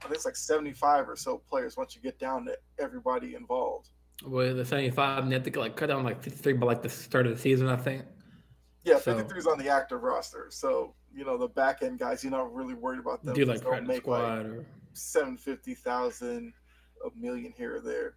I 0.00 0.04
think 0.04 0.14
it's 0.14 0.24
like 0.24 0.36
75 0.36 1.08
or 1.08 1.16
so 1.16 1.38
players 1.38 1.76
once 1.76 1.94
you 1.94 2.00
get 2.00 2.18
down 2.18 2.46
to 2.46 2.56
everybody 2.78 3.34
involved. 3.34 3.90
With 4.24 4.56
the 4.56 4.64
75, 4.64 5.24
and 5.24 5.30
they 5.30 5.36
have 5.36 5.44
to 5.44 5.60
like 5.60 5.76
cut 5.76 5.88
down 5.88 6.02
like 6.02 6.22
53 6.22 6.54
by 6.54 6.66
like 6.66 6.82
the 6.82 6.88
start 6.88 7.26
of 7.26 7.34
the 7.34 7.38
season, 7.38 7.68
I 7.68 7.76
think. 7.76 8.04
Yeah, 8.88 8.98
53 8.98 9.38
is 9.38 9.46
on 9.46 9.58
the 9.58 9.68
active 9.68 10.02
roster. 10.02 10.46
So, 10.50 10.94
you 11.14 11.24
know, 11.24 11.36
the 11.36 11.48
back 11.48 11.82
end 11.82 11.98
guys, 11.98 12.22
you're 12.22 12.30
not 12.30 12.52
really 12.54 12.74
worried 12.74 13.00
about 13.00 13.22
them. 13.22 13.34
Do 13.34 13.44
like 13.44 13.62
practice 13.62 13.96
squad 13.98 14.38
like 14.38 14.46
or 14.46 14.66
750,000, 14.94 16.52
a 17.04 17.20
million 17.20 17.52
here 17.56 17.76
or 17.76 17.80
there. 17.80 18.14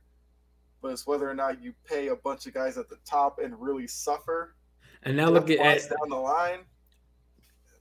But 0.81 0.93
it's 0.93 1.05
whether 1.05 1.29
or 1.29 1.35
not 1.35 1.61
you 1.61 1.73
pay 1.85 2.07
a 2.07 2.15
bunch 2.15 2.47
of 2.47 2.53
guys 2.53 2.77
at 2.77 2.89
the 2.89 2.97
top 3.05 3.39
and 3.39 3.59
really 3.59 3.87
suffer. 3.87 4.55
And 5.03 5.17
now 5.17 5.29
look 5.29 5.49
at 5.49 5.59
down 5.59 6.09
the 6.09 6.15
line. 6.15 6.59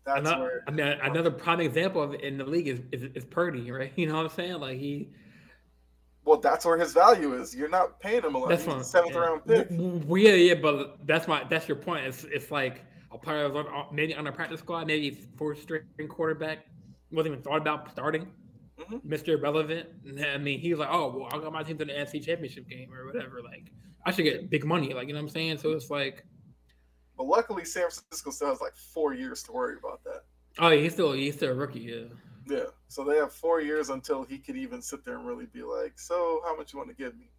That's 0.05 0.21
another, 0.21 0.41
where 0.41 0.65
I 0.67 0.71
mean, 0.71 0.87
another 0.87 1.31
prime 1.31 1.61
example 1.61 2.03
of 2.03 2.15
it 2.15 2.23
in 2.23 2.39
the 2.39 2.45
league 2.45 2.69
is, 2.69 2.81
is, 2.91 3.05
is 3.15 3.25
Purdy, 3.25 3.71
right? 3.71 3.93
You 3.97 4.07
know 4.07 4.17
what 4.17 4.25
I'm 4.25 4.31
saying? 4.31 4.61
Like 4.61 4.79
he 4.79 5.11
well, 6.24 6.38
that's 6.38 6.64
where 6.64 6.78
his 6.78 6.92
value 6.92 7.34
is. 7.34 7.55
You're 7.55 7.68
not 7.68 7.98
paying 8.01 8.22
him 8.22 8.34
a 8.34 8.38
lot. 8.38 8.48
That's 8.51 8.64
He's 8.64 8.86
seventh 8.86 9.14
yeah. 9.14 9.20
round 9.20 9.47
pick. 9.47 9.68
Well, 9.70 10.20
yeah, 10.20 10.32
yeah, 10.32 10.55
but 10.55 11.06
that's 11.06 11.26
my 11.26 11.44
that's 11.48 11.66
your 11.66 11.76
point. 11.76 12.06
It's 12.06 12.24
it's 12.24 12.51
like 12.51 12.84
a 13.10 13.18
player 13.18 13.48
was 13.48 13.66
on, 13.66 13.86
maybe 13.94 14.14
on 14.14 14.26
a 14.26 14.32
practice 14.32 14.60
squad, 14.60 14.86
maybe 14.86 15.10
fourth 15.36 15.62
string 15.62 15.84
quarterback, 16.09 16.66
wasn't 17.10 17.32
even 17.32 17.42
thought 17.42 17.59
about 17.59 17.90
starting. 17.90 18.28
Mm-hmm. 18.78 19.12
Mr. 19.12 19.28
Irrelevant. 19.38 19.88
I 20.24 20.38
mean, 20.38 20.59
he 20.59 20.70
was 20.70 20.80
like, 20.80 20.88
"Oh, 20.90 21.09
well, 21.09 21.28
I 21.32 21.42
got 21.42 21.52
my 21.52 21.62
team 21.62 21.78
to 21.78 21.84
the 21.84 21.92
NFC 21.92 22.24
Championship 22.24 22.68
game 22.68 22.92
or 22.92 23.06
whatever. 23.06 23.42
Like, 23.42 23.72
I 24.06 24.10
should 24.10 24.24
get 24.24 24.51
big 24.51 24.64
money. 24.64 24.94
Like, 24.94 25.09
you 25.09 25.14
know 25.14 25.20
what 25.20 25.24
I'm 25.24 25.30
saying? 25.30 25.59
So 25.59 25.72
it's 25.72 25.90
like." 25.90 26.24
But 27.16 27.26
luckily, 27.26 27.64
San 27.64 27.82
Francisco 27.82 28.30
still 28.30 28.48
has 28.48 28.60
like 28.60 28.76
four 28.76 29.14
years 29.14 29.42
to 29.44 29.52
worry 29.52 29.76
about 29.78 30.02
that. 30.05 30.22
Oh, 30.59 30.70
he's 30.70 30.92
still 30.92 31.12
he's 31.12 31.34
still 31.34 31.51
a 31.51 31.55
rookie. 31.55 31.80
Yeah. 31.80 32.05
Yeah. 32.47 32.65
So 32.89 33.05
they 33.05 33.17
have 33.17 33.33
four 33.33 33.61
years 33.61 33.91
until 33.91 34.25
he 34.25 34.39
could 34.39 34.57
even 34.57 34.83
sit 34.83 35.05
there 35.05 35.17
and 35.17 35.27
really 35.27 35.47
be 35.47 35.62
like, 35.62 35.99
"So, 35.99 36.41
how 36.45 36.57
much 36.57 36.73
you 36.73 36.79
want 36.79 36.91
to 36.91 36.97
give 36.97 37.17
me?" 37.17 37.31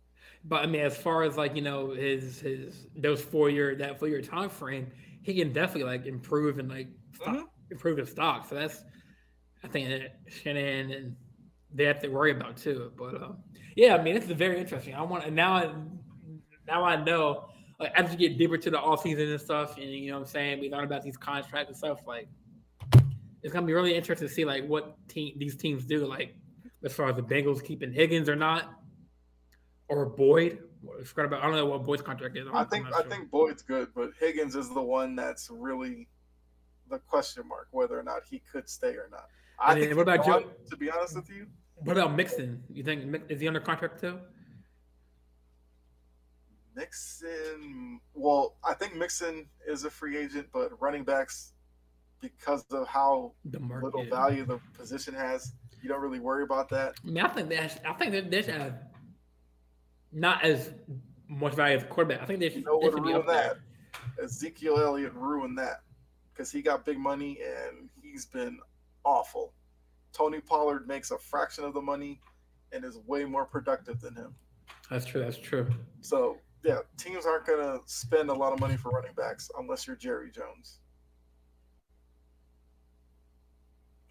But 0.43 0.63
I 0.63 0.67
mean, 0.67 0.81
as 0.81 0.97
far 0.97 1.23
as 1.23 1.37
like 1.37 1.55
you 1.55 1.61
know, 1.61 1.91
his 1.91 2.39
his 2.39 2.87
those 2.95 3.21
four 3.21 3.49
year 3.49 3.75
that 3.75 3.99
four 3.99 4.07
year 4.07 4.21
time 4.21 4.49
frame, 4.49 4.91
he 5.21 5.33
can 5.33 5.53
definitely 5.53 5.91
like 5.91 6.05
improve 6.05 6.59
and 6.59 6.69
like 6.69 6.87
stock, 7.15 7.35
mm-hmm. 7.35 7.45
improve 7.71 7.97
his 7.97 8.09
stock. 8.09 8.47
So 8.49 8.55
that's 8.55 8.83
I 9.63 9.67
think 9.67 9.89
that 9.89 10.19
Shanahan 10.31 10.91
and 10.91 11.15
they 11.73 11.85
have 11.85 11.99
to 12.01 12.07
worry 12.09 12.31
about 12.31 12.57
too. 12.57 12.91
But 12.97 13.21
uh, 13.21 13.31
yeah, 13.75 13.95
I 13.95 14.03
mean, 14.03 14.15
this 14.15 14.25
is 14.25 14.31
very 14.31 14.59
interesting. 14.59 14.95
I 14.95 15.01
want 15.01 15.23
to, 15.25 15.31
now. 15.31 15.53
I, 15.53 15.73
now 16.67 16.83
I 16.83 17.03
know. 17.03 17.45
Like 17.79 17.93
as 17.95 18.11
you 18.11 18.17
get 18.17 18.37
deeper 18.37 18.57
to 18.57 18.69
the 18.69 18.79
off 18.79 19.01
season 19.01 19.29
and 19.29 19.41
stuff, 19.41 19.77
and 19.77 19.89
you 19.89 20.11
know 20.11 20.19
what 20.19 20.27
I'm 20.27 20.27
saying, 20.27 20.59
we 20.59 20.69
learn 20.69 20.83
about 20.83 21.01
these 21.01 21.17
contracts 21.17 21.69
and 21.69 21.77
stuff. 21.77 21.99
Like 22.05 22.27
it's 23.43 23.53
gonna 23.53 23.65
be 23.65 23.73
really 23.73 23.95
interesting 23.95 24.27
to 24.27 24.33
see 24.33 24.45
like 24.45 24.67
what 24.67 24.95
team 25.07 25.33
these 25.37 25.55
teams 25.55 25.85
do. 25.85 26.05
Like 26.05 26.35
as 26.83 26.93
far 26.93 27.09
as 27.09 27.15
the 27.15 27.23
Bengals 27.23 27.63
keeping 27.63 27.91
Higgins 27.91 28.29
or 28.29 28.35
not, 28.35 28.71
or 29.87 30.05
Boyd. 30.05 30.59
I, 30.83 31.21
about, 31.21 31.43
I 31.43 31.45
don't 31.45 31.55
know 31.55 31.67
what 31.67 31.85
Boyd's 31.85 32.01
contract 32.01 32.35
is. 32.35 32.47
I 32.51 32.63
think 32.63 32.87
I 32.93 33.03
think 33.03 33.29
Boyd's 33.29 33.61
good, 33.61 33.89
but 33.95 34.11
Higgins 34.19 34.55
is 34.55 34.69
the 34.69 34.81
one 34.81 35.15
that's 35.15 35.49
really 35.51 36.07
the 36.89 36.97
question 36.99 37.47
mark 37.47 37.67
whether 37.71 37.97
or 37.97 38.03
not 38.03 38.21
he 38.29 38.41
could 38.51 38.67
stay 38.67 38.95
or 38.95 39.07
not. 39.11 39.27
I 39.59 39.75
think 39.75 39.95
what 39.95 40.03
about 40.03 40.25
Joe? 40.25 40.45
To 40.69 40.77
be 40.77 40.89
honest 40.89 41.15
with 41.15 41.29
you, 41.29 41.45
what 41.75 41.97
about 41.97 42.15
Mixon? 42.15 42.63
You 42.69 42.83
think 42.83 43.21
is 43.29 43.39
he 43.41 43.47
under 43.47 43.59
contract 43.59 43.99
too? 43.99 44.19
Mixon, 46.75 47.99
well, 48.13 48.55
I 48.63 48.73
think 48.73 48.95
Mixon 48.95 49.45
is 49.67 49.83
a 49.83 49.89
free 49.89 50.17
agent, 50.17 50.47
but 50.53 50.79
running 50.81 51.03
backs, 51.03 51.53
because 52.21 52.63
of 52.71 52.87
how 52.87 53.33
little 53.43 54.05
value 54.05 54.45
the 54.45 54.59
position 54.73 55.13
has, 55.13 55.53
you 55.81 55.89
don't 55.89 56.01
really 56.01 56.19
worry 56.19 56.43
about 56.43 56.69
that. 56.69 56.93
I 57.03 57.07
mean, 57.07 57.23
I 57.23 57.27
think 57.27 57.49
that's, 57.49 57.77
I 57.85 57.93
think 57.93 58.31
that 58.31 58.45
should 58.45 58.75
not 60.11 60.43
as 60.43 60.73
much 61.27 61.55
value 61.55 61.77
as 61.77 61.83
quarterback. 61.89 62.21
I 62.21 62.25
think 62.25 62.39
they 62.39 62.49
should. 62.49 62.59
You 62.59 62.65
know 62.65 62.77
what 62.77 62.93
ruined 62.99 63.27
that? 63.27 63.57
Ezekiel 64.21 64.79
Elliott 64.79 65.13
ruined 65.13 65.57
that 65.57 65.81
because 66.33 66.51
he 66.51 66.61
got 66.61 66.85
big 66.85 66.97
money 66.97 67.39
and 67.43 67.89
he's 68.01 68.25
been 68.25 68.59
awful. 69.03 69.53
Tony 70.13 70.39
Pollard 70.39 70.87
makes 70.87 71.11
a 71.11 71.17
fraction 71.17 71.63
of 71.63 71.73
the 71.73 71.81
money 71.81 72.19
and 72.73 72.83
is 72.83 72.97
way 73.07 73.25
more 73.25 73.45
productive 73.45 73.99
than 74.01 74.15
him. 74.15 74.35
That's 74.89 75.05
true. 75.05 75.21
That's 75.21 75.37
true. 75.37 75.67
So 76.01 76.37
yeah, 76.63 76.79
teams 76.97 77.25
aren't 77.25 77.47
going 77.47 77.59
to 77.59 77.79
spend 77.85 78.29
a 78.29 78.33
lot 78.33 78.53
of 78.53 78.59
money 78.59 78.77
for 78.77 78.89
running 78.89 79.13
backs 79.15 79.49
unless 79.57 79.87
you're 79.87 79.95
Jerry 79.95 80.29
Jones. 80.29 80.79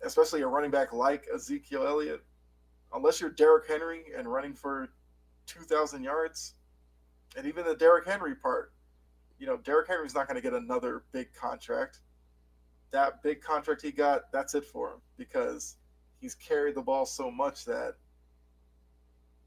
Especially 0.03 0.43
a 0.43 0.47
running 0.47 0.71
back 0.71 0.93
like 0.93 1.27
Ezekiel 1.35 1.87
Elliott. 1.87 2.25
Unless 2.93 3.21
you're 3.21 3.31
Derrick 3.31 3.69
Henry 3.69 4.07
and 4.17 4.27
running 4.27 4.55
for 4.55 4.89
2,000 5.47 6.03
yards. 6.03 6.55
And 7.37 7.47
even 7.47 7.65
the 7.65 7.77
Derrick 7.77 8.07
Henry 8.07 8.35
part, 8.35 8.73
you 9.39 9.47
know, 9.47 9.57
Derrick 9.59 9.89
Henry's 9.89 10.15
not 10.15 10.27
going 10.27 10.37
to 10.37 10.43
get 10.43 10.53
another 10.53 11.05
big 11.13 11.33
contract. 11.33 12.01
That 12.91 13.23
big 13.23 13.41
contract 13.41 13.83
he 13.83 13.93
got, 13.93 14.33
that's 14.33 14.55
it 14.55 14.65
for 14.65 14.89
him 14.91 15.01
because 15.17 15.77
he's 16.21 16.35
carried 16.35 16.75
the 16.75 16.83
ball 16.83 17.07
so 17.07 17.31
much 17.31 17.65
that 17.65 17.95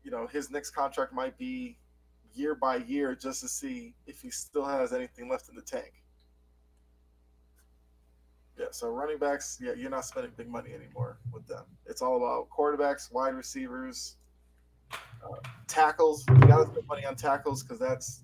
you 0.04 0.12
know 0.12 0.28
his 0.28 0.50
next 0.50 0.72
contract 0.72 1.14
might 1.14 1.38
be 1.38 1.78
year 2.34 2.56
by 2.56 2.78
year 2.78 3.16
just 3.16 3.42
to 3.42 3.48
see 3.48 3.94
if 4.08 4.22
he 4.22 4.30
still 4.30 4.66
has 4.66 4.92
anything 4.92 5.30
left 5.30 5.50
in 5.50 5.56
the 5.56 5.62
tank. 5.62 6.03
Yeah, 8.58 8.66
so 8.72 8.90
running 8.90 9.18
backs, 9.18 9.58
yeah, 9.62 9.74
you're 9.76 9.90
not 9.90 10.06
spending 10.06 10.32
big 10.38 10.48
money 10.48 10.74
anymore 10.74 11.18
with 11.32 11.48
them. 11.48 11.64
It's 11.88 12.02
all 12.02 12.18
about 12.18 12.50
quarterbacks, 12.50 13.12
wide 13.12 13.34
receivers, 13.34 14.18
uh, 14.92 15.40
tackles. 15.68 16.24
You 16.30 16.36
got 16.48 16.66
to 16.66 16.72
spend 16.72 16.88
money 16.88 17.06
on 17.06 17.16
tackles 17.16 17.64
because 17.64 17.80
that's 17.80 18.22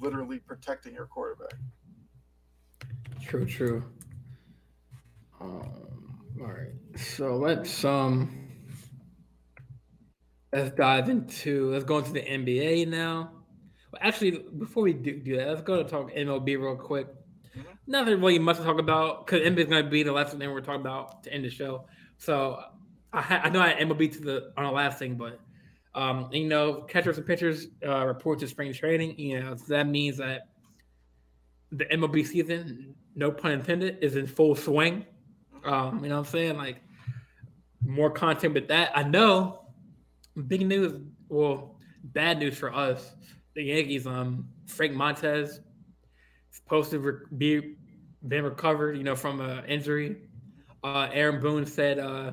literally 0.00 0.38
protecting 0.38 0.94
your 0.94 1.06
quarterback. 1.06 1.58
True, 3.22 3.46
true. 3.46 3.84
Um, 5.40 6.18
all 6.40 6.48
right. 6.48 6.72
So 6.96 7.36
let's 7.36 7.84
um 7.84 8.48
let's 10.52 10.74
dive 10.74 11.08
into 11.08 11.70
let's 11.70 11.84
go 11.84 11.98
into 11.98 12.12
the 12.12 12.22
NBA 12.22 12.88
now. 12.88 13.30
Well, 13.92 14.00
actually, 14.02 14.44
before 14.58 14.84
we 14.84 14.92
do, 14.92 15.18
do 15.20 15.36
that, 15.36 15.48
let's 15.48 15.62
go 15.62 15.82
to 15.82 15.88
talk 15.88 16.12
MLB 16.12 16.46
real 16.58 16.76
quick. 16.76 17.08
Mm-hmm. 17.56 17.68
Nothing 17.86 18.20
really 18.20 18.38
much 18.38 18.58
to 18.58 18.64
talk 18.64 18.78
about 18.78 19.26
because 19.26 19.40
NBA 19.40 19.58
is 19.58 19.66
going 19.66 19.84
to 19.84 19.90
be 19.90 20.02
the 20.02 20.12
last 20.12 20.36
thing 20.36 20.50
we're 20.50 20.60
talking 20.60 20.80
about 20.80 21.24
to 21.24 21.32
end 21.32 21.44
the 21.44 21.50
show. 21.50 21.86
So 22.18 22.62
I, 23.12 23.20
ha- 23.20 23.40
I 23.44 23.48
know 23.50 23.60
I 23.60 23.70
had 23.70 23.88
MLB 23.88 24.12
to 24.12 24.20
the 24.20 24.52
on 24.56 24.64
the 24.64 24.70
last 24.70 24.98
thing, 24.98 25.16
but 25.16 25.40
um, 25.94 26.28
you 26.32 26.46
know, 26.46 26.82
catchers 26.82 27.18
and 27.18 27.26
pitchers 27.26 27.66
uh, 27.84 28.06
report 28.06 28.38
to 28.40 28.48
spring 28.48 28.72
training. 28.72 29.18
You 29.18 29.40
know, 29.40 29.56
so 29.56 29.64
that 29.68 29.88
means 29.88 30.18
that 30.18 30.48
the 31.72 31.86
MLB 31.86 32.26
season, 32.26 32.94
no 33.14 33.30
pun 33.32 33.52
intended, 33.52 33.98
is 34.00 34.16
in 34.16 34.26
full 34.26 34.54
swing. 34.54 35.04
Um, 35.64 36.02
you 36.02 36.08
know 36.08 36.16
what 36.20 36.26
I'm 36.26 36.32
saying? 36.32 36.56
Like 36.56 36.82
more 37.84 38.10
content 38.10 38.54
with 38.54 38.68
that. 38.68 38.92
I 38.96 39.02
know 39.02 39.64
big 40.46 40.66
news, 40.66 41.00
well, 41.28 41.76
bad 42.04 42.38
news 42.38 42.56
for 42.56 42.72
us, 42.72 43.14
the 43.54 43.64
Yankees, 43.64 44.06
um, 44.06 44.48
Frank 44.66 44.92
Montas 44.92 45.60
supposed 46.70 46.92
to 46.92 47.00
re- 47.00 47.26
be 47.36 47.74
been 48.28 48.44
recovered, 48.44 48.96
you 48.96 49.02
know, 49.02 49.16
from 49.16 49.40
an 49.40 49.64
injury. 49.64 50.28
Uh, 50.84 51.08
Aaron 51.12 51.40
Boone 51.40 51.66
said 51.66 51.98
uh, 51.98 52.32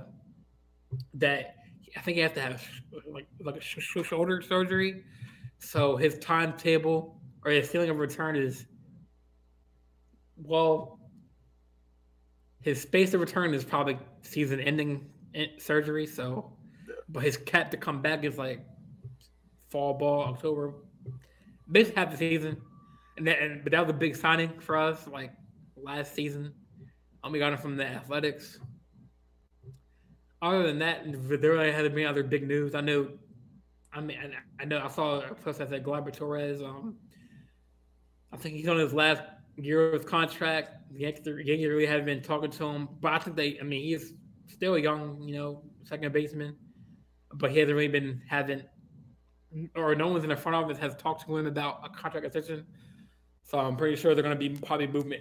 that 1.16 1.56
I 1.96 2.02
think 2.02 2.18
he 2.18 2.22
has 2.22 2.34
to 2.34 2.42
have 2.42 2.64
like 3.12 3.26
like 3.42 3.58
a 3.58 3.62
sh- 3.62 3.80
shoulder 4.04 4.44
surgery, 4.44 5.04
so 5.58 5.98
his 5.98 6.20
timetable 6.20 7.20
or 7.44 7.52
his 7.52 7.68
feeling 7.68 7.90
of 7.90 7.98
return 7.98 8.36
is 8.36 8.68
well 10.38 11.00
his 12.62 12.80
space 12.80 13.16
of 13.16 13.22
return 13.22 13.56
is 13.56 13.64
probably 13.64 13.98
season 14.22 14.60
ending 14.60 15.10
surgery. 15.58 16.06
So, 16.06 16.54
but 17.10 17.24
his 17.24 17.38
cap 17.38 17.72
to 17.72 17.78
come 17.78 18.04
back 18.04 18.24
is 18.24 18.38
like 18.38 18.64
fall 19.70 19.96
ball 19.96 20.26
October, 20.26 20.76
basically 21.72 22.00
half 22.00 22.12
the 22.12 22.18
season. 22.18 22.62
And, 23.18 23.28
that, 23.28 23.42
and 23.42 23.64
but 23.64 23.72
that 23.72 23.82
was 23.82 23.90
a 23.90 23.98
big 23.98 24.16
signing 24.16 24.60
for 24.60 24.78
us, 24.78 25.08
like 25.08 25.32
last 25.76 26.14
season. 26.14 26.54
Um, 27.24 27.32
we 27.32 27.40
got 27.40 27.54
him 27.54 27.60
from 27.60 27.76
the 27.76 27.86
Athletics. 27.86 28.60
Other 30.42 30.64
than 30.64 30.80
that, 30.80 31.04
there 31.42 31.52
really 31.52 31.72
hasn't 31.72 31.96
been 31.96 32.06
other 32.06 32.24
big 32.24 32.48
news. 32.48 32.76
I 32.76 32.82
know. 32.82 33.10
I 33.92 34.02
mean, 34.02 34.18
I 34.60 34.66
know 34.66 34.82
I 34.84 34.88
saw 34.88 35.22
a 35.22 35.34
post 35.34 35.58
that 35.58 35.70
said 35.70 35.84
Gleyber 35.84 36.14
Torres. 36.14 36.62
Um, 36.62 36.98
I 38.32 38.38
think 38.38 38.56
he's 38.56 38.68
on 38.68 38.78
his 38.78 38.94
last 38.94 39.24
year 39.56 39.94
of 39.94 40.06
contract. 40.06 40.92
The 40.92 41.00
Yankees, 41.00 41.26
really 41.26 41.88
haven't 41.88 42.06
been 42.06 42.22
talking 42.22 42.52
to 42.52 42.66
him, 42.66 42.88
but 43.02 43.14
I 43.14 43.20
think 43.20 43.36
they. 43.36 43.60
I 43.60 43.64
mean, 43.64 43.82
he's 43.82 44.14
still 44.48 44.76
a 44.76 44.80
young, 44.80 45.22
you 45.24 45.36
know, 45.36 45.64
second 45.84 46.14
baseman, 46.14 46.56
but 47.34 47.52
he 47.52 47.60
hasn't 47.60 47.76
really 47.76 47.88
been 47.88 48.22
having, 48.28 48.62
or 49.76 49.96
no 49.96 50.08
one's 50.08 50.24
in 50.24 50.30
the 50.30 50.36
front 50.36 50.56
office 50.56 50.78
has 50.78 50.96
talked 50.96 51.26
to 51.26 51.38
him 51.38 51.48
about 51.48 51.82
a 51.84 51.90
contract 51.90 52.26
extension. 52.26 52.66
So 53.48 53.58
I'm 53.58 53.78
pretty 53.78 53.96
sure 53.96 54.14
they're 54.14 54.24
going 54.24 54.38
to 54.38 54.50
be 54.50 54.58
probably 54.60 54.88
moving 54.88 55.20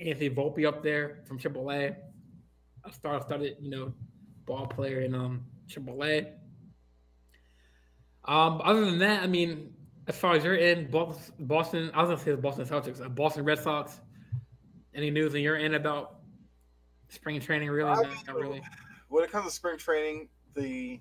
Anthony 0.00 0.30
Volpe 0.30 0.66
up 0.66 0.84
there 0.84 1.18
from 1.26 1.38
AAA, 1.38 1.96
a 2.84 2.92
star-studded, 2.92 3.56
you 3.60 3.70
know, 3.70 3.92
ball 4.46 4.68
player 4.68 5.00
in 5.00 5.14
um 5.14 5.44
AAA. 5.68 6.30
Um, 8.24 8.60
other 8.64 8.84
than 8.84 9.00
that, 9.00 9.24
I 9.24 9.26
mean, 9.26 9.74
as 10.06 10.16
far 10.16 10.34
as 10.34 10.44
you're 10.44 10.54
in 10.54 10.90
Boston, 10.90 11.90
I 11.92 12.02
was 12.02 12.10
gonna 12.10 12.18
say 12.18 12.30
the 12.30 12.36
Boston 12.36 12.66
Celtics, 12.66 13.04
uh, 13.04 13.08
Boston 13.08 13.44
Red 13.44 13.58
Sox. 13.58 14.00
Any 14.94 15.10
news 15.10 15.32
that 15.32 15.40
your 15.40 15.56
end 15.56 15.74
about 15.74 16.20
spring 17.08 17.40
training? 17.40 17.68
Really, 17.68 17.90
I 17.90 18.02
mean, 18.02 18.16
not 18.28 18.36
really. 18.36 18.62
When 19.08 19.24
it 19.24 19.32
comes 19.32 19.46
to 19.46 19.50
spring 19.50 19.76
training, 19.76 20.28
the 20.54 21.00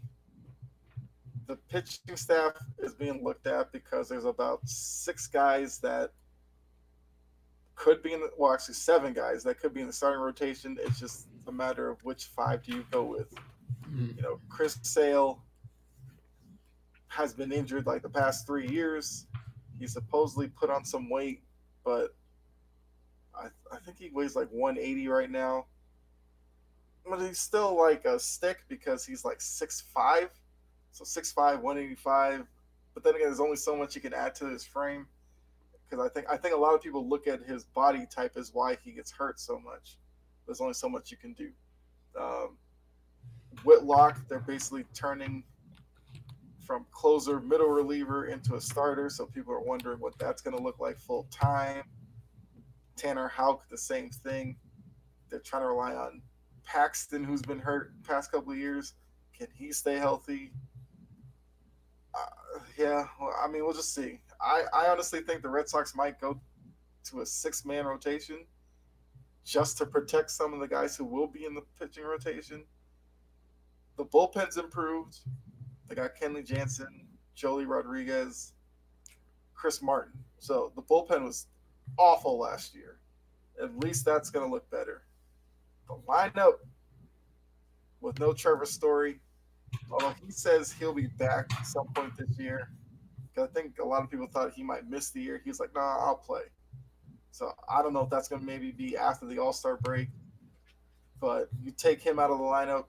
the 1.46 1.58
pitching 1.70 2.16
staff 2.16 2.54
is 2.80 2.96
being 2.96 3.24
looked 3.24 3.46
at 3.46 3.72
because 3.72 4.10
there's 4.10 4.26
about 4.26 4.68
six 4.68 5.28
guys 5.28 5.78
that 5.80 6.12
could 7.76 8.02
be 8.02 8.14
in 8.14 8.22
the 8.22 8.30
well, 8.38 8.54
actually 8.54 8.76
seven 8.76 9.14
guys 9.14 9.44
that 9.44 9.60
could 9.60 9.74
be 9.74 9.82
in 9.82 9.88
the 9.88 9.94
starting 9.94 10.22
rotation. 10.22 10.78
It's 10.82 11.00
just 11.00 11.28
a 11.48 11.52
matter 11.52 11.90
of 11.90 12.04
which 12.04 12.26
five 12.26 12.64
do 12.64 12.74
you 12.74 12.86
go 12.92 13.04
with. 13.04 13.34
Mm-hmm. 13.90 14.18
You 14.18 14.22
know, 14.22 14.40
Chris 14.50 14.78
Sale, 14.82 15.42
has 17.16 17.34
been 17.34 17.52
injured 17.52 17.86
like 17.86 18.02
the 18.02 18.10
past 18.10 18.46
three 18.46 18.68
years. 18.68 19.28
He 19.80 19.88
supposedly 19.88 20.50
put 20.50 20.70
on 20.70 20.84
some 20.84 21.10
weight, 21.10 21.44
but 21.84 22.14
I, 23.34 23.48
I 23.72 23.78
think 23.86 23.98
he 23.98 24.10
weighs 24.10 24.36
like 24.36 24.50
180 24.52 25.08
right 25.08 25.32
now. 25.32 25.66
But 27.10 27.22
he's 27.22 27.40
still 27.40 27.78
like 27.78 28.04
a 28.06 28.20
stick 28.20 28.64
because 28.68 29.06
he's 29.06 29.24
like 29.24 29.40
6'5. 29.40 30.30
So 30.92 31.04
6'5, 31.04 31.62
185. 31.62 32.46
But 32.94 33.04
then 33.04 33.16
again, 33.16 33.28
there's 33.28 33.40
only 33.40 33.58
so 33.58 33.76
much 33.76 33.96
you 33.96 34.02
can 34.02 34.14
add 34.14 34.36
to 34.36 34.46
his 34.48 34.66
frame. 34.66 35.08
Because 35.88 36.06
I 36.06 36.10
think 36.10 36.28
I 36.30 36.38
think 36.38 36.54
a 36.54 36.58
lot 36.58 36.74
of 36.74 36.82
people 36.82 37.08
look 37.08 37.28
at 37.28 37.44
his 37.44 37.64
body 37.64 38.06
type 38.10 38.34
as 38.38 38.52
why 38.54 38.78
he 38.84 38.92
gets 38.92 39.12
hurt 39.12 39.40
so 39.40 39.60
much. 39.60 39.98
There's 40.46 40.62
only 40.62 40.74
so 40.74 40.90
much 40.90 41.12
you 41.12 41.18
can 41.18 41.34
do. 41.34 41.50
Um, 42.20 42.58
Whitlock, 43.64 44.28
they're 44.28 44.40
basically 44.40 44.86
turning 44.94 45.44
from 46.66 46.86
closer, 46.92 47.40
middle 47.40 47.70
reliever 47.70 48.26
into 48.26 48.56
a 48.56 48.62
starter. 48.62 49.10
So 49.10 49.26
people 49.26 49.54
are 49.54 49.62
wondering 49.62 50.00
what 50.00 50.18
that's 50.18 50.42
going 50.42 50.58
to 50.58 50.64
look 50.64 50.80
like 50.80 50.98
full 50.98 51.28
time. 51.32 51.84
Tanner 52.96 53.28
Houck, 53.28 53.68
the 53.70 53.78
same 53.78 54.10
thing. 54.10 54.58
They're 55.30 55.40
trying 55.40 55.64
to 55.64 55.68
rely 55.68 55.94
on 55.94 56.22
Paxton, 56.64 57.24
who's 57.24 57.42
been 57.42 57.60
hurt 57.60 57.92
past 58.04 58.32
couple 58.32 58.52
of 58.52 58.58
years. 58.58 58.94
Can 59.38 59.48
he 59.54 59.72
stay 59.72 59.98
healthy? 59.98 60.52
Uh, 62.14 62.60
yeah, 62.78 63.06
well, 63.20 63.36
I 63.44 63.48
mean, 63.48 63.64
we'll 63.64 63.74
just 63.74 63.94
see. 63.94 64.20
I, 64.42 64.64
I 64.74 64.88
honestly 64.88 65.22
think 65.22 65.42
the 65.42 65.50
Red 65.50 65.70
Sox 65.70 65.96
might 65.96 66.20
go 66.20 66.40
to 67.06 67.22
a 67.22 67.26
six 67.26 67.66
man 67.66 67.86
rotation 67.86 68.46
just 69.44 69.78
to 69.78 69.86
protect 69.86 70.32
some 70.32 70.54
of 70.54 70.60
the 70.60 70.68
guys 70.68 70.96
who 70.98 71.06
will 71.06 71.28
be 71.28 71.46
in 71.46 71.54
the 71.54 71.62
pitching 71.80 72.04
rotation. 72.04 72.64
The 73.98 74.06
bullpen's 74.06 74.58
improved. 74.58 75.20
They 75.88 75.96
got 75.96 76.16
Kenley 76.16 76.46
Jansen, 76.46 77.08
Joely 77.38 77.68
Rodriguez, 77.68 78.54
Chris 79.54 79.82
Martin. 79.82 80.20
So 80.40 80.72
the 80.76 80.82
bullpen 80.82 81.24
was 81.24 81.48
awful 81.98 82.40
last 82.40 82.76
year. 82.76 83.00
At 83.62 83.78
least 83.80 84.04
that's 84.04 84.30
going 84.30 84.46
to 84.46 84.52
look 84.52 84.70
better. 84.70 85.04
The 85.88 85.96
lineup 86.08 86.56
with 88.02 88.20
no 88.20 88.34
Trevor 88.34 88.66
Story, 88.66 89.20
although 89.92 90.14
he 90.26 90.32
says 90.32 90.72
he'll 90.72 90.94
be 90.94 91.08
back 91.08 91.46
at 91.58 91.66
some 91.66 91.88
point 91.94 92.14
this 92.18 92.38
year. 92.38 92.70
I 93.44 93.48
think 93.48 93.80
a 93.80 93.86
lot 93.86 94.04
of 94.04 94.10
people 94.10 94.28
thought 94.28 94.54
he 94.54 94.64
might 94.64 94.90
miss 94.90 95.10
the 95.10 95.22
year. 95.22 95.42
He's 95.44 95.60
like, 95.60 95.74
nah, 95.76 95.98
I'll 96.00 96.16
play. 96.16 96.44
So 97.32 97.52
I 97.68 97.82
don't 97.82 97.94
know 97.94 98.02
if 98.02 98.10
that's 98.10 98.28
going 98.28 98.42
to 98.42 98.48
maybe 98.48 98.72
be 98.72 98.96
after 98.96 99.26
the 99.26 99.40
All 99.40 99.54
Star 99.54 99.78
break. 99.78 100.08
But 101.20 101.50
you 101.62 101.72
take 101.72 102.02
him 102.02 102.20
out 102.20 102.30
of 102.30 102.38
the 102.38 102.44
lineup, 102.44 102.86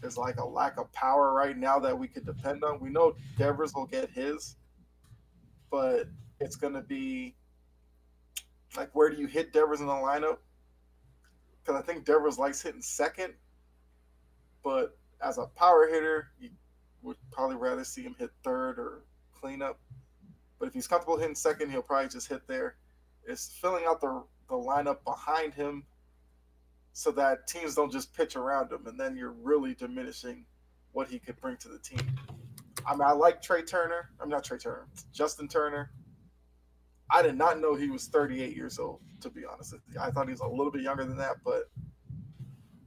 there's 0.00 0.16
like 0.16 0.38
a 0.38 0.44
lack 0.44 0.78
of 0.78 0.92
power 0.92 1.32
right 1.32 1.56
now 1.56 1.78
that 1.80 1.98
we 1.98 2.08
could 2.08 2.24
depend 2.24 2.62
on. 2.62 2.80
We 2.80 2.90
know 2.90 3.16
Devers 3.36 3.74
will 3.74 3.86
get 3.86 4.10
his, 4.10 4.56
but 5.70 6.06
it's 6.40 6.56
going 6.56 6.74
to 6.74 6.82
be 6.82 7.34
like 8.76 8.94
where 8.94 9.10
do 9.10 9.16
you 9.16 9.26
hit 9.26 9.52
Devers 9.52 9.80
in 9.80 9.86
the 9.86 9.92
lineup? 9.92 10.38
Because 11.62 11.80
I 11.80 11.84
think 11.84 12.04
Devers 12.04 12.38
likes 12.38 12.62
hitting 12.62 12.82
second, 12.82 13.34
but 14.62 14.96
as 15.20 15.38
a 15.38 15.46
power 15.46 15.88
hitter, 15.88 16.28
you 16.38 16.50
would 17.02 17.16
probably 17.32 17.56
rather 17.56 17.84
see 17.84 18.02
him 18.02 18.14
hit 18.18 18.30
third 18.44 18.78
or 18.78 19.02
cleanup. 19.40 19.78
But 20.58 20.68
if 20.68 20.74
he's 20.74 20.86
comfortable 20.86 21.16
hitting 21.16 21.34
second, 21.34 21.70
he'll 21.70 21.82
probably 21.82 22.08
just 22.08 22.28
hit 22.28 22.46
there. 22.46 22.76
It's 23.26 23.48
filling 23.60 23.84
out 23.86 24.00
the 24.00 24.22
the 24.48 24.54
lineup 24.54 25.04
behind 25.04 25.52
him 25.52 25.84
so 26.92 27.10
that 27.12 27.46
teams 27.46 27.74
don't 27.74 27.92
just 27.92 28.14
pitch 28.14 28.34
around 28.34 28.72
him, 28.72 28.86
and 28.86 28.98
then 28.98 29.16
you're 29.16 29.34
really 29.42 29.74
diminishing 29.74 30.44
what 30.92 31.08
he 31.08 31.18
could 31.18 31.38
bring 31.40 31.56
to 31.58 31.68
the 31.68 31.78
team. 31.78 32.00
I 32.86 32.92
mean, 32.92 33.02
I 33.02 33.12
like 33.12 33.42
Trea 33.42 33.62
Turner. 33.62 34.10
I'm 34.20 34.28
not 34.28 34.44
Trea 34.44 34.58
Turner, 34.58 34.88
Justin 35.12 35.48
Turner. 35.48 35.90
I 37.10 37.22
did 37.22 37.36
not 37.36 37.60
know 37.60 37.74
he 37.74 37.90
was 37.90 38.06
38 38.06 38.54
years 38.54 38.78
old, 38.78 39.00
to 39.20 39.30
be 39.30 39.42
honest. 39.44 39.74
I 40.00 40.10
thought 40.10 40.26
he 40.26 40.32
was 40.32 40.40
a 40.40 40.48
little 40.48 40.70
bit 40.70 40.82
younger 40.82 41.04
than 41.04 41.16
that, 41.18 41.36
but 41.44 41.70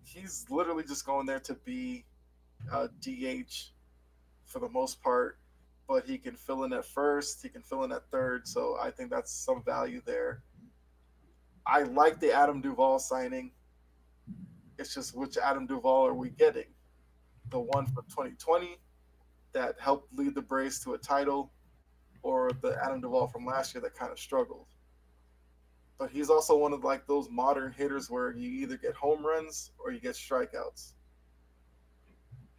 he's 0.04 0.46
literally 0.50 0.84
just 0.84 1.06
going 1.06 1.26
there 1.26 1.40
to 1.40 1.54
be 1.54 2.06
uh, 2.72 2.88
a 2.88 2.90
DH 3.00 3.72
for 4.46 4.60
the 4.60 4.70
most 4.70 5.02
part. 5.02 5.38
But 5.92 6.06
he 6.06 6.18
can 6.18 6.38
fill 6.38 6.64
in 6.64 6.72
at 6.72 6.86
first, 6.86 7.42
he 7.44 7.50
can 7.50 7.62
fill 7.62 7.84
in 7.84 7.92
at 7.92 8.10
third, 8.10 8.48
so 8.48 8.78
I 8.82 8.92
think 8.92 9.10
that's 9.10 9.30
some 9.30 9.62
value 9.62 10.02
there. 10.06 10.42
I 11.68 11.84
like 11.84 12.18
the 12.22 12.32
Adam 12.32 12.62
Duvall 12.62 12.98
signing. 12.98 13.52
It's 14.80 14.94
just 14.94 15.18
which 15.18 15.38
Adam 15.38 15.68
Duvall 15.68 16.08
are 16.08 16.14
we 16.14 16.30
getting? 16.30 16.68
The 17.50 17.60
one 17.60 17.88
from 17.88 18.06
2020 18.06 18.78
that 19.52 19.76
helped 19.82 20.18
lead 20.18 20.34
the 20.34 20.42
Braves 20.42 20.82
to 20.86 20.94
a 20.94 20.98
title, 20.98 21.52
or 22.24 22.52
the 22.62 22.80
Adam 22.82 23.02
Duvall 23.02 23.28
from 23.28 23.46
last 23.46 23.76
year 23.76 23.82
that 23.82 23.94
kind 23.94 24.14
of 24.14 24.18
struggled. 24.18 24.68
But 26.00 26.10
he's 26.10 26.30
also 26.30 26.56
one 26.56 26.72
of 26.72 26.86
like 26.86 27.06
those 27.06 27.30
modern 27.30 27.74
hitters 27.74 28.10
where 28.10 28.32
you 28.32 28.50
either 28.50 28.78
get 28.78 28.94
home 28.96 29.26
runs 29.26 29.74
or 29.78 29.92
you 29.92 30.00
get 30.00 30.16
strikeouts. 30.16 30.94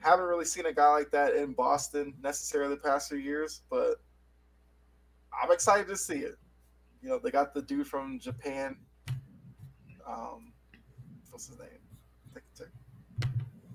Haven't 0.03 0.25
really 0.25 0.45
seen 0.45 0.67
a 0.67 0.73
guy 0.73 0.91
like 0.91 1.11
that 1.13 1.35
in 1.35 1.53
Boston 1.53 2.15
necessarily 2.23 2.75
the 2.75 2.81
past 2.81 3.09
few 3.09 3.19
years, 3.19 3.63
but 3.71 4.01
I'm 5.41 5.53
excited 5.53 5.87
to 5.89 5.97
see 5.97 6.19
it. 6.19 6.39
You 7.03 7.09
know, 7.09 7.19
they 7.19 7.31
got 7.31 7.55
the 7.55 7.63
dude 7.63 7.87
from 7.87 8.19
Japan. 8.19 8.77
Um, 10.07 10.53
what's 11.31 11.47
his 11.47 11.59
name? 11.59 11.69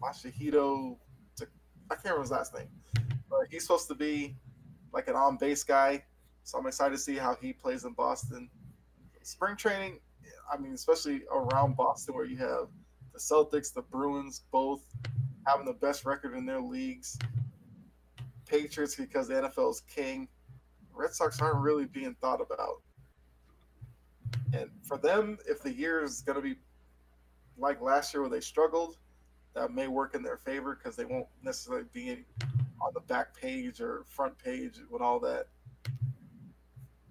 Masahito. 0.01 0.97
I 1.89 1.95
can't 1.95 2.03
remember 2.05 2.21
his 2.21 2.31
last 2.31 2.53
name, 2.53 2.67
but 3.29 3.47
he's 3.49 3.63
supposed 3.63 3.87
to 3.87 3.95
be 3.95 4.35
like 4.93 5.07
an 5.07 5.15
on 5.15 5.37
base 5.37 5.63
guy. 5.63 6.03
So 6.43 6.57
I'm 6.57 6.67
excited 6.67 6.95
to 6.95 7.01
see 7.01 7.15
how 7.15 7.37
he 7.41 7.53
plays 7.53 7.85
in 7.85 7.93
Boston. 7.93 8.49
Spring 9.21 9.55
training, 9.55 9.99
I 10.51 10.57
mean, 10.57 10.73
especially 10.73 11.23
around 11.31 11.75
Boston 11.75 12.15
where 12.15 12.25
you 12.25 12.37
have 12.37 12.67
the 13.13 13.19
Celtics, 13.19 13.73
the 13.73 13.81
Bruins, 13.81 14.43
both 14.51 14.81
having 15.47 15.65
the 15.65 15.73
best 15.73 16.05
record 16.05 16.35
in 16.35 16.45
their 16.45 16.59
leagues. 16.59 17.17
Patriots 18.47 18.95
because 18.95 19.27
the 19.27 19.35
NFL 19.35 19.71
is 19.71 19.81
king. 19.81 20.27
Red 20.93 21.13
Sox 21.13 21.41
aren't 21.41 21.61
really 21.61 21.85
being 21.85 22.15
thought 22.21 22.41
about. 22.41 22.81
And 24.53 24.69
for 24.83 24.97
them, 24.97 25.37
if 25.47 25.61
the 25.61 25.71
year 25.71 26.03
is 26.03 26.21
going 26.21 26.35
to 26.35 26.41
be 26.41 26.55
like 27.57 27.81
last 27.81 28.13
year 28.13 28.21
where 28.21 28.29
they 28.29 28.39
struggled, 28.39 28.97
that 29.53 29.71
may 29.71 29.87
work 29.87 30.15
in 30.15 30.21
their 30.21 30.37
favor 30.37 30.75
because 30.75 30.95
they 30.95 31.05
won't 31.05 31.27
necessarily 31.43 31.85
be 31.93 32.23
on 32.81 32.91
the 32.93 32.99
back 33.01 33.35
page 33.39 33.81
or 33.81 34.03
front 34.07 34.37
page 34.37 34.79
with 34.89 35.01
all 35.01 35.19
that. 35.19 35.47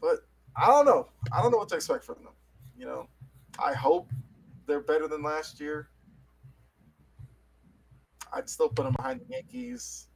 But 0.01 0.27
I 0.57 0.67
don't 0.67 0.87
know. 0.87 1.09
I 1.33 1.43
don't 1.43 1.51
know 1.51 1.59
what 1.59 1.69
to 1.71 1.75
expect 1.77 2.05
from 2.05 2.17
them. 2.17 2.33
You 2.79 2.87
know, 2.87 3.09
I 3.59 3.73
hope 3.73 4.11
they're 4.67 4.81
better 4.81 5.09
than 5.09 5.23
last 5.23 5.61
year. 5.61 5.89
I'd 8.37 8.51
still 8.51 8.69
put 8.69 8.85
them 8.85 8.93
behind 8.93 9.21
the 9.21 9.35
Yankees, 9.35 10.09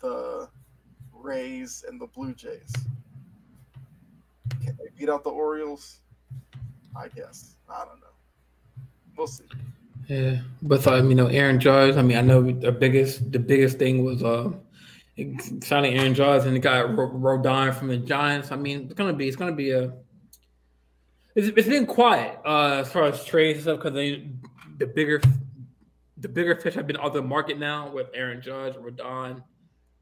the 0.00 0.48
Rays, 1.12 1.84
and 1.88 2.00
the 2.00 2.08
Blue 2.08 2.34
Jays. 2.34 2.72
Can 4.64 4.76
they 4.78 4.88
beat 4.98 5.08
out 5.08 5.22
the 5.22 5.30
Orioles? 5.30 6.00
I 6.96 7.06
guess. 7.06 7.54
I 7.70 7.84
don't 7.84 8.00
know. 8.00 8.06
We'll 9.16 9.28
see. 9.28 9.44
Yeah, 10.08 10.40
but 10.62 10.84
um, 10.88 11.08
you 11.08 11.14
know, 11.14 11.28
Aaron 11.28 11.60
Judge. 11.60 11.96
I 11.96 12.02
mean, 12.02 12.18
I 12.18 12.22
know 12.22 12.42
the 12.42 12.72
biggest 12.72 13.30
the 13.30 13.38
biggest 13.38 13.78
thing 13.78 14.04
was 14.04 14.24
uh 14.24 14.50
signing 15.62 15.96
Aaron 15.96 16.14
Judge 16.14 16.44
and 16.44 16.56
the 16.56 16.60
guy 16.60 16.82
Rodon 16.82 17.72
from 17.74 17.86
the 17.86 17.96
Giants. 17.96 18.50
I 18.50 18.56
mean, 18.56 18.86
it's 18.86 18.94
gonna 18.94 19.12
be 19.12 19.28
it's 19.28 19.36
gonna 19.36 19.52
be 19.52 19.70
a 19.70 19.92
it's, 21.36 21.56
it's 21.56 21.68
been 21.68 21.86
quiet 21.86 22.40
uh 22.44 22.80
as 22.80 22.90
far 22.90 23.04
as 23.04 23.24
trades 23.24 23.58
and 23.58 23.78
stuff 23.78 23.92
because 23.92 24.20
the 24.78 24.86
bigger 24.86 25.20
the 26.22 26.28
bigger 26.28 26.54
fish 26.54 26.74
have 26.74 26.86
been 26.86 26.96
on 26.96 27.12
the 27.12 27.20
market 27.20 27.58
now 27.58 27.90
with 27.90 28.06
Aaron 28.14 28.40
Judge, 28.40 28.74
Rodon, 28.74 29.42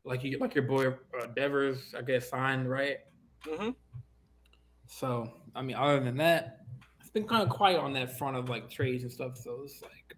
like 0.04 0.22
you 0.22 0.38
like 0.38 0.54
your 0.54 0.64
boy 0.64 0.88
uh, 0.88 1.26
Devers, 1.34 1.94
I 1.96 2.02
guess 2.02 2.28
signed 2.28 2.70
right. 2.70 2.98
Mm-hmm. 3.46 3.70
So 4.86 5.32
I 5.54 5.62
mean, 5.62 5.76
other 5.76 6.00
than 6.00 6.18
that, 6.18 6.60
it's 7.00 7.10
been 7.10 7.26
kind 7.26 7.42
of 7.42 7.48
quiet 7.48 7.78
on 7.80 7.94
that 7.94 8.18
front 8.18 8.36
of 8.36 8.48
like 8.48 8.70
trades 8.70 9.02
and 9.02 9.10
stuff. 9.10 9.38
So 9.38 9.62
it's 9.64 9.82
like, 9.82 10.16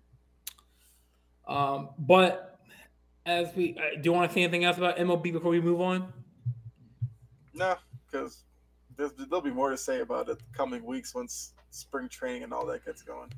um, 1.46 1.90
but 1.98 2.58
as 3.24 3.54
we 3.54 3.76
uh, 3.78 4.00
do, 4.00 4.10
you 4.10 4.12
want 4.12 4.28
to 4.28 4.34
say 4.34 4.42
anything 4.42 4.64
else 4.64 4.78
about 4.78 4.96
MLB 4.96 5.32
before 5.32 5.52
we 5.52 5.60
move 5.60 5.80
on? 5.80 6.12
No, 7.54 7.76
because 8.10 8.42
there'll 8.96 9.40
be 9.40 9.50
more 9.50 9.70
to 9.70 9.76
say 9.76 10.00
about 10.00 10.28
it 10.28 10.38
the 10.38 10.44
coming 10.52 10.84
weeks 10.84 11.14
once 11.14 11.54
spring 11.70 12.08
training 12.08 12.42
and 12.42 12.52
all 12.52 12.66
that 12.66 12.84
gets 12.84 13.02
going. 13.02 13.32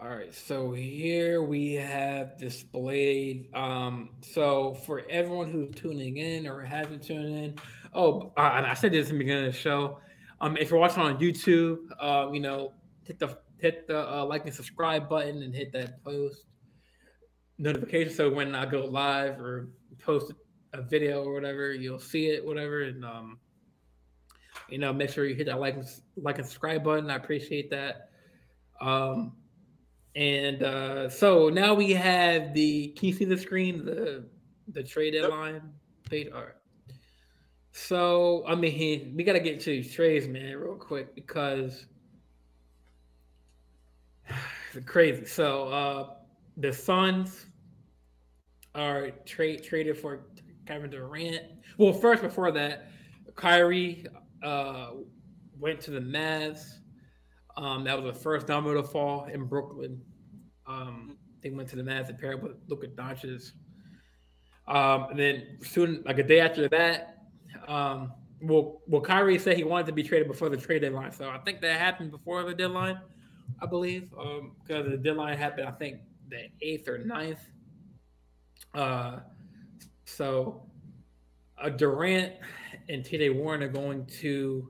All 0.00 0.10
right, 0.10 0.32
so 0.32 0.70
here 0.70 1.42
we 1.42 1.74
have 1.74 2.38
displayed. 2.38 3.52
Um, 3.52 4.10
so 4.20 4.74
for 4.86 5.02
everyone 5.10 5.50
who's 5.50 5.74
tuning 5.74 6.18
in 6.18 6.46
or 6.46 6.62
hasn't 6.62 7.02
tuned 7.02 7.34
in, 7.34 7.56
oh, 7.94 8.32
uh, 8.36 8.62
I 8.64 8.74
said 8.74 8.92
this 8.92 9.08
in 9.08 9.14
the 9.14 9.24
beginning 9.24 9.46
of 9.46 9.52
the 9.54 9.58
show. 9.58 9.98
Um, 10.40 10.56
if 10.56 10.70
you're 10.70 10.78
watching 10.78 11.02
on 11.02 11.18
YouTube, 11.18 11.78
uh, 11.98 12.30
you 12.32 12.38
know, 12.38 12.74
hit 13.02 13.18
the 13.18 13.38
hit 13.58 13.88
the 13.88 14.08
uh, 14.08 14.24
like 14.24 14.44
and 14.44 14.54
subscribe 14.54 15.08
button 15.08 15.42
and 15.42 15.52
hit 15.52 15.72
that 15.72 16.04
post 16.04 16.44
notification 17.58 18.14
so 18.14 18.30
when 18.32 18.54
I 18.54 18.66
go 18.66 18.84
live 18.84 19.40
or 19.40 19.68
post 20.00 20.32
a 20.74 20.80
video 20.80 21.24
or 21.24 21.34
whatever, 21.34 21.72
you'll 21.72 21.98
see 21.98 22.28
it, 22.28 22.46
whatever. 22.46 22.82
And 22.82 23.04
um, 23.04 23.40
you 24.68 24.78
know, 24.78 24.92
make 24.92 25.10
sure 25.10 25.26
you 25.26 25.34
hit 25.34 25.46
that 25.46 25.58
like 25.58 25.76
like 26.16 26.38
and 26.38 26.46
subscribe 26.46 26.84
button. 26.84 27.10
I 27.10 27.16
appreciate 27.16 27.68
that. 27.70 28.10
Um, 28.80 29.32
and 30.14 30.62
uh, 30.62 31.08
so 31.08 31.48
now 31.48 31.74
we 31.74 31.92
have 31.92 32.54
the. 32.54 32.88
Can 32.88 33.08
you 33.08 33.14
see 33.14 33.24
the 33.24 33.38
screen? 33.38 33.84
The 33.84 34.24
the 34.72 34.82
trade 34.82 35.12
deadline 35.12 35.54
yep. 35.54 35.62
page. 36.10 36.28
All 36.32 36.40
right. 36.40 36.52
So 37.72 38.44
I 38.46 38.54
mean, 38.54 39.14
we 39.16 39.24
gotta 39.24 39.40
get 39.40 39.60
to 39.60 39.70
these 39.70 39.92
trades, 39.92 40.26
man, 40.26 40.56
real 40.56 40.74
quick 40.74 41.14
because 41.14 41.86
it's 44.74 44.86
crazy. 44.86 45.24
So 45.26 45.68
uh 45.68 46.14
the 46.56 46.72
Suns 46.72 47.46
are 48.74 49.10
trade 49.24 49.62
traded 49.62 49.96
for 49.96 50.26
Kevin 50.66 50.90
Durant. 50.90 51.42
Well, 51.78 51.92
first 51.92 52.22
before 52.22 52.50
that, 52.52 52.90
Kyrie 53.36 54.06
uh 54.42 54.90
went 55.58 55.80
to 55.82 55.90
the 55.90 56.00
Mavs. 56.00 56.77
Um, 57.58 57.82
that 57.84 58.00
was 58.00 58.14
the 58.14 58.20
first 58.20 58.46
domino 58.46 58.80
to 58.80 58.86
fall 58.86 59.24
in 59.24 59.44
Brooklyn. 59.46 60.00
Um, 60.66 61.18
they 61.42 61.50
went 61.50 61.68
to 61.70 61.76
the 61.76 61.82
Mavs 61.82 62.08
and 62.08 62.16
paired 62.16 62.40
with 62.40 62.52
Luka 62.68 62.86
Doncic. 62.86 63.50
Um, 64.68 65.08
and 65.10 65.18
then 65.18 65.58
soon, 65.62 66.02
like 66.06 66.18
a 66.18 66.22
day 66.22 66.38
after 66.40 66.68
that, 66.68 67.24
um, 67.66 68.12
well, 68.40 68.82
well, 68.86 69.00
Kyrie 69.00 69.40
said 69.40 69.56
he 69.56 69.64
wanted 69.64 69.86
to 69.86 69.92
be 69.92 70.04
traded 70.04 70.28
before 70.28 70.48
the 70.48 70.56
trade 70.56 70.82
deadline. 70.82 71.10
So 71.10 71.28
I 71.28 71.38
think 71.38 71.60
that 71.62 71.80
happened 71.80 72.12
before 72.12 72.44
the 72.44 72.54
deadline, 72.54 73.00
I 73.60 73.66
believe, 73.66 74.14
um, 74.16 74.52
because 74.62 74.88
the 74.88 74.96
deadline 74.96 75.36
happened, 75.36 75.66
I 75.66 75.72
think, 75.72 75.98
the 76.28 76.48
eighth 76.62 76.86
or 76.86 76.98
9th. 77.00 77.38
Uh, 78.72 79.18
so 80.04 80.62
uh, 81.60 81.70
Durant 81.70 82.34
and 82.88 83.02
TJ 83.02 83.34
Warren 83.34 83.64
are 83.64 83.68
going 83.68 84.06
to 84.20 84.68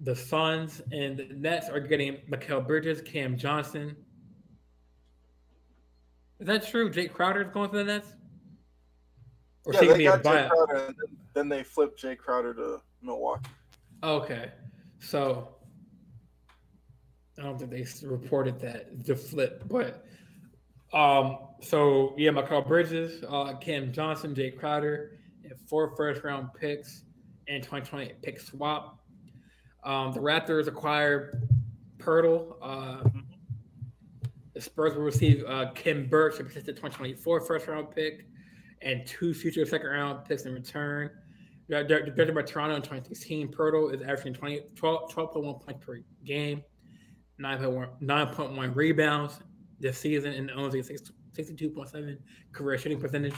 the 0.00 0.16
Suns, 0.16 0.80
and 0.92 1.16
the 1.16 1.28
Nets 1.34 1.68
are 1.68 1.80
getting 1.80 2.18
Mikal 2.30 2.66
Bridges, 2.66 3.02
Cam 3.02 3.36
Johnson. 3.36 3.96
Is 6.38 6.46
that 6.46 6.66
true? 6.66 6.90
Jae 6.90 7.12
Crowder 7.12 7.42
is 7.42 7.52
going 7.52 7.70
to 7.70 7.78
the 7.78 7.84
Nets? 7.84 8.08
Or 9.66 9.74
yeah, 9.74 9.80
they 9.80 10.04
got 10.04 10.22
Jae 10.22 10.48
Crowder, 10.48 10.86
and 10.86 10.96
then 11.34 11.48
they 11.48 11.62
flipped 11.62 12.02
Jae 12.02 12.16
Crowder 12.16 12.54
to 12.54 12.80
Milwaukee. 13.02 13.50
Okay, 14.02 14.50
so 14.98 15.56
I 17.38 17.42
don't 17.42 17.58
think 17.58 17.70
they 17.70 17.86
reported 18.06 18.58
that 18.60 19.04
the 19.04 19.14
flip, 19.14 19.64
but 19.68 20.06
um, 20.94 21.38
so 21.60 22.14
yeah, 22.16 22.30
Mikal 22.30 22.66
Bridges, 22.66 23.22
uh, 23.28 23.54
Cam 23.58 23.92
Johnson, 23.92 24.34
Jae 24.34 24.56
Crowder, 24.56 25.18
and 25.44 25.52
four 25.68 25.94
first 25.94 26.24
round 26.24 26.48
picks 26.58 27.04
and 27.48 27.62
2020 27.62 28.14
pick 28.22 28.40
swap. 28.40 28.99
Um, 29.82 30.12
the 30.12 30.20
Raptors 30.20 30.66
acquired 30.66 31.48
Poeltl. 31.98 32.56
Uh, 32.60 33.08
the 34.54 34.60
Spurs 34.60 34.94
will 34.94 35.02
receive 35.02 35.44
uh, 35.46 35.70
Khem 35.74 36.06
Birch, 36.08 36.38
a 36.40 36.44
protected 36.44 36.76
2024 36.76 37.40
first 37.42 37.66
round 37.66 37.90
pick, 37.90 38.26
and 38.82 39.06
two 39.06 39.32
future 39.32 39.64
second 39.64 39.88
round 39.88 40.24
picks 40.24 40.44
in 40.44 40.52
return. 40.52 41.10
Drafted 41.68 42.34
by 42.34 42.42
Toronto 42.42 42.74
in 42.74 42.82
2016, 42.82 43.52
Poeltl 43.52 43.94
is 43.94 44.02
averaging 44.02 44.34
20, 44.34 44.60
12, 44.74 45.10
12.1 45.12 45.64
points 45.64 45.84
per 45.84 46.00
game, 46.24 46.64
9.1, 47.40 48.02
9.1 48.02 48.74
rebounds 48.74 49.38
this 49.78 49.96
season, 49.96 50.32
and 50.32 50.50
owns 50.50 50.74
a 50.74 50.78
62.7 50.78 52.18
career 52.52 52.76
shooting 52.76 53.00
percentage. 53.00 53.34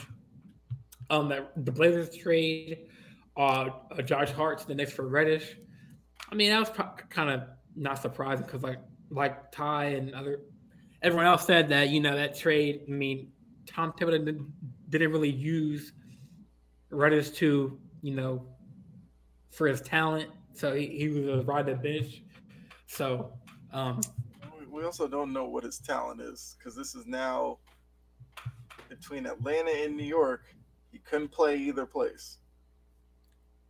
Um, 1.11 1.29
that 1.29 1.53
the 1.67 1.73
Blazers 1.73 2.17
trade 2.17 2.89
uh, 3.37 3.69
uh, 3.91 4.03
Josh 4.03 4.31
Hart 4.31 4.59
to 4.61 4.67
the 4.67 4.75
Knicks 4.75 4.93
for 4.93 5.07
Reddish. 5.07 5.57
I 6.33 6.35
mean, 6.35 6.51
that 6.51 6.59
was 6.59 6.71
pro- 6.71 6.95
kind 7.11 7.29
of 7.29 7.43
not 7.77 8.01
surprising 8.01 8.47
because 8.47 8.63
like 8.63 8.79
like 9.11 9.53
Ty 9.53 9.85
and 9.85 10.15
other 10.15 10.41
everyone 11.03 11.27
else 11.27 11.47
said 11.47 11.69
that 11.69 11.91
you 11.91 12.01
know 12.01 12.17
that 12.17 12.35
trade. 12.35 12.85
I 12.89 12.91
mean, 12.91 13.31
Tom 13.67 13.93
Thibodeau 13.93 14.25
didn't 14.25 14.51
didn't 14.89 15.13
really 15.13 15.31
use 15.31 15.93
Reddish 16.91 17.31
to, 17.33 17.79
you 18.01 18.15
know, 18.15 18.47
for 19.51 19.67
his 19.67 19.83
talent. 19.83 20.31
So 20.55 20.75
he, 20.75 20.87
he 20.87 21.09
was 21.09 21.27
a 21.27 21.43
ride 21.43 21.67
the 21.67 21.75
bench. 21.75 22.23
So 22.87 23.35
um, 23.73 24.01
we 24.71 24.85
also 24.85 25.07
don't 25.07 25.35
know 25.35 25.45
what 25.45 25.65
his 25.65 25.79
talent 25.79 26.23
is 26.23 26.57
because 26.59 26.75
this 26.75 26.95
is 26.95 27.07
now 27.07 27.59
between 28.89 29.27
Atlanta 29.27 29.71
and 29.71 29.97
New 29.97 30.05
York. 30.05 30.45
He 30.91 30.99
couldn't 30.99 31.29
play 31.29 31.59
either 31.59 31.85
place. 31.85 32.39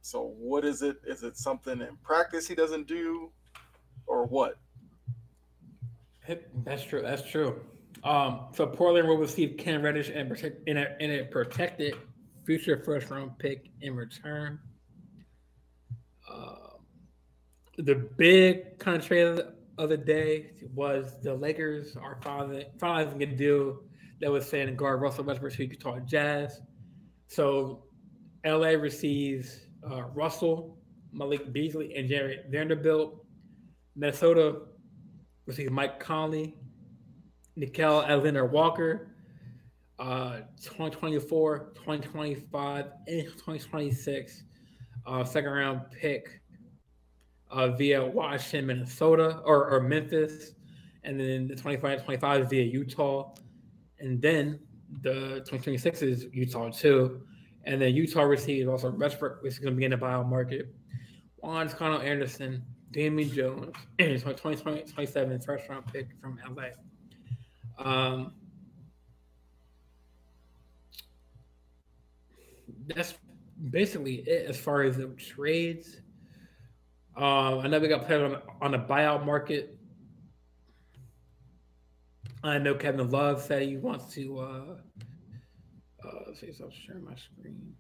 So 0.02 0.34
what 0.36 0.64
is 0.64 0.82
it? 0.82 0.96
Is 1.06 1.22
it 1.22 1.38
something 1.38 1.80
in 1.80 1.96
practice 2.02 2.48
he 2.48 2.56
doesn't 2.56 2.88
do, 2.88 3.30
or 4.06 4.26
what? 4.26 4.58
That's 6.64 6.82
true. 6.82 7.02
That's 7.02 7.22
true. 7.22 7.60
Um, 8.04 8.46
so 8.52 8.66
Portland 8.66 9.06
will 9.06 9.16
receive 9.16 9.56
Cam 9.58 9.80
Reddish 9.80 10.10
and 10.12 10.28
protect 10.28 10.68
in 10.68 10.76
a, 10.76 10.88
in 10.98 11.10
a 11.12 11.24
protected 11.24 11.94
future 12.44 12.82
first 12.84 13.10
round 13.10 13.38
pick 13.38 13.70
in 13.80 13.94
return. 13.94 14.58
Uh, 16.28 16.54
the 17.78 17.94
big 17.94 18.78
kind 18.80 18.96
of 18.96 19.06
trade 19.06 19.40
of 19.78 19.88
the 19.88 19.96
day 19.96 20.50
was 20.74 21.14
the 21.22 21.32
Lakers 21.32 21.96
are 21.96 22.18
finally 22.22 22.66
finally 22.80 23.24
a 23.24 23.26
deal 23.26 23.78
that 24.20 24.30
was 24.30 24.48
saying 24.48 24.74
guard 24.74 25.00
Russell 25.00 25.24
Westbrook 25.24 25.52
to 25.54 25.66
Utah 25.66 26.00
Jazz. 26.00 26.60
So 27.28 27.84
LA 28.44 28.70
receives 28.70 29.60
uh, 29.90 30.02
Russell, 30.14 30.78
Malik 31.12 31.52
Beasley, 31.52 31.94
and 31.94 32.08
Jarred 32.08 32.44
Vanderbilt. 32.50 33.24
Minnesota 33.94 34.62
receives 35.46 35.70
Mike 35.70 36.00
Conley, 36.00 36.54
Nickeil 37.58 38.06
Alexander 38.06 38.46
Walker, 38.46 39.14
uh, 39.98 40.38
2024, 40.62 41.72
2025, 41.74 42.86
and 43.08 43.24
2026 43.24 44.44
uh, 45.06 45.24
second 45.24 45.50
round 45.50 45.80
pick 45.90 46.40
uh, 47.50 47.68
via 47.68 48.04
Washington, 48.04 48.66
Minnesota, 48.66 49.40
or, 49.44 49.68
or 49.68 49.80
Memphis, 49.80 50.52
and 51.04 51.18
then 51.18 51.46
the 51.46 51.56
25 51.56 52.04
25 52.04 52.50
via 52.50 52.62
Utah, 52.62 53.32
and 53.98 54.20
then 54.22 54.58
the 55.02 55.42
2026 55.46 56.02
is 56.02 56.26
Utah 56.32 56.70
too. 56.70 57.22
And 57.64 57.80
then 57.80 57.94
Utah 57.94 58.22
receives 58.22 58.68
also 58.68 58.90
Westbrook, 58.90 59.42
which 59.42 59.54
is 59.54 59.58
going 59.58 59.74
to 59.74 59.78
be 59.78 59.84
in 59.84 59.92
the 59.92 59.96
buyout 59.96 60.28
market. 60.28 60.74
Juan 61.36 61.68
Connell 61.68 62.00
Anderson, 62.00 62.62
Damian 62.90 63.30
Jones, 63.30 63.74
and 63.98 64.20
2027 64.20 65.40
first 65.40 65.68
round 65.68 65.86
pick 65.92 66.08
from 66.20 66.38
LA. 66.56 66.68
Um, 67.78 68.32
that's 72.86 73.14
basically 73.70 74.16
it 74.16 74.46
as 74.48 74.58
far 74.58 74.82
as 74.82 74.96
the 74.96 75.08
trades. 75.08 76.00
Uh, 77.16 77.58
I 77.58 77.68
know 77.68 77.78
we 77.78 77.88
got 77.88 78.06
played 78.06 78.22
on 78.22 78.42
on 78.60 78.72
the 78.72 78.78
buyout 78.78 79.24
market. 79.24 79.78
I 82.44 82.58
know 82.58 82.74
Kevin 82.74 83.08
Love 83.10 83.40
said 83.42 83.62
he 83.62 83.76
wants 83.76 84.12
to. 84.14 84.38
Uh, 84.38 85.01
uh, 86.04 86.24
let's 86.26 86.40
see, 86.40 86.46
if 86.46 86.60
I'll 86.60 86.70
share 86.70 86.98
my 86.98 87.14
screen. 87.14 87.74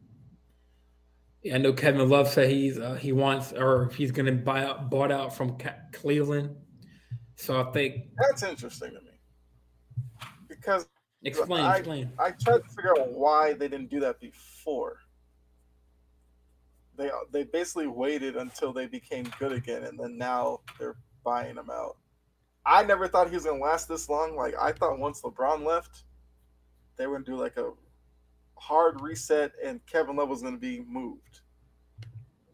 Yeah, 1.42 1.56
I 1.56 1.58
know 1.58 1.72
Kevin 1.72 2.08
Love 2.08 2.28
said 2.28 2.50
he's 2.50 2.78
uh, 2.78 2.94
he 2.94 3.12
wants 3.12 3.52
or 3.52 3.90
he's 3.96 4.12
going 4.12 4.26
to 4.26 4.32
buy 4.32 4.64
out 4.64 4.90
bought 4.90 5.10
out 5.10 5.34
from 5.34 5.58
Cleveland. 5.92 6.54
So 7.34 7.60
I 7.60 7.64
think 7.72 8.04
that's 8.16 8.44
interesting 8.44 8.90
to 8.90 9.00
me 9.00 9.12
because 10.48 10.86
explain, 11.24 11.64
I, 11.64 11.78
explain. 11.78 12.12
I 12.18 12.30
tried 12.30 12.62
to 12.62 12.68
figure 12.68 12.92
out 12.98 13.12
why 13.12 13.54
they 13.54 13.66
didn't 13.66 13.90
do 13.90 13.98
that 14.00 14.20
before. 14.20 14.98
They 16.96 17.10
they 17.32 17.42
basically 17.44 17.88
waited 17.88 18.36
until 18.36 18.72
they 18.72 18.86
became 18.86 19.26
good 19.40 19.52
again, 19.52 19.82
and 19.84 19.98
then 19.98 20.16
now 20.16 20.60
they're 20.78 20.96
buying 21.24 21.56
them 21.56 21.70
out. 21.70 21.96
I 22.64 22.84
never 22.84 23.08
thought 23.08 23.28
he 23.28 23.34
was 23.34 23.44
gonna 23.44 23.60
last 23.60 23.88
this 23.88 24.08
long. 24.08 24.36
Like 24.36 24.54
I 24.60 24.70
thought 24.70 24.98
once 25.00 25.22
LeBron 25.22 25.66
left, 25.66 26.04
they 26.96 27.04
gonna 27.04 27.24
do 27.24 27.36
like 27.36 27.56
a 27.56 27.72
hard 28.62 29.00
reset, 29.00 29.52
and 29.64 29.84
Kevin 29.86 30.16
Love 30.16 30.28
was 30.28 30.40
gonna 30.40 30.56
be 30.56 30.84
moved. 30.86 31.40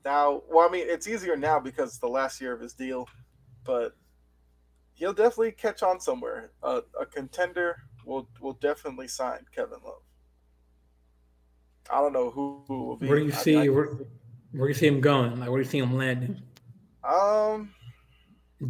Now, 0.05 0.43
well, 0.48 0.66
I 0.66 0.72
mean, 0.72 0.86
it's 0.89 1.06
easier 1.06 1.36
now 1.36 1.60
because 1.60 1.90
it's 1.90 1.98
the 1.98 2.09
last 2.09 2.40
year 2.40 2.55
of 2.55 2.60
his 2.60 2.72
deal, 2.72 3.06
but 3.64 3.94
he'll 4.94 5.12
definitely 5.12 5.52
catch 5.52 5.82
on 5.82 6.01
somewhere. 6.01 6.51
Uh, 6.62 6.80
a 6.98 7.05
contender 7.05 7.76
will 8.06 8.26
will 8.40 8.55
definitely 8.55 9.06
sign 9.06 9.44
Kevin 9.55 9.78
Love. 9.85 10.02
I 11.90 12.01
don't 12.01 12.14
know 12.14 12.30
who, 12.30 12.64
who 12.66 12.85
will 12.85 12.97
be. 12.97 13.06
Where 13.06 13.18
do 13.18 13.26
you 13.26 13.32
I 13.32 13.36
see 13.36 13.56
mean, 13.56 13.74
where, 13.74 13.86
where 14.52 14.62
do 14.62 14.68
you 14.68 14.74
see 14.74 14.86
him 14.86 15.01
going? 15.02 15.39
Like 15.39 15.51
where 15.51 15.59
do 15.59 15.64
you 15.66 15.70
see 15.70 15.78
him 15.78 15.94
landing? 15.94 16.40
Um, 17.05 17.74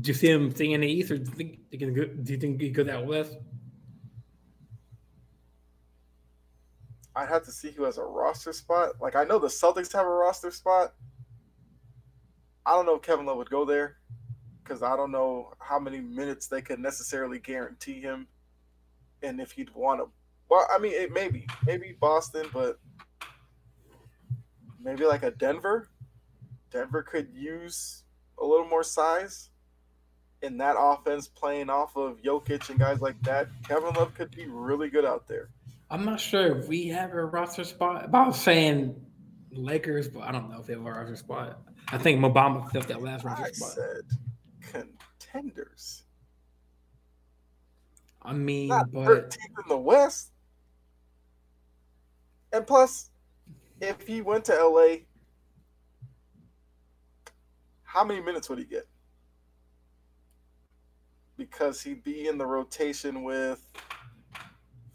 do 0.01 0.09
you 0.09 0.15
see 0.15 0.31
him 0.31 0.51
staying 0.51 0.73
in 0.73 0.81
the 0.81 0.89
East, 0.89 1.13
or 1.13 1.19
do 1.19 1.31
you 1.31 1.37
think 1.37 1.95
go, 1.95 2.05
do 2.05 2.33
you 2.33 2.39
think 2.39 2.61
he 2.61 2.71
goes 2.71 2.89
out 2.89 3.07
west? 3.07 3.37
I'd 7.19 7.29
have 7.29 7.45
to 7.47 7.51
see 7.51 7.73
who 7.73 7.83
has 7.83 7.99
a 7.99 8.05
roster 8.05 8.53
spot. 8.53 8.93
Like 9.01 9.17
I 9.17 9.25
know 9.25 9.41
the 9.41 9.49
Celtics 9.49 9.93
have 9.93 10.07
a 10.07 10.09
roster 10.09 10.53
spot. 10.53 10.95
I 12.65 12.73
don't 12.73 12.87
know 12.87 12.95
if 12.95 13.03
Kevin 13.03 13.27
Love 13.27 13.39
would 13.39 13.51
go 13.51 13.65
there 13.65 13.97
because 14.63 14.85
I 14.85 14.95
don't 14.97 15.11
know 15.11 15.53
how 15.59 15.81
many 15.81 16.01
minutes 16.01 16.47
they 16.47 16.63
could 16.63 16.79
necessarily 16.79 17.41
guarantee 17.41 18.01
him, 18.01 18.29
and 19.21 19.41
if 19.41 19.51
he'd 19.51 19.75
want 19.75 20.01
to. 20.01 20.09
Well, 20.49 20.65
I 20.73 20.79
mean, 20.79 20.93
it 20.93 21.13
maybe 21.13 21.49
maybe 21.67 21.97
Boston, 21.99 22.47
but 22.53 22.79
maybe 24.81 25.05
like 25.05 25.25
a 25.25 25.33
Denver. 25.33 25.89
Denver 26.71 27.03
could 27.03 27.31
use 27.35 28.05
a 28.41 28.47
little 28.47 28.69
more 28.69 28.85
size 28.85 29.51
in 30.43 30.57
that 30.59 30.77
offense 30.79 31.27
playing 31.27 31.69
off 31.69 31.97
of 31.97 32.23
Jokic 32.23 32.71
and 32.71 32.79
guys 32.79 33.01
like 33.01 33.21
that. 33.23 33.49
Kevin 33.67 33.95
Love 33.95 34.15
could 34.15 34.31
be 34.31 34.47
really 34.47 34.89
good 34.89 35.05
out 35.05 35.27
there. 35.27 35.49
I'm 35.91 36.05
not 36.05 36.21
sure 36.21 36.59
if 36.59 36.69
we 36.69 36.89
have 36.89 37.13
a 37.13 37.25
roster 37.25 37.65
spot. 37.65 38.05
About 38.05 38.37
saying 38.37 38.95
Lakers, 39.51 40.09
but 40.09 40.21
I 40.21 40.33
don't 40.33 40.51
know 40.51 40.61
if 40.61 40.67
they 40.67 40.75
have 40.75 40.85
a 40.85 40.91
roster 40.91 41.17
spot. 41.17 41.61
I 41.91 41.99
think 41.99 42.21
Mo 42.21 42.31
Bamba 42.31 42.71
filled 42.71 42.89
that 42.89 43.03
last 43.03 43.25
roster 43.25 43.45
I 43.45 43.51
spot. 43.53 43.71
said 43.71 44.03
contenders. 45.19 46.03
I 48.23 48.35
mean, 48.35 48.69
Not 48.69 48.93
but 48.93 49.31
13th 49.31 49.37
in 49.37 49.69
the 49.69 49.77
West. 49.79 50.33
And 52.53 52.67
plus, 52.67 53.11
if 53.81 54.07
he 54.07 54.21
went 54.21 54.45
to 54.47 54.55
LA, 54.55 54.97
how 57.85 58.05
many 58.05 58.21
minutes 58.21 58.51
would 58.51 58.59
he 58.59 58.65
get? 58.65 58.87
Because 61.39 61.81
he'd 61.81 62.03
be 62.03 62.27
in 62.29 62.37
the 62.37 62.47
rotation 62.47 63.23
with 63.23 63.63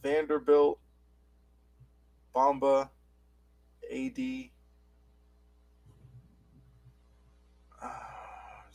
Vanderbilt, 0.03 0.79
Bamba, 2.35 2.89
AD. 3.91 4.49
Uh, 7.81 7.89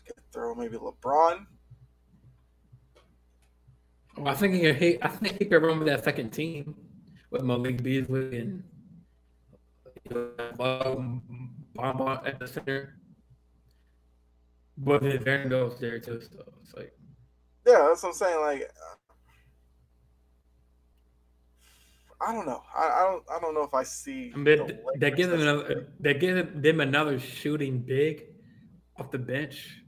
could 0.06 0.32
throw 0.32 0.54
maybe 0.54 0.76
LeBron. 0.76 1.46
well, 4.18 4.28
I 4.28 4.34
think 4.34 4.54
he, 4.54 4.72
he, 4.72 4.98
I 5.02 5.08
think 5.08 5.38
he 5.38 5.44
could 5.44 5.62
run 5.62 5.78
with 5.78 5.88
that 5.88 6.04
second 6.04 6.30
team 6.30 6.74
with 7.30 7.42
Malik 7.42 7.82
Beasley 7.82 8.38
and 8.38 8.62
um, 10.60 11.22
Bamba 11.76 12.26
at 12.26 12.38
the 12.38 12.48
center. 12.48 12.94
But 14.76 15.02
then 15.02 15.22
Vanderbilt's 15.22 15.80
there 15.80 15.98
too, 15.98 16.20
so 16.20 16.44
it's 16.62 16.74
like 16.74 16.92
Yeah, 17.66 17.86
that's 17.88 18.02
what 18.02 18.10
I'm 18.10 18.14
saying. 18.14 18.40
Like, 18.40 18.62
uh, 18.62 19.14
I 22.20 22.32
don't 22.32 22.46
know. 22.46 22.62
I, 22.74 22.84
I 22.84 23.00
don't. 23.02 23.24
I 23.30 23.40
don't 23.40 23.54
know 23.54 23.62
if 23.62 23.74
I 23.74 23.84
see. 23.84 24.32
I 24.34 24.38
mean, 24.38 24.44
the 24.44 24.78
that, 24.96 25.16
gives 25.16 25.30
them 25.30 25.40
another. 25.40 25.92
That 26.00 26.20
gives 26.20 26.62
them 26.62 26.80
another 26.80 27.18
shooting 27.18 27.78
big 27.78 28.24
off 28.96 29.10
the 29.10 29.18
bench. 29.18 29.82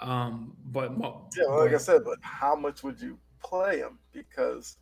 Um, 0.00 0.56
but 0.66 0.92
Yeah, 1.36 1.44
like 1.46 1.74
I 1.74 1.78
said, 1.78 2.02
but 2.04 2.18
how 2.20 2.54
much 2.54 2.82
would 2.82 3.00
you 3.00 3.18
play 3.42 3.78
him? 3.78 3.98
Because 4.12 4.76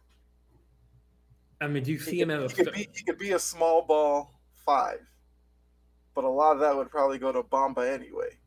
I 1.61 1.69
mean, 1.69 1.85
do 1.85 1.93
you 1.93 1.99
see 1.99 2.19
could, 2.19 2.31
him 2.31 2.31
as 2.31 2.53
he 2.53 2.65
could 2.65 2.75
be 2.75 2.89
he 2.93 3.05
could 3.05 3.19
be 3.19 3.33
a 3.33 3.39
small 3.39 3.83
ball 3.87 4.35
five, 4.67 5.01
but 6.15 6.25
a 6.25 6.29
lot 6.29 6.55
of 6.55 6.61
that 6.61 6.77
would 6.77 6.91
probably 6.91 7.19
go 7.19 7.31
to 7.31 7.43
Bamba 7.43 7.89
anyway. 7.89 8.39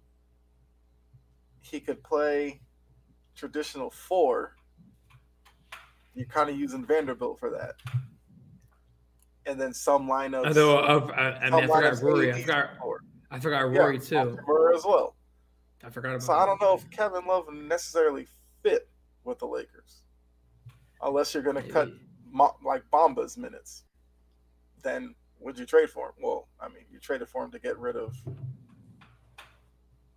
He 1.61 1.80
could 1.80 2.03
play 2.03 2.61
traditional 3.36 3.90
four. 3.90 4.56
You're 6.16 6.28
kind 6.28 6.50
of 6.50 6.58
using 6.58 6.86
Vanderbilt 6.86 7.40
for 7.40 7.50
that, 7.52 7.76
and 9.46 9.60
then 9.60 9.74
some 9.74 10.08
lineups. 10.08 10.48
Although 10.48 10.80
uh, 10.80 11.12
I, 11.14 11.46
I, 11.46 11.50
mean, 11.50 11.64
I 11.64 11.68
forgot 11.68 12.02
Rory. 12.02 12.34
I 12.34 12.42
forgot. 12.42 12.70
I 13.32 13.40
forgot 13.40 13.72
Yeah, 13.72 13.80
Rory 13.80 14.00
too. 14.00 14.16
Hachimura 14.16 14.76
as 14.76 14.86
well. 14.86 15.16
I 15.84 15.90
forgot 15.90 16.10
about. 16.10 16.24
So 16.24 16.34
I 16.34 16.46
don't 16.46 16.62
know 16.62 16.74
if 16.74 16.90
Kevin 16.90 17.26
Love 17.28 17.52
necessarily 17.54 18.28
fit 18.64 18.88
with 19.24 19.40
the 19.40 19.46
Lakers, 19.46 20.04
unless 21.02 21.34
you're 21.34 21.44
going 21.44 21.58
to 21.58 21.70
cut 21.70 21.90
like 22.64 22.84
Bamba's 22.92 23.38
minutes. 23.38 23.84
Then 24.82 25.16
would 25.40 25.60
you 25.60 25.66
trade 25.66 25.90
for 25.90 26.08
him? 26.08 26.14
Well, 26.22 26.48
I 26.60 26.68
mean, 26.70 26.86
you 26.90 27.00
traded 27.00 27.28
for 27.28 27.44
him 27.44 27.52
to 27.52 27.60
get 27.60 27.78
rid 27.78 27.96
of 27.96 28.16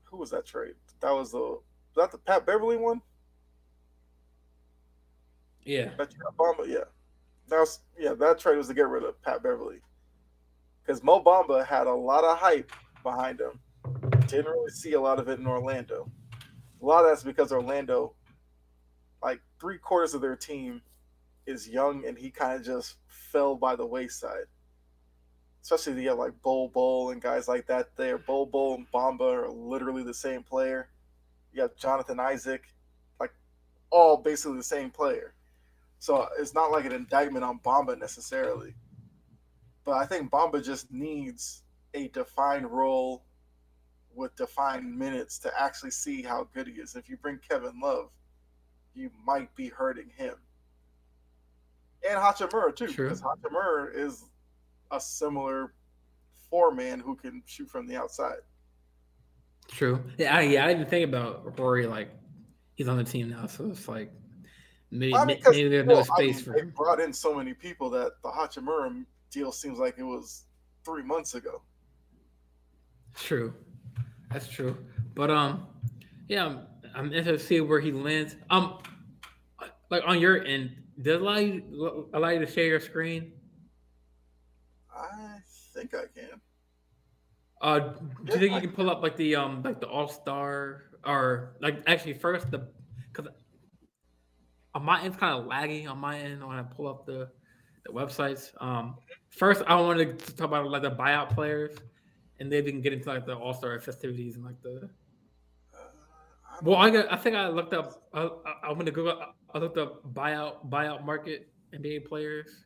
who 0.04 0.16
was 0.16 0.30
that 0.30 0.46
trade? 0.46 0.74
That 1.00 1.12
was 1.12 1.32
the 1.32 1.38
was 1.38 1.60
that 1.96 2.12
the 2.12 2.18
Pat 2.18 2.46
Beverley 2.46 2.76
one? 2.76 3.00
Yeah, 5.68 5.90
you 5.98 6.06
got 6.22 6.34
Bamba, 6.38 6.66
yeah. 6.66 6.84
That 7.48 7.58
was 7.58 7.80
yeah. 7.98 8.14
That 8.14 8.38
trade 8.38 8.56
was 8.56 8.68
to 8.68 8.74
get 8.74 8.88
rid 8.88 9.04
of 9.04 9.20
Pat 9.20 9.42
Beverley 9.42 9.82
because 10.82 11.04
Mo 11.04 11.22
Bamba 11.22 11.66
had 11.66 11.86
a 11.86 11.92
lot 11.92 12.24
of 12.24 12.38
hype 12.38 12.72
behind 13.02 13.38
him. 13.38 13.60
Didn't 14.28 14.46
really 14.46 14.70
see 14.70 14.94
a 14.94 15.00
lot 15.00 15.18
of 15.18 15.28
it 15.28 15.38
in 15.38 15.46
Orlando. 15.46 16.10
A 16.80 16.86
lot 16.86 17.04
of 17.04 17.10
that's 17.10 17.22
because 17.22 17.52
Orlando, 17.52 18.14
like 19.22 19.42
three 19.60 19.76
quarters 19.76 20.14
of 20.14 20.22
their 20.22 20.36
team, 20.36 20.80
is 21.44 21.68
young, 21.68 22.06
and 22.06 22.16
he 22.16 22.30
kind 22.30 22.58
of 22.58 22.64
just 22.64 22.96
fell 23.06 23.54
by 23.54 23.76
the 23.76 23.84
wayside. 23.84 24.46
Especially 25.62 26.02
have 26.04 26.16
like 26.16 26.40
Bol 26.40 26.68
Bol 26.68 27.10
and 27.10 27.20
guys 27.20 27.46
like 27.46 27.66
that. 27.66 27.94
There, 27.94 28.16
Bol 28.16 28.46
Bol 28.46 28.76
and 28.76 28.90
Bamba 28.90 29.44
are 29.44 29.50
literally 29.50 30.02
the 30.02 30.14
same 30.14 30.42
player. 30.42 30.88
You 31.52 31.60
got 31.60 31.76
Jonathan 31.76 32.18
Isaac, 32.18 32.62
like 33.20 33.34
all 33.90 34.16
basically 34.16 34.56
the 34.56 34.62
same 34.62 34.90
player. 34.90 35.34
So 35.98 36.28
it's 36.38 36.54
not 36.54 36.70
like 36.70 36.84
an 36.84 36.92
indictment 36.92 37.44
on 37.44 37.58
Bamba 37.60 37.98
necessarily. 37.98 38.74
But 39.84 39.92
I 39.96 40.06
think 40.06 40.30
Bamba 40.30 40.64
just 40.64 40.90
needs 40.92 41.62
a 41.94 42.08
defined 42.08 42.70
role 42.70 43.24
with 44.14 44.34
defined 44.36 44.96
minutes 44.96 45.38
to 45.40 45.52
actually 45.60 45.90
see 45.90 46.22
how 46.22 46.48
good 46.54 46.66
he 46.66 46.74
is. 46.74 46.94
If 46.96 47.08
you 47.08 47.16
bring 47.16 47.38
Kevin 47.48 47.80
Love, 47.82 48.10
you 48.94 49.10
might 49.24 49.54
be 49.54 49.68
hurting 49.68 50.10
him. 50.16 50.34
And 52.08 52.18
Hachimura 52.18 52.74
too, 52.74 52.88
True. 52.88 53.06
because 53.06 53.22
Hachimura 53.22 53.94
is 53.94 54.24
a 54.90 55.00
similar 55.00 55.74
four 56.50 56.72
man 56.74 57.00
who 57.00 57.14
can 57.16 57.42
shoot 57.46 57.68
from 57.68 57.86
the 57.86 57.96
outside. 57.96 58.38
true. 59.68 60.02
Yeah, 60.16 60.36
I, 60.36 60.40
yeah. 60.42 60.64
I 60.64 60.68
didn't 60.74 60.88
think 60.88 61.08
about 61.08 61.58
Rory. 61.58 61.86
Like 61.86 62.10
he's 62.74 62.88
on 62.88 62.96
the 62.96 63.04
team 63.04 63.30
now, 63.30 63.46
so 63.46 63.66
it's 63.66 63.88
like 63.88 64.12
maybe, 64.90 65.14
I 65.14 65.24
mean, 65.24 65.38
maybe 65.44 65.68
there's 65.68 65.86
well, 65.86 66.04
no 66.04 66.14
I 66.16 66.26
mean, 66.26 66.34
for 66.34 66.52
they 66.54 66.62
brought 66.62 67.00
in 67.00 67.12
so 67.12 67.34
many 67.34 67.54
people 67.54 67.90
that 67.90 68.12
the 68.22 68.28
Hachimura 68.28 69.04
deal 69.30 69.52
seems 69.52 69.78
like 69.78 69.98
it 69.98 70.04
was 70.04 70.44
three 70.84 71.02
months 71.02 71.34
ago. 71.34 71.62
True, 73.14 73.52
that's 74.30 74.48
true. 74.48 74.76
But 75.14 75.30
um, 75.30 75.66
yeah, 76.28 76.46
I'm, 76.46 76.66
I'm 76.94 77.06
interested 77.06 77.38
to 77.38 77.38
see 77.38 77.60
where 77.60 77.80
he 77.80 77.92
lands. 77.92 78.36
Um, 78.50 78.78
like 79.90 80.02
on 80.06 80.20
your 80.20 80.44
end, 80.44 80.76
does 81.00 81.16
it 81.16 81.22
allow 81.22 81.38
you 81.38 82.08
allow 82.12 82.28
you 82.28 82.40
to 82.40 82.46
share 82.46 82.66
your 82.66 82.80
screen? 82.80 83.32
I 84.94 85.38
think 85.74 85.94
I 85.94 86.04
can. 86.14 86.40
Uh, 87.60 87.78
do 88.24 88.34
you 88.34 88.38
think 88.38 88.54
you 88.54 88.60
can 88.60 88.72
pull 88.72 88.90
up 88.90 89.02
like 89.02 89.16
the 89.16 89.34
um 89.34 89.62
like 89.62 89.80
the 89.80 89.88
All 89.88 90.08
Star 90.08 90.84
or 91.04 91.56
like 91.60 91.82
actually 91.86 92.14
first 92.14 92.50
the 92.50 92.68
on 94.78 94.84
my 94.84 95.02
end's 95.02 95.16
kind 95.16 95.34
of 95.34 95.46
laggy 95.46 95.90
on 95.90 95.98
my 95.98 96.18
end 96.18 96.46
when 96.46 96.56
I 96.56 96.62
pull 96.62 96.86
up 96.86 97.04
the 97.04 97.28
the 97.84 97.92
websites. 97.92 98.50
Um, 98.62 98.94
first 99.30 99.62
I 99.66 99.74
wanted 99.74 100.18
to 100.20 100.36
talk 100.36 100.46
about 100.46 100.70
like 100.70 100.82
the 100.82 100.92
buyout 100.92 101.30
players, 101.34 101.76
and 102.38 102.50
then 102.50 102.64
we 102.64 102.70
can 102.70 102.80
get 102.80 102.92
into 102.92 103.08
like 103.08 103.26
the 103.26 103.34
All 103.34 103.52
Star 103.52 103.78
festivities 103.80 104.36
and 104.36 104.44
like 104.44 104.62
the. 104.62 104.88
Uh, 105.74 105.78
Well, 106.62 106.76
I 106.76 106.90
got. 106.90 107.12
I 107.12 107.16
think 107.16 107.34
I 107.34 107.48
looked 107.48 107.74
up. 107.74 108.08
I, 108.14 108.22
I, 108.22 108.68
I'm 108.68 108.78
gonna 108.78 108.92
Google. 108.92 109.20
I 109.52 109.58
looked 109.58 109.78
up 109.78 110.14
buyout 110.14 110.70
buyout 110.70 111.04
market 111.04 111.48
NBA 111.74 112.06
players. 112.06 112.64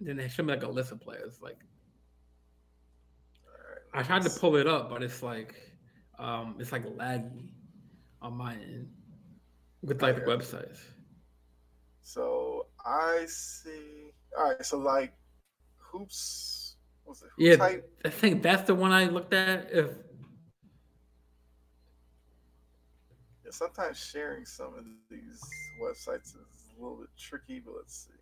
And 0.00 0.08
then 0.08 0.16
they 0.16 0.28
showed 0.28 0.46
me 0.46 0.54
like 0.54 0.62
a 0.64 0.68
list 0.68 0.92
of 0.92 1.00
players. 1.00 1.38
Like 1.40 1.58
I 3.94 4.02
tried 4.02 4.22
to 4.22 4.30
pull 4.30 4.56
it 4.56 4.66
up, 4.66 4.88
but 4.88 5.02
it's 5.02 5.22
like, 5.22 5.54
um, 6.18 6.56
it's 6.58 6.72
like 6.72 6.84
laggy 6.86 7.50
on 8.22 8.34
my 8.34 8.54
end 8.54 8.88
with 9.82 10.02
like 10.02 10.16
the 10.16 10.22
websites. 10.22 10.78
So 12.02 12.66
I 12.84 13.24
see. 13.28 14.12
All 14.36 14.50
right. 14.50 14.64
So 14.64 14.78
like, 14.78 15.12
hoops. 15.78 16.76
What's 17.04 17.22
it? 17.22 17.28
Hoops 17.36 17.56
Yeah, 17.56 17.56
hype? 17.56 17.88
I 18.04 18.10
think 18.10 18.42
that's 18.42 18.62
the 18.64 18.74
one 18.74 18.92
I 18.92 19.06
looked 19.06 19.34
at. 19.34 19.70
If 19.70 19.90
Yeah, 23.44 23.50
sometimes 23.52 23.98
sharing 23.98 24.44
some 24.44 24.74
of 24.78 24.84
these 25.10 25.40
websites 25.82 26.28
is 26.28 26.36
a 26.78 26.82
little 26.82 26.98
bit 26.98 27.08
tricky, 27.18 27.60
but 27.60 27.74
let's 27.76 28.06
see. 28.06 28.12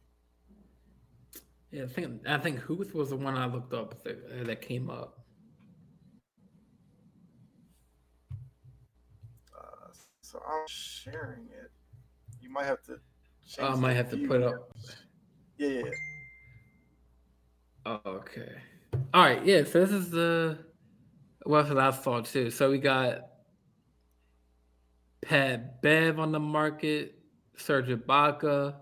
yeah, 1.70 1.84
I 1.84 1.86
think 1.86 2.26
I 2.26 2.38
think 2.38 2.59
Hoops 2.60 2.92
was 2.94 3.10
the 3.10 3.16
one 3.16 3.36
I 3.36 3.46
looked 3.46 3.74
up 3.74 4.02
that, 4.05 4.18
uh, 4.40 4.44
that 4.44 4.60
came 4.62 4.90
up. 4.90 5.18
Uh, 9.56 9.88
so 10.22 10.40
I'm 10.46 10.64
sharing 10.68 11.46
it. 11.50 11.70
You 12.40 12.50
might 12.50 12.66
have 12.66 12.82
to. 12.84 12.98
Um, 13.58 13.72
I 13.72 13.76
might 13.76 13.94
have 13.94 14.10
to 14.10 14.28
put 14.28 14.42
up. 14.42 14.70
Yeah. 15.56 15.82
Oh, 17.86 18.00
okay. 18.06 18.52
All 19.14 19.24
right. 19.24 19.44
Yeah. 19.44 19.64
So 19.64 19.80
this 19.80 19.90
is 19.90 20.10
the 20.10 20.58
What's 21.48 21.70
what 21.70 21.78
I 21.78 21.90
thought 21.92 22.26
too. 22.26 22.50
So 22.50 22.70
we 22.70 22.78
got 22.78 23.28
Pat 25.22 25.80
Bev 25.80 26.18
on 26.18 26.30
the 26.30 26.38
market, 26.38 27.14
Serge 27.56 27.88
Ibaka, 27.88 28.74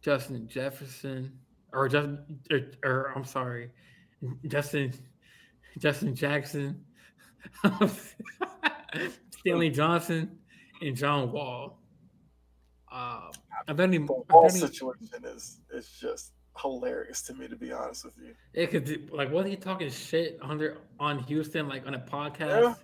Justin 0.00 0.48
Jefferson, 0.48 1.38
or 1.72 1.88
Justin, 1.88 2.40
or, 2.50 2.56
er, 2.56 2.70
or 2.84 2.90
er, 2.90 3.12
I'm 3.14 3.24
sorry, 3.24 3.70
Justin, 4.48 4.92
Justin 5.78 6.16
Jackson, 6.16 6.84
Stanley 9.30 9.70
Johnson, 9.70 10.38
and 10.80 10.96
John 10.96 11.30
Wall. 11.30 11.81
Uh, 12.92 13.32
I 13.68 13.72
don't 13.72 13.94
even. 13.94 14.06
The 14.06 14.22
Wall 14.28 14.50
situation 14.50 15.24
is 15.24 15.60
is 15.72 15.88
just 16.00 16.32
hilarious 16.60 17.22
to 17.22 17.34
me, 17.34 17.48
to 17.48 17.56
be 17.56 17.72
honest 17.72 18.04
with 18.04 18.14
you. 18.18 18.34
It 18.52 18.70
could 18.70 19.10
like 19.10 19.30
was 19.32 19.46
he 19.46 19.56
talking 19.56 19.90
shit 19.90 20.38
on 20.42 20.58
there 20.58 20.76
on 21.00 21.20
Houston 21.20 21.68
like 21.68 21.86
on 21.86 21.94
a 21.94 21.98
podcast? 21.98 22.62
Yeah. 22.62 22.74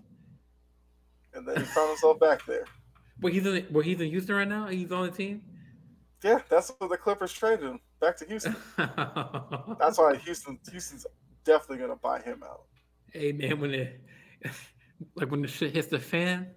And 1.34 1.46
then 1.46 1.58
he 1.58 1.62
found 1.64 1.88
himself 1.90 2.18
back 2.18 2.46
there. 2.46 2.64
But 3.20 3.32
he's 3.32 3.44
in 3.44 3.66
well, 3.70 3.82
he's 3.82 4.00
in 4.00 4.08
Houston 4.08 4.34
right 4.34 4.48
now. 4.48 4.68
He's 4.68 4.90
on 4.92 5.06
the 5.06 5.12
team. 5.12 5.42
Yeah, 6.24 6.40
that's 6.48 6.72
what 6.78 6.90
the 6.90 6.96
Clippers 6.96 7.32
traded 7.32 7.66
him 7.66 7.80
back 8.00 8.16
to 8.16 8.24
Houston. 8.24 8.56
that's 8.76 9.98
why 9.98 10.16
Houston 10.24 10.58
Houston's 10.70 11.06
definitely 11.44 11.78
gonna 11.78 11.96
buy 11.96 12.20
him 12.20 12.42
out. 12.42 12.62
Hey 13.12 13.32
man, 13.32 13.60
when 13.60 13.74
it 13.74 14.00
like 15.14 15.30
when 15.30 15.42
the 15.42 15.48
shit 15.48 15.74
hits 15.74 15.88
the 15.88 15.98
fan. 15.98 16.48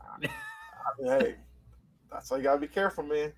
I 0.00 0.18
mean, 0.18 0.30
hey, 1.04 1.36
that's 2.10 2.30
why 2.30 2.38
you 2.38 2.42
gotta 2.42 2.60
be 2.60 2.68
careful, 2.68 3.04
man. 3.04 3.32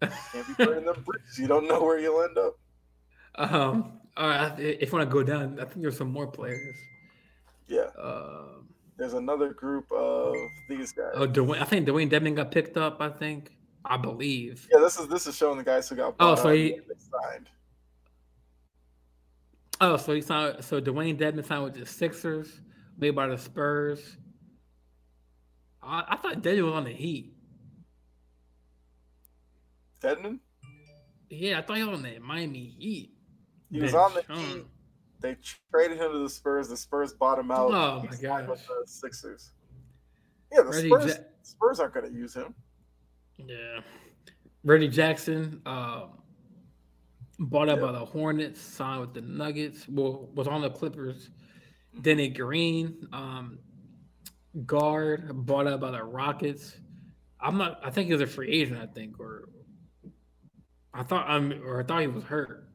Can't 0.00 0.46
be 0.56 0.64
burning 0.64 0.84
them 0.84 1.02
bridges. 1.04 1.38
You 1.38 1.46
don't 1.46 1.68
know 1.68 1.82
where 1.82 1.98
you'll 1.98 2.22
end 2.22 2.38
up. 2.38 2.58
Um. 3.34 3.98
All 4.14 4.28
right. 4.28 4.52
If 4.60 4.92
you 4.92 4.98
want 4.98 5.08
to 5.08 5.12
go 5.12 5.22
down, 5.22 5.58
I 5.58 5.64
think 5.64 5.80
there's 5.80 5.96
some 5.96 6.12
more 6.12 6.26
players. 6.26 6.76
Yeah. 7.66 7.86
Um. 7.98 8.68
There's 8.98 9.14
another 9.14 9.54
group 9.54 9.90
of 9.90 10.34
these 10.68 10.92
guys. 10.92 11.12
Oh, 11.14 11.26
Dewayne, 11.26 11.62
I 11.62 11.64
think 11.64 11.88
Dewayne 11.88 12.10
Dedmon 12.10 12.36
got 12.36 12.50
picked 12.50 12.76
up. 12.76 13.00
I 13.00 13.08
think. 13.08 13.56
I 13.84 13.96
believe. 13.96 14.68
Yeah, 14.70 14.80
this 14.80 14.98
is 14.98 15.08
this 15.08 15.26
is 15.26 15.36
showing 15.36 15.58
the 15.58 15.64
guys 15.64 15.88
who 15.88 15.96
got. 15.96 16.14
Oh, 16.20 16.34
so 16.34 16.50
he 16.50 16.78
signed. 16.98 17.48
Oh, 19.80 19.96
so 19.96 20.14
he 20.14 20.20
signed. 20.20 20.62
So 20.62 20.80
Dewayne 20.80 21.18
Dedmon 21.18 21.44
signed 21.44 21.64
with 21.64 21.74
the 21.74 21.86
Sixers, 21.86 22.60
made 22.98 23.10
by 23.10 23.26
the 23.26 23.38
Spurs. 23.38 24.16
I, 25.82 26.04
I 26.08 26.16
thought 26.16 26.42
Dedmon 26.42 26.66
was 26.66 26.74
on 26.74 26.84
the 26.84 26.92
Heat. 26.92 27.34
Dedmon? 30.02 30.38
Yeah, 31.30 31.58
I 31.58 31.62
thought 31.62 31.76
he 31.76 31.84
was 31.84 31.98
on 31.98 32.02
the 32.02 32.18
Miami 32.18 32.74
Heat. 32.78 33.12
He 33.70 33.80
was 33.80 33.94
on 33.94 34.12
the 34.14 34.34
Heat. 34.34 34.64
They 35.20 35.36
traded 35.70 35.98
him 35.98 36.12
to 36.12 36.18
the 36.18 36.28
Spurs. 36.28 36.68
The 36.68 36.76
Spurs 36.76 37.12
bought 37.12 37.38
him 37.38 37.50
out. 37.50 37.70
Oh 37.70 38.06
my 38.08 38.16
god! 38.16 38.48
With 38.48 38.66
the 38.66 38.82
Sixers. 38.86 39.52
Yeah, 40.52 40.62
the 40.62 40.72
Spurs. 40.72 41.06
Ja- 41.06 41.24
Spurs 41.42 41.80
aren't 41.80 41.94
going 41.94 42.10
to 42.10 42.12
use 42.12 42.34
him. 42.34 42.54
Yeah, 43.38 43.80
Reggie 44.64 44.88
Jackson 44.88 45.62
um, 45.64 46.18
bought 47.38 47.68
up 47.68 47.78
yeah. 47.78 47.86
by 47.86 47.92
the 47.92 48.04
Hornets, 48.04 48.60
signed 48.60 49.00
with 49.00 49.14
the 49.14 49.20
Nuggets. 49.20 49.88
Well, 49.88 50.28
was 50.34 50.48
on 50.48 50.60
the 50.60 50.70
Clippers. 50.70 51.30
Danny 52.00 52.28
Green, 52.28 53.06
um, 53.12 53.58
guard, 54.66 55.30
bought 55.46 55.66
up 55.66 55.80
by 55.80 55.92
the 55.92 56.02
Rockets. 56.02 56.76
I'm 57.40 57.58
not. 57.58 57.80
I 57.84 57.90
think 57.90 58.06
he 58.06 58.12
was 58.12 58.22
a 58.22 58.26
free 58.26 58.50
agent. 58.50 58.80
I 58.80 58.86
think, 58.86 59.20
or 59.20 59.48
I 60.94 61.02
thought 61.02 61.28
I'm, 61.28 61.52
or 61.64 61.80
I 61.80 61.84
thought 61.84 62.00
he 62.00 62.06
was 62.06 62.24
hurt. 62.24 62.68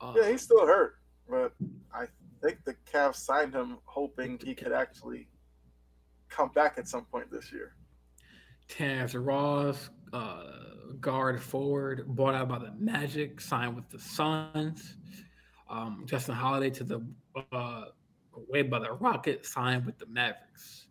Uh, 0.00 0.14
yeah, 0.16 0.30
he's 0.30 0.42
still 0.42 0.66
hurt, 0.66 0.94
but 1.28 1.52
I 1.92 2.06
think 2.42 2.64
the 2.64 2.74
Cavs 2.90 3.16
signed 3.16 3.54
him 3.54 3.78
hoping 3.84 4.38
he 4.42 4.54
could 4.54 4.72
actually 4.72 5.28
come 6.28 6.50
back 6.54 6.74
at 6.78 6.88
some 6.88 7.04
point 7.04 7.30
this 7.30 7.52
year. 7.52 7.74
Terrence 8.68 9.14
Ross, 9.14 9.90
uh, 10.12 10.42
guard 11.00 11.40
forward, 11.42 12.04
bought 12.08 12.34
out 12.34 12.48
by 12.48 12.58
the 12.58 12.72
Magic, 12.78 13.40
signed 13.40 13.74
with 13.74 13.88
the 13.90 13.98
Suns. 13.98 14.96
Um, 15.68 16.04
Justin 16.06 16.34
Holiday 16.34 16.70
to 16.70 16.84
the 16.84 17.00
uh, 17.52 17.84
way 18.48 18.62
by 18.62 18.78
the 18.78 18.92
Rockets, 18.92 19.52
signed 19.52 19.86
with 19.86 19.98
the 19.98 20.06
Mavericks. 20.06 20.86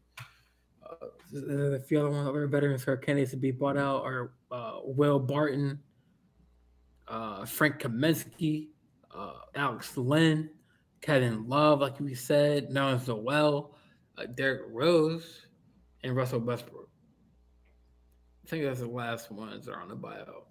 Uh, 0.83 1.75
a 1.75 1.79
few 1.79 1.99
other 1.99 2.09
ones, 2.09 2.27
other 2.27 2.47
veterans 2.47 2.83
for 2.83 2.95
candidates 2.97 3.31
to 3.31 3.37
be 3.37 3.51
bought 3.51 3.77
out 3.77 4.03
are 4.03 4.33
uh, 4.51 4.79
Will 4.83 5.19
Barton, 5.19 5.79
uh, 7.07 7.45
Frank 7.45 7.79
Kaminsky, 7.79 8.69
uh, 9.13 9.33
Alex 9.55 9.95
Len, 9.97 10.49
Kevin 11.01 11.47
Love, 11.47 11.81
like 11.81 11.99
we 11.99 12.15
said, 12.15 12.69
Nerlens 12.69 13.07
Noel, 13.07 13.75
uh, 14.17 14.25
Derrick 14.25 14.63
Rose, 14.69 15.45
and 16.03 16.15
Russell 16.15 16.39
Westbrook. 16.39 16.89
I 18.45 18.49
think 18.49 18.63
that's 18.65 18.79
the 18.79 18.87
last 18.87 19.31
ones 19.31 19.65
that 19.65 19.73
are 19.73 19.81
on 19.81 19.89
the 19.89 19.95
bio. 19.95 20.43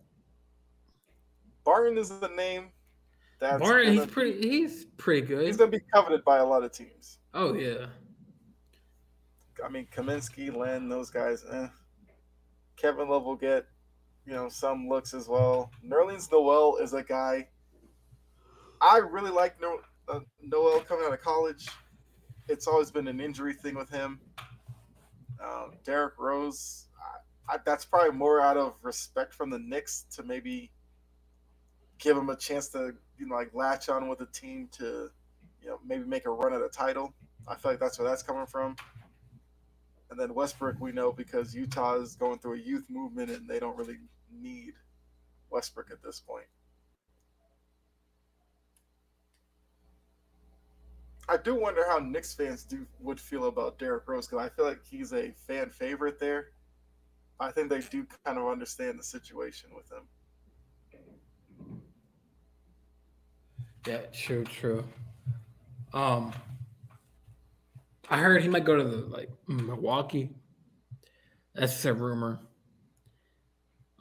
Barton 1.64 1.96
is 1.96 2.08
the 2.08 2.28
name. 2.28 2.70
That's 3.40 3.60
Barton, 3.60 3.94
he's 3.94 4.06
pretty. 4.06 4.40
Be, 4.40 4.48
he's 4.48 4.84
pretty 4.96 5.26
good. 5.26 5.46
He's 5.46 5.56
gonna 5.56 5.70
be 5.70 5.80
coveted 5.92 6.24
by 6.24 6.38
a 6.38 6.44
lot 6.44 6.62
of 6.62 6.72
teams. 6.72 7.18
Oh 7.32 7.54
yeah. 7.54 7.86
I 9.64 9.68
mean, 9.68 9.86
Kaminsky, 9.94 10.54
Len, 10.54 10.88
those 10.88 11.10
guys. 11.10 11.44
Eh. 11.50 11.68
Kevin 12.76 13.08
Love 13.08 13.24
will 13.24 13.36
get 13.36 13.66
you 14.26 14.32
know, 14.32 14.48
some 14.48 14.88
looks 14.88 15.14
as 15.14 15.28
well. 15.28 15.70
Nerlens 15.86 16.30
Noel 16.30 16.76
is 16.76 16.94
a 16.94 17.02
guy 17.02 17.48
I 18.84 18.98
really 18.98 19.30
like 19.30 19.58
no- 19.60 19.80
uh, 20.08 20.20
Noel 20.42 20.80
coming 20.80 21.06
out 21.06 21.12
of 21.14 21.20
college. 21.22 21.68
It's 22.48 22.66
always 22.66 22.90
been 22.90 23.08
an 23.08 23.18
injury 23.18 23.54
thing 23.54 23.74
with 23.74 23.88
him. 23.88 24.20
Um, 25.42 25.72
Derrick 25.84 26.14
Rose, 26.18 26.88
I, 27.48 27.54
I, 27.54 27.58
that's 27.64 27.86
probably 27.86 28.12
more 28.12 28.42
out 28.42 28.58
of 28.58 28.74
respect 28.82 29.34
from 29.34 29.48
the 29.48 29.58
Knicks 29.58 30.04
to 30.12 30.22
maybe 30.22 30.70
give 31.98 32.16
him 32.16 32.28
a 32.28 32.36
chance 32.36 32.68
to 32.68 32.94
you 33.18 33.26
know 33.26 33.36
like 33.36 33.54
latch 33.54 33.88
on 33.88 34.08
with 34.08 34.18
the 34.18 34.26
team 34.26 34.68
to 34.72 35.10
you 35.62 35.68
know 35.68 35.78
maybe 35.86 36.04
make 36.04 36.26
a 36.26 36.30
run 36.30 36.52
at 36.52 36.60
a 36.60 36.68
title. 36.68 37.14
I 37.48 37.54
feel 37.54 37.72
like 37.72 37.80
that's 37.80 37.98
where 37.98 38.08
that's 38.08 38.22
coming 38.22 38.46
from. 38.46 38.76
And 40.10 40.20
then 40.20 40.34
Westbrook, 40.34 40.78
we 40.78 40.92
know 40.92 41.10
because 41.10 41.54
Utah 41.54 41.94
is 41.96 42.16
going 42.16 42.38
through 42.38 42.54
a 42.54 42.58
youth 42.58 42.84
movement 42.90 43.30
and 43.30 43.48
they 43.48 43.58
don't 43.58 43.76
really 43.76 43.96
need 44.40 44.74
Westbrook 45.50 45.90
at 45.90 46.02
this 46.02 46.20
point. 46.20 46.46
I 51.28 51.36
do 51.38 51.54
wonder 51.54 51.86
how 51.88 51.98
Knicks 51.98 52.34
fans 52.34 52.64
do 52.64 52.86
would 53.00 53.18
feel 53.18 53.46
about 53.46 53.78
Derrick 53.78 54.06
Rose 54.06 54.26
because 54.26 54.44
I 54.44 54.50
feel 54.50 54.66
like 54.66 54.84
he's 54.84 55.12
a 55.12 55.32
fan 55.46 55.70
favorite 55.70 56.18
there. 56.18 56.48
I 57.40 57.50
think 57.50 57.70
they 57.70 57.80
do 57.80 58.06
kind 58.24 58.38
of 58.38 58.46
understand 58.46 58.98
the 58.98 59.02
situation 59.02 59.70
with 59.74 59.90
him. 59.90 60.02
Yeah, 63.86 64.02
true, 64.12 64.44
true. 64.44 64.84
Um, 65.92 66.32
I 68.08 68.18
heard 68.18 68.42
he 68.42 68.48
might 68.48 68.64
go 68.64 68.76
to 68.76 68.84
the 68.84 68.96
like 68.96 69.30
Milwaukee. 69.46 70.30
That's 71.54 71.84
a 71.84 71.94
rumor. 71.94 72.40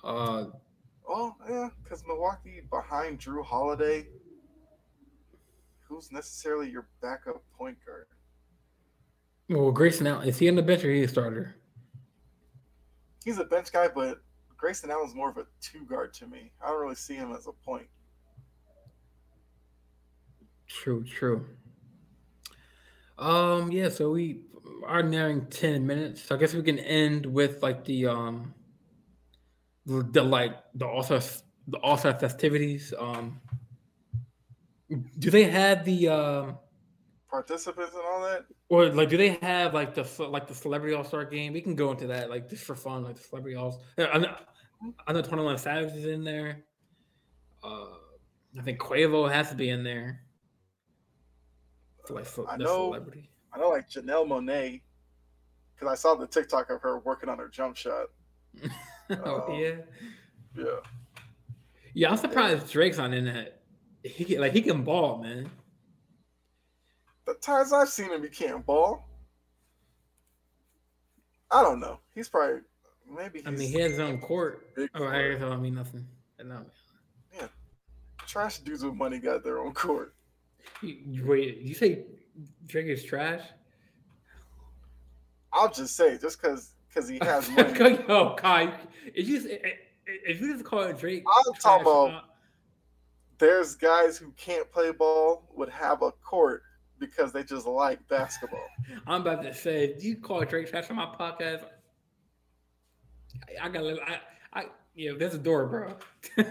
Uh, 0.03 0.45
oh 1.07 1.35
yeah, 1.49 1.69
because 1.83 2.03
Milwaukee 2.07 2.61
behind 2.69 3.19
Jrue 3.19 3.45
Holiday, 3.45 4.07
who's 5.87 6.11
necessarily 6.11 6.69
your 6.69 6.87
backup 7.01 7.43
point 7.57 7.77
guard? 7.85 8.07
Well, 9.49 9.71
Grayson 9.71 10.07
Allen 10.07 10.27
is 10.27 10.37
he 10.37 10.49
on 10.49 10.55
the 10.55 10.61
bench 10.61 10.83
or 10.83 10.91
he 10.91 11.03
a 11.03 11.07
starter? 11.07 11.55
He's 13.23 13.39
a 13.39 13.45
bench 13.45 13.71
guy, 13.71 13.87
but 13.87 14.21
Grayson 14.57 14.91
Allen's 14.91 15.15
more 15.15 15.29
of 15.29 15.37
a 15.37 15.45
two 15.61 15.85
guard 15.85 16.13
to 16.15 16.27
me. 16.27 16.51
I 16.61 16.67
don't 16.67 16.81
really 16.81 16.95
see 16.95 17.15
him 17.15 17.33
as 17.33 17.47
a 17.47 17.51
point. 17.51 17.87
True, 20.67 21.03
true. 21.03 21.45
Um, 23.17 23.71
yeah, 23.71 23.89
so 23.89 24.11
we 24.11 24.41
are 24.85 25.03
nearing 25.03 25.45
10 25.45 25.85
minutes. 25.85 26.23
So 26.23 26.35
I 26.35 26.39
guess 26.39 26.53
we 26.53 26.63
can 26.63 26.79
end 26.79 27.25
with 27.25 27.61
like 27.61 27.85
the 27.85 28.07
um 28.07 28.53
the, 29.85 30.03
the 30.11 30.23
like 30.23 30.57
the 30.75 30.85
also 30.85 31.19
the 31.67 31.77
also 31.77 32.13
festivities. 32.13 32.93
Um 32.97 33.41
do 35.19 35.31
they 35.31 35.45
have 35.45 35.85
the 35.85 36.07
um 36.09 36.57
participants 37.29 37.93
and 37.93 38.03
all 38.05 38.21
that? 38.21 38.45
Or 38.69 38.87
like 38.87 39.09
do 39.09 39.17
they 39.17 39.37
have 39.41 39.73
like 39.73 39.93
the 39.95 40.05
like 40.27 40.47
the 40.47 40.55
celebrity 40.55 40.95
all 40.95 41.03
star 41.03 41.25
game? 41.25 41.53
We 41.53 41.61
can 41.61 41.75
go 41.75 41.91
into 41.91 42.07
that 42.07 42.29
like 42.29 42.49
just 42.49 42.63
for 42.63 42.75
fun, 42.75 43.03
like 43.03 43.15
the 43.15 43.23
celebrity 43.23 43.55
all 43.55 43.81
I 43.97 44.17
know, 44.17 44.35
I 45.07 45.13
know 45.13 45.21
21 45.21 45.57
Savage 45.57 45.95
is 45.95 46.05
in 46.05 46.23
there. 46.23 46.63
Uh 47.63 47.85
I 48.57 48.61
think 48.61 48.79
Quavo 48.79 49.31
has 49.31 49.49
to 49.49 49.55
be 49.55 49.69
in 49.69 49.83
there. 49.83 50.21
For 52.05 52.13
like 52.13 52.25
for 52.25 52.47
I 52.49 52.57
know, 52.57 52.91
celebrity. 52.91 53.31
I 53.51 53.59
know 53.59 53.69
like 53.69 53.89
Janelle 53.89 54.27
Monáe, 54.27 54.81
because 55.73 55.91
I 55.91 55.95
saw 55.95 56.15
the 56.15 56.27
TikTok 56.27 56.69
of 56.69 56.81
her 56.81 56.99
working 56.99 57.29
on 57.29 57.39
her 57.39 57.47
jump 57.47 57.75
shot. 57.77 58.07
oh 59.25 59.45
um, 59.49 59.59
yeah, 59.59 59.75
yeah, 60.55 60.65
yeah. 61.93 62.11
I'm 62.11 62.17
surprised 62.17 62.67
yeah. 62.67 62.73
Drake's 62.73 62.99
on 62.99 63.13
in 63.13 63.25
that. 63.25 63.61
He 64.03 64.25
can, 64.25 64.41
like 64.41 64.53
he 64.53 64.61
can 64.61 64.83
ball, 64.83 65.21
man. 65.21 65.49
the 67.25 67.33
times 67.35 67.73
I've 67.73 67.89
seen 67.89 68.11
him, 68.11 68.23
he 68.23 68.29
can't 68.29 68.65
ball. 68.65 69.07
I 71.51 71.61
don't 71.61 71.79
know. 71.79 71.99
He's 72.15 72.29
probably 72.29 72.61
maybe. 73.09 73.39
He's 73.39 73.47
I 73.47 73.51
mean, 73.51 73.71
he 73.71 73.79
has 73.79 73.91
his 73.91 73.99
own 73.99 74.19
court. 74.19 74.67
Oh, 74.95 75.05
I 75.05 75.29
guess 75.29 75.41
I 75.41 75.55
mean 75.57 75.75
nothing. 75.75 76.07
No. 76.43 76.65
Yeah, 77.35 77.47
trash 78.25 78.59
dudes 78.59 78.83
with 78.83 78.95
money 78.95 79.19
got 79.19 79.43
their 79.43 79.59
own 79.59 79.73
court. 79.73 80.15
Wait, 80.81 81.57
you 81.61 81.73
say 81.73 82.05
Drake 82.65 82.87
is 82.87 83.03
trash? 83.03 83.41
I'll 85.51 85.71
just 85.71 85.95
say 85.95 86.17
just 86.17 86.41
because 86.41 86.72
because 86.93 87.09
he 87.09 87.17
has 87.21 87.49
money. 87.51 87.99
oh, 88.07 88.35
Kai, 88.37 88.73
if 89.13 89.27
you 89.27 89.41
if 90.05 90.41
you 90.41 90.53
just 90.53 90.65
call 90.65 90.83
it 90.83 90.97
Drake, 90.97 91.23
I'm 91.27 91.53
talking 91.55 91.87
about. 91.87 92.25
There's 93.39 93.75
guys 93.75 94.17
who 94.17 94.31
can't 94.37 94.71
play 94.71 94.91
ball 94.91 95.49
would 95.55 95.69
have 95.69 96.01
a 96.01 96.11
court 96.11 96.63
because 96.99 97.33
they 97.33 97.43
just 97.43 97.65
like 97.65 98.07
basketball. 98.07 98.65
I'm 99.07 99.21
about 99.21 99.43
to 99.43 99.53
say, 99.53 99.85
if 99.85 100.03
you 100.03 100.15
call 100.15 100.45
Drake 100.45 100.69
trash 100.69 100.89
on 100.89 100.95
my 100.95 101.07
podcast, 101.07 101.65
I, 103.43 103.65
I 103.65 103.69
gotta, 103.69 103.97
I, 104.05 104.19
I, 104.61 104.65
yeah, 104.95 105.11
there's 105.17 105.33
a 105.33 105.39
door, 105.39 105.65
bro. 105.65 105.97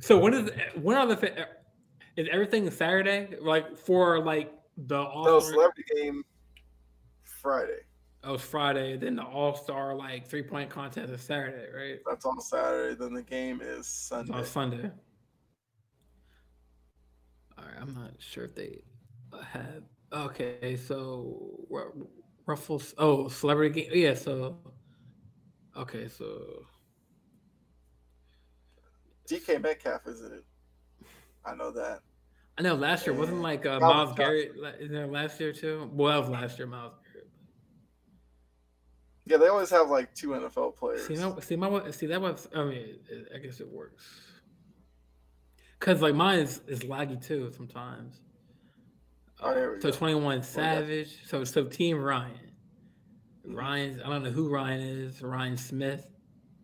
so 0.00 0.18
when 0.18 0.34
is 0.34 0.50
when 0.80 0.96
are 0.96 1.06
the 1.06 1.46
is 2.16 2.26
everything 2.32 2.68
Saturday 2.70 3.36
like 3.40 3.76
for 3.76 4.24
like 4.24 4.52
the 4.86 4.98
all 4.98 5.24
no 5.24 5.40
celebrity 5.40 5.84
game 5.94 6.24
Friday. 7.40 7.80
Oh, 8.22 8.34
it's 8.34 8.44
Friday. 8.44 8.96
Then 8.96 9.16
the 9.16 9.22
All 9.22 9.54
Star 9.54 9.94
like 9.94 10.26
three 10.26 10.42
point 10.42 10.68
contest 10.68 11.10
is 11.10 11.22
Saturday, 11.22 11.66
right? 11.74 11.98
That's 12.06 12.26
on 12.26 12.40
Saturday. 12.40 12.94
Then 12.94 13.14
the 13.14 13.22
game 13.22 13.60
is 13.62 13.86
Sunday. 13.86 14.32
on 14.32 14.44
Sunday. 14.44 14.90
All 17.58 17.64
right, 17.64 17.74
I'm 17.80 17.94
not 17.94 18.12
sure 18.18 18.44
if 18.44 18.54
they 18.54 18.80
have. 19.42 19.82
Okay, 20.12 20.76
so 20.76 21.66
Ruffles. 22.46 22.94
Oh, 22.98 23.28
celebrity 23.28 23.82
game. 23.82 23.90
Yeah, 23.94 24.14
so. 24.14 24.58
Okay, 25.76 26.08
so. 26.08 26.64
DK 29.28 29.62
Metcalf 29.62 30.06
is 30.06 30.20
it? 30.20 30.44
I 31.44 31.54
know 31.54 31.70
that. 31.70 32.00
I 32.58 32.62
know 32.62 32.74
last 32.74 33.06
year 33.06 33.14
wasn't 33.14 33.40
like 33.40 33.64
uh, 33.64 33.78
Myles 33.80 34.14
Garrett 34.14 34.52
in 34.80 34.92
there 34.92 35.06
last 35.06 35.40
year 35.40 35.52
too. 35.52 35.88
Well, 35.92 36.12
that 36.12 36.28
was 36.28 36.28
last 36.28 36.58
year, 36.58 36.66
Myles 36.66 36.92
yeah, 39.26 39.36
they 39.36 39.48
always 39.48 39.70
have 39.70 39.90
like 39.90 40.14
two 40.14 40.30
NFL 40.30 40.76
players. 40.76 41.06
See, 41.06 41.16
see, 41.40 41.56
my, 41.56 41.90
see 41.90 42.06
that 42.06 42.20
was. 42.20 42.48
I 42.54 42.64
mean, 42.64 42.96
I 43.34 43.38
guess 43.38 43.60
it 43.60 43.68
works. 43.68 44.04
Cause 45.78 46.02
like 46.02 46.14
mine 46.14 46.40
is, 46.40 46.60
is 46.66 46.80
laggy 46.80 47.24
too 47.24 47.50
sometimes. 47.56 48.20
Oh, 49.40 49.50
uh, 49.50 49.80
so 49.80 49.90
twenty 49.90 50.14
one 50.14 50.42
Savage. 50.42 51.26
So 51.26 51.44
so 51.44 51.64
Team 51.64 51.98
Ryan. 51.98 52.52
Ryan's. 53.44 54.00
I 54.04 54.08
don't 54.08 54.22
know 54.22 54.30
who 54.30 54.50
Ryan 54.50 54.80
is. 54.80 55.22
Ryan 55.22 55.56
Smith. 55.56 56.06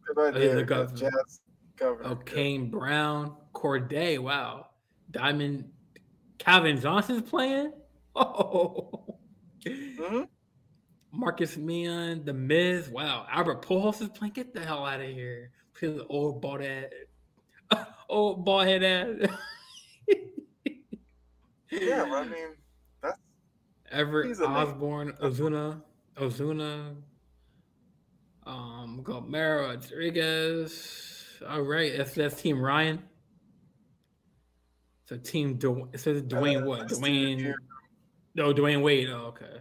Good 0.07 0.37
idea. 0.37 0.53
Oh, 0.53 0.55
the 0.57 0.65
governor. 0.65 0.97
Jazz 0.97 1.41
governor. 1.77 2.11
Oh, 2.11 2.17
Kane 2.17 2.71
Brown, 2.71 3.35
Cordae. 3.55 4.19
Wow, 4.19 4.69
Diamond. 5.11 5.71
Calvin 6.39 6.81
Johnson's 6.81 7.29
playing. 7.29 7.73
Oh. 8.19 9.19
Mm-hmm. 9.67 10.23
Marcos 11.17 11.57
Mion, 11.57 12.25
The 12.25 12.33
Miz. 12.33 12.89
Wow, 12.89 13.27
Albert 13.31 13.63
Pujols 13.63 14.01
is 14.03 14.09
playing. 14.11 14.35
Get 14.35 14.53
the 14.53 14.61
hell 14.61 14.85
out 14.85 15.01
of 15.01 15.09
here. 15.09 15.51
The 15.81 16.07
old 16.09 16.41
bald 16.41 16.61
head, 16.61 16.91
old 18.09 18.45
bald 18.45 18.67
head 18.67 18.83
ass. 18.83 19.31
yeah, 21.71 22.03
I 22.11 22.25
mean 22.25 22.49
that's 23.03 23.19
Everett 23.91 24.41
Osborne, 24.41 25.13
Ozuna, 25.23 25.83
Ozuna, 26.17 26.97
um, 28.47 29.03
Guillermo 29.05 29.69
Rodriguez. 29.69 31.41
All 31.47 31.61
right, 31.63 31.93
that's 31.97 32.15
that's 32.15 32.41
Team 32.41 32.61
Ryan. 32.61 33.03
So 35.09 35.19
Team 35.19 35.57
du- 35.57 35.89
it 35.93 36.01
says 36.01 36.23
uh, 36.23 36.37
what? 36.65 36.89
Dwyane. 36.89 37.55
No, 38.35 38.53
Dwyane 38.55 38.83
Wade. 38.83 39.09
Oh, 39.11 39.27
okay. 39.27 39.61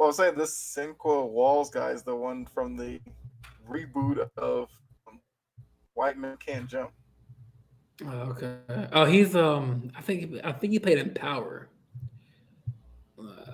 Well, 0.00 0.08
I'm 0.08 0.14
saying 0.14 0.36
this 0.36 0.74
Sinqua 0.78 1.28
Walls 1.28 1.68
guy 1.68 1.90
is 1.90 2.02
the 2.02 2.16
one 2.16 2.46
from 2.46 2.74
the 2.74 3.02
reboot 3.68 4.26
of 4.38 4.70
um, 5.06 5.20
White 5.92 6.16
Men 6.16 6.38
Can't 6.38 6.66
Jump. 6.66 6.92
Oh, 8.06 8.08
okay. 8.08 8.56
Oh, 8.94 9.04
he's 9.04 9.36
um. 9.36 9.92
I 9.94 10.00
think 10.00 10.40
I 10.42 10.52
think 10.52 10.72
he 10.72 10.78
played 10.78 10.96
in 10.96 11.12
Power. 11.12 11.68
Uh, 13.18 13.52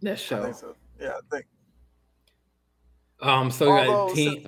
that 0.00 0.18
show. 0.18 0.40
I 0.40 0.44
think 0.44 0.54
so. 0.54 0.74
Yeah, 0.98 1.18
I 1.18 1.20
think. 1.30 1.44
Um. 3.20 3.50
So 3.50 3.70
Although, 3.70 4.14
team... 4.14 4.46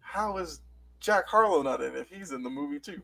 how 0.00 0.38
is 0.38 0.60
Jack 0.98 1.28
Harlow 1.28 1.62
not 1.62 1.80
in? 1.84 1.94
If 1.94 2.08
he's 2.10 2.32
in 2.32 2.42
the 2.42 2.50
movie 2.50 2.80
too. 2.80 3.00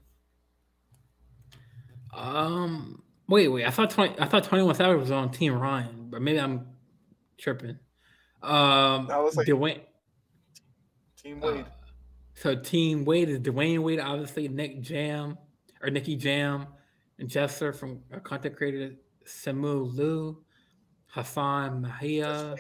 Um. 2.13 3.01
Wait, 3.29 3.47
wait. 3.47 3.65
I 3.65 3.71
thought 3.71 3.91
twenty. 3.91 4.19
I 4.19 4.25
thought 4.25 4.43
Twenty 4.43 4.65
One 4.65 4.75
Savage 4.75 4.99
was 4.99 5.13
on 5.13 5.31
Team 5.31 5.57
Ryan, 5.57 6.09
but 6.11 6.21
maybe 6.21 6.41
I'm 6.41 6.67
tripping. 7.39 7.79
Um, 8.43 9.07
that 9.09 9.23
was 9.23 9.37
like 9.37 9.47
Dwyane. 9.47 9.81
Team 11.23 11.41
Wade. 11.41 11.61
Uh, 11.61 11.69
so 12.35 12.55
Team 12.55 13.05
Wade 13.05 13.29
is 13.29 13.41
Dwyane 13.41 13.83
Wade, 13.83 14.01
obviously 14.01 14.49
Nick 14.49 14.81
Jam 14.81 15.39
or 15.83 15.91
Nicky 15.91 16.17
Jam, 16.17 16.67
and 17.19 17.29
Jester 17.29 17.73
from 17.73 18.01
a 18.13 18.21
content 18.21 18.57
creator 18.57 18.95
Simu 19.27 19.95
Liu, 19.95 20.45
Hasan 21.13 21.83
Minhaj, 21.83 22.59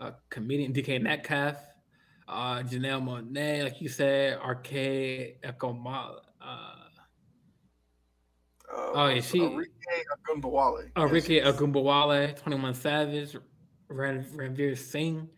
a 0.00 0.14
comedian 0.30 0.72
DK 0.72 1.00
Metcalf, 1.00 1.56
uh, 2.26 2.62
Janelle 2.62 3.02
Monáe, 3.02 3.64
like 3.64 3.80
you 3.80 3.88
said, 3.88 4.38
Arcade 4.38 5.36
Echo 5.42 5.72
Uh, 6.40 6.79
uh, 8.74 8.92
oh, 8.94 9.20
she. 9.20 9.42
Enrique 9.42 9.70
Ogunbowale. 10.28 10.90
Enrique 10.96 11.36
yes, 11.36 11.56
Ogunbowale, 11.56 12.36
21 12.36 12.74
Savage, 12.74 13.36
Ran, 13.88 14.24
Ranveer 14.34 14.76
Singh, 14.76 15.28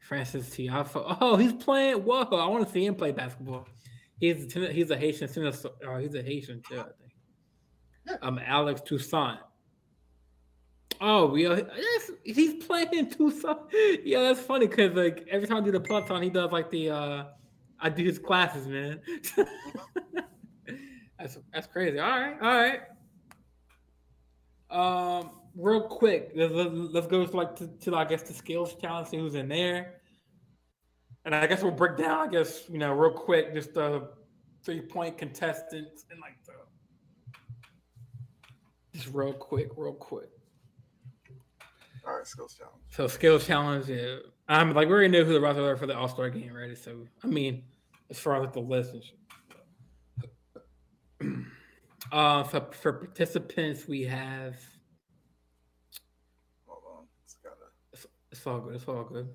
Frances 0.00 0.46
Tiafoe. 0.50 1.16
Oh, 1.20 1.36
he's 1.36 1.52
playing. 1.52 2.04
Whoa, 2.04 2.22
I 2.22 2.46
want 2.46 2.66
to 2.66 2.72
see 2.72 2.84
him 2.84 2.94
play 2.94 3.12
basketball. 3.12 3.66
He's 4.20 4.52
he's 4.52 4.90
a 4.90 4.96
Haitian. 4.96 5.28
Oh, 5.86 5.98
he's 5.98 6.14
a 6.14 6.22
Haitian 6.22 6.62
too, 6.68 6.80
I 6.80 6.82
think. 6.82 7.12
Yeah. 8.06 8.16
Um, 8.22 8.38
Alex 8.44 8.82
Toussaint. 8.82 9.38
Oh, 11.00 11.34
yeah, 11.34 11.60
he's 12.24 12.64
playing 12.64 13.10
Toussaint. 13.10 13.58
Yeah, 14.04 14.20
that's 14.20 14.40
funny 14.40 14.66
because 14.66 14.94
like 14.94 15.26
every 15.30 15.48
time 15.48 15.58
I 15.58 15.60
do 15.60 15.72
the 15.72 15.80
plus 15.80 16.10
on, 16.10 16.22
he 16.22 16.30
does 16.30 16.52
like 16.52 16.70
the 16.70 16.90
uh 16.90 17.24
I 17.80 17.88
do 17.90 18.04
his 18.04 18.18
classes, 18.18 18.66
man. 18.66 19.00
That's 21.18 21.38
that's 21.52 21.66
crazy. 21.66 21.98
All 21.98 22.08
right, 22.08 22.36
all 22.40 22.54
right. 22.54 22.80
Um, 24.70 25.30
real 25.56 25.82
quick, 25.82 26.32
let's, 26.34 26.52
let's 26.52 27.06
go 27.06 27.24
to 27.24 27.36
like 27.36 27.54
to, 27.56 27.68
to 27.82 27.96
I 27.96 28.04
guess 28.04 28.22
the 28.22 28.34
skills 28.34 28.74
challenge. 28.80 29.08
See 29.08 29.18
who's 29.18 29.34
in 29.34 29.48
there, 29.48 30.00
and 31.24 31.34
I 31.34 31.46
guess 31.46 31.62
we'll 31.62 31.72
break 31.72 31.96
down. 31.96 32.28
I 32.28 32.30
guess 32.30 32.64
you 32.68 32.78
know 32.78 32.92
real 32.92 33.12
quick 33.12 33.54
just 33.54 33.74
the 33.74 34.08
three 34.64 34.80
point 34.80 35.18
contestants 35.18 36.04
and 36.10 36.20
like 36.20 36.36
the 36.46 36.52
just 38.94 39.12
real 39.12 39.32
quick, 39.32 39.70
real 39.76 39.92
quick. 39.92 40.30
All 42.06 42.16
right, 42.16 42.26
skills 42.26 42.54
challenge. 42.54 42.82
So 42.90 43.06
skills 43.08 43.46
challenge, 43.46 43.88
yeah. 43.88 44.16
I'm 44.48 44.74
like 44.74 44.88
we 44.88 44.94
already 44.94 45.08
know 45.08 45.24
who 45.24 45.32
the 45.32 45.40
roster 45.40 45.68
are 45.68 45.76
for 45.76 45.86
the 45.86 45.96
All 45.96 46.08
Star 46.08 46.30
game, 46.30 46.52
right? 46.52 46.76
So 46.76 47.06
I 47.22 47.26
mean, 47.26 47.62
as 48.10 48.18
far 48.18 48.42
as 48.42 48.52
the 48.52 48.60
list 48.60 48.92
and 48.92 49.02
shit. 49.02 49.18
uh, 52.12 52.42
for, 52.44 52.66
for 52.72 52.92
participants, 52.92 53.86
we 53.86 54.02
have. 54.02 54.56
Hold 56.66 56.82
on, 56.90 57.04
it's 57.24 57.36
gotta. 57.42 57.56
It's, 57.92 58.06
it's 58.32 58.46
all 58.46 58.60
good. 58.60 58.74
It's 58.74 58.88
all 58.88 59.04
good. 59.04 59.28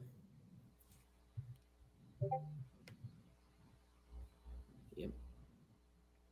Yep. 4.96 5.10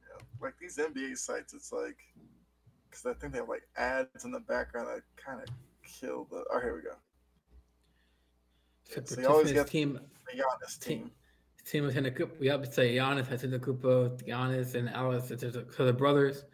Yeah, 0.02 0.26
like 0.42 0.54
these 0.60 0.78
NBA 0.78 1.18
sites, 1.18 1.54
it's 1.54 1.72
like, 1.72 1.98
because 2.90 3.06
I 3.06 3.14
think 3.14 3.34
they 3.34 3.40
have 3.40 3.50
like 3.50 3.68
ads 3.78 4.26
in 4.26 4.32
the 4.32 4.40
background 4.42 4.88
that 4.88 5.04
kind 5.24 5.42
of 5.42 5.48
kill 5.84 6.28
the. 6.30 6.44
Oh, 6.52 6.60
here 6.60 6.76
we 6.76 6.82
go. 6.82 6.96
So, 8.90 9.02
so 9.04 9.22
you 9.22 9.28
always 9.28 9.52
get 9.52 9.68
team, 9.68 10.00
the 10.26 10.42
Giannis 10.42 10.80
team. 10.80 11.00
team 11.00 11.12
team 11.68 11.84
was 11.84 11.96
in 11.96 12.12
group. 12.14 12.40
We 12.40 12.48
have 12.48 12.64
to 12.64 12.72
say 12.72 12.96
Giannis 12.96 13.28
has 13.28 13.44
in 13.44 13.52
the 13.52 13.60
group 13.60 13.84
of 13.84 14.18
Giannis 14.26 14.76
and 14.76 14.90
Alex, 14.90 15.28
so 15.28 15.86
the 15.86 15.94
brothers, 15.94 16.46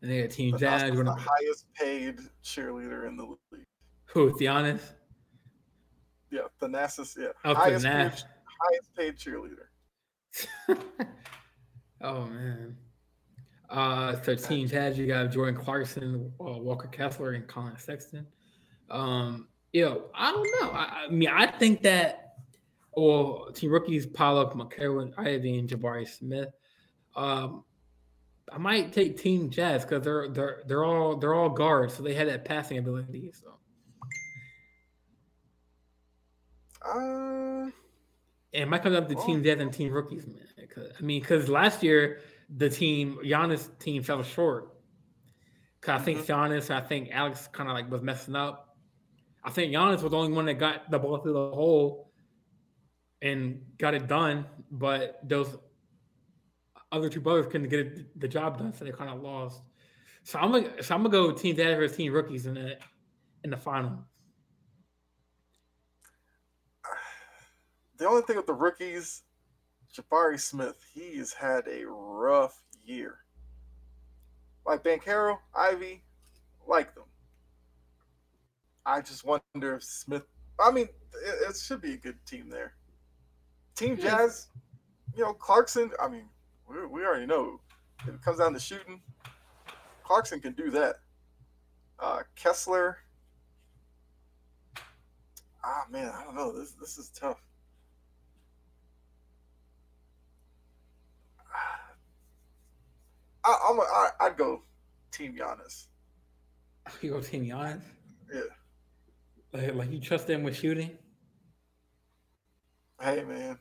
and 0.00 0.10
they 0.10 0.22
got 0.22 0.30
Team 0.30 0.56
Jazz. 0.56 0.82
The 0.82 1.14
highest 1.18 1.66
paid 1.74 2.20
cheerleader 2.44 3.08
in 3.08 3.16
the 3.16 3.24
league. 3.24 3.66
Who? 4.06 4.32
Giannis. 4.38 4.80
Yeah, 6.30 6.42
the 6.60 6.68
Thanasis. 6.68 7.18
Yeah, 7.18 7.28
oh, 7.44 7.54
highest, 7.54 7.84
paid, 7.84 7.92
highest 7.92 8.96
paid 8.96 9.16
cheerleader. 9.16 9.66
oh 12.02 12.26
man. 12.26 12.76
Uh, 13.68 14.20
so 14.22 14.34
Team 14.34 14.66
Jazz, 14.66 14.98
you 14.98 15.06
got 15.06 15.30
Jordan 15.30 15.54
Clarkson, 15.54 16.32
uh, 16.40 16.58
Walker 16.58 16.88
Kessler, 16.88 17.32
and 17.32 17.46
Collin 17.46 17.76
Sexton. 17.78 18.26
Um, 18.90 19.46
you 19.72 19.84
know, 19.84 20.06
I 20.14 20.32
don't 20.32 20.60
know. 20.60 20.76
I, 20.76 21.04
I 21.06 21.08
mean, 21.08 21.28
I 21.28 21.46
think 21.46 21.82
that, 21.82 22.19
well, 22.96 23.50
team 23.52 23.70
rookies, 23.70 24.06
Paolo, 24.06 24.50
Banchero, 24.50 25.12
Ivey, 25.16 25.58
and 25.58 25.68
Jabari 25.68 26.08
Smith. 26.08 26.48
Um, 27.14 27.64
I 28.52 28.58
might 28.58 28.92
take 28.92 29.16
Team 29.16 29.50
Jazz 29.50 29.84
because 29.84 30.02
they're 30.02 30.28
they're 30.28 30.62
they're 30.66 30.84
all 30.84 31.16
they're 31.16 31.34
all 31.34 31.50
guards, 31.50 31.94
so 31.94 32.02
they 32.02 32.14
had 32.14 32.28
that 32.28 32.44
passing 32.44 32.78
ability. 32.78 33.32
So. 33.32 33.56
Uh, 36.82 37.70
and 38.52 38.64
it 38.64 38.68
might 38.68 38.82
come 38.82 38.94
up 38.94 39.08
to 39.08 39.14
Team 39.14 39.44
Jazz 39.44 39.60
and 39.60 39.72
Team 39.72 39.92
Rookies, 39.92 40.26
man. 40.26 40.38
I 40.98 41.02
mean, 41.02 41.20
because 41.20 41.48
last 41.48 41.82
year 41.82 42.20
the 42.56 42.68
team 42.68 43.18
Giannis 43.24 43.68
team 43.78 44.02
fell 44.02 44.22
short. 44.22 44.76
Cause 45.80 46.00
I 46.00 46.04
think 46.04 46.20
mm-hmm. 46.20 46.32
Giannis, 46.32 46.70
I 46.70 46.80
think 46.80 47.08
Alex 47.12 47.48
kind 47.52 47.68
of 47.68 47.74
like 47.74 47.90
was 47.90 48.02
messing 48.02 48.36
up. 48.36 48.76
I 49.42 49.50
think 49.50 49.72
Giannis 49.72 50.02
was 50.02 50.10
the 50.10 50.18
only 50.18 50.32
one 50.32 50.46
that 50.46 50.54
got 50.54 50.90
the 50.90 50.98
ball 50.98 51.18
through 51.18 51.32
the 51.32 51.50
hole 51.50 52.09
and 53.22 53.60
got 53.78 53.94
it 53.94 54.06
done, 54.06 54.46
but 54.70 55.20
those 55.28 55.56
other 56.92 57.08
two 57.08 57.20
brothers 57.20 57.46
couldn't 57.46 57.68
get 57.68 57.80
it, 57.80 58.20
the 58.20 58.28
job 58.28 58.58
done, 58.58 58.72
so 58.72 58.84
they 58.84 58.90
kind 58.90 59.10
of 59.10 59.22
lost. 59.22 59.60
So 60.24 60.38
I'm 60.38 60.52
gonna 60.52 60.82
so 60.82 60.94
I'm 60.94 61.02
gonna 61.02 61.12
go 61.12 61.32
team 61.32 61.56
dad 61.56 61.76
versus 61.76 61.96
team 61.96 62.12
rookies 62.12 62.46
in 62.46 62.54
the 62.54 62.78
in 63.44 63.50
the 63.50 63.56
final. 63.56 64.04
The 67.96 68.08
only 68.08 68.22
thing 68.22 68.36
with 68.36 68.46
the 68.46 68.54
rookies, 68.54 69.22
Jabari 69.94 70.40
Smith, 70.40 70.76
he 70.94 71.18
has 71.18 71.32
had 71.34 71.64
a 71.68 71.84
rough 71.86 72.62
year. 72.84 73.18
Like 74.64 74.82
Banchero, 74.82 75.38
Ivey, 75.54 76.02
like 76.66 76.94
them. 76.94 77.04
I 78.86 79.00
just 79.02 79.24
wonder 79.24 79.74
if 79.76 79.84
Smith. 79.84 80.22
I 80.58 80.70
mean, 80.70 80.88
it, 81.14 81.50
it 81.50 81.56
should 81.56 81.82
be 81.82 81.94
a 81.94 81.98
good 81.98 82.16
team 82.24 82.48
there. 82.48 82.74
Team 83.80 83.96
Jazz, 83.96 84.48
you 85.16 85.24
know, 85.24 85.32
Clarkson. 85.32 85.90
I 85.98 86.06
mean, 86.06 86.28
we, 86.68 86.84
we 86.84 87.02
already 87.02 87.24
know 87.24 87.60
if 88.02 88.08
it 88.08 88.20
comes 88.22 88.38
down 88.38 88.52
to 88.52 88.60
shooting, 88.60 89.00
Clarkson 90.04 90.38
can 90.38 90.52
do 90.52 90.70
that. 90.72 90.96
Uh, 91.98 92.18
Kessler. 92.36 92.98
Ah 95.64 95.84
man, 95.90 96.12
I 96.14 96.24
don't 96.24 96.36
know. 96.36 96.52
This 96.52 96.72
this 96.72 96.98
is 96.98 97.08
tough. 97.08 97.42
I, 103.42 103.56
I'm 103.66 103.78
a, 103.78 103.82
I, 103.82 104.10
I'd 104.20 104.36
go 104.36 104.62
Team 105.10 105.34
Giannis. 105.34 105.86
You 107.00 107.12
go 107.12 107.20
Team 107.20 107.46
Giannis? 107.46 107.80
Yeah. 108.30 108.40
Like, 109.54 109.74
like 109.74 109.90
you 109.90 110.00
trust 110.00 110.26
them 110.26 110.42
with 110.42 110.56
shooting? 110.56 110.98
Hey 113.00 113.24
man, 113.24 113.58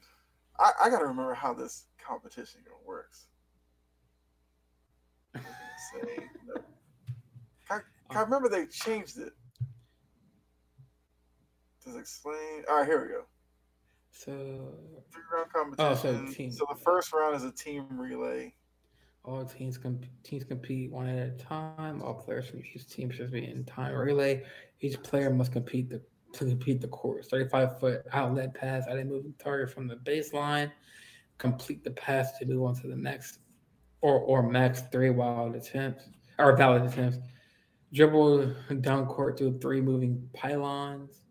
I, 0.60 0.72
I 0.86 0.90
gotta 0.90 1.06
remember 1.06 1.34
how 1.34 1.54
this 1.54 1.86
competition 2.06 2.62
works. 2.86 3.28
Say, 5.36 6.18
no. 6.46 6.62
I, 7.70 7.80
I 8.10 8.22
um, 8.22 8.26
remember 8.26 8.50
they 8.50 8.66
changed 8.66 9.18
it. 9.18 9.34
Does 11.86 11.96
explain? 11.96 12.64
All 12.70 12.80
right, 12.80 12.86
here 12.86 13.02
we 13.02 13.08
go. 13.08 13.24
So 14.12 14.32
three 15.12 15.24
round 15.34 15.54
competition. 15.54 15.92
Oh, 15.92 15.96
so, 16.28 16.34
team. 16.34 16.52
so 16.52 16.66
the 16.70 16.80
first 16.84 17.14
round 17.14 17.36
is 17.36 17.44
a 17.44 17.52
team 17.52 17.86
relay. 17.98 18.54
All 19.24 19.46
teams 19.46 19.78
com- 19.78 20.02
teams 20.24 20.44
compete 20.44 20.92
one 20.92 21.08
at 21.08 21.28
a 21.28 21.32
time. 21.32 22.02
All 22.02 22.16
players 22.16 22.48
from 22.48 22.60
each 22.60 22.88
team 22.90 23.10
should 23.12 23.32
be 23.32 23.46
in 23.46 23.64
time 23.64 23.94
relay. 23.94 24.44
Each 24.82 25.02
player 25.04 25.30
must 25.30 25.52
compete 25.52 25.90
the, 25.90 26.02
to 26.34 26.46
complete 26.46 26.82
the 26.82 26.88
course. 26.88 27.28
35 27.28 27.80
foot 27.80 28.04
outlet 28.14 28.54
pass 28.54 28.86
at 28.90 28.98
a 28.98 29.04
moving 29.04 29.34
target 29.40 29.74
from 29.74 29.88
the 29.88 29.96
baseline 29.96 30.72
complete 31.40 31.84
the 31.84 31.92
pass 31.92 32.38
to 32.38 32.46
move 32.46 32.64
on 32.64 32.76
to 32.76 32.88
the 32.88 32.96
next 32.96 33.40
or 34.02 34.20
or 34.20 34.44
max 34.44 34.84
three 34.92 35.10
wild 35.10 35.56
attempts 35.56 36.06
or 36.38 36.56
valid 36.56 36.84
attempts. 36.84 37.18
Dribble 37.92 38.54
down 38.82 39.08
court 39.08 39.40
through 39.40 39.58
three 39.60 39.82
moving 39.82 40.30
pylons. 40.34 41.22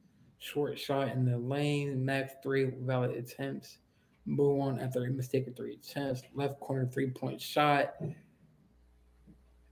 Short 0.41 0.79
shot 0.79 1.09
in 1.09 1.25
the 1.25 1.39
lane, 1.39 2.05
max 2.05 2.33
three 2.43 2.73
valid 2.81 3.12
attempts. 3.12 3.79
Move 4.27 4.61
on 4.61 4.81
after 4.81 5.05
a 5.05 5.11
mistaken 5.11 5.55
three 5.55 5.75
attempts. 5.75 6.23
Left 6.35 6.59
corner 6.59 6.87
three 6.87 7.11
point 7.11 7.41
shot. 7.41 7.95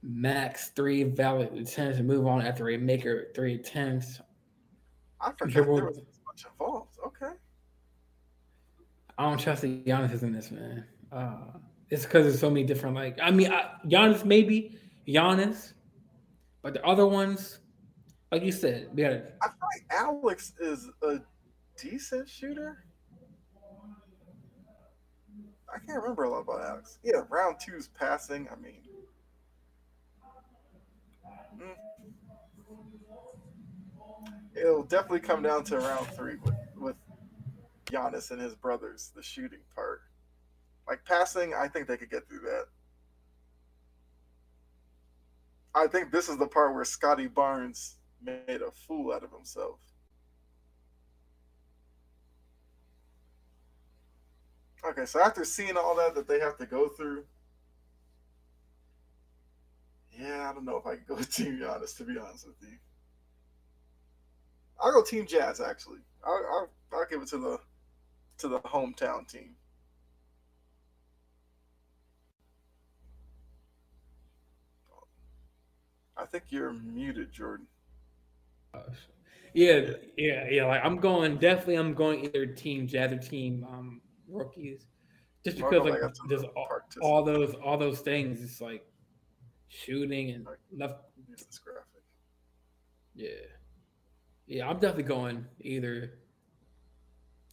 Max 0.03 0.69
three 0.71 1.03
valid 1.03 1.53
attempts 1.55 1.99
move 1.99 2.27
on 2.27 2.43
after 2.43 2.71
a 2.71 2.77
maker 2.77 3.29
three 3.35 3.55
attempts. 3.57 4.21
I 5.21 5.33
forgot 5.33 5.53
Dribble, 5.53 5.77
there 5.77 5.87
was 5.87 6.01
much 6.27 6.45
involved. 6.51 6.97
Okay. 7.07 7.33
I 9.19 9.23
don't 9.23 9.39
trust 9.39 9.63
the 9.63 9.83
Giannis 9.83 10.13
is 10.13 10.23
in 10.23 10.33
this, 10.33 10.51
man. 10.51 10.85
Uh, 11.11 11.59
it's 11.89 12.05
because 12.05 12.25
there's 12.25 12.41
so 12.41 12.51
many 12.51 12.65
different. 12.65 12.95
Like, 12.95 13.19
I 13.23 13.31
mean, 13.31 13.51
I, 13.51 13.71
Giannis 13.87 14.25
maybe 14.25 14.79
Giannis, 15.09 15.73
but 16.63 16.75
the 16.75 16.85
other 16.85 17.07
ones, 17.07 17.61
like 18.31 18.43
you 18.43 18.53
said, 18.53 18.89
we 18.93 19.03
got. 19.03 19.13
I 19.13 19.15
feel 19.15 19.25
like 19.41 19.87
Alex 19.91 20.53
is 20.61 20.89
a 21.03 21.21
decent 21.81 22.29
shooter. 22.29 22.85
I 25.73 25.79
can't 25.87 26.01
remember 26.01 26.25
a 26.25 26.31
lot 26.31 26.41
about 26.41 26.63
Alex. 26.63 26.99
Yeah, 27.03 27.23
round 27.29 27.57
two's 27.61 27.89
passing. 27.89 28.49
I 28.51 28.57
mean, 28.57 28.81
mm, 31.57 31.75
it'll 34.57 34.83
definitely 34.83 35.21
come 35.21 35.43
down 35.43 35.65
to 35.65 35.79
round 35.79 36.07
three 36.09 36.37
with 36.45 36.55
with 36.77 36.97
Giannis 37.87 38.31
and 38.31 38.41
his 38.41 38.55
brothers, 38.55 39.13
the 39.15 39.23
shooting 39.23 39.61
part. 39.75 40.03
Like 40.89 41.05
passing, 41.05 41.55
I 41.55 41.69
think 41.69 41.87
they 41.87 41.97
could 41.97 42.11
get 42.11 42.29
through 42.29 42.41
that. 42.41 42.67
I 45.75 45.87
think 45.87 46.11
this 46.11 46.29
is 46.29 46.39
the 46.39 46.47
part 46.47 46.75
where 46.75 46.85
Scottie 46.85 47.27
Barnes 47.27 47.97
made 48.23 48.63
a 48.63 48.71
fool 48.71 49.13
out 49.13 49.25
of 49.25 49.31
himself. 49.31 49.79
Okay, 54.85 55.05
so 55.05 55.21
after 55.21 55.45
seeing 55.45 55.77
all 55.77 55.97
that 55.97 56.15
that 56.15 56.29
they 56.29 56.39
have 56.39 56.57
to 56.59 56.67
go 56.67 56.89
through, 56.89 57.25
yeah, 60.19 60.49
I 60.49 60.55
don't 60.55 60.65
know 60.65 60.77
if 60.77 60.87
I 60.87 60.95
can 60.95 61.05
go 61.07 61.15
with 61.17 61.35
Team 61.35 61.59
Giannis 61.59 61.97
to 61.99 62.05
be 62.05 62.19
honest 62.19 62.47
with 62.47 62.57
you. 62.63 62.77
I'll 64.81 64.93
go 64.93 65.03
Team 65.03 65.27
Jazz 65.27 65.61
actually. 65.61 65.99
I'll, 66.25 66.45
I'll, 66.53 66.69
I'll 66.93 67.07
give 67.09 67.23
it 67.23 67.29
to 67.29 67.39
the 67.39 67.59
to 68.39 68.49
the 68.49 68.61
hometown 68.61 69.27
team. 69.27 69.55
I 76.19 76.25
think 76.25 76.45
you're 76.49 76.73
muted, 76.73 77.33
Jordan. 77.33 77.67
Yeah, 79.55 79.91
yeah, 80.17 80.47
yeah. 80.51 80.67
Like 80.67 80.85
I'm 80.85 80.99
going 80.99 81.39
definitely. 81.39 81.77
I'm 81.77 81.95
going 81.95 82.25
either 82.25 82.47
team 82.47 82.87
Jazz 82.87 83.13
or 83.13 83.19
team 83.19 83.67
um, 83.71 84.01
rookies, 84.29 84.87
just 85.45 85.57
because 85.57 85.83
like 85.83 86.01
there's 86.29 86.43
all, 86.43 86.69
all, 87.01 87.25
those 87.25 87.55
all 87.65 87.79
those 87.79 88.01
things. 88.01 88.43
It's 88.43 88.61
like 88.61 88.87
shooting 89.69 90.31
and 90.33 90.47
left. 90.77 91.01
This 91.29 91.59
graphic. 91.59 92.03
Yeah, 93.15 93.31
yeah. 94.47 94.69
I'm 94.69 94.79
definitely 94.79 95.05
going 95.05 95.45
either 95.61 96.13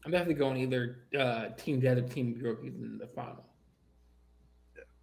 I'm 0.06 0.12
definitely 0.12 0.36
going 0.36 0.58
either 0.58 1.00
uh, 1.18 1.50
team 1.58 1.80
dead 1.80 1.98
or 1.98 2.02
team 2.02 2.38
rookies 2.42 2.76
in 2.76 2.98
the 2.98 3.08
final. 3.08 3.46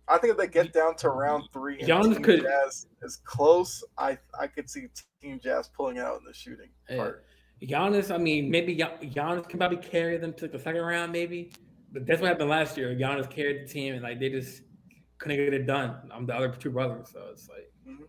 I 0.09 0.19
think 0.19 0.33
if 0.33 0.39
they 0.39 0.49
get 0.49 0.73
down 0.73 0.97
to 0.97 1.09
round 1.09 1.45
three 1.53 1.79
and 1.79 1.89
Giannis 1.89 2.15
Team 2.15 2.23
could, 2.23 2.43
Jazz 2.43 2.87
is 3.03 3.21
close, 3.25 3.85
I 3.97 4.19
I 4.39 4.49
could 4.49 4.69
see 4.69 4.87
Team 5.23 5.41
Jazz 5.43 5.71
pulling 5.75 5.99
out 5.99 6.19
in 6.19 6.25
the 6.25 6.35
shooting 6.35 6.69
yeah. 6.89 6.97
part. 6.97 7.25
Giannis, 7.63 8.13
I 8.13 8.19
mean, 8.19 8.51
maybe 8.51 8.77
Giannis 8.77 9.49
can 9.49 9.59
probably 9.59 9.77
carry 9.77 10.17
them 10.17 10.33
to 10.35 10.49
the 10.49 10.59
second 10.59 10.81
round, 10.81 11.13
maybe. 11.13 11.53
But 11.93 12.07
that's 12.07 12.21
what 12.21 12.29
happened 12.29 12.51
last 12.51 12.77
year. 12.77 12.95
Giannis 12.95 13.31
carried 13.31 13.69
the 13.69 13.73
team, 13.73 13.95
and 13.95 14.03
like 14.03 14.19
they 14.19 14.31
just 14.31 14.63
couldn't 15.19 15.37
get 15.37 15.55
it 15.55 15.67
done. 15.67 15.97
I'm 16.13 16.27
the 16.27 16.35
other 16.35 16.49
two 16.49 16.71
brothers, 16.71 17.11
so 17.13 17.29
it's 17.31 17.49
like. 17.49 17.71
Mm-hmm. 17.89 18.05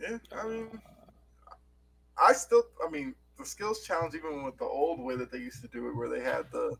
Yeah, 0.00 0.18
I 0.38 0.48
mean, 0.48 0.80
I 2.18 2.32
still, 2.32 2.62
I 2.86 2.90
mean, 2.90 3.14
the 3.38 3.44
skills 3.44 3.82
challenge, 3.82 4.14
even 4.14 4.44
with 4.44 4.56
the 4.58 4.64
old 4.64 5.00
way 5.00 5.16
that 5.16 5.32
they 5.32 5.38
used 5.38 5.60
to 5.62 5.68
do 5.68 5.88
it, 5.88 5.96
where 5.96 6.08
they 6.08 6.20
had 6.20 6.44
the 6.52 6.76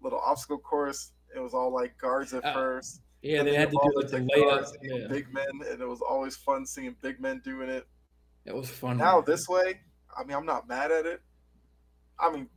little 0.00 0.20
obstacle 0.20 0.58
course, 0.58 1.12
it 1.34 1.40
was 1.40 1.54
all 1.54 1.72
like 1.72 1.96
guards 1.98 2.32
at 2.32 2.44
uh, 2.44 2.52
first. 2.52 3.00
Yeah, 3.22 3.42
they, 3.42 3.54
had 3.54 3.70
to 3.70 3.78
do 3.82 3.92
like 3.96 4.08
the 4.08 4.18
layup. 4.18 4.70
Yeah. 4.82 5.06
Big 5.08 5.32
men, 5.32 5.46
and 5.70 5.80
it 5.80 5.88
was 5.88 6.02
always 6.02 6.36
fun 6.36 6.66
seeing 6.66 6.94
big 7.00 7.20
men 7.20 7.40
doing 7.42 7.70
it. 7.70 7.86
It 8.44 8.54
was 8.54 8.70
fun. 8.70 8.98
Now 8.98 9.16
man. 9.16 9.24
this 9.26 9.48
way, 9.48 9.80
I 10.16 10.24
mean, 10.24 10.36
I'm 10.36 10.46
not 10.46 10.68
mad 10.68 10.92
at 10.92 11.06
it. 11.06 11.22
I 12.20 12.30
mean, 12.30 12.48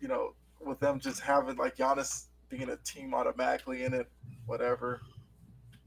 you 0.00 0.08
know, 0.08 0.34
with 0.60 0.78
them 0.80 1.00
just 1.00 1.20
having 1.20 1.56
like 1.56 1.76
Giannis 1.76 2.26
being 2.48 2.68
a 2.68 2.76
team 2.76 3.14
automatically 3.14 3.84
in 3.84 3.94
it, 3.94 4.08
whatever. 4.46 5.00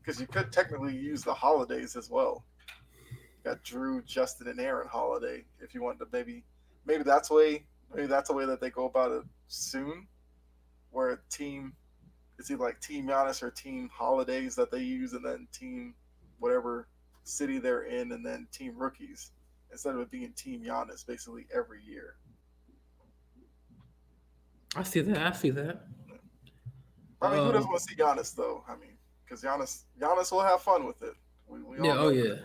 Because 0.01 0.19
you 0.19 0.27
could 0.27 0.51
technically 0.51 0.95
use 0.95 1.23
the 1.23 1.33
holidays 1.33 1.95
as 1.95 2.09
well. 2.09 2.45
Got 3.45 3.63
Jrue, 3.63 4.03
Justin, 4.03 4.47
and 4.47 4.59
Aaron 4.59 4.87
holiday. 4.87 5.43
If 5.59 5.75
you 5.75 5.83
want 5.83 5.99
to 5.99 6.07
maybe, 6.11 6.43
maybe 6.87 7.03
that's 7.03 7.29
way, 7.29 7.63
maybe 7.93 8.07
that's 8.07 8.31
a 8.31 8.33
way 8.33 8.45
that 8.47 8.59
they 8.59 8.71
go 8.71 8.85
about 8.85 9.11
it 9.11 9.21
soon, 9.47 10.07
where 10.89 11.11
a 11.11 11.19
team, 11.29 11.73
it's 12.39 12.49
either 12.49 12.63
like 12.63 12.81
Team 12.81 13.05
Giannis 13.05 13.43
or 13.43 13.51
Team 13.51 13.87
Holidays 13.93 14.55
that 14.55 14.71
they 14.71 14.79
use, 14.79 15.13
and 15.13 15.23
then 15.23 15.47
Team 15.51 15.93
whatever 16.39 16.87
city 17.23 17.59
they're 17.59 17.83
in, 17.83 18.11
and 18.13 18.25
then 18.25 18.47
Team 18.51 18.73
Rookies 18.75 19.31
instead 19.71 19.93
of 19.93 20.01
it 20.01 20.09
being 20.09 20.31
Team 20.31 20.63
Giannis 20.63 21.05
basically 21.05 21.45
every 21.53 21.83
year. 21.83 22.15
I 24.75 24.81
see 24.81 25.01
that. 25.01 25.17
I 25.17 25.31
see 25.33 25.51
that. 25.51 25.85
I 27.21 27.29
mean, 27.29 27.39
um, 27.39 27.45
who 27.45 27.51
doesn't 27.53 27.69
want 27.69 27.81
to 27.83 27.87
see 27.89 27.95
Giannis 27.95 28.35
though? 28.35 28.63
I 28.67 28.75
mean, 28.75 28.97
because 29.23 29.43
Giannis, 29.43 29.83
Giannis 30.01 30.31
will 30.31 30.41
have 30.41 30.63
fun 30.63 30.87
with 30.87 31.03
it. 31.03 31.13
We, 31.47 31.61
we 31.61 31.77
yeah. 31.77 31.95
Oh 31.95 32.09
yeah. 32.09 32.37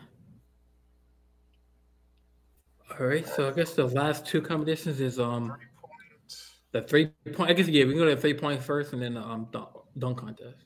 All 2.99 3.07
right. 3.07 3.27
So 3.27 3.49
I 3.49 3.53
guess 3.53 3.75
the 3.75 3.87
last 3.87 4.27
two 4.27 4.43
competitions 4.43 5.01
is 5.01 5.19
um 5.19 5.57
the 6.73 6.83
three 6.83 7.07
point. 7.33 7.51
I 7.51 7.53
guess 7.55 7.69
yeah, 7.69 7.85
we 7.85 7.91
can 7.91 7.99
go 7.99 8.09
to 8.09 8.15
the 8.15 8.21
three 8.21 8.35
point 8.35 8.62
first, 8.62 8.93
and 8.93 9.03
then 9.03 9.15
the 9.15 9.23
um 9.23 9.49
dunk, 9.53 9.69
dunk 9.99 10.19
contest. 10.19 10.65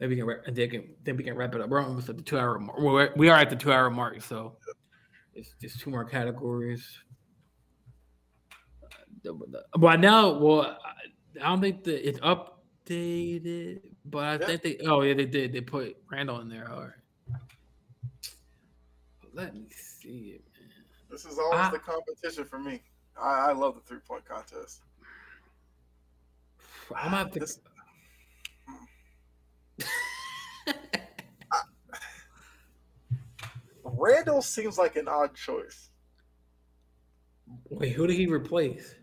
Maybe 0.00 0.14
we 0.14 0.16
can 0.16 0.26
wrap, 0.26 0.40
and 0.46 0.54
then, 0.54 0.68
can, 0.68 0.84
then 1.04 1.16
we 1.16 1.24
can 1.24 1.34
wrap 1.36 1.54
it 1.54 1.60
up. 1.62 1.70
We're 1.70 1.82
almost 1.82 2.08
at 2.10 2.18
the 2.18 2.22
two 2.22 2.38
hour 2.38 2.58
mark. 2.58 2.78
We're, 2.78 3.12
we 3.16 3.30
are 3.30 3.38
at 3.38 3.48
the 3.48 3.56
two 3.56 3.72
hour 3.72 3.88
mark, 3.88 4.20
so 4.20 4.56
it's 5.34 5.54
just 5.60 5.80
two 5.80 5.90
more 5.90 6.04
categories. 6.04 6.86
But 9.24 10.00
now, 10.00 10.38
well, 10.38 10.78
I 11.42 11.48
don't 11.48 11.60
think 11.60 11.84
that 11.84 12.06
it's 12.06 12.20
updated, 12.20 13.80
but 14.04 14.18
I 14.24 14.32
yeah. 14.32 14.46
think 14.46 14.62
they. 14.62 14.78
Oh 14.86 15.00
yeah, 15.02 15.14
they 15.14 15.24
did. 15.24 15.52
They 15.52 15.62
put 15.62 15.96
Randle 16.10 16.40
in 16.40 16.48
there. 16.48 16.70
All 16.70 16.82
right. 16.82 16.90
Let 19.32 19.54
me 19.54 19.66
see 19.70 20.36
it. 20.36 20.44
This 21.10 21.24
is 21.24 21.38
always 21.38 21.60
I, 21.60 21.70
the 21.70 21.78
competition 21.78 22.44
for 22.44 22.58
me. 22.58 22.82
I, 23.20 23.50
I 23.50 23.52
love 23.52 23.74
the 23.74 23.80
three 23.80 24.00
point 24.06 24.24
contest. 24.24 24.82
I'm 26.94 27.30
to. 27.30 27.38
This, 27.38 27.58
Randle 33.84 34.42
seems 34.42 34.78
like 34.78 34.96
an 34.96 35.08
odd 35.08 35.34
choice. 35.34 35.90
Wait, 37.70 37.92
who 37.92 38.06
did 38.06 38.16
he 38.16 38.26
replace? 38.26 38.94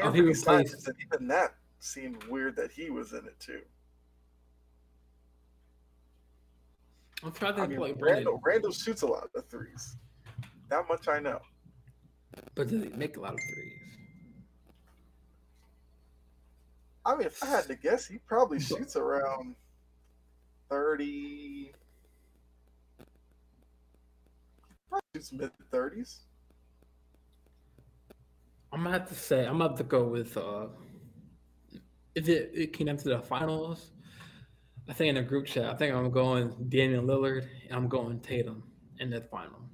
oh, 0.00 0.12
he 0.12 0.20
replaced. 0.20 0.86
And 0.86 0.96
even 1.06 1.28
that 1.28 1.54
seemed 1.78 2.24
weird 2.24 2.56
that 2.56 2.70
he 2.70 2.90
was 2.90 3.12
in 3.12 3.26
it 3.26 3.38
too. 3.38 3.60
I'm 7.22 7.32
trying 7.32 7.56
to 7.56 7.62
I 7.62 7.66
mean, 7.66 7.96
Randle, 7.98 8.40
Randle 8.42 8.72
shoots 8.72 9.02
a 9.02 9.06
lot 9.06 9.28
of 9.34 9.46
threes. 9.46 9.96
That 10.70 10.88
much 10.88 11.08
I 11.08 11.18
know. 11.18 11.40
But 12.54 12.68
does 12.68 12.84
he 12.84 12.88
make 12.90 13.16
a 13.16 13.20
lot 13.20 13.34
of 13.34 13.40
threes? 13.52 13.72
I 17.04 17.16
mean, 17.16 17.26
if 17.26 17.42
I 17.42 17.46
had 17.46 17.64
to 17.64 17.74
guess, 17.74 18.06
he 18.06 18.18
probably 18.18 18.60
shoots 18.60 18.94
around 18.94 19.56
30. 20.70 21.72
Probably 24.88 25.02
shoots 25.14 25.32
mid 25.32 25.50
30s. 25.72 26.18
I'm 28.72 28.84
gonna 28.84 28.98
have 28.98 29.08
to 29.08 29.14
say 29.14 29.46
I'm 29.46 29.58
gonna 29.58 29.70
have 29.70 29.78
to 29.78 29.84
go 29.84 30.04
with 30.04 30.36
uh 30.36 30.66
if 32.14 32.28
it, 32.28 32.52
it 32.54 32.72
came 32.72 32.96
to 32.96 33.08
the 33.08 33.20
finals, 33.20 33.90
I 34.88 34.92
think 34.92 35.10
in 35.10 35.14
the 35.16 35.22
group 35.22 35.46
chat, 35.46 35.64
I 35.64 35.74
think 35.74 35.94
I'm 35.94 36.10
going 36.10 36.54
Damian 36.68 37.06
Lillard 37.06 37.48
and 37.66 37.76
I'm 37.76 37.88
going 37.88 38.20
Tatum 38.20 38.62
in 38.98 39.10
that 39.10 39.30
final. 39.30 39.69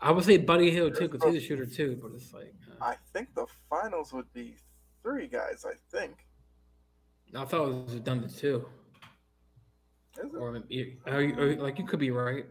I 0.00 0.10
would 0.12 0.24
say 0.24 0.36
Buddy 0.36 0.70
Hield 0.70 0.96
too, 0.96 1.08
because 1.08 1.32
he's 1.32 1.42
a 1.42 1.46
shooter 1.46 1.66
too, 1.66 1.98
but 2.00 2.12
it's 2.14 2.32
like 2.32 2.54
uh, 2.70 2.84
I 2.84 2.96
think 3.12 3.34
the 3.34 3.46
finals 3.68 4.12
would 4.12 4.32
be 4.32 4.56
three 5.02 5.26
guys, 5.26 5.64
I 5.66 5.74
think. 5.90 6.26
I 7.34 7.44
thought 7.44 7.68
it 7.68 7.84
was 7.84 8.00
done 8.00 8.26
to 8.26 8.34
two. 8.34 8.66
Or, 10.34 10.56
or, 11.06 11.22
or, 11.22 11.56
like 11.56 11.78
you 11.78 11.84
could 11.84 12.00
be 12.00 12.10
right. 12.10 12.46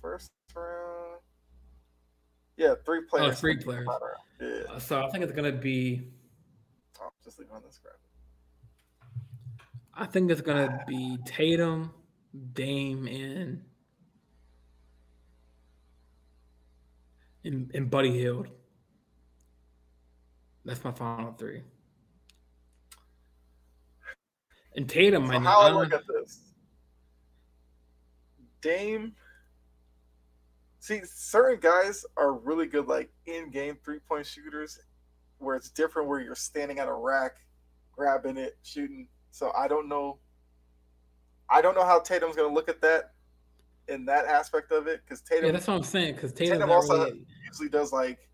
First 0.00 0.30
round. 0.54 1.20
Yeah, 2.56 2.74
three 2.84 3.02
players. 3.02 3.32
Oh, 3.32 3.34
three 3.34 3.56
players. 3.56 3.88
Yeah. 4.40 4.48
Uh, 4.70 4.78
so 4.78 5.02
I 5.02 5.10
think 5.10 5.24
it's 5.24 5.32
gonna 5.32 5.52
be. 5.52 6.02
Oh, 7.00 7.08
just 7.24 7.38
leave 7.38 7.50
on 7.52 7.62
this. 7.62 7.80
I 9.94 10.06
think 10.06 10.30
it's 10.30 10.40
gonna 10.40 10.84
be 10.86 11.18
Tatum, 11.26 11.92
Dame, 12.54 13.06
and 13.06 13.62
and, 17.44 17.70
and 17.74 17.90
Buddy 17.90 18.10
Hield. 18.10 18.48
That's 20.64 20.82
my 20.84 20.92
final 20.92 21.32
three. 21.32 21.62
And 24.74 24.88
Tatum, 24.88 25.26
so 25.26 25.38
how 25.40 25.60
I 25.60 25.70
look 25.70 25.92
at 25.92 26.02
this. 26.06 26.40
Dame. 28.60 29.12
See, 30.78 31.02
certain 31.04 31.60
guys 31.60 32.04
are 32.16 32.32
really 32.32 32.66
good, 32.66 32.88
like 32.88 33.10
in-game 33.26 33.76
three-point 33.84 34.26
shooters, 34.26 34.80
where 35.38 35.56
it's 35.56 35.68
different, 35.68 36.08
where 36.08 36.20
you're 36.20 36.34
standing 36.34 36.78
at 36.78 36.88
a 36.88 36.92
rack, 36.92 37.36
grabbing 37.92 38.36
it, 38.36 38.56
shooting. 38.62 39.08
So 39.30 39.52
I 39.56 39.68
don't 39.68 39.88
know. 39.88 40.18
I 41.50 41.60
don't 41.60 41.74
know 41.74 41.84
how 41.84 42.00
Tatum's 42.00 42.34
going 42.34 42.48
to 42.48 42.54
look 42.54 42.68
at 42.68 42.80
that 42.80 43.11
in 43.88 44.04
that 44.06 44.26
aspect 44.26 44.72
of 44.72 44.86
it 44.86 45.02
because 45.04 45.20
Tatum. 45.20 45.46
Yeah, 45.46 45.52
that's 45.52 45.66
what 45.66 45.74
I'm 45.74 45.82
saying. 45.82 46.14
Because 46.14 46.32
Tatum, 46.32 46.58
Tatum 46.58 46.70
also 46.70 47.04
really... 47.04 47.26
usually 47.46 47.68
does 47.68 47.92
like 47.92 48.28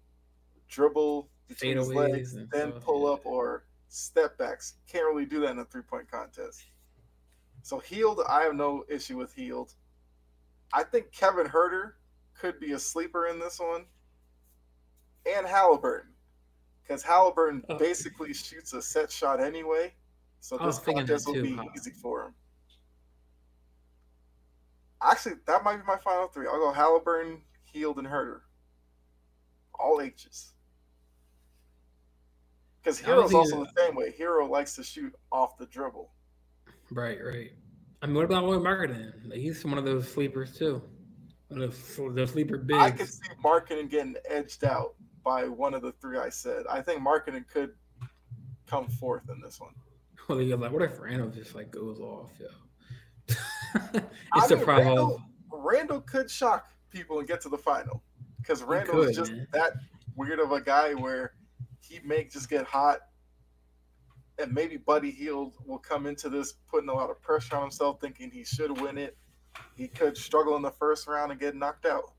dribble 0.69 1.29
between 1.49 1.77
his 1.77 1.89
legs, 1.89 2.35
then 2.53 2.71
stuff, 2.71 2.85
pull 2.85 3.07
yeah. 3.07 3.15
up 3.15 3.27
or 3.27 3.65
step 3.89 4.37
backs. 4.39 4.75
Can't 4.87 5.07
really 5.07 5.25
do 5.25 5.41
that 5.41 5.51
in 5.51 5.59
a 5.59 5.65
three-point 5.65 6.11
contest. 6.11 6.63
So 7.63 7.79
Hield, 7.79 8.21
I 8.29 8.43
have 8.43 8.55
no 8.55 8.85
issue 8.89 9.17
with 9.17 9.33
Hield. 9.35 9.75
I 10.73 10.83
think 10.83 11.11
Kevin 11.13 11.47
Huerter 11.47 11.93
could 12.39 12.61
be 12.61 12.73
a 12.73 12.79
sleeper 12.79 13.27
in 13.27 13.39
this 13.39 13.59
one, 13.59 13.85
and 15.27 15.47
Halliburton, 15.47 16.11
because 16.83 17.03
Halliburton 17.03 17.65
oh. 17.69 17.79
basically 17.79 18.35
shoots 18.35 18.75
a 18.75 18.83
set 18.83 19.11
shot 19.11 19.41
anyway, 19.41 19.93
so 20.41 20.59
this 20.59 20.79
contest 20.79 21.27
will 21.27 21.43
be 21.43 21.59
easy 21.75 21.91
for 21.91 22.27
him. 22.27 22.35
Actually, 25.03 25.37
that 25.47 25.63
might 25.65 25.77
be 25.77 25.83
my 25.87 25.97
final 25.97 26.29
three. 26.29 26.47
I'll 26.47 26.59
go 26.59 26.73
Halliburton, 26.73 27.43
Hield, 27.65 27.99
and 27.99 28.07
Huerter. 28.07 28.41
All 29.79 30.01
H's. 30.01 30.53
Because 32.83 33.01
Herro's 33.01 33.35
also 33.35 33.65
the 33.65 33.71
same 33.77 33.95
way. 33.95 34.11
Hero 34.11 34.47
likes 34.47 34.75
to 34.77 34.83
shoot 34.83 35.13
off 35.31 35.59
the 35.59 35.67
dribble. 35.67 36.11
Right, 36.91 37.19
right. 37.23 37.51
I 38.01 38.07
mean, 38.07 38.17
what 38.17 38.25
about 38.25 38.45
Lauri 38.45 38.59
Markkanen? 38.59 39.33
He's 39.33 39.65
one 39.65 39.79
of 39.79 39.85
those 39.85 40.11
sleepers 40.11 40.57
too. 40.57 40.83
The, 41.51 41.69
the 42.15 42.27
sleeper 42.27 42.59
bigs. 42.59 42.79
I 42.79 42.91
could 42.91 43.09
see 43.09 43.29
Markkanen 43.45 43.91
getting 43.91 44.17
edged 44.29 44.65
out 44.65 44.95
by 45.25 45.49
one 45.49 45.75
of 45.75 45.83
the 45.83 45.93
three 45.93 46.19
I 46.19 46.29
said. 46.29 46.65
I 46.71 46.81
think 46.81 47.03
Markkanen 47.03 47.47
could 47.49 47.73
come 48.67 48.89
fourth 48.89 49.29
in 49.29 49.41
this 49.41 49.61
one. 49.61 49.73
Well, 50.29 50.43
you're 50.43 50.59
like, 50.59 50.73
what 50.73 50.83
if 50.83 51.01
Randle 51.01 51.31
just 51.31 51.55
like 51.55 51.71
goes 51.71 52.01
off, 52.01 52.31
yo? 52.39 52.49
it's 53.95 54.53
I 54.53 54.55
mean, 54.55 54.65
Randall 54.65 55.23
Randle 55.51 56.01
could 56.01 56.31
shock 56.31 56.69
people 56.91 57.19
and 57.19 57.29
get 57.29 57.41
to 57.43 57.49
the 57.49 57.59
final 57.59 58.03
because 58.39 58.63
Randle 58.63 58.95
could, 58.95 59.11
is 59.11 59.17
just 59.17 59.33
man. 59.33 59.47
that 59.53 59.73
weird 60.17 60.41
of 60.41 60.53
a 60.53 60.61
guy 60.61 60.95
where 60.95 61.33
he 61.81 62.01
may 62.05 62.25
just 62.25 62.49
get 62.49 62.65
hot 62.65 63.01
and 64.39 64.53
maybe 64.53 64.77
Buddy 64.77 65.11
Hield 65.11 65.55
will 65.67 65.79
come 65.79 66.07
into 66.07 66.29
this 66.29 66.55
putting 66.71 66.89
a 66.89 66.95
lot 66.95 67.11
of 67.11 67.21
pressure 67.21 67.57
on 67.57 67.63
himself, 67.63 68.01
thinking 68.01 68.31
he 68.31 68.45
should 68.45 68.81
win 68.81 68.97
it. 68.99 69.17
He 69.75 69.89
could 69.89 70.17
struggle 70.17 70.55
in 70.57 70.63
the 70.63 70.71
first 70.71 71.09
round 71.09 71.33
and 71.33 71.41
get 71.41 71.57
knocked 71.57 71.87
out. 71.87 72.13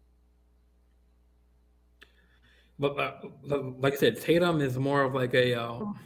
But 2.77 2.97
uh, 2.99 3.61
like 3.77 3.93
I 3.93 3.97
said, 3.97 4.21
Tatum 4.21 4.61
is 4.61 4.77
more 4.77 5.03
of 5.03 5.13
like 5.13 5.34
a 5.34 5.53
um, 5.53 5.99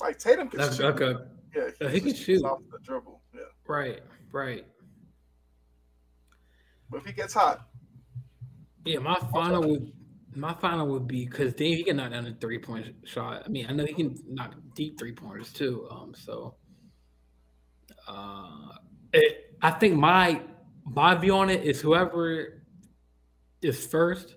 like 0.00 0.18
Tatum 0.18 0.48
can 0.48 0.60
shoot. 0.72 0.84
Like 0.84 1.00
a, 1.00 1.26
yeah, 1.54 1.68
he, 1.78 1.84
uh, 1.84 1.88
he 1.88 2.00
can 2.00 2.14
shoot 2.14 2.44
off 2.44 2.60
the 2.70 2.78
dribble. 2.78 3.15
Right, 3.68 4.00
right. 4.32 4.64
But 6.90 6.98
if 6.98 7.06
he 7.06 7.12
gets 7.12 7.34
hot, 7.34 7.66
yeah, 8.84 9.00
my 9.00 9.18
final 9.32 9.68
would 9.68 9.92
my 10.36 10.54
final 10.54 10.86
would 10.88 11.08
be 11.08 11.24
because 11.24 11.54
Dave 11.54 11.78
he 11.78 11.84
can 11.84 11.96
knock 11.96 12.10
down 12.12 12.26
a 12.26 12.34
three 12.34 12.58
point 12.58 12.94
shot. 13.04 13.42
I 13.44 13.48
mean, 13.48 13.66
I 13.68 13.72
know 13.72 13.84
he 13.84 13.94
can 13.94 14.16
knock 14.28 14.54
deep 14.74 14.98
three 14.98 15.12
pointers 15.12 15.52
too. 15.52 15.88
Um, 15.90 16.14
so 16.14 16.54
uh, 18.06 18.76
it, 19.12 19.56
I 19.62 19.70
think 19.72 19.96
my 19.96 20.42
my 20.84 21.14
view 21.16 21.34
on 21.34 21.50
it 21.50 21.64
is 21.64 21.80
whoever 21.80 22.62
is 23.62 23.84
first 23.86 24.36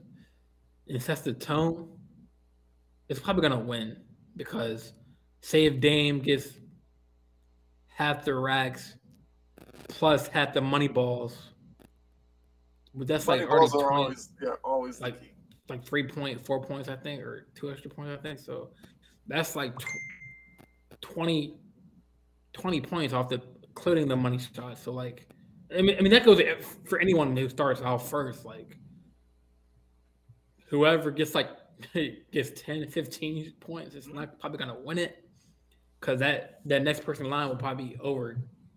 and 0.88 1.02
sets 1.02 1.22
the 1.22 1.34
tone 1.34 1.90
is 3.10 3.20
probably 3.20 3.44
gonna 3.44 3.60
win 3.60 3.98
because 4.36 4.94
say 5.42 5.66
if 5.66 5.80
Dame 5.80 6.20
gets 6.20 6.48
half 7.88 8.26
the 8.26 8.34
racks 8.34 8.96
plus 9.90 10.28
half 10.28 10.54
the 10.54 10.62
money 10.62 10.88
balls, 10.88 11.38
but 12.96 13.08
that's 13.08 13.28
money 13.28 13.42
like 13.42 13.50
are 13.50 13.92
always 13.92 14.30
yeah 14.42 14.54
always 14.64 15.02
like 15.02 15.22
like 15.68 15.84
three 15.86 16.08
point 16.08 16.46
four 16.46 16.64
points 16.64 16.88
I 16.88 16.96
think 16.96 17.22
or 17.22 17.48
two 17.56 17.70
extra 17.70 17.90
points 17.90 18.18
I 18.18 18.22
think. 18.22 18.40
So 18.40 18.70
that's 19.28 19.56
like 19.56 19.74
20, 21.02 21.56
20 22.54 22.82
points 22.82 23.14
off 23.14 23.30
the 23.30 23.42
including 23.64 24.08
the 24.08 24.16
money 24.16 24.40
shot. 24.40 24.78
So 24.78 24.92
like 24.92 25.28
I 25.76 25.82
mean 25.82 25.98
I 25.98 26.02
mean 26.02 26.12
that 26.12 26.26
goes 26.26 26.42
for 26.86 27.00
anyone 27.00 27.36
who 27.36 27.50
starts 27.50 27.82
out 27.82 28.08
first 28.08 28.46
like 28.46 28.78
whoever 30.68 31.12
gets 31.12 31.36
like 31.36 31.50
gets 32.32 32.62
10 32.62 32.90
15 32.90 33.54
points 33.60 33.96
is 33.96 34.08
not 34.08 34.40
probably 34.40 34.58
gonna 34.58 34.78
win 34.80 34.98
it 34.98 35.24
because 36.00 36.20
that 36.20 36.62
that 36.66 36.84
next 36.84 37.04
person 37.04 37.26
in 37.26 37.32
line 37.32 37.48
will 37.48 37.56
probably 37.56 37.98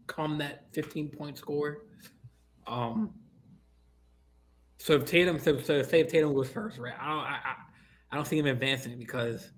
overcome 0.08 0.38
that 0.38 0.66
15 0.72 1.10
point 1.10 1.38
score. 1.38 1.84
Um 2.66 3.14
so 4.78 4.94
if 4.94 5.04
Tatum 5.04 5.38
so, 5.38 5.58
so 5.60 5.82
say 5.82 6.00
if 6.00 6.08
Tatum 6.08 6.34
goes 6.34 6.48
first 6.48 6.78
right? 6.78 6.94
I 7.00 7.08
don't 7.08 7.24
I, 7.24 7.38
I, 7.44 7.54
I 8.10 8.16
don't 8.16 8.26
see 8.26 8.38
him 8.38 8.46
advancing 8.46 8.98
because 8.98 9.50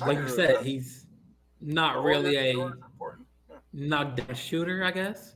like 0.00 0.18
you 0.18 0.28
said 0.28 0.64
he's 0.64 1.06
not 1.60 2.02
really 2.02 2.36
a 2.36 2.72
not 3.72 4.20
a 4.30 4.34
shooter 4.34 4.84
I 4.84 4.90
guess 4.90 5.34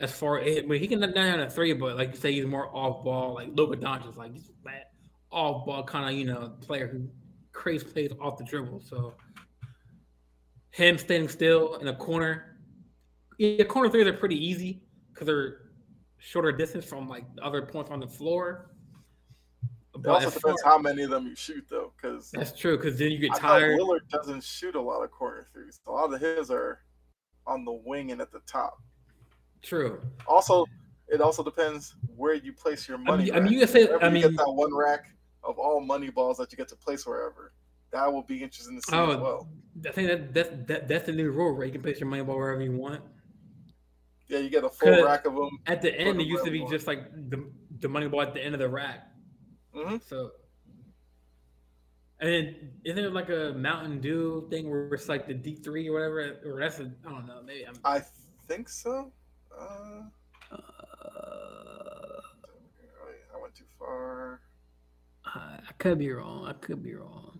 as 0.00 0.12
far 0.12 0.38
as 0.38 0.62
but 0.62 0.78
he 0.78 0.86
can 0.86 1.00
knock 1.00 1.14
down 1.14 1.40
a 1.40 1.50
three, 1.50 1.72
but 1.72 1.96
like 1.96 2.12
you 2.12 2.16
say, 2.16 2.32
he's 2.32 2.46
more 2.46 2.74
off 2.74 3.04
ball, 3.04 3.34
like 3.34 3.50
Luka 3.54 3.76
Doncic, 3.76 4.16
like 4.16 4.32
he's 4.32 4.50
that 4.64 4.92
off 5.30 5.66
ball 5.66 5.82
kind 5.82 6.08
of 6.08 6.18
you 6.18 6.24
know 6.24 6.52
player 6.60 6.86
who 6.86 7.08
creates 7.52 7.84
plays 7.84 8.12
off 8.20 8.38
the 8.38 8.44
dribble. 8.44 8.80
So 8.80 9.14
him 10.70 10.98
standing 10.98 11.28
still 11.28 11.76
in 11.76 11.88
a 11.88 11.94
corner, 11.94 12.58
yeah, 13.38 13.64
corner 13.64 13.88
threes 13.88 14.06
are 14.06 14.12
pretty 14.12 14.42
easy 14.44 14.82
because 15.12 15.26
they're 15.26 15.70
shorter 16.18 16.52
distance 16.52 16.84
from 16.84 17.08
like 17.08 17.24
the 17.36 17.42
other 17.42 17.62
points 17.62 17.90
on 17.90 18.00
the 18.00 18.06
floor. 18.06 18.70
It 19.94 20.02
but 20.02 20.10
also 20.10 20.30
depends 20.30 20.62
far, 20.62 20.72
how 20.72 20.78
many 20.78 21.02
of 21.02 21.10
them 21.10 21.26
you 21.26 21.34
shoot, 21.34 21.64
though, 21.68 21.92
because 21.96 22.30
that's 22.30 22.56
true. 22.56 22.76
Because 22.76 22.98
then 22.98 23.10
you 23.10 23.18
get 23.18 23.32
I 23.34 23.38
tired. 23.38 23.80
Lillard 23.80 24.08
doesn't 24.10 24.44
shoot 24.44 24.74
a 24.74 24.80
lot 24.80 25.02
of 25.02 25.10
corner 25.10 25.46
threes. 25.52 25.80
A 25.86 25.90
lot 25.90 26.12
of 26.12 26.20
his 26.20 26.50
are 26.50 26.80
on 27.46 27.64
the 27.64 27.72
wing 27.72 28.12
and 28.12 28.20
at 28.20 28.30
the 28.30 28.40
top. 28.46 28.80
True. 29.62 30.00
Also, 30.26 30.66
it 31.08 31.20
also 31.20 31.42
depends 31.42 31.96
where 32.14 32.34
you 32.34 32.52
place 32.52 32.86
your 32.86 32.98
money. 32.98 33.32
I 33.32 33.34
mean, 33.34 33.34
I 33.34 33.40
mean 33.40 33.52
you 33.54 33.58
can 33.60 33.68
say. 33.68 33.84
Wherever 33.86 34.04
I 34.04 34.08
mean, 34.10 34.22
you 34.22 34.28
get 34.28 34.36
that 34.38 34.52
one 34.52 34.74
rack 34.74 35.06
of 35.42 35.58
all 35.58 35.80
money 35.80 36.10
balls 36.10 36.36
that 36.38 36.52
you 36.52 36.58
get 36.58 36.68
to 36.68 36.76
place 36.76 37.06
wherever. 37.06 37.52
That 37.90 38.12
will 38.12 38.22
be 38.22 38.42
interesting 38.42 38.76
to 38.76 38.82
see 38.82 38.96
oh, 38.96 39.10
as 39.12 39.18
well. 39.18 39.48
I 39.86 39.90
think 39.92 40.08
that 40.08 40.34
that's 40.34 40.50
that, 40.66 40.88
that's 40.88 41.06
the 41.06 41.12
new 41.12 41.30
rule, 41.30 41.52
right? 41.52 41.66
You 41.66 41.72
can 41.72 41.82
place 41.82 42.00
your 42.00 42.08
money 42.08 42.22
ball 42.22 42.36
wherever 42.36 42.62
you 42.62 42.72
want. 42.72 43.02
Yeah, 44.28 44.40
you 44.40 44.50
get 44.50 44.64
a 44.64 44.68
full 44.68 45.04
rack 45.04 45.24
of 45.24 45.34
them. 45.34 45.58
At 45.66 45.80
the 45.80 45.94
end, 45.94 46.20
it 46.20 46.26
used 46.26 46.44
to 46.44 46.50
be 46.50 46.66
just 46.68 46.86
like 46.86 47.10
the 47.30 47.50
the 47.80 47.88
money 47.88 48.08
ball 48.08 48.22
at 48.22 48.34
the 48.34 48.44
end 48.44 48.54
of 48.54 48.58
the 48.60 48.68
rack. 48.68 49.08
Mm-hmm. 49.74 49.96
So, 50.06 50.32
and 52.20 52.30
then 52.30 52.70
isn't 52.84 52.96
there 52.96 53.10
like 53.10 53.30
a 53.30 53.54
Mountain 53.56 54.00
Dew 54.00 54.46
thing 54.50 54.68
where 54.68 54.92
it's 54.92 55.08
like 55.08 55.26
the 55.26 55.34
D 55.34 55.54
three 55.54 55.88
or 55.88 55.94
whatever? 55.94 56.40
Or 56.44 56.60
that's 56.60 56.78
a 56.80 56.90
I 57.06 57.10
don't 57.10 57.26
know. 57.26 57.40
Maybe 57.42 57.66
I'm. 57.66 57.76
I 57.84 58.02
think 58.48 58.68
so. 58.68 59.12
Uh, 59.58 60.02
uh, 60.52 60.56
I 63.34 63.40
went 63.40 63.54
too 63.54 63.64
far. 63.78 64.40
I, 65.24 65.58
I 65.68 65.72
could 65.78 65.98
be 65.98 66.10
wrong. 66.10 66.46
I 66.46 66.52
could 66.52 66.82
be 66.82 66.94
wrong. 66.94 67.37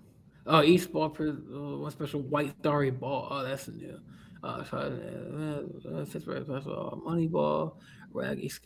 Oh, 0.51 0.63
East 0.63 0.93
Ball, 0.93 1.15
uh, 1.21 1.77
one 1.77 1.91
special 1.91 2.23
white 2.23 2.55
starry 2.59 2.91
ball. 2.91 3.29
Oh, 3.31 3.45
that's 3.45 3.69
new. 3.69 4.01
Uh, 4.43 4.65
so, 4.65 4.77
uh, 4.79 6.05
Pittsburgh 6.11 6.49
uh, 6.49 6.97
money 6.97 7.27
ball, 7.27 7.79
rag 8.13 8.43
East 8.43 8.61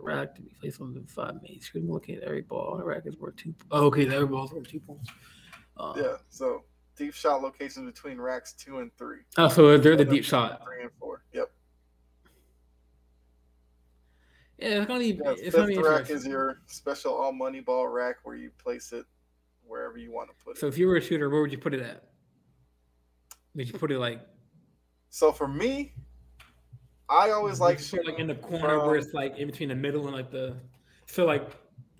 rack 0.00 0.34
to 0.34 0.42
be 0.42 0.50
placed 0.60 0.80
on 0.80 0.92
the 0.92 1.04
five 1.06 1.34
main 1.42 1.60
screen. 1.60 1.88
Looking 1.88 2.16
at 2.16 2.24
every 2.24 2.40
ball, 2.40 2.78
The 2.78 2.84
rack 2.84 3.02
is 3.06 3.16
worth 3.16 3.36
two. 3.36 3.54
Oh, 3.70 3.86
okay, 3.86 4.08
every 4.12 4.26
ball's 4.26 4.52
worth 4.52 4.66
two 4.66 4.80
points. 4.80 5.10
Uh, 5.76 5.92
yeah, 5.96 6.16
so 6.30 6.64
deep 6.96 7.14
shot 7.14 7.42
locations 7.42 7.86
between 7.86 8.20
racks 8.20 8.54
two 8.54 8.78
and 8.80 8.90
three. 8.96 9.20
Oh, 9.36 9.48
so 9.48 9.78
they're 9.78 9.94
the 9.94 10.04
deep 10.04 10.24
shot. 10.24 10.62
Three 10.64 10.82
and 10.82 10.90
four. 10.98 11.22
Yep. 11.32 11.50
Yeah, 14.58 14.68
it's 14.68 14.86
gonna 14.86 14.98
be. 14.98 15.20
Yeah, 15.22 15.34
it's 15.36 15.54
fifth 15.54 15.76
rack 15.76 16.10
is 16.10 16.26
your 16.26 16.62
special 16.66 17.14
all 17.14 17.32
money 17.32 17.60
ball 17.60 17.86
rack 17.86 18.16
where 18.24 18.36
you 18.36 18.50
place 18.58 18.92
it 18.92 19.04
wherever 19.66 19.98
you 19.98 20.12
want 20.12 20.28
to 20.28 20.34
put 20.44 20.56
it. 20.56 20.60
So 20.60 20.66
if 20.66 20.78
you 20.78 20.86
were 20.86 20.96
a 20.96 21.00
shooter, 21.00 21.28
where 21.28 21.40
would 21.40 21.52
you 21.52 21.58
put 21.58 21.74
it 21.74 21.80
at? 21.80 22.04
Would 23.54 23.68
you 23.68 23.78
put 23.78 23.90
it 23.90 23.98
like? 23.98 24.20
So 25.10 25.32
for 25.32 25.48
me, 25.48 25.94
I 27.08 27.30
always 27.30 27.60
like 27.60 27.78
shooting 27.78 28.06
like 28.06 28.18
in 28.18 28.26
the 28.26 28.34
corner 28.34 28.78
from, 28.78 28.86
where 28.86 28.96
it's 28.96 29.14
like 29.14 29.36
in 29.38 29.46
between 29.46 29.68
the 29.68 29.74
middle 29.74 30.06
and 30.06 30.14
like 30.14 30.30
the. 30.30 30.56
So 31.06 31.24
like. 31.24 31.50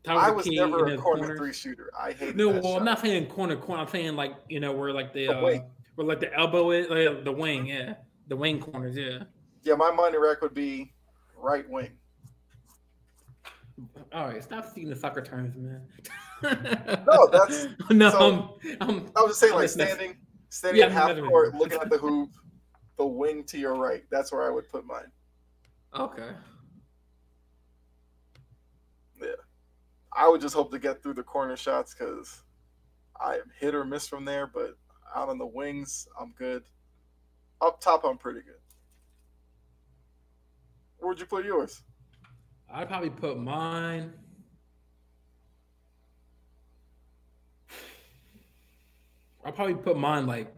I 0.09 0.30
was 0.30 0.47
never 0.47 0.86
a 0.86 0.97
corner, 0.97 1.24
corner, 1.24 1.36
three 1.36 1.52
shooter. 1.52 1.90
I 1.98 2.12
hate. 2.12 2.36
No, 2.36 2.48
well, 2.48 2.62
shot. 2.62 2.78
I'm 2.78 2.84
not 2.84 3.01
saying 3.01 3.26
corner 3.26 3.56
corner. 3.56 3.82
I'm 3.82 3.88
saying 3.88 4.14
like 4.14 4.36
you 4.48 4.60
know 4.60 4.70
where 4.70 4.93
like 4.93 5.12
the, 5.12 5.26
the 5.26 5.36
uh, 5.36 5.59
where 5.97 6.06
like 6.06 6.20
the 6.20 6.32
elbow 6.32 6.70
is, 6.70 6.88
like 6.88 7.24
the 7.24 7.32
wing, 7.32 7.66
yeah, 7.66 7.94
the 8.28 8.36
wing 8.36 8.60
corners, 8.60 8.97
yeah. 8.97 9.24
Yeah, 9.64 9.74
my 9.74 9.90
money 9.90 10.16
rack 10.16 10.43
would 10.43 10.55
be 10.55 10.93
right 11.36 11.68
wing. 11.68 11.90
All 14.12 14.28
right, 14.28 14.43
stop 14.43 14.68
speaking 14.70 14.90
the 14.90 14.97
soccer 14.97 15.22
terms, 15.22 15.56
man. 15.56 15.82
no, 16.43 17.29
that's 17.33 17.69
no. 17.91 18.11
So, 18.11 18.59
I'm, 18.71 18.77
I'm, 18.81 19.13
I 19.17 19.23
was 19.23 19.31
just 19.31 19.41
saying, 19.41 19.55
like 19.55 19.69
standing, 19.69 20.17
standing 20.49 20.83
yeah, 20.83 20.89
half 20.89 21.17
court, 21.19 21.55
looking 21.55 21.81
at 21.81 21.91
the 21.91 21.99
hoop, 21.99 22.31
the 22.99 23.07
wing 23.07 23.45
to 23.45 23.59
your 23.59 23.75
right. 23.75 24.03
That's 24.11 24.33
where 24.33 24.43
I 24.43 24.51
would 24.51 24.69
put 24.69 24.85
mine. 24.85 25.11
Okay. 25.95 26.31
Yeah, 29.21 29.29
I 30.13 30.29
would 30.29 30.41
just 30.41 30.55
hope 30.55 30.71
to 30.73 30.79
get 30.79 31.03
through 31.03 31.15
the 31.15 31.23
corner 31.23 31.57
shots 31.57 31.95
because 31.95 32.43
I 33.21 33.35
am 33.35 33.51
hit 33.59 33.75
or 33.75 33.85
miss 33.85 34.07
from 34.07 34.25
there. 34.25 34.47
But 34.47 34.77
out 35.15 35.29
on 35.29 35.39
the 35.39 35.47
wings, 35.47 36.07
I'm 36.21 36.35
good. 36.39 36.65
Up 37.61 37.81
top, 37.81 38.05
I'm 38.05 38.19
pretty 38.19 38.41
good. 38.41 38.61
Where'd 40.99 41.21
you 41.21 41.27
put 41.27 41.45
yours? 41.45 41.83
I'd 42.71 42.89
probably 42.89 43.11
put 43.11 43.39
mine. 43.39 44.13
I'll 49.47 49.52
probably 49.52 49.74
put 49.74 49.97
mine 49.97 50.27
like 50.27 50.52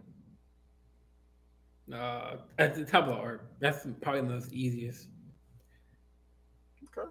uh, 1.92 2.36
at 2.58 2.74
the 2.74 2.86
top 2.86 3.06
of 3.06 3.10
the 3.10 3.20
arc. 3.20 3.44
That's 3.60 3.86
probably 4.00 4.22
the 4.22 4.28
most 4.28 4.50
easiest. 4.50 5.08
Okay. 6.96 7.08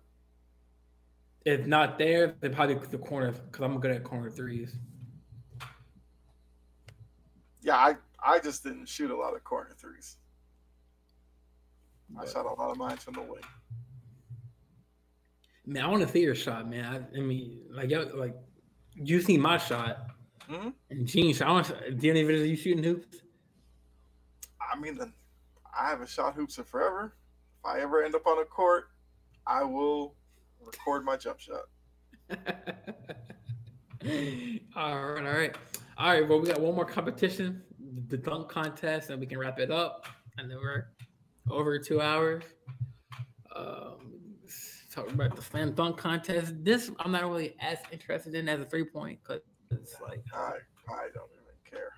If 1.46 1.68
not 1.68 2.00
there, 2.00 2.36
then 2.42 2.56
probably 2.56 2.76
the 2.76 2.98
corner 2.98 3.32
because 3.32 3.64
I'm 3.64 3.80
good 3.80 3.92
at 3.92 4.04
corner 4.04 4.32
threes. 4.32 4.76
Yeah, 7.62 7.76
I 7.76 7.96
I 8.26 8.40
just 8.40 8.64
didn't 8.64 8.90
shoot 8.90 9.12
a 9.12 9.16
lot 9.16 9.36
of 9.36 9.44
corner 9.44 9.76
threes. 9.78 10.18
But, 12.10 12.28
I 12.28 12.32
shot 12.32 12.46
a 12.46 12.54
lot 12.60 12.72
of 12.72 12.78
mine 12.78 12.98
from 12.98 13.14
the 13.14 13.22
wing. 13.22 13.42
Man, 15.68 15.84
I 15.84 15.88
want 15.90 16.02
to 16.02 16.10
see 16.10 16.22
your 16.22 16.34
shot, 16.34 16.68
man. 16.68 16.86
I, 17.14 17.18
I 17.18 17.22
mean, 17.22 17.60
like, 17.70 17.92
like 18.16 18.36
you 18.96 19.22
see 19.22 19.38
my 19.38 19.58
shot, 19.58 20.08
mm-hmm. 20.50 20.70
and. 20.90 21.42
I 21.42 21.52
want 21.52 21.68
to, 21.68 21.92
do 21.92 22.08
you 22.08 22.14
any 22.14 22.24
videos 22.24 22.42
of 22.42 22.48
you 22.48 22.56
shooting 22.56 22.84
hoops? 22.84 23.18
I 24.62 24.80
mean, 24.80 25.00
I 25.78 25.90
haven't 25.90 26.10
shot 26.10 26.36
hoops 26.36 26.58
in 26.58 26.64
forever. 26.64 27.16
If 27.60 27.66
I 27.66 27.80
ever 27.82 28.04
end 28.04 28.16
up 28.16 28.26
on 28.28 28.40
a 28.40 28.46
court, 28.46 28.90
I 29.46 29.64
will 29.64 30.16
record 30.64 31.06
my 31.06 31.18
jump 31.18 31.40
shot. 31.40 31.64
all 34.76 35.06
right, 35.06 35.26
all 35.26 35.34
right, 35.34 35.56
all 35.98 36.12
right. 36.12 36.28
Well, 36.28 36.40
we 36.40 36.48
got 36.48 36.60
one 36.60 36.76
more 36.76 36.86
competition, 36.86 37.64
the 38.08 38.18
dunk 38.18 38.50
contest, 38.50 39.10
and 39.10 39.20
we 39.20 39.26
can 39.26 39.38
wrap 39.38 39.60
it 39.60 39.72
up. 39.72 40.06
And 40.38 40.52
then 40.52 40.58
we're 40.58 40.88
over 41.50 41.80
two 41.80 42.02
hours. 42.02 42.44
Um, 43.56 44.18
talk 44.92 45.12
about 45.12 45.36
the 45.36 45.42
slam 45.42 45.74
dunk 45.74 45.98
contest. 45.98 46.54
This 46.64 46.92
I'm 47.00 47.12
not 47.12 47.24
really 47.24 47.56
as 47.60 47.78
interested 47.92 48.36
in 48.36 48.50
as 48.50 48.60
a 48.60 48.66
three 48.66 48.84
point 48.84 49.20
because 49.24 49.42
it's 49.72 49.96
like 50.02 50.24
I 50.34 50.54
I 50.90 51.08
don't 51.14 51.30
even 51.34 51.56
care. 51.70 51.92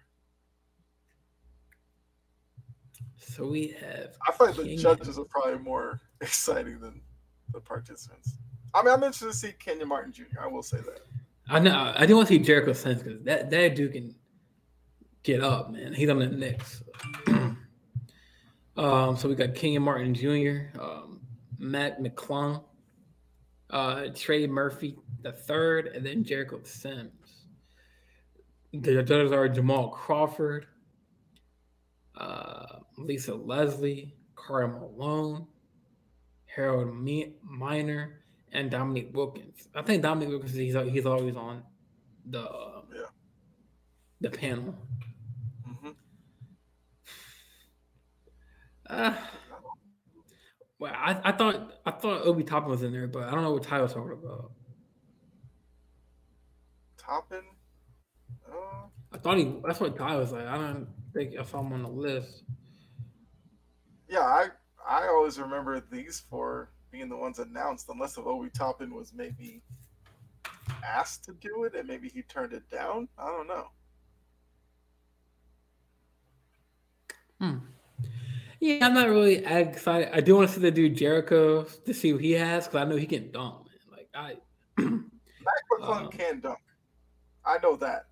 So 3.18 3.48
we 3.48 3.76
have. 3.80 4.16
I 4.28 4.32
find 4.32 4.56
the 4.56 4.76
judges 4.76 5.20
are 5.20 5.26
probably 5.26 5.60
more 5.60 6.00
exciting 6.22 6.80
than 6.80 7.02
the 7.54 7.60
participants. 7.60 8.36
I 8.74 8.84
mean, 8.84 8.94
I'm 8.94 9.04
interested 9.04 9.28
to 9.28 9.34
see 9.34 9.52
Kenyon 9.54 9.88
Martin 9.88 10.12
Jr. 10.12 10.42
I 10.42 10.48
will 10.48 10.64
say 10.64 10.78
that. 10.78 11.02
I 11.50 11.60
know. 11.60 11.94
I 11.96 12.06
do 12.06 12.16
want 12.16 12.28
to 12.28 12.36
see 12.36 12.40
Jericho 12.40 12.74
Sims 12.74 13.02
because 13.02 13.24
that 13.24 13.50
that 13.50 13.76
dude 13.76 13.94
can 13.94 14.16
get 15.24 15.42
up, 15.42 15.72
man. 15.72 15.94
He's 15.94 16.10
on 16.10 16.20
the 16.20 16.28
Knicks. 16.28 16.84
um, 17.28 19.18
so 19.18 19.28
we 19.28 19.36
got 19.36 19.56
Kenyon 19.56 19.84
Martin 19.84 20.14
Jr., 20.14 20.80
um, 20.80 21.22
Mac 21.58 22.00
McClung, 22.00 22.64
uh, 23.72 24.08
Trey 24.16 24.46
Murphy 24.48 24.96
the 25.22 25.32
third, 25.32 25.88
and 25.88 26.06
then 26.06 26.24
Jericho 26.24 26.60
Sims. 26.64 27.12
The 28.72 29.02
judges 29.04 29.32
are 29.32 29.50
Jamal 29.50 29.90
Crawford, 29.90 30.68
uh, 32.16 32.80
Lisa 32.98 33.34
Leslie, 33.34 34.16
Karl 34.36 34.68
Malone, 34.68 35.48
Harold 36.46 36.94
Miner, 37.44 38.22
and 38.52 38.70
Dominique 38.70 39.10
Wilkins. 39.14 39.68
I 39.74 39.82
think 39.82 40.04
Dominique 40.04 40.30
Wilkins 40.30 40.54
he's 40.54 40.76
he's 40.92 41.06
always 41.06 41.36
on 41.36 41.64
the 42.30 42.48
yeah. 42.94 43.02
the 44.22 44.30
panel. 44.30 44.76
Mm-hmm. 45.68 45.90
Uh, 48.88 49.14
well, 50.80 50.94
I, 50.96 51.20
I 51.24 51.32
thought 51.32 51.74
I 51.86 51.92
thought 51.92 52.22
Obi 52.24 52.44
Toppin 52.44 52.70
was 52.70 52.84
in 52.84 52.92
there, 52.92 53.08
but 53.08 53.24
I 53.24 53.32
don't 53.32 53.44
know 53.44 53.54
what 53.54 53.64
Ty 53.64 53.82
was 53.82 53.94
talking 53.94 54.12
about. 54.12 54.52
Toppin? 56.98 57.42
Uh, 58.52 58.88
I 59.14 59.18
thought 59.18 59.38
he. 59.38 59.56
That's 59.66 59.80
what 59.80 59.98
Ty 59.98 60.16
was 60.16 60.32
like. 60.32 60.46
I 60.46 60.58
don't 60.58 60.88
think 61.14 61.34
if 61.34 61.40
I 61.40 61.44
saw 61.46 61.62
him 61.62 61.74
on 61.74 61.84
the 61.84 61.90
list. 61.90 62.44
Yeah, 64.08 64.22
I 64.22 64.48
I 64.88 65.08
always 65.08 65.40
remember 65.40 65.82
these 65.92 66.24
four 66.30 66.72
being 66.92 67.10
the 67.10 67.18
ones 67.18 67.40
announced, 67.40 67.88
unless 67.90 68.18
if 68.18 68.26
Obi 68.26 68.50
Toppin 68.50 68.94
was 68.94 69.14
maybe 69.14 69.62
asked 70.84 71.24
to 71.26 71.34
do 71.34 71.64
it 71.66 71.76
and 71.76 71.88
maybe 71.88 72.10
he 72.10 72.22
turned 72.24 72.54
it 72.54 72.68
down. 72.70 73.08
I 73.18 73.28
don't 73.28 73.48
know. 73.48 73.68
Hmm. 77.40 77.58
Yeah, 78.60 78.86
I'm 78.86 78.94
not 78.94 79.08
really 79.08 79.46
excited. 79.46 80.10
I 80.12 80.20
do 80.20 80.36
want 80.36 80.50
to 80.50 80.56
see 80.56 80.62
the 80.62 80.72
dude 80.72 80.98
Jericho 80.98 81.64
to 81.64 81.94
see 81.94 82.12
what 82.12 82.22
he 82.22 82.32
has 82.32 82.68
because 82.68 82.86
I 82.86 82.90
know 82.90 82.98
he 82.98 83.06
can 83.06 83.32
dunk. 83.32 83.66
Man. 83.66 83.98
Like 83.98 84.10
I, 84.14 84.36
Mac 84.78 85.64
McClung 85.72 86.06
um, 86.06 86.10
can 86.10 86.40
dunk. 86.42 86.60
I 87.46 87.58
know 87.64 87.78
that. 87.78 88.08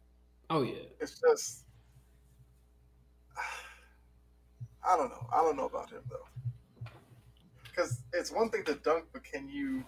Oh 0.50 0.62
yeah. 0.62 0.86
It's 1.00 1.20
just 1.20 1.66
I 4.88 4.96
don't 4.96 5.10
know. 5.10 5.28
I 5.32 5.38
don't 5.38 5.58
know 5.58 5.66
about 5.66 5.90
him 5.90 6.02
though. 6.10 6.92
Because 7.64 8.02
it's 8.14 8.32
one 8.32 8.50
thing 8.50 8.64
to 8.66 8.76
dunk, 8.76 9.06
but 9.14 9.24
can 9.24 9.50
you 9.50 9.84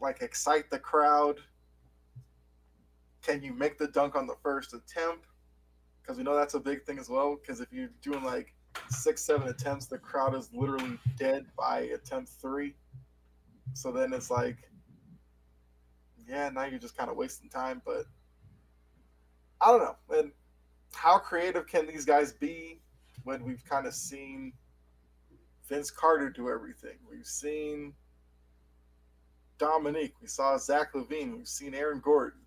like 0.00 0.22
excite 0.22 0.70
the 0.70 0.78
crowd? 0.78 1.38
Can 3.22 3.42
you 3.42 3.52
make 3.54 3.78
the 3.78 3.88
dunk 3.88 4.16
on 4.16 4.26
the 4.26 4.36
first 4.42 4.74
attempt? 4.74 5.26
Because 6.02 6.18
we 6.18 6.24
know 6.24 6.34
that's 6.34 6.54
a 6.54 6.60
big 6.60 6.84
thing 6.84 6.98
as 6.98 7.08
well. 7.08 7.36
Because 7.40 7.60
if 7.60 7.72
you're 7.72 7.90
doing 8.02 8.24
like 8.24 8.54
six, 8.88 9.22
seven 9.22 9.48
attempts, 9.48 9.86
the 9.86 9.98
crowd 9.98 10.34
is 10.34 10.50
literally 10.52 10.98
dead 11.16 11.46
by 11.56 11.80
attempt 11.80 12.30
three. 12.40 12.74
So 13.72 13.90
then 13.92 14.12
it's 14.12 14.30
like, 14.30 14.58
yeah, 16.28 16.50
now 16.50 16.64
you're 16.64 16.78
just 16.78 16.96
kind 16.96 17.10
of 17.10 17.16
wasting 17.16 17.48
time. 17.48 17.80
But 17.84 18.04
I 19.64 19.70
don't 19.70 19.80
know. 19.80 19.96
And 20.18 20.32
how 20.92 21.18
creative 21.18 21.66
can 21.66 21.86
these 21.86 22.04
guys 22.04 22.32
be 22.32 22.80
when 23.24 23.42
we've 23.44 23.64
kind 23.64 23.86
of 23.86 23.94
seen 23.94 24.52
Vince 25.68 25.90
Carter 25.90 26.28
do 26.28 26.50
everything? 26.50 26.98
We've 27.10 27.26
seen 27.26 27.94
Dominique. 29.58 30.14
We 30.20 30.28
saw 30.28 30.58
Zach 30.58 30.92
LaVine. 30.92 31.36
We've 31.36 31.48
seen 31.48 31.74
Aaron 31.74 32.00
Gordon. 32.00 32.40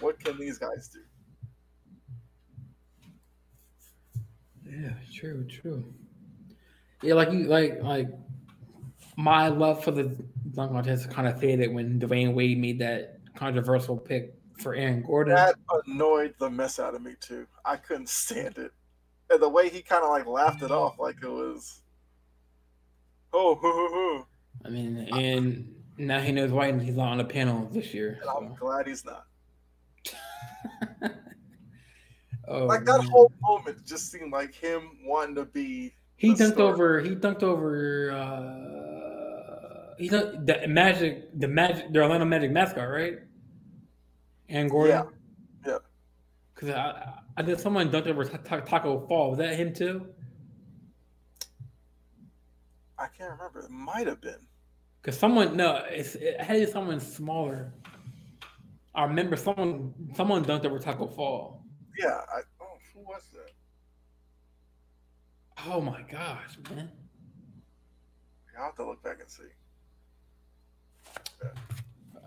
What 0.00 0.18
can 0.20 0.38
these 0.38 0.58
guys 0.58 0.88
do? 0.88 1.00
Yeah, 4.66 4.92
true, 5.12 5.44
true. 5.44 5.84
Yeah, 7.02 7.14
like 7.14 7.32
you 7.32 7.44
like 7.44 7.82
like 7.82 8.08
my 9.16 9.48
love 9.48 9.84
for 9.84 9.90
the 9.90 10.16
dunk 10.52 10.72
contest 10.72 11.10
kind 11.10 11.28
of 11.28 11.38
faded 11.38 11.72
when 11.72 12.00
Dwyane 12.00 12.34
Wade 12.34 12.58
made 12.58 12.78
that 12.78 13.18
controversial 13.36 13.96
pick 13.96 14.34
for 14.58 14.74
Aaron 14.74 15.02
Gordon. 15.02 15.34
That 15.34 15.56
annoyed 15.86 16.34
the 16.38 16.50
mess 16.50 16.78
out 16.78 16.94
of 16.94 17.02
me 17.02 17.14
too. 17.20 17.46
I 17.64 17.76
couldn't 17.76 18.08
stand 18.08 18.58
it. 18.58 18.72
And 19.30 19.40
the 19.40 19.48
way 19.48 19.68
he 19.68 19.82
kind 19.82 20.04
of 20.04 20.10
like 20.10 20.26
laughed 20.26 20.62
it 20.62 20.70
off 20.70 20.98
like 20.98 21.16
it 21.22 21.28
was 21.28 21.80
oh 23.32 23.54
hoo, 23.56 23.72
hoo, 23.72 23.88
hoo. 23.88 24.26
I 24.64 24.68
mean, 24.70 25.08
and 25.12 25.74
now 25.98 26.20
he 26.20 26.32
knows 26.32 26.50
why 26.50 26.72
he's 26.78 26.96
not 26.96 27.08
on 27.08 27.18
the 27.18 27.24
panel 27.24 27.68
this 27.72 27.92
year. 27.94 28.20
So. 28.22 28.30
I'm 28.30 28.54
glad 28.54 28.86
he's 28.86 29.04
not. 29.04 29.26
Oh, 32.46 32.66
like 32.66 32.84
that 32.84 32.98
man. 32.98 33.08
whole 33.08 33.32
moment 33.42 33.86
just 33.86 34.10
seemed 34.10 34.32
like 34.32 34.54
him 34.54 34.98
wanting 35.04 35.34
to 35.36 35.44
be. 35.46 35.94
He 36.16 36.34
dunked 36.34 36.52
star. 36.54 36.72
over. 36.72 37.00
He 37.00 37.14
dunked 37.14 37.42
over. 37.42 38.10
uh 38.12 39.94
He 39.98 40.08
dunked 40.08 40.46
the 40.46 40.68
Magic, 40.68 41.38
the 41.38 41.48
Magic, 41.48 41.92
the 41.92 42.00
Orlando 42.00 42.26
Magic 42.26 42.50
mascot, 42.50 42.88
right? 42.88 43.18
And 44.48 44.70
Gordon. 44.70 45.06
Yeah. 45.64 45.72
Yeah. 45.72 45.78
Because 46.54 46.70
I, 46.70 47.14
I 47.36 47.42
did 47.42 47.60
someone 47.60 47.90
dunked 47.90 48.06
over 48.06 48.24
Tacko 48.24 49.06
Fall. 49.08 49.30
Was 49.30 49.38
that 49.38 49.56
him 49.56 49.72
too? 49.72 50.06
I 52.98 53.06
can't 53.08 53.32
remember. 53.32 53.60
It 53.60 53.70
might 53.70 54.06
have 54.06 54.20
been. 54.20 54.46
Because 55.02 55.18
someone 55.18 55.56
no, 55.56 55.82
it's, 55.88 56.14
it 56.14 56.40
had 56.40 56.68
someone 56.70 57.00
smaller. 57.00 57.72
I 58.94 59.04
remember 59.04 59.36
someone 59.36 59.92
someone 60.14 60.44
dunked 60.44 60.64
over 60.64 60.78
Tacko 60.78 61.08
Fall. 61.08 61.64
Yeah. 61.98 62.20
I, 62.32 62.40
oh, 62.60 62.78
who 62.92 63.00
was 63.00 63.22
that? 63.32 63.50
Oh 65.66 65.80
my 65.80 66.02
gosh, 66.02 66.58
man. 66.70 66.90
I'll 68.56 68.66
have 68.66 68.76
to 68.76 68.84
look 68.84 69.02
back 69.02 69.18
and 69.20 69.28
see. 69.28 69.42
Yeah. 71.42 71.50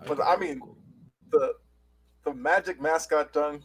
But 0.06 0.20
I 0.20 0.36
mean, 0.36 0.60
the 1.30 1.54
the 2.24 2.34
magic 2.34 2.80
mascot 2.80 3.32
dunk, 3.32 3.64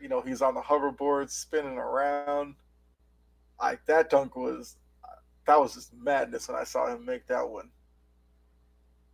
you 0.00 0.08
know, 0.08 0.20
he's 0.20 0.42
on 0.42 0.54
the 0.54 0.60
hoverboard 0.60 1.30
spinning 1.30 1.78
around. 1.78 2.54
Like 3.60 3.84
that 3.86 4.10
dunk 4.10 4.36
was 4.36 4.76
that 5.46 5.60
was 5.60 5.74
just 5.74 5.92
madness 5.94 6.48
when 6.48 6.56
I 6.56 6.64
saw 6.64 6.92
him 6.92 7.04
make 7.04 7.26
that 7.28 7.48
one. 7.48 7.70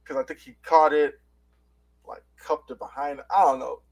Cause 0.05 0.17
I 0.17 0.23
think 0.23 0.41
he 0.41 0.57
caught 0.63 0.93
it, 0.93 1.21
like 2.07 2.23
cupped 2.37 2.71
it 2.71 2.79
behind. 2.79 3.21
I 3.31 3.43
don't 3.43 3.61
know. 3.61 3.83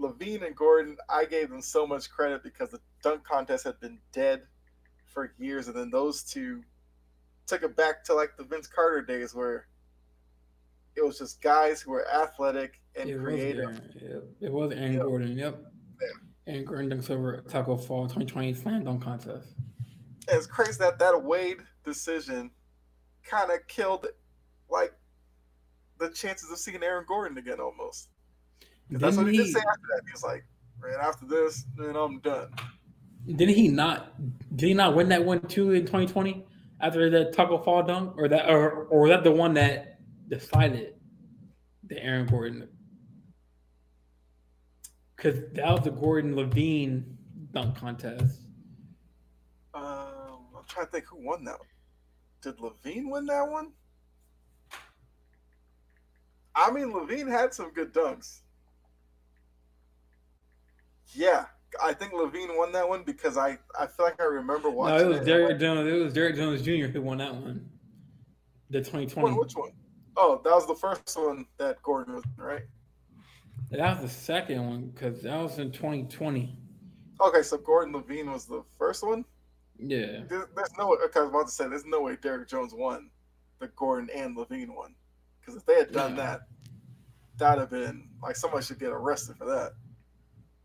LaVine 0.00 0.46
and 0.46 0.56
Gordon, 0.56 0.96
I 1.08 1.24
gave 1.24 1.50
them 1.50 1.60
so 1.60 1.86
much 1.86 2.10
credit 2.10 2.42
because 2.42 2.70
the 2.70 2.80
dunk 3.02 3.24
contest 3.24 3.64
had 3.64 3.78
been 3.78 3.98
dead 4.12 4.42
for 5.06 5.34
years, 5.38 5.68
and 5.68 5.76
then 5.76 5.90
those 5.90 6.22
two 6.22 6.62
took 7.46 7.62
it 7.62 7.76
back 7.76 8.02
to 8.04 8.14
like 8.14 8.36
the 8.36 8.44
Vince 8.44 8.66
Carter 8.66 9.02
days 9.02 9.34
where 9.34 9.66
it 10.96 11.04
was 11.04 11.18
just 11.18 11.40
guys 11.40 11.80
who 11.80 11.92
were 11.92 12.08
athletic 12.08 12.81
and 12.96 13.10
it 13.10 13.18
creative. 13.18 13.70
Was, 13.70 13.80
yeah, 14.00 14.46
It 14.48 14.52
was 14.52 14.72
Aaron 14.72 14.94
yep. 14.94 15.02
Gordon, 15.02 15.38
yep. 15.38 15.62
Yeah. 16.00 16.54
And 16.54 16.66
Gordon 16.66 16.90
dunks 16.90 17.10
over 17.10 17.42
Tacko 17.48 17.76
Fall 17.76 18.04
2020 18.04 18.54
slam 18.54 18.84
dunk 18.84 19.02
contest. 19.02 19.54
It's 20.28 20.46
crazy 20.46 20.78
that 20.80 20.98
that 20.98 21.22
Wade 21.22 21.58
decision 21.84 22.50
kind 23.24 23.50
of 23.50 23.66
killed 23.68 24.06
like 24.68 24.92
the 25.98 26.10
chances 26.10 26.50
of 26.50 26.58
seeing 26.58 26.82
Aaron 26.82 27.04
Gordon 27.06 27.38
again 27.38 27.60
almost. 27.60 28.08
That's 28.90 29.16
what 29.16 29.26
he, 29.26 29.32
he 29.32 29.38
did 29.38 29.52
say 29.52 29.60
after 29.60 29.80
that. 29.94 30.02
He 30.06 30.12
was 30.12 30.22
like, 30.22 30.44
"Man, 30.82 30.98
after 31.00 31.26
this, 31.26 31.64
then 31.76 31.96
I'm 31.96 32.20
done." 32.20 32.50
Didn't 33.26 33.54
he 33.54 33.68
not? 33.68 34.12
Did 34.56 34.66
he 34.66 34.74
not 34.74 34.94
win 34.94 35.08
that 35.10 35.24
one 35.24 35.40
too 35.42 35.70
in 35.72 35.82
2020 35.82 36.44
after 36.80 37.08
the 37.08 37.30
Tacko 37.30 37.58
Fall 37.58 37.84
dunk, 37.84 38.14
or 38.16 38.28
that, 38.28 38.50
or, 38.50 38.84
or 38.86 39.02
was 39.02 39.10
that 39.10 39.22
the 39.22 39.30
one 39.30 39.54
that 39.54 39.98
decided 40.28 40.94
the 41.84 42.02
Aaron 42.02 42.26
Gordon? 42.26 42.68
Because 45.22 45.40
that 45.52 45.70
was 45.70 45.82
the 45.82 45.90
Gordon 45.90 46.34
LaVine 46.34 47.04
dunk 47.52 47.76
contest. 47.76 48.40
Um, 49.72 50.48
I'm 50.56 50.64
trying 50.66 50.86
to 50.86 50.92
think 50.92 51.04
who 51.06 51.24
won 51.24 51.44
that. 51.44 51.58
One. 51.58 51.68
Did 52.42 52.56
LaVine 52.58 53.08
win 53.08 53.26
that 53.26 53.48
one? 53.48 53.72
I 56.56 56.72
mean, 56.72 56.92
LaVine 56.92 57.30
had 57.30 57.54
some 57.54 57.72
good 57.72 57.94
dunks. 57.94 58.40
Yeah, 61.14 61.44
I 61.80 61.92
think 61.92 62.12
LaVine 62.12 62.56
won 62.56 62.72
that 62.72 62.88
one 62.88 63.04
because 63.04 63.36
I, 63.36 63.58
I 63.78 63.86
feel 63.86 64.06
like 64.06 64.20
I 64.20 64.24
remember 64.24 64.70
watching. 64.70 64.98
No, 65.08 65.12
it 65.12 65.18
was 65.18 65.26
Derrick 65.26 65.60
Jones. 65.60 65.88
It 65.88 66.02
was 66.02 66.12
Derrick 66.12 66.34
Jones 66.34 66.62
Jr. 66.62 66.86
who 66.86 67.00
won 67.00 67.18
that 67.18 67.32
one. 67.32 67.68
The 68.70 68.80
2020. 68.80 69.36
which 69.36 69.52
one? 69.52 69.70
Oh, 70.16 70.40
that 70.42 70.50
was 70.50 70.66
the 70.66 70.74
first 70.74 71.16
one 71.16 71.46
that 71.58 71.80
Gordon 71.82 72.14
was 72.14 72.24
right. 72.36 72.62
That 73.72 74.02
was 74.02 74.10
the 74.12 74.20
second 74.20 74.66
one 74.66 74.92
because 74.94 75.22
that 75.22 75.42
was 75.42 75.58
in 75.58 75.72
2020. 75.72 76.54
Okay, 77.20 77.42
so 77.42 77.56
Gordon 77.56 77.94
LaVine 77.94 78.30
was 78.30 78.44
the 78.44 78.62
first 78.78 79.02
one. 79.02 79.24
Yeah. 79.78 80.24
There's, 80.28 80.46
there's 80.54 80.76
no. 80.78 80.94
Okay, 81.04 81.20
I 81.20 81.22
was 81.22 81.30
about 81.30 81.46
to 81.46 81.52
say 81.52 81.68
there's 81.68 81.86
no 81.86 82.02
way 82.02 82.16
Derrick 82.20 82.48
Jones 82.48 82.74
won 82.74 83.08
the 83.60 83.68
Gordon 83.68 84.10
and 84.14 84.36
LaVine 84.36 84.74
one 84.74 84.94
because 85.40 85.56
if 85.56 85.64
they 85.64 85.76
had 85.76 85.90
done 85.90 86.16
yeah. 86.16 86.22
that, 86.22 86.40
that'd 87.38 87.60
have 87.60 87.70
been 87.70 88.08
like 88.22 88.36
somebody 88.36 88.64
should 88.64 88.78
get 88.78 88.90
arrested 88.90 89.36
for 89.36 89.46
that. 89.46 89.72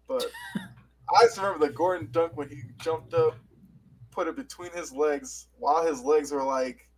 But 0.08 0.26
I 0.58 1.24
just 1.24 1.38
remember 1.38 1.66
the 1.66 1.74
Gordon 1.74 2.10
dunk 2.12 2.36
when 2.36 2.50
he 2.50 2.64
jumped 2.82 3.14
up, 3.14 3.38
put 4.12 4.28
it 4.28 4.36
between 4.36 4.72
his 4.72 4.92
legs 4.92 5.48
while 5.58 5.86
his 5.86 6.02
legs 6.02 6.32
were 6.32 6.44
like 6.44 6.90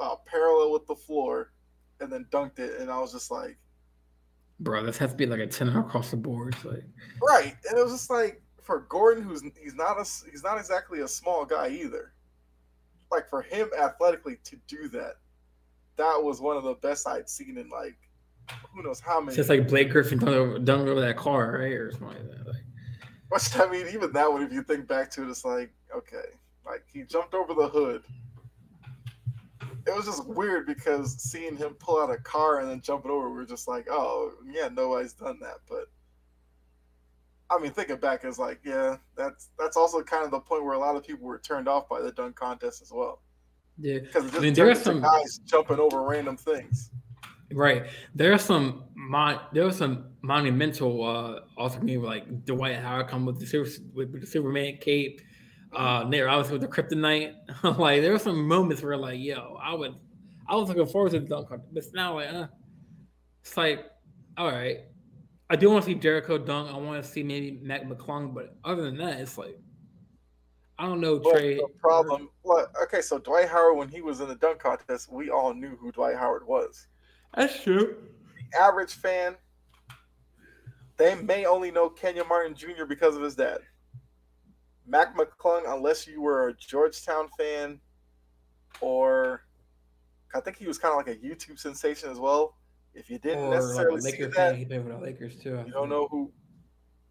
uh, 0.00 0.16
parallel 0.24 0.72
with 0.72 0.86
the 0.86 0.96
floor, 0.96 1.52
and 2.00 2.10
then 2.10 2.24
dunked 2.30 2.58
it. 2.58 2.80
And 2.80 2.90
I 2.90 2.98
was 2.98 3.12
just 3.12 3.30
like, 3.30 3.58
Bro, 4.60 4.84
this 4.84 4.98
has 4.98 5.12
to 5.12 5.16
be 5.16 5.26
like 5.26 5.40
a 5.40 5.46
ten 5.46 5.68
across 5.68 6.10
the 6.10 6.16
board. 6.16 6.56
Like 6.64 6.84
right, 7.22 7.56
and 7.68 7.78
it 7.78 7.82
was 7.82 7.92
just 7.92 8.10
like 8.10 8.42
for 8.62 8.80
Gordon, 8.88 9.22
who's 9.22 9.42
he's 9.60 9.74
not 9.74 9.98
a 9.98 10.30
he's 10.30 10.42
not 10.42 10.58
exactly 10.58 11.00
a 11.00 11.08
small 11.08 11.44
guy 11.44 11.68
either. 11.68 12.12
Like 13.10 13.28
for 13.28 13.42
him 13.42 13.70
athletically 13.78 14.38
to 14.44 14.56
do 14.66 14.88
that, 14.88 15.14
that 15.96 16.22
was 16.22 16.40
one 16.40 16.56
of 16.56 16.64
the 16.64 16.74
best 16.74 17.06
I'd 17.06 17.28
seen 17.28 17.56
in 17.56 17.70
like 17.70 17.96
who 18.72 18.82
knows 18.82 19.00
how 19.00 19.20
many. 19.20 19.36
Just 19.36 19.48
like 19.48 19.68
Blake 19.68 19.90
Griffin 19.90 20.18
done 20.18 20.34
over, 20.34 20.58
done 20.58 20.88
over 20.88 21.00
that 21.00 21.16
car, 21.16 21.58
right, 21.60 21.72
or 21.72 21.92
something 21.92 22.08
like 22.08 22.28
that. 22.30 22.46
Like, 22.46 22.62
which 23.28 23.56
I 23.56 23.68
mean, 23.70 23.86
even 23.92 24.12
that 24.12 24.30
one, 24.30 24.42
if 24.42 24.52
you 24.52 24.62
think 24.62 24.88
back 24.88 25.10
to 25.12 25.22
it, 25.22 25.30
it's 25.30 25.44
like 25.44 25.72
okay, 25.94 26.30
like 26.66 26.84
he 26.92 27.02
jumped 27.04 27.34
over 27.34 27.54
the 27.54 27.68
hood 27.68 28.02
it 29.88 29.96
was 29.96 30.06
just 30.06 30.26
weird 30.26 30.66
because 30.66 31.20
seeing 31.22 31.56
him 31.56 31.74
pull 31.74 32.00
out 32.00 32.10
a 32.10 32.18
car 32.18 32.60
and 32.60 32.68
then 32.68 32.80
jump 32.80 33.04
it 33.04 33.10
over, 33.10 33.30
we 33.30 33.42
are 33.42 33.46
just 33.46 33.66
like, 33.66 33.86
oh 33.90 34.32
yeah, 34.46 34.68
nobody's 34.68 35.14
done 35.14 35.38
that. 35.40 35.58
But 35.68 35.84
I 37.50 37.58
mean, 37.58 37.72
thinking 37.72 37.96
back, 37.96 38.24
is 38.24 38.38
like, 38.38 38.60
yeah, 38.64 38.96
that's 39.16 39.48
that's 39.58 39.76
also 39.76 40.02
kind 40.02 40.24
of 40.24 40.30
the 40.30 40.40
point 40.40 40.64
where 40.64 40.74
a 40.74 40.78
lot 40.78 40.96
of 40.96 41.06
people 41.06 41.26
were 41.26 41.38
turned 41.38 41.68
off 41.68 41.88
by 41.88 42.00
the 42.00 42.12
dunk 42.12 42.36
contest 42.36 42.82
as 42.82 42.92
well. 42.92 43.22
Yeah, 43.80 44.00
because 44.00 44.34
I 44.34 44.40
mean, 44.40 44.54
there 44.54 44.68
are 44.68 44.74
some 44.74 45.00
guys 45.00 45.40
jumping 45.46 45.78
over 45.78 46.02
random 46.02 46.36
things. 46.36 46.90
Right, 47.50 47.86
there 48.14 48.34
are 48.34 48.38
some 48.38 48.84
mon- 48.94 49.40
there 49.52 49.64
are 49.64 49.72
some 49.72 50.10
monumental 50.20 51.02
uh 51.02 51.40
also 51.56 51.80
like 51.80 52.44
Dwight 52.44 52.76
Howard 52.76 53.08
come 53.08 53.24
with 53.24 53.40
the 53.40 53.46
super, 53.46 53.70
with 53.94 54.20
the 54.20 54.26
Superman 54.26 54.76
cape 54.78 55.22
uh 55.72 56.04
near 56.08 56.28
obviously 56.28 56.58
with 56.58 56.62
the 56.62 56.68
kryptonite. 56.68 57.34
like 57.78 58.02
there 58.02 58.12
were 58.12 58.18
some 58.18 58.46
moments 58.46 58.82
where 58.82 58.96
like, 58.96 59.20
yo, 59.20 59.58
I 59.62 59.74
would 59.74 59.94
I 60.48 60.56
was 60.56 60.68
looking 60.68 60.86
forward 60.86 61.12
to 61.12 61.20
the 61.20 61.26
dunk 61.26 61.48
contest, 61.48 61.72
but 61.72 61.84
now 61.94 62.14
like 62.14 62.32
uh 62.32 62.46
it's 63.42 63.56
like, 63.56 63.86
all 64.36 64.50
right. 64.50 64.80
I 65.50 65.56
do 65.56 65.70
want 65.70 65.84
to 65.84 65.90
see 65.90 65.94
Jericho 65.94 66.36
dunk. 66.36 66.70
I 66.70 66.76
want 66.76 67.02
to 67.02 67.08
see 67.08 67.22
maybe 67.22 67.58
Mac 67.62 67.84
McClung, 67.84 68.34
but 68.34 68.54
other 68.64 68.82
than 68.82 68.98
that, 68.98 69.18
it's 69.18 69.38
like 69.38 69.58
I 70.78 70.86
don't 70.86 71.00
know, 71.00 71.20
well, 71.22 71.34
Trey. 71.34 71.56
The 71.56 71.66
problem. 71.80 72.30
Well, 72.44 72.68
okay, 72.84 73.00
so 73.00 73.18
Dwight 73.18 73.48
Howard, 73.48 73.76
when 73.76 73.88
he 73.88 74.00
was 74.00 74.20
in 74.20 74.28
the 74.28 74.36
dunk 74.36 74.60
contest, 74.60 75.10
we 75.10 75.28
all 75.28 75.52
knew 75.52 75.76
who 75.76 75.90
Dwight 75.90 76.16
Howard 76.16 76.46
was. 76.46 76.86
That's 77.34 77.62
true. 77.62 77.96
The 78.52 78.58
average 78.60 78.92
fan, 78.94 79.36
they 80.96 81.16
may 81.16 81.46
only 81.46 81.72
know 81.72 81.88
Kenyon 81.88 82.28
Martin 82.28 82.54
Jr. 82.54 82.84
because 82.88 83.16
of 83.16 83.22
his 83.22 83.34
dad. 83.34 83.58
Mac 84.88 85.16
McClung, 85.16 85.62
unless 85.66 86.06
you 86.06 86.22
were 86.22 86.48
a 86.48 86.54
Georgetown 86.54 87.28
fan, 87.36 87.80
or 88.80 89.44
I 90.34 90.40
think 90.40 90.56
he 90.56 90.66
was 90.66 90.78
kind 90.78 90.92
of 90.92 91.06
like 91.06 91.14
a 91.14 91.20
YouTube 91.20 91.58
sensation 91.58 92.10
as 92.10 92.18
well. 92.18 92.56
If 92.94 93.10
you 93.10 93.18
didn't 93.18 93.44
or 93.44 93.54
necessarily 93.54 94.00
like 94.00 94.14
see 94.14 94.24
that, 94.24 94.34
fan, 94.34 94.56
he 94.56 94.64
played 94.64 94.82
for 94.82 94.88
the 94.88 94.98
Lakers 94.98 95.36
too. 95.36 95.62
You 95.66 95.72
don't 95.72 95.88
know 95.88 96.08
who. 96.10 96.32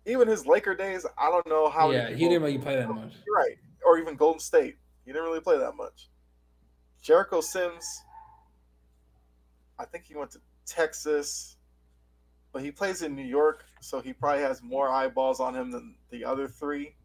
Even 0.05 0.27
his 0.27 0.47
Laker 0.47 0.73
days, 0.73 1.05
I 1.17 1.29
don't 1.29 1.47
know 1.47 1.69
how. 1.69 1.91
Yeah, 1.91 2.09
he 2.09 2.27
didn't 2.27 2.41
really 2.41 2.57
play 2.57 2.75
that 2.77 2.89
much. 2.89 3.13
Right, 3.33 3.57
or 3.85 3.97
even 3.99 4.15
Golden 4.15 4.39
State, 4.39 4.77
he 5.05 5.11
didn't 5.11 5.25
really 5.25 5.41
play 5.41 5.57
that 5.57 5.75
much. 5.75 6.09
Jericho 7.01 7.41
Sims, 7.41 7.85
I 9.77 9.85
think 9.85 10.05
he 10.05 10.15
went 10.15 10.31
to 10.31 10.39
Texas, 10.65 11.57
but 12.51 12.61
he 12.61 12.71
plays 12.71 13.01
in 13.01 13.15
New 13.15 13.23
York, 13.23 13.65
so 13.81 13.99
he 14.01 14.13
probably 14.13 14.41
has 14.41 14.63
more 14.63 14.89
eyeballs 14.89 15.39
on 15.39 15.55
him 15.55 15.71
than 15.71 15.95
the 16.09 16.25
other 16.25 16.47
three. 16.47 16.95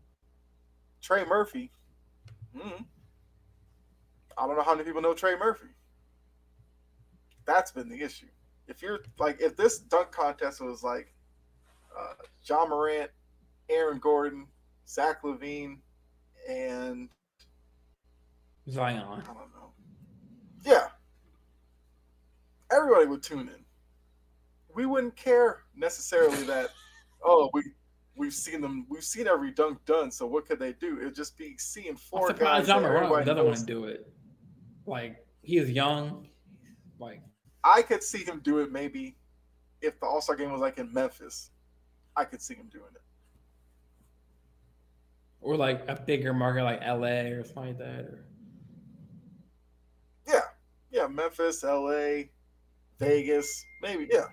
Trey 1.03 1.25
Murphy. 1.25 1.71
Mm, 2.57 2.85
I 4.39 4.47
don't 4.47 4.57
know 4.57 4.63
how 4.63 4.75
many 4.75 4.85
people 4.85 5.03
know 5.03 5.15
Trey 5.15 5.37
Murphy. 5.37 5.69
That's 7.45 7.73
been 7.73 7.89
the 7.89 8.01
issue. 8.01 8.27
If 8.69 8.81
you're 8.81 9.01
like, 9.19 9.41
if 9.41 9.57
this 9.57 9.79
dunk 9.79 10.13
contest 10.13 10.61
was 10.61 10.83
like 10.83 11.13
uh, 11.99 12.15
Ja 12.45 12.65
Morant, 12.67 13.11
Aaron 13.69 13.99
Gordon, 13.99 14.47
Zach 14.89 15.23
LaVine, 15.23 15.79
and 16.49 17.09
Zion. 18.71 18.99
I 18.99 19.17
don't 19.17 19.27
know. 19.27 19.73
Yeah. 20.65 20.89
Everybody 22.71 23.07
would 23.07 23.23
tune 23.23 23.49
in. 23.49 23.65
We 24.75 24.87
wouldn't 24.87 25.17
care 25.17 25.65
necessarily 25.77 26.45
that, 26.45 26.71
oh, 27.25 27.51
we 27.53 27.63
we've 28.15 28.35
seen 28.35 28.61
them. 28.61 28.87
We've 28.89 29.05
seen 29.05 29.27
every 29.27 29.53
dunk 29.53 29.85
done. 29.85 30.11
So 30.11 30.27
what 30.27 30.47
could 30.47 30.59
they 30.59 30.73
do? 30.75 30.99
It'd 31.01 31.15
just 31.15 31.37
be 31.37 31.57
seeing 31.59 31.97
4 31.97 32.33
guys. 32.33 32.69
Ja 32.69 32.81
Morant 32.81 33.27
doesn't 33.27 33.45
want 33.45 33.59
to 33.59 33.65
do 33.65 33.85
it. 33.85 34.07
Like 34.87 35.25
he 35.43 35.59
is 35.59 35.71
young. 35.71 36.29
Like 36.99 37.23
I 37.65 37.83
could 37.83 38.03
see 38.03 38.25
him 38.25 38.41
do 38.43 38.59
it 38.59 38.73
maybe 38.73 39.17
if 39.81 39.99
the 40.01 40.07
All 40.07 40.21
Star 40.21 40.37
game 40.37 40.53
was 40.53 40.61
like 40.61 40.79
in 40.79 40.93
Memphis. 40.93 41.51
I 42.17 42.25
could 42.25 42.43
see 42.43 42.55
him 42.55 42.69
doing 42.71 42.91
it. 42.95 43.01
Or 45.41 45.57
like 45.57 45.83
a 45.89 45.97
bigger 45.97 46.35
market 46.35 46.63
like 46.63 46.81
LA 46.83 47.33
or 47.33 47.45
something 47.45 47.69
like 47.69 47.79
that. 47.79 48.05
Or... 48.05 48.27
Yeah. 50.29 50.41
Yeah. 50.91 51.07
Memphis, 51.09 51.65
LA, 51.65 52.25
Vegas, 52.99 53.65
maybe. 53.81 54.09
Yeah. 54.11 54.27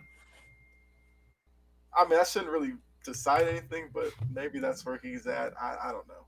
I 1.98 2.08
mean, 2.08 2.20
I 2.20 2.24
shouldn't 2.24 2.52
really 2.52 2.74
decide 3.04 3.48
anything, 3.48 3.90
but 3.94 4.12
maybe 4.34 4.60
that's 4.60 4.86
where 4.86 5.00
he's 5.02 5.28
at. 5.28 5.54
I, 5.60 5.78
I 5.86 5.92
don't 5.92 6.08
know. 6.08 6.26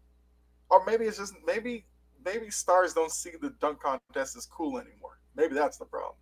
Or 0.69 0.83
maybe 0.85 1.05
it's 1.05 1.17
just 1.17 1.33
maybe 1.45 1.85
maybe 2.23 2.49
stars 2.49 2.93
don't 2.93 3.11
see 3.11 3.31
the 3.41 3.49
dunk 3.61 3.81
contest 3.81 4.37
as 4.37 4.45
cool 4.45 4.77
anymore. 4.77 5.19
Maybe 5.35 5.53
that's 5.53 5.77
the 5.77 5.85
problem. 5.85 6.15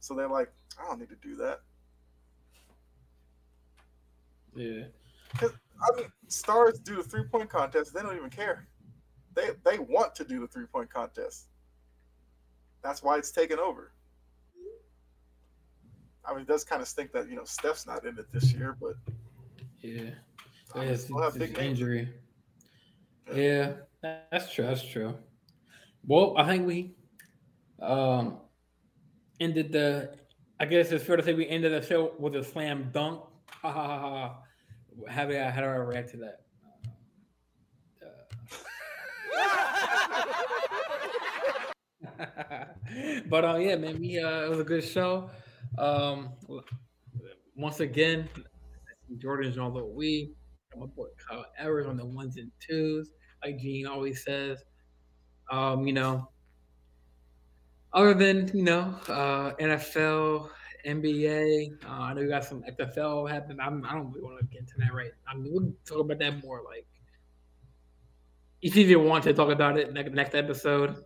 So 0.00 0.14
they're 0.14 0.28
like, 0.28 0.52
I 0.80 0.86
don't 0.86 0.98
need 0.98 1.10
to 1.10 1.16
do 1.16 1.36
that. 1.36 1.60
Yeah. 4.54 4.84
I 5.42 5.96
mean, 5.96 6.06
stars 6.28 6.78
do 6.80 6.96
the 6.96 7.02
three 7.02 7.24
point 7.24 7.48
contest. 7.48 7.94
They 7.94 8.02
don't 8.02 8.16
even 8.16 8.30
care. 8.30 8.66
They 9.34 9.50
they 9.64 9.78
want 9.78 10.14
to 10.16 10.24
do 10.24 10.40
the 10.40 10.48
three 10.48 10.66
point 10.66 10.92
contest. 10.92 11.46
That's 12.82 13.02
why 13.02 13.18
it's 13.18 13.30
taken 13.30 13.58
over. 13.58 13.92
I 16.24 16.32
mean, 16.32 16.42
it 16.42 16.48
does 16.48 16.64
kind 16.64 16.82
of 16.82 16.88
stink 16.88 17.12
that 17.12 17.28
you 17.28 17.36
know 17.36 17.44
Steph's 17.44 17.86
not 17.86 18.04
in 18.04 18.18
it 18.18 18.26
this 18.32 18.52
year, 18.52 18.76
but 18.80 18.94
yeah, 19.82 20.10
yeah 20.74 20.82
it's, 20.82 21.08
it's, 21.10 21.36
it's 21.36 21.58
injury. 21.58 22.08
Yeah, 23.34 23.72
that's 24.02 24.52
true. 24.52 24.66
That's 24.66 24.86
true. 24.86 25.14
Well, 26.06 26.34
I 26.36 26.46
think 26.46 26.66
we 26.66 26.94
um 27.80 28.38
ended 29.40 29.72
the. 29.72 30.14
I 30.58 30.66
guess 30.66 30.92
it's 30.92 31.04
fair 31.04 31.16
to 31.16 31.22
say 31.22 31.32
we 31.32 31.48
ended 31.48 31.72
the 31.72 31.86
show 31.86 32.12
with 32.18 32.36
a 32.36 32.44
slam 32.44 32.90
dunk. 32.92 33.22
Ha 33.62 33.72
ha 33.72 33.86
ha 33.86 33.98
ha. 33.98 34.36
How 35.08 35.26
do 35.26 35.38
I 35.38 35.50
how 35.50 35.60
do 35.62 35.66
I 35.66 35.76
react 35.76 36.10
to 36.10 36.16
that? 36.18 36.40
Uh, 42.18 42.64
but 43.28 43.44
uh, 43.44 43.56
yeah, 43.56 43.76
man, 43.76 43.98
we 43.98 44.18
uh, 44.18 44.44
it 44.44 44.50
was 44.50 44.60
a 44.60 44.64
good 44.64 44.84
show. 44.84 45.30
Um, 45.78 46.30
once 47.54 47.80
again, 47.80 48.28
Jordan's 49.18 49.58
on 49.58 49.74
the 49.74 49.84
we. 49.84 50.32
My 50.76 50.86
boy 50.86 51.06
Kyle 51.28 51.44
Evers 51.58 51.86
on 51.86 51.96
the 51.96 52.06
ones 52.06 52.36
and 52.36 52.50
twos, 52.60 53.10
like 53.44 53.58
Gene 53.58 53.86
always 53.86 54.22
says. 54.24 54.62
Um, 55.50 55.86
you 55.86 55.92
know, 55.92 56.30
other 57.92 58.14
than 58.14 58.50
you 58.54 58.62
know, 58.62 58.94
uh, 59.08 59.52
NFL, 59.56 60.48
NBA, 60.86 61.84
uh, 61.84 61.88
I 61.88 62.14
know 62.14 62.20
you 62.20 62.28
got 62.28 62.44
some 62.44 62.62
XFL 62.62 63.28
happening. 63.28 63.58
I'm, 63.60 63.84
I 63.84 63.92
do 63.92 63.98
not 63.98 64.14
really 64.14 64.22
want 64.22 64.38
to 64.38 64.46
get 64.46 64.60
into 64.60 64.74
that 64.78 64.94
right. 64.94 65.10
I 65.28 65.34
mean, 65.34 65.52
we'll 65.52 65.72
talk 65.84 66.04
about 66.04 66.20
that 66.20 66.42
more. 66.44 66.62
Like, 66.64 66.86
if 68.62 68.76
you 68.76 69.00
want 69.00 69.24
to 69.24 69.32
talk 69.32 69.50
about 69.50 69.76
it 69.76 69.92
next, 69.92 70.12
next 70.12 70.34
episode, 70.36 71.02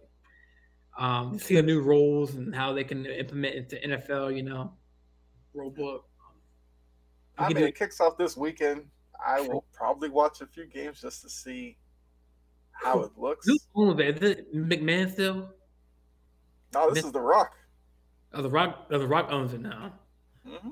um, 0.99 1.39
see 1.39 1.55
the 1.57 1.63
new 1.63 1.81
rules 1.81 2.35
and 2.35 2.55
how 2.55 2.73
they 2.73 2.85
can 2.85 3.07
implement 3.07 3.55
into 3.55 3.77
NFL. 3.77 4.37
You 4.37 4.43
know, 4.43 4.75
rule 5.55 5.71
book. 5.71 6.05
I 7.39 7.53
mean, 7.53 7.65
it 7.65 7.75
kicks 7.77 8.01
off 8.01 8.17
this 8.17 8.37
weekend. 8.37 8.85
I 9.25 9.41
will 9.41 9.65
probably 9.73 10.09
watch 10.11 10.41
a 10.41 10.47
few 10.47 10.67
games 10.67 11.01
just 11.01 11.23
to 11.23 11.29
see 11.29 11.77
how 12.73 13.01
it 13.01 13.13
looks. 13.17 13.47
Who's 13.47 13.67
owns 13.75 14.01
it? 14.01 14.23
Is 14.23 14.31
it 14.31 14.55
McMahon 14.55 15.11
still? 15.13 15.51
No, 16.73 16.91
this 16.91 17.05
is 17.05 17.13
The 17.13 17.21
Rock. 17.21 17.55
Oh, 18.33 18.43
The 18.43 18.51
Rock. 18.51 18.87
Oh, 18.91 18.99
The 18.99 19.07
Rock 19.07 19.29
owns 19.31 19.55
it 19.55 19.61
now. 19.61 19.93
Mm-hmm. 20.47 20.71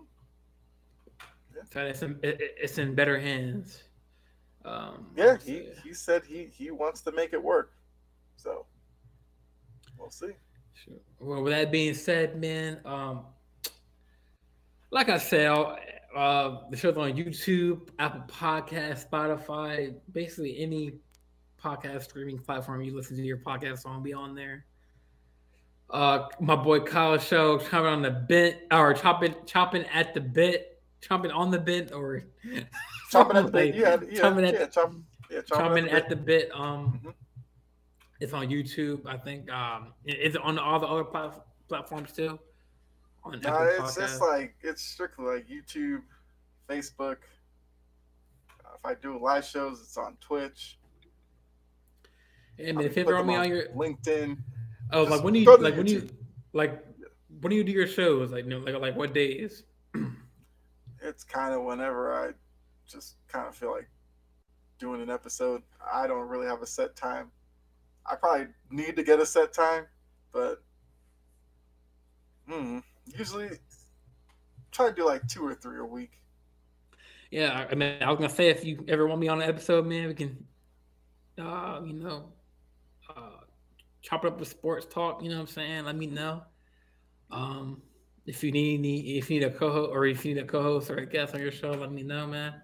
Yeah. 1.55 1.63
So 1.73 1.81
it's 1.87 2.03
in, 2.03 2.19
it, 2.23 2.41
it's 2.61 2.79
in 2.79 2.95
better 2.95 3.19
hands. 3.19 3.85
Um, 4.65 5.07
yeah, 5.17 5.37
he, 5.45 5.69
he 5.83 5.93
said 5.93 6.23
he 6.25 6.49
he 6.53 6.71
wants 6.71 7.01
to 7.03 7.13
make 7.13 7.33
it 7.33 7.43
work. 7.43 7.73
So 8.37 8.67
we'll 9.99 10.11
see. 10.11 10.33
Sure. 10.75 10.95
Well, 11.21 11.43
with 11.43 11.53
that 11.53 11.73
being 11.73 11.95
said, 11.95 12.41
man, 12.41 12.81
um, 12.85 13.25
like 14.91 15.09
I 15.09 15.19
said, 15.19 15.51
uh, 16.15 16.69
the 16.71 16.77
show's 16.77 16.97
on 16.97 17.13
YouTube, 17.13 17.89
Apple 17.99 18.23
Podcast, 18.29 19.09
Spotify, 19.09 19.95
basically 20.13 20.59
any 20.61 20.95
podcast 21.63 22.05
streaming 22.05 22.39
platform 22.39 22.83
you 22.83 22.95
listen 22.95 23.17
to 23.17 23.23
your 23.23 23.39
podcast 23.39 23.87
on, 23.87 24.03
be 24.03 24.13
on 24.13 24.35
there. 24.35 24.67
Uh, 25.91 26.27
my 26.41 26.57
boy 26.57 26.81
Kyle 26.81 27.19
Show 27.19 27.59
chopping 27.59 27.87
on 27.87 28.03
the 28.03 28.11
bit 28.11 28.67
or 28.71 28.95
chopping 28.95 29.35
chopping 29.47 29.85
at 29.93 30.15
the 30.15 30.21
bit, 30.21 30.83
chopping 31.01 31.31
on 31.31 31.51
the 31.51 31.59
bit 31.59 31.93
or 31.93 32.25
chopping 33.11 33.37
at 33.37 33.47
the 33.47 33.53
bit. 33.53 33.75
Yeah, 33.75 33.99
yeah, 34.11 34.19
chopping 34.19 34.45
at, 34.47 34.55
yeah, 34.55 34.67
chop, 34.67 34.95
yeah, 35.31 35.41
chopping 35.43 35.89
at, 35.91 36.09
the 36.09 36.17
bit. 36.17 36.51
Um, 36.55 36.99
mm-hmm. 36.99 37.11
it's 38.21 38.33
on 38.33 38.49
YouTube. 38.49 39.07
I 39.07 39.19
think. 39.19 39.51
Um, 39.51 39.93
is 40.07 40.35
it 40.35 40.41
on 40.43 40.59
all 40.59 40.81
the 40.81 40.87
other 40.87 41.05
plat- 41.05 41.45
platforms 41.69 42.13
too? 42.13 42.39
On 43.25 43.41
no, 43.41 43.71
it's 43.81 43.95
just 43.95 44.21
like 44.21 44.57
it's 44.63 44.83
strictly 44.83 45.25
like 45.25 45.49
YouTube, 45.49 46.03
Facebook. 46.69 47.19
Uh, 48.65 48.71
if 48.75 48.85
I 48.85 48.95
do 48.95 49.19
live 49.19 49.45
shows, 49.45 49.81
it's 49.81 49.97
on 49.97 50.17
Twitch. 50.21 50.79
And 52.59 52.81
if 52.81 52.97
you 52.97 53.05
throw 53.05 53.23
me 53.23 53.37
on 53.37 53.49
your 53.49 53.69
LinkedIn. 53.69 54.39
Oh, 54.93 55.05
like 55.05 55.23
when 55.23 55.35
do 55.35 55.41
you 55.41 55.57
like 55.57 55.77
when 55.77 55.87
you 55.87 56.09
like 56.53 56.85
when 57.41 57.51
do 57.51 57.57
you 57.57 57.65
do 57.65 57.73
your 57.73 57.87
shows? 57.87 58.33
Like 58.33 58.45
you 58.45 58.51
know, 58.51 58.59
like 58.59 58.75
like 58.81 58.97
what 58.97 59.15
days? 59.15 59.63
it's 61.01 61.25
kind 61.25 61.55
of 61.55 61.63
whenever 61.63 62.13
I 62.13 62.33
just 62.87 63.17
kind 63.29 63.47
of 63.47 63.55
feel 63.55 63.71
like 63.71 63.89
doing 64.79 65.01
an 65.01 65.11
episode. 65.11 65.63
I 65.93 66.07
don't 66.07 66.29
really 66.29 66.47
have 66.47 66.63
a 66.63 66.67
set 66.67 66.97
time. 66.97 67.31
I 68.05 68.17
probably 68.17 68.49
need 68.71 68.97
to 68.97 69.05
get 69.05 69.21
a 69.21 69.27
set 69.27 69.53
time, 69.53 69.87
but 70.33 70.63
hmm, 72.49 72.81
usually 73.07 73.51
try 74.71 74.89
to 74.89 74.95
do 74.95 75.07
like 75.07 75.27
two 75.29 75.47
or 75.47 75.55
three 75.55 75.79
a 75.79 75.85
week. 75.85 76.13
Yeah, 77.31 77.67
I 77.71 77.75
mean, 77.75 78.03
I 78.03 78.11
was 78.11 78.19
gonna 78.19 78.29
say 78.29 78.49
if 78.49 78.65
you 78.65 78.85
ever 78.89 79.07
want 79.07 79.21
me 79.21 79.29
on 79.29 79.41
an 79.41 79.49
episode, 79.49 79.87
man, 79.87 80.09
we 80.09 80.15
can, 80.15 80.45
uh, 81.39 81.81
you 81.85 81.95
know, 81.95 82.33
uh, 83.09 83.45
chop 84.03 84.25
it 84.25 84.29
up 84.29 84.39
with 84.39 84.49
sports 84.49 84.87
talk. 84.87 85.23
You 85.23 85.31
know 85.31 85.37
what 85.37 85.43
I'm 85.43 85.47
saying? 85.47 85.85
Let 85.85 85.97
me 85.97 86.07
know. 86.07 86.43
Um, 87.31 87.81
if 88.27 88.45
you 88.45 88.53
need 88.53 88.79
any, 88.79 89.19
if 89.19 89.31
you 89.31 89.41
need 89.41 89.47
a 89.47 89.51
co-host 89.51 89.91
or 89.93 90.05
if 90.07 90.25
you 90.25 90.35
need 90.35 90.43
a 90.43 90.47
co-host 90.47 90.91
or 90.91 90.97
a 90.97 91.07
guest 91.07 91.35
on 91.35 91.41
your 91.41 91.51
show, 91.51 91.71
let 91.71 91.91
me 91.91 92.03
know, 92.03 92.27
man. 92.27 92.55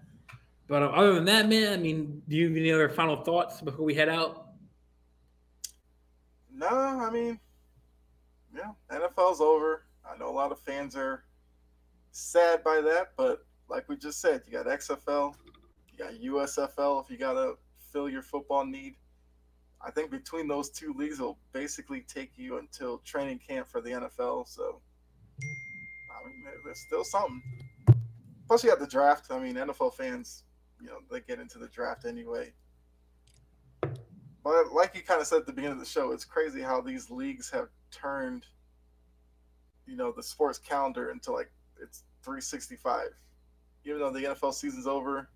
But 0.67 0.83
uh, 0.83 0.87
other 0.87 1.15
than 1.15 1.25
that, 1.25 1.49
man, 1.49 1.73
I 1.73 1.77
mean, 1.77 2.21
do 2.27 2.35
you 2.35 2.49
have 2.49 2.55
any 2.55 2.71
other 2.71 2.89
final 2.89 3.23
thoughts 3.23 3.59
before 3.61 3.83
we 3.83 3.95
head 3.95 4.07
out? 4.07 4.49
No, 6.53 6.67
I 6.67 7.09
mean, 7.09 7.39
yeah, 8.55 8.71
NFL's 8.91 9.41
over. 9.41 9.85
I 10.11 10.17
know 10.17 10.29
a 10.29 10.31
lot 10.31 10.51
of 10.51 10.59
fans 10.59 10.95
are 10.95 11.23
sad 12.11 12.63
by 12.63 12.81
that, 12.81 13.11
but 13.17 13.45
like 13.69 13.87
we 13.87 13.95
just 13.97 14.21
said, 14.21 14.41
you 14.45 14.53
got 14.53 14.65
XFL, 14.65 15.35
you 15.91 15.97
got 15.97 16.13
USFL 16.13 17.03
if 17.03 17.11
you 17.11 17.17
got 17.17 17.33
to 17.33 17.57
fill 17.91 18.09
your 18.09 18.21
football 18.21 18.65
need. 18.65 18.95
I 19.85 19.91
think 19.91 20.11
between 20.11 20.47
those 20.47 20.69
two 20.69 20.93
leagues 20.93 21.19
will 21.19 21.37
basically 21.53 22.01
take 22.01 22.31
you 22.35 22.57
until 22.57 22.97
training 22.99 23.39
camp 23.39 23.69
for 23.69 23.81
the 23.81 23.91
NFL. 23.91 24.47
So, 24.47 24.81
I 25.41 26.27
mean, 26.27 26.43
there's 26.65 26.79
still 26.87 27.03
something. 27.03 27.41
Plus, 28.47 28.63
you 28.63 28.69
got 28.69 28.79
the 28.79 28.87
draft. 28.87 29.27
I 29.29 29.39
mean, 29.39 29.55
NFL 29.55 29.93
fans, 29.93 30.43
you 30.81 30.87
know, 30.87 30.97
they 31.09 31.21
get 31.21 31.39
into 31.39 31.59
the 31.59 31.67
draft 31.67 32.05
anyway. 32.05 32.51
But 34.43 34.73
like 34.73 34.95
you 34.95 35.01
kind 35.01 35.21
of 35.21 35.27
said 35.27 35.39
at 35.39 35.45
the 35.45 35.53
beginning 35.53 35.77
of 35.77 35.79
the 35.79 35.85
show, 35.85 36.11
it's 36.11 36.25
crazy 36.25 36.61
how 36.61 36.81
these 36.81 37.09
leagues 37.09 37.49
have 37.51 37.67
turned, 37.91 38.45
you 39.89 39.97
know, 39.97 40.11
the 40.11 40.23
sports 40.23 40.59
calendar 40.59 41.09
until 41.09 41.33
like 41.33 41.51
it's 41.81 42.03
365. 42.23 43.07
Even 43.85 43.99
though 43.99 44.11
the 44.11 44.23
NFL 44.23 44.53
season's 44.53 44.87
over, 44.87 45.29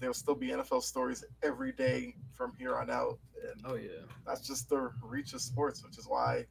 there'll 0.00 0.14
still 0.14 0.34
be 0.34 0.48
NFL 0.48 0.82
stories 0.82 1.24
every 1.42 1.72
day 1.72 2.14
from 2.32 2.52
here 2.58 2.76
on 2.76 2.90
out. 2.90 3.18
And 3.42 3.62
oh 3.64 3.74
yeah, 3.74 4.06
that's 4.26 4.46
just 4.46 4.68
the 4.68 4.90
reach 5.02 5.32
of 5.34 5.40
sports, 5.40 5.84
which 5.84 5.98
is 5.98 6.06
why 6.06 6.44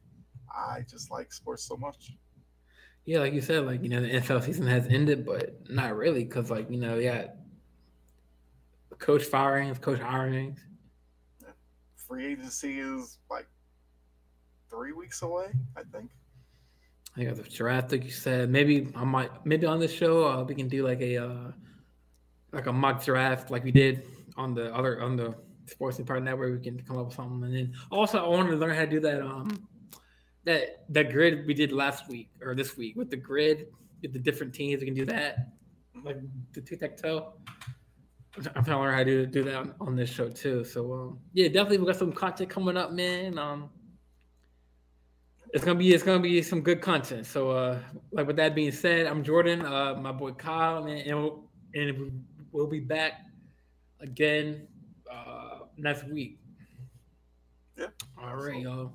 I 0.50 0.84
just 0.88 1.10
like 1.10 1.32
sports 1.32 1.64
so 1.64 1.76
much. 1.76 2.12
Yeah, 3.04 3.18
like 3.18 3.32
you 3.32 3.40
said, 3.40 3.66
like 3.66 3.82
you 3.82 3.88
know, 3.88 4.00
the 4.00 4.08
NFL 4.08 4.44
season 4.44 4.66
has 4.66 4.86
ended, 4.86 5.26
but 5.26 5.68
not 5.68 5.96
really, 5.96 6.24
because 6.24 6.50
like 6.50 6.70
you 6.70 6.78
know, 6.78 6.96
yeah, 6.96 7.28
coach 8.98 9.24
firings, 9.24 9.78
coach 9.78 9.98
hirings. 9.98 10.58
Free 11.96 12.26
agency 12.26 12.78
is 12.78 13.18
like 13.30 13.46
three 14.70 14.92
weeks 14.92 15.22
away, 15.22 15.46
I 15.76 15.82
think. 15.92 16.10
I 17.16 17.24
got 17.24 17.36
the 17.36 17.42
draft, 17.42 17.92
like 17.92 18.04
you 18.04 18.10
said. 18.10 18.48
Maybe 18.50 18.88
I 18.96 19.04
might, 19.04 19.30
maybe 19.44 19.66
on 19.66 19.78
this 19.78 19.92
show, 19.92 20.24
uh, 20.24 20.44
we 20.44 20.54
can 20.54 20.68
do 20.68 20.86
like 20.86 21.00
a, 21.00 21.18
uh, 21.18 21.52
like 22.52 22.66
a 22.66 22.72
mock 22.72 23.04
draft, 23.04 23.50
like 23.50 23.64
we 23.64 23.72
did 23.72 24.02
on 24.36 24.54
the 24.54 24.74
other 24.74 25.00
on 25.02 25.16
the 25.16 25.34
Sports 25.66 25.98
Empire 25.98 26.20
Network. 26.20 26.52
We 26.52 26.64
can 26.64 26.80
come 26.82 26.98
up 26.98 27.06
with 27.06 27.14
something, 27.14 27.44
and 27.44 27.54
then 27.54 27.74
also 27.90 28.24
I 28.24 28.28
wanted 28.28 28.50
to 28.50 28.56
learn 28.56 28.74
how 28.74 28.84
to 28.84 28.90
do 28.90 29.00
that, 29.00 29.22
um, 29.22 29.68
that 30.44 30.84
that 30.88 31.10
grid 31.10 31.46
we 31.46 31.54
did 31.54 31.72
last 31.72 32.08
week 32.08 32.30
or 32.42 32.54
this 32.54 32.76
week 32.76 32.96
with 32.96 33.10
the 33.10 33.16
grid, 33.16 33.66
with 34.00 34.12
the 34.12 34.18
different 34.18 34.54
teams. 34.54 34.80
We 34.80 34.86
can 34.86 34.94
do 34.94 35.06
that, 35.06 35.48
like 36.04 36.16
the 36.52 36.60
tic 36.60 36.80
tac 36.80 36.96
toe. 36.96 37.34
I'm 38.36 38.64
trying 38.64 38.64
to 38.64 38.78
learn 38.78 38.94
how 38.94 39.04
to 39.04 39.26
do 39.26 39.44
that 39.44 39.54
on, 39.54 39.74
on 39.80 39.96
this 39.96 40.08
show 40.08 40.30
too. 40.30 40.64
So 40.64 40.92
um, 40.92 41.18
yeah, 41.34 41.48
definitely 41.48 41.78
we 41.78 41.86
got 41.86 41.96
some 41.96 42.12
content 42.12 42.48
coming 42.48 42.78
up, 42.78 42.92
man. 42.92 43.38
Um, 43.38 43.68
it's 45.52 45.64
gonna 45.64 45.78
be 45.78 45.92
it's 45.92 46.02
gonna 46.02 46.18
be 46.20 46.42
some 46.42 46.62
good 46.62 46.80
content. 46.80 47.26
So 47.26 47.50
uh, 47.50 47.78
like 48.10 48.26
with 48.26 48.36
that 48.36 48.54
being 48.54 48.72
said, 48.72 49.06
I'm 49.06 49.22
Jordan, 49.22 49.64
uh, 49.64 49.94
my 49.94 50.12
boy 50.12 50.32
Kyle, 50.32 50.82
man, 50.82 50.98
and 51.06 51.22
we'll, 51.22 51.44
and 51.74 52.24
we'll 52.52 52.66
be 52.66 52.80
back 52.80 53.20
again 54.00 54.66
uh, 55.12 55.60
next 55.76 56.04
week. 56.08 56.38
Yeah. 57.76 57.88
All 58.22 58.36
right, 58.36 58.60
y'all. 58.60 58.92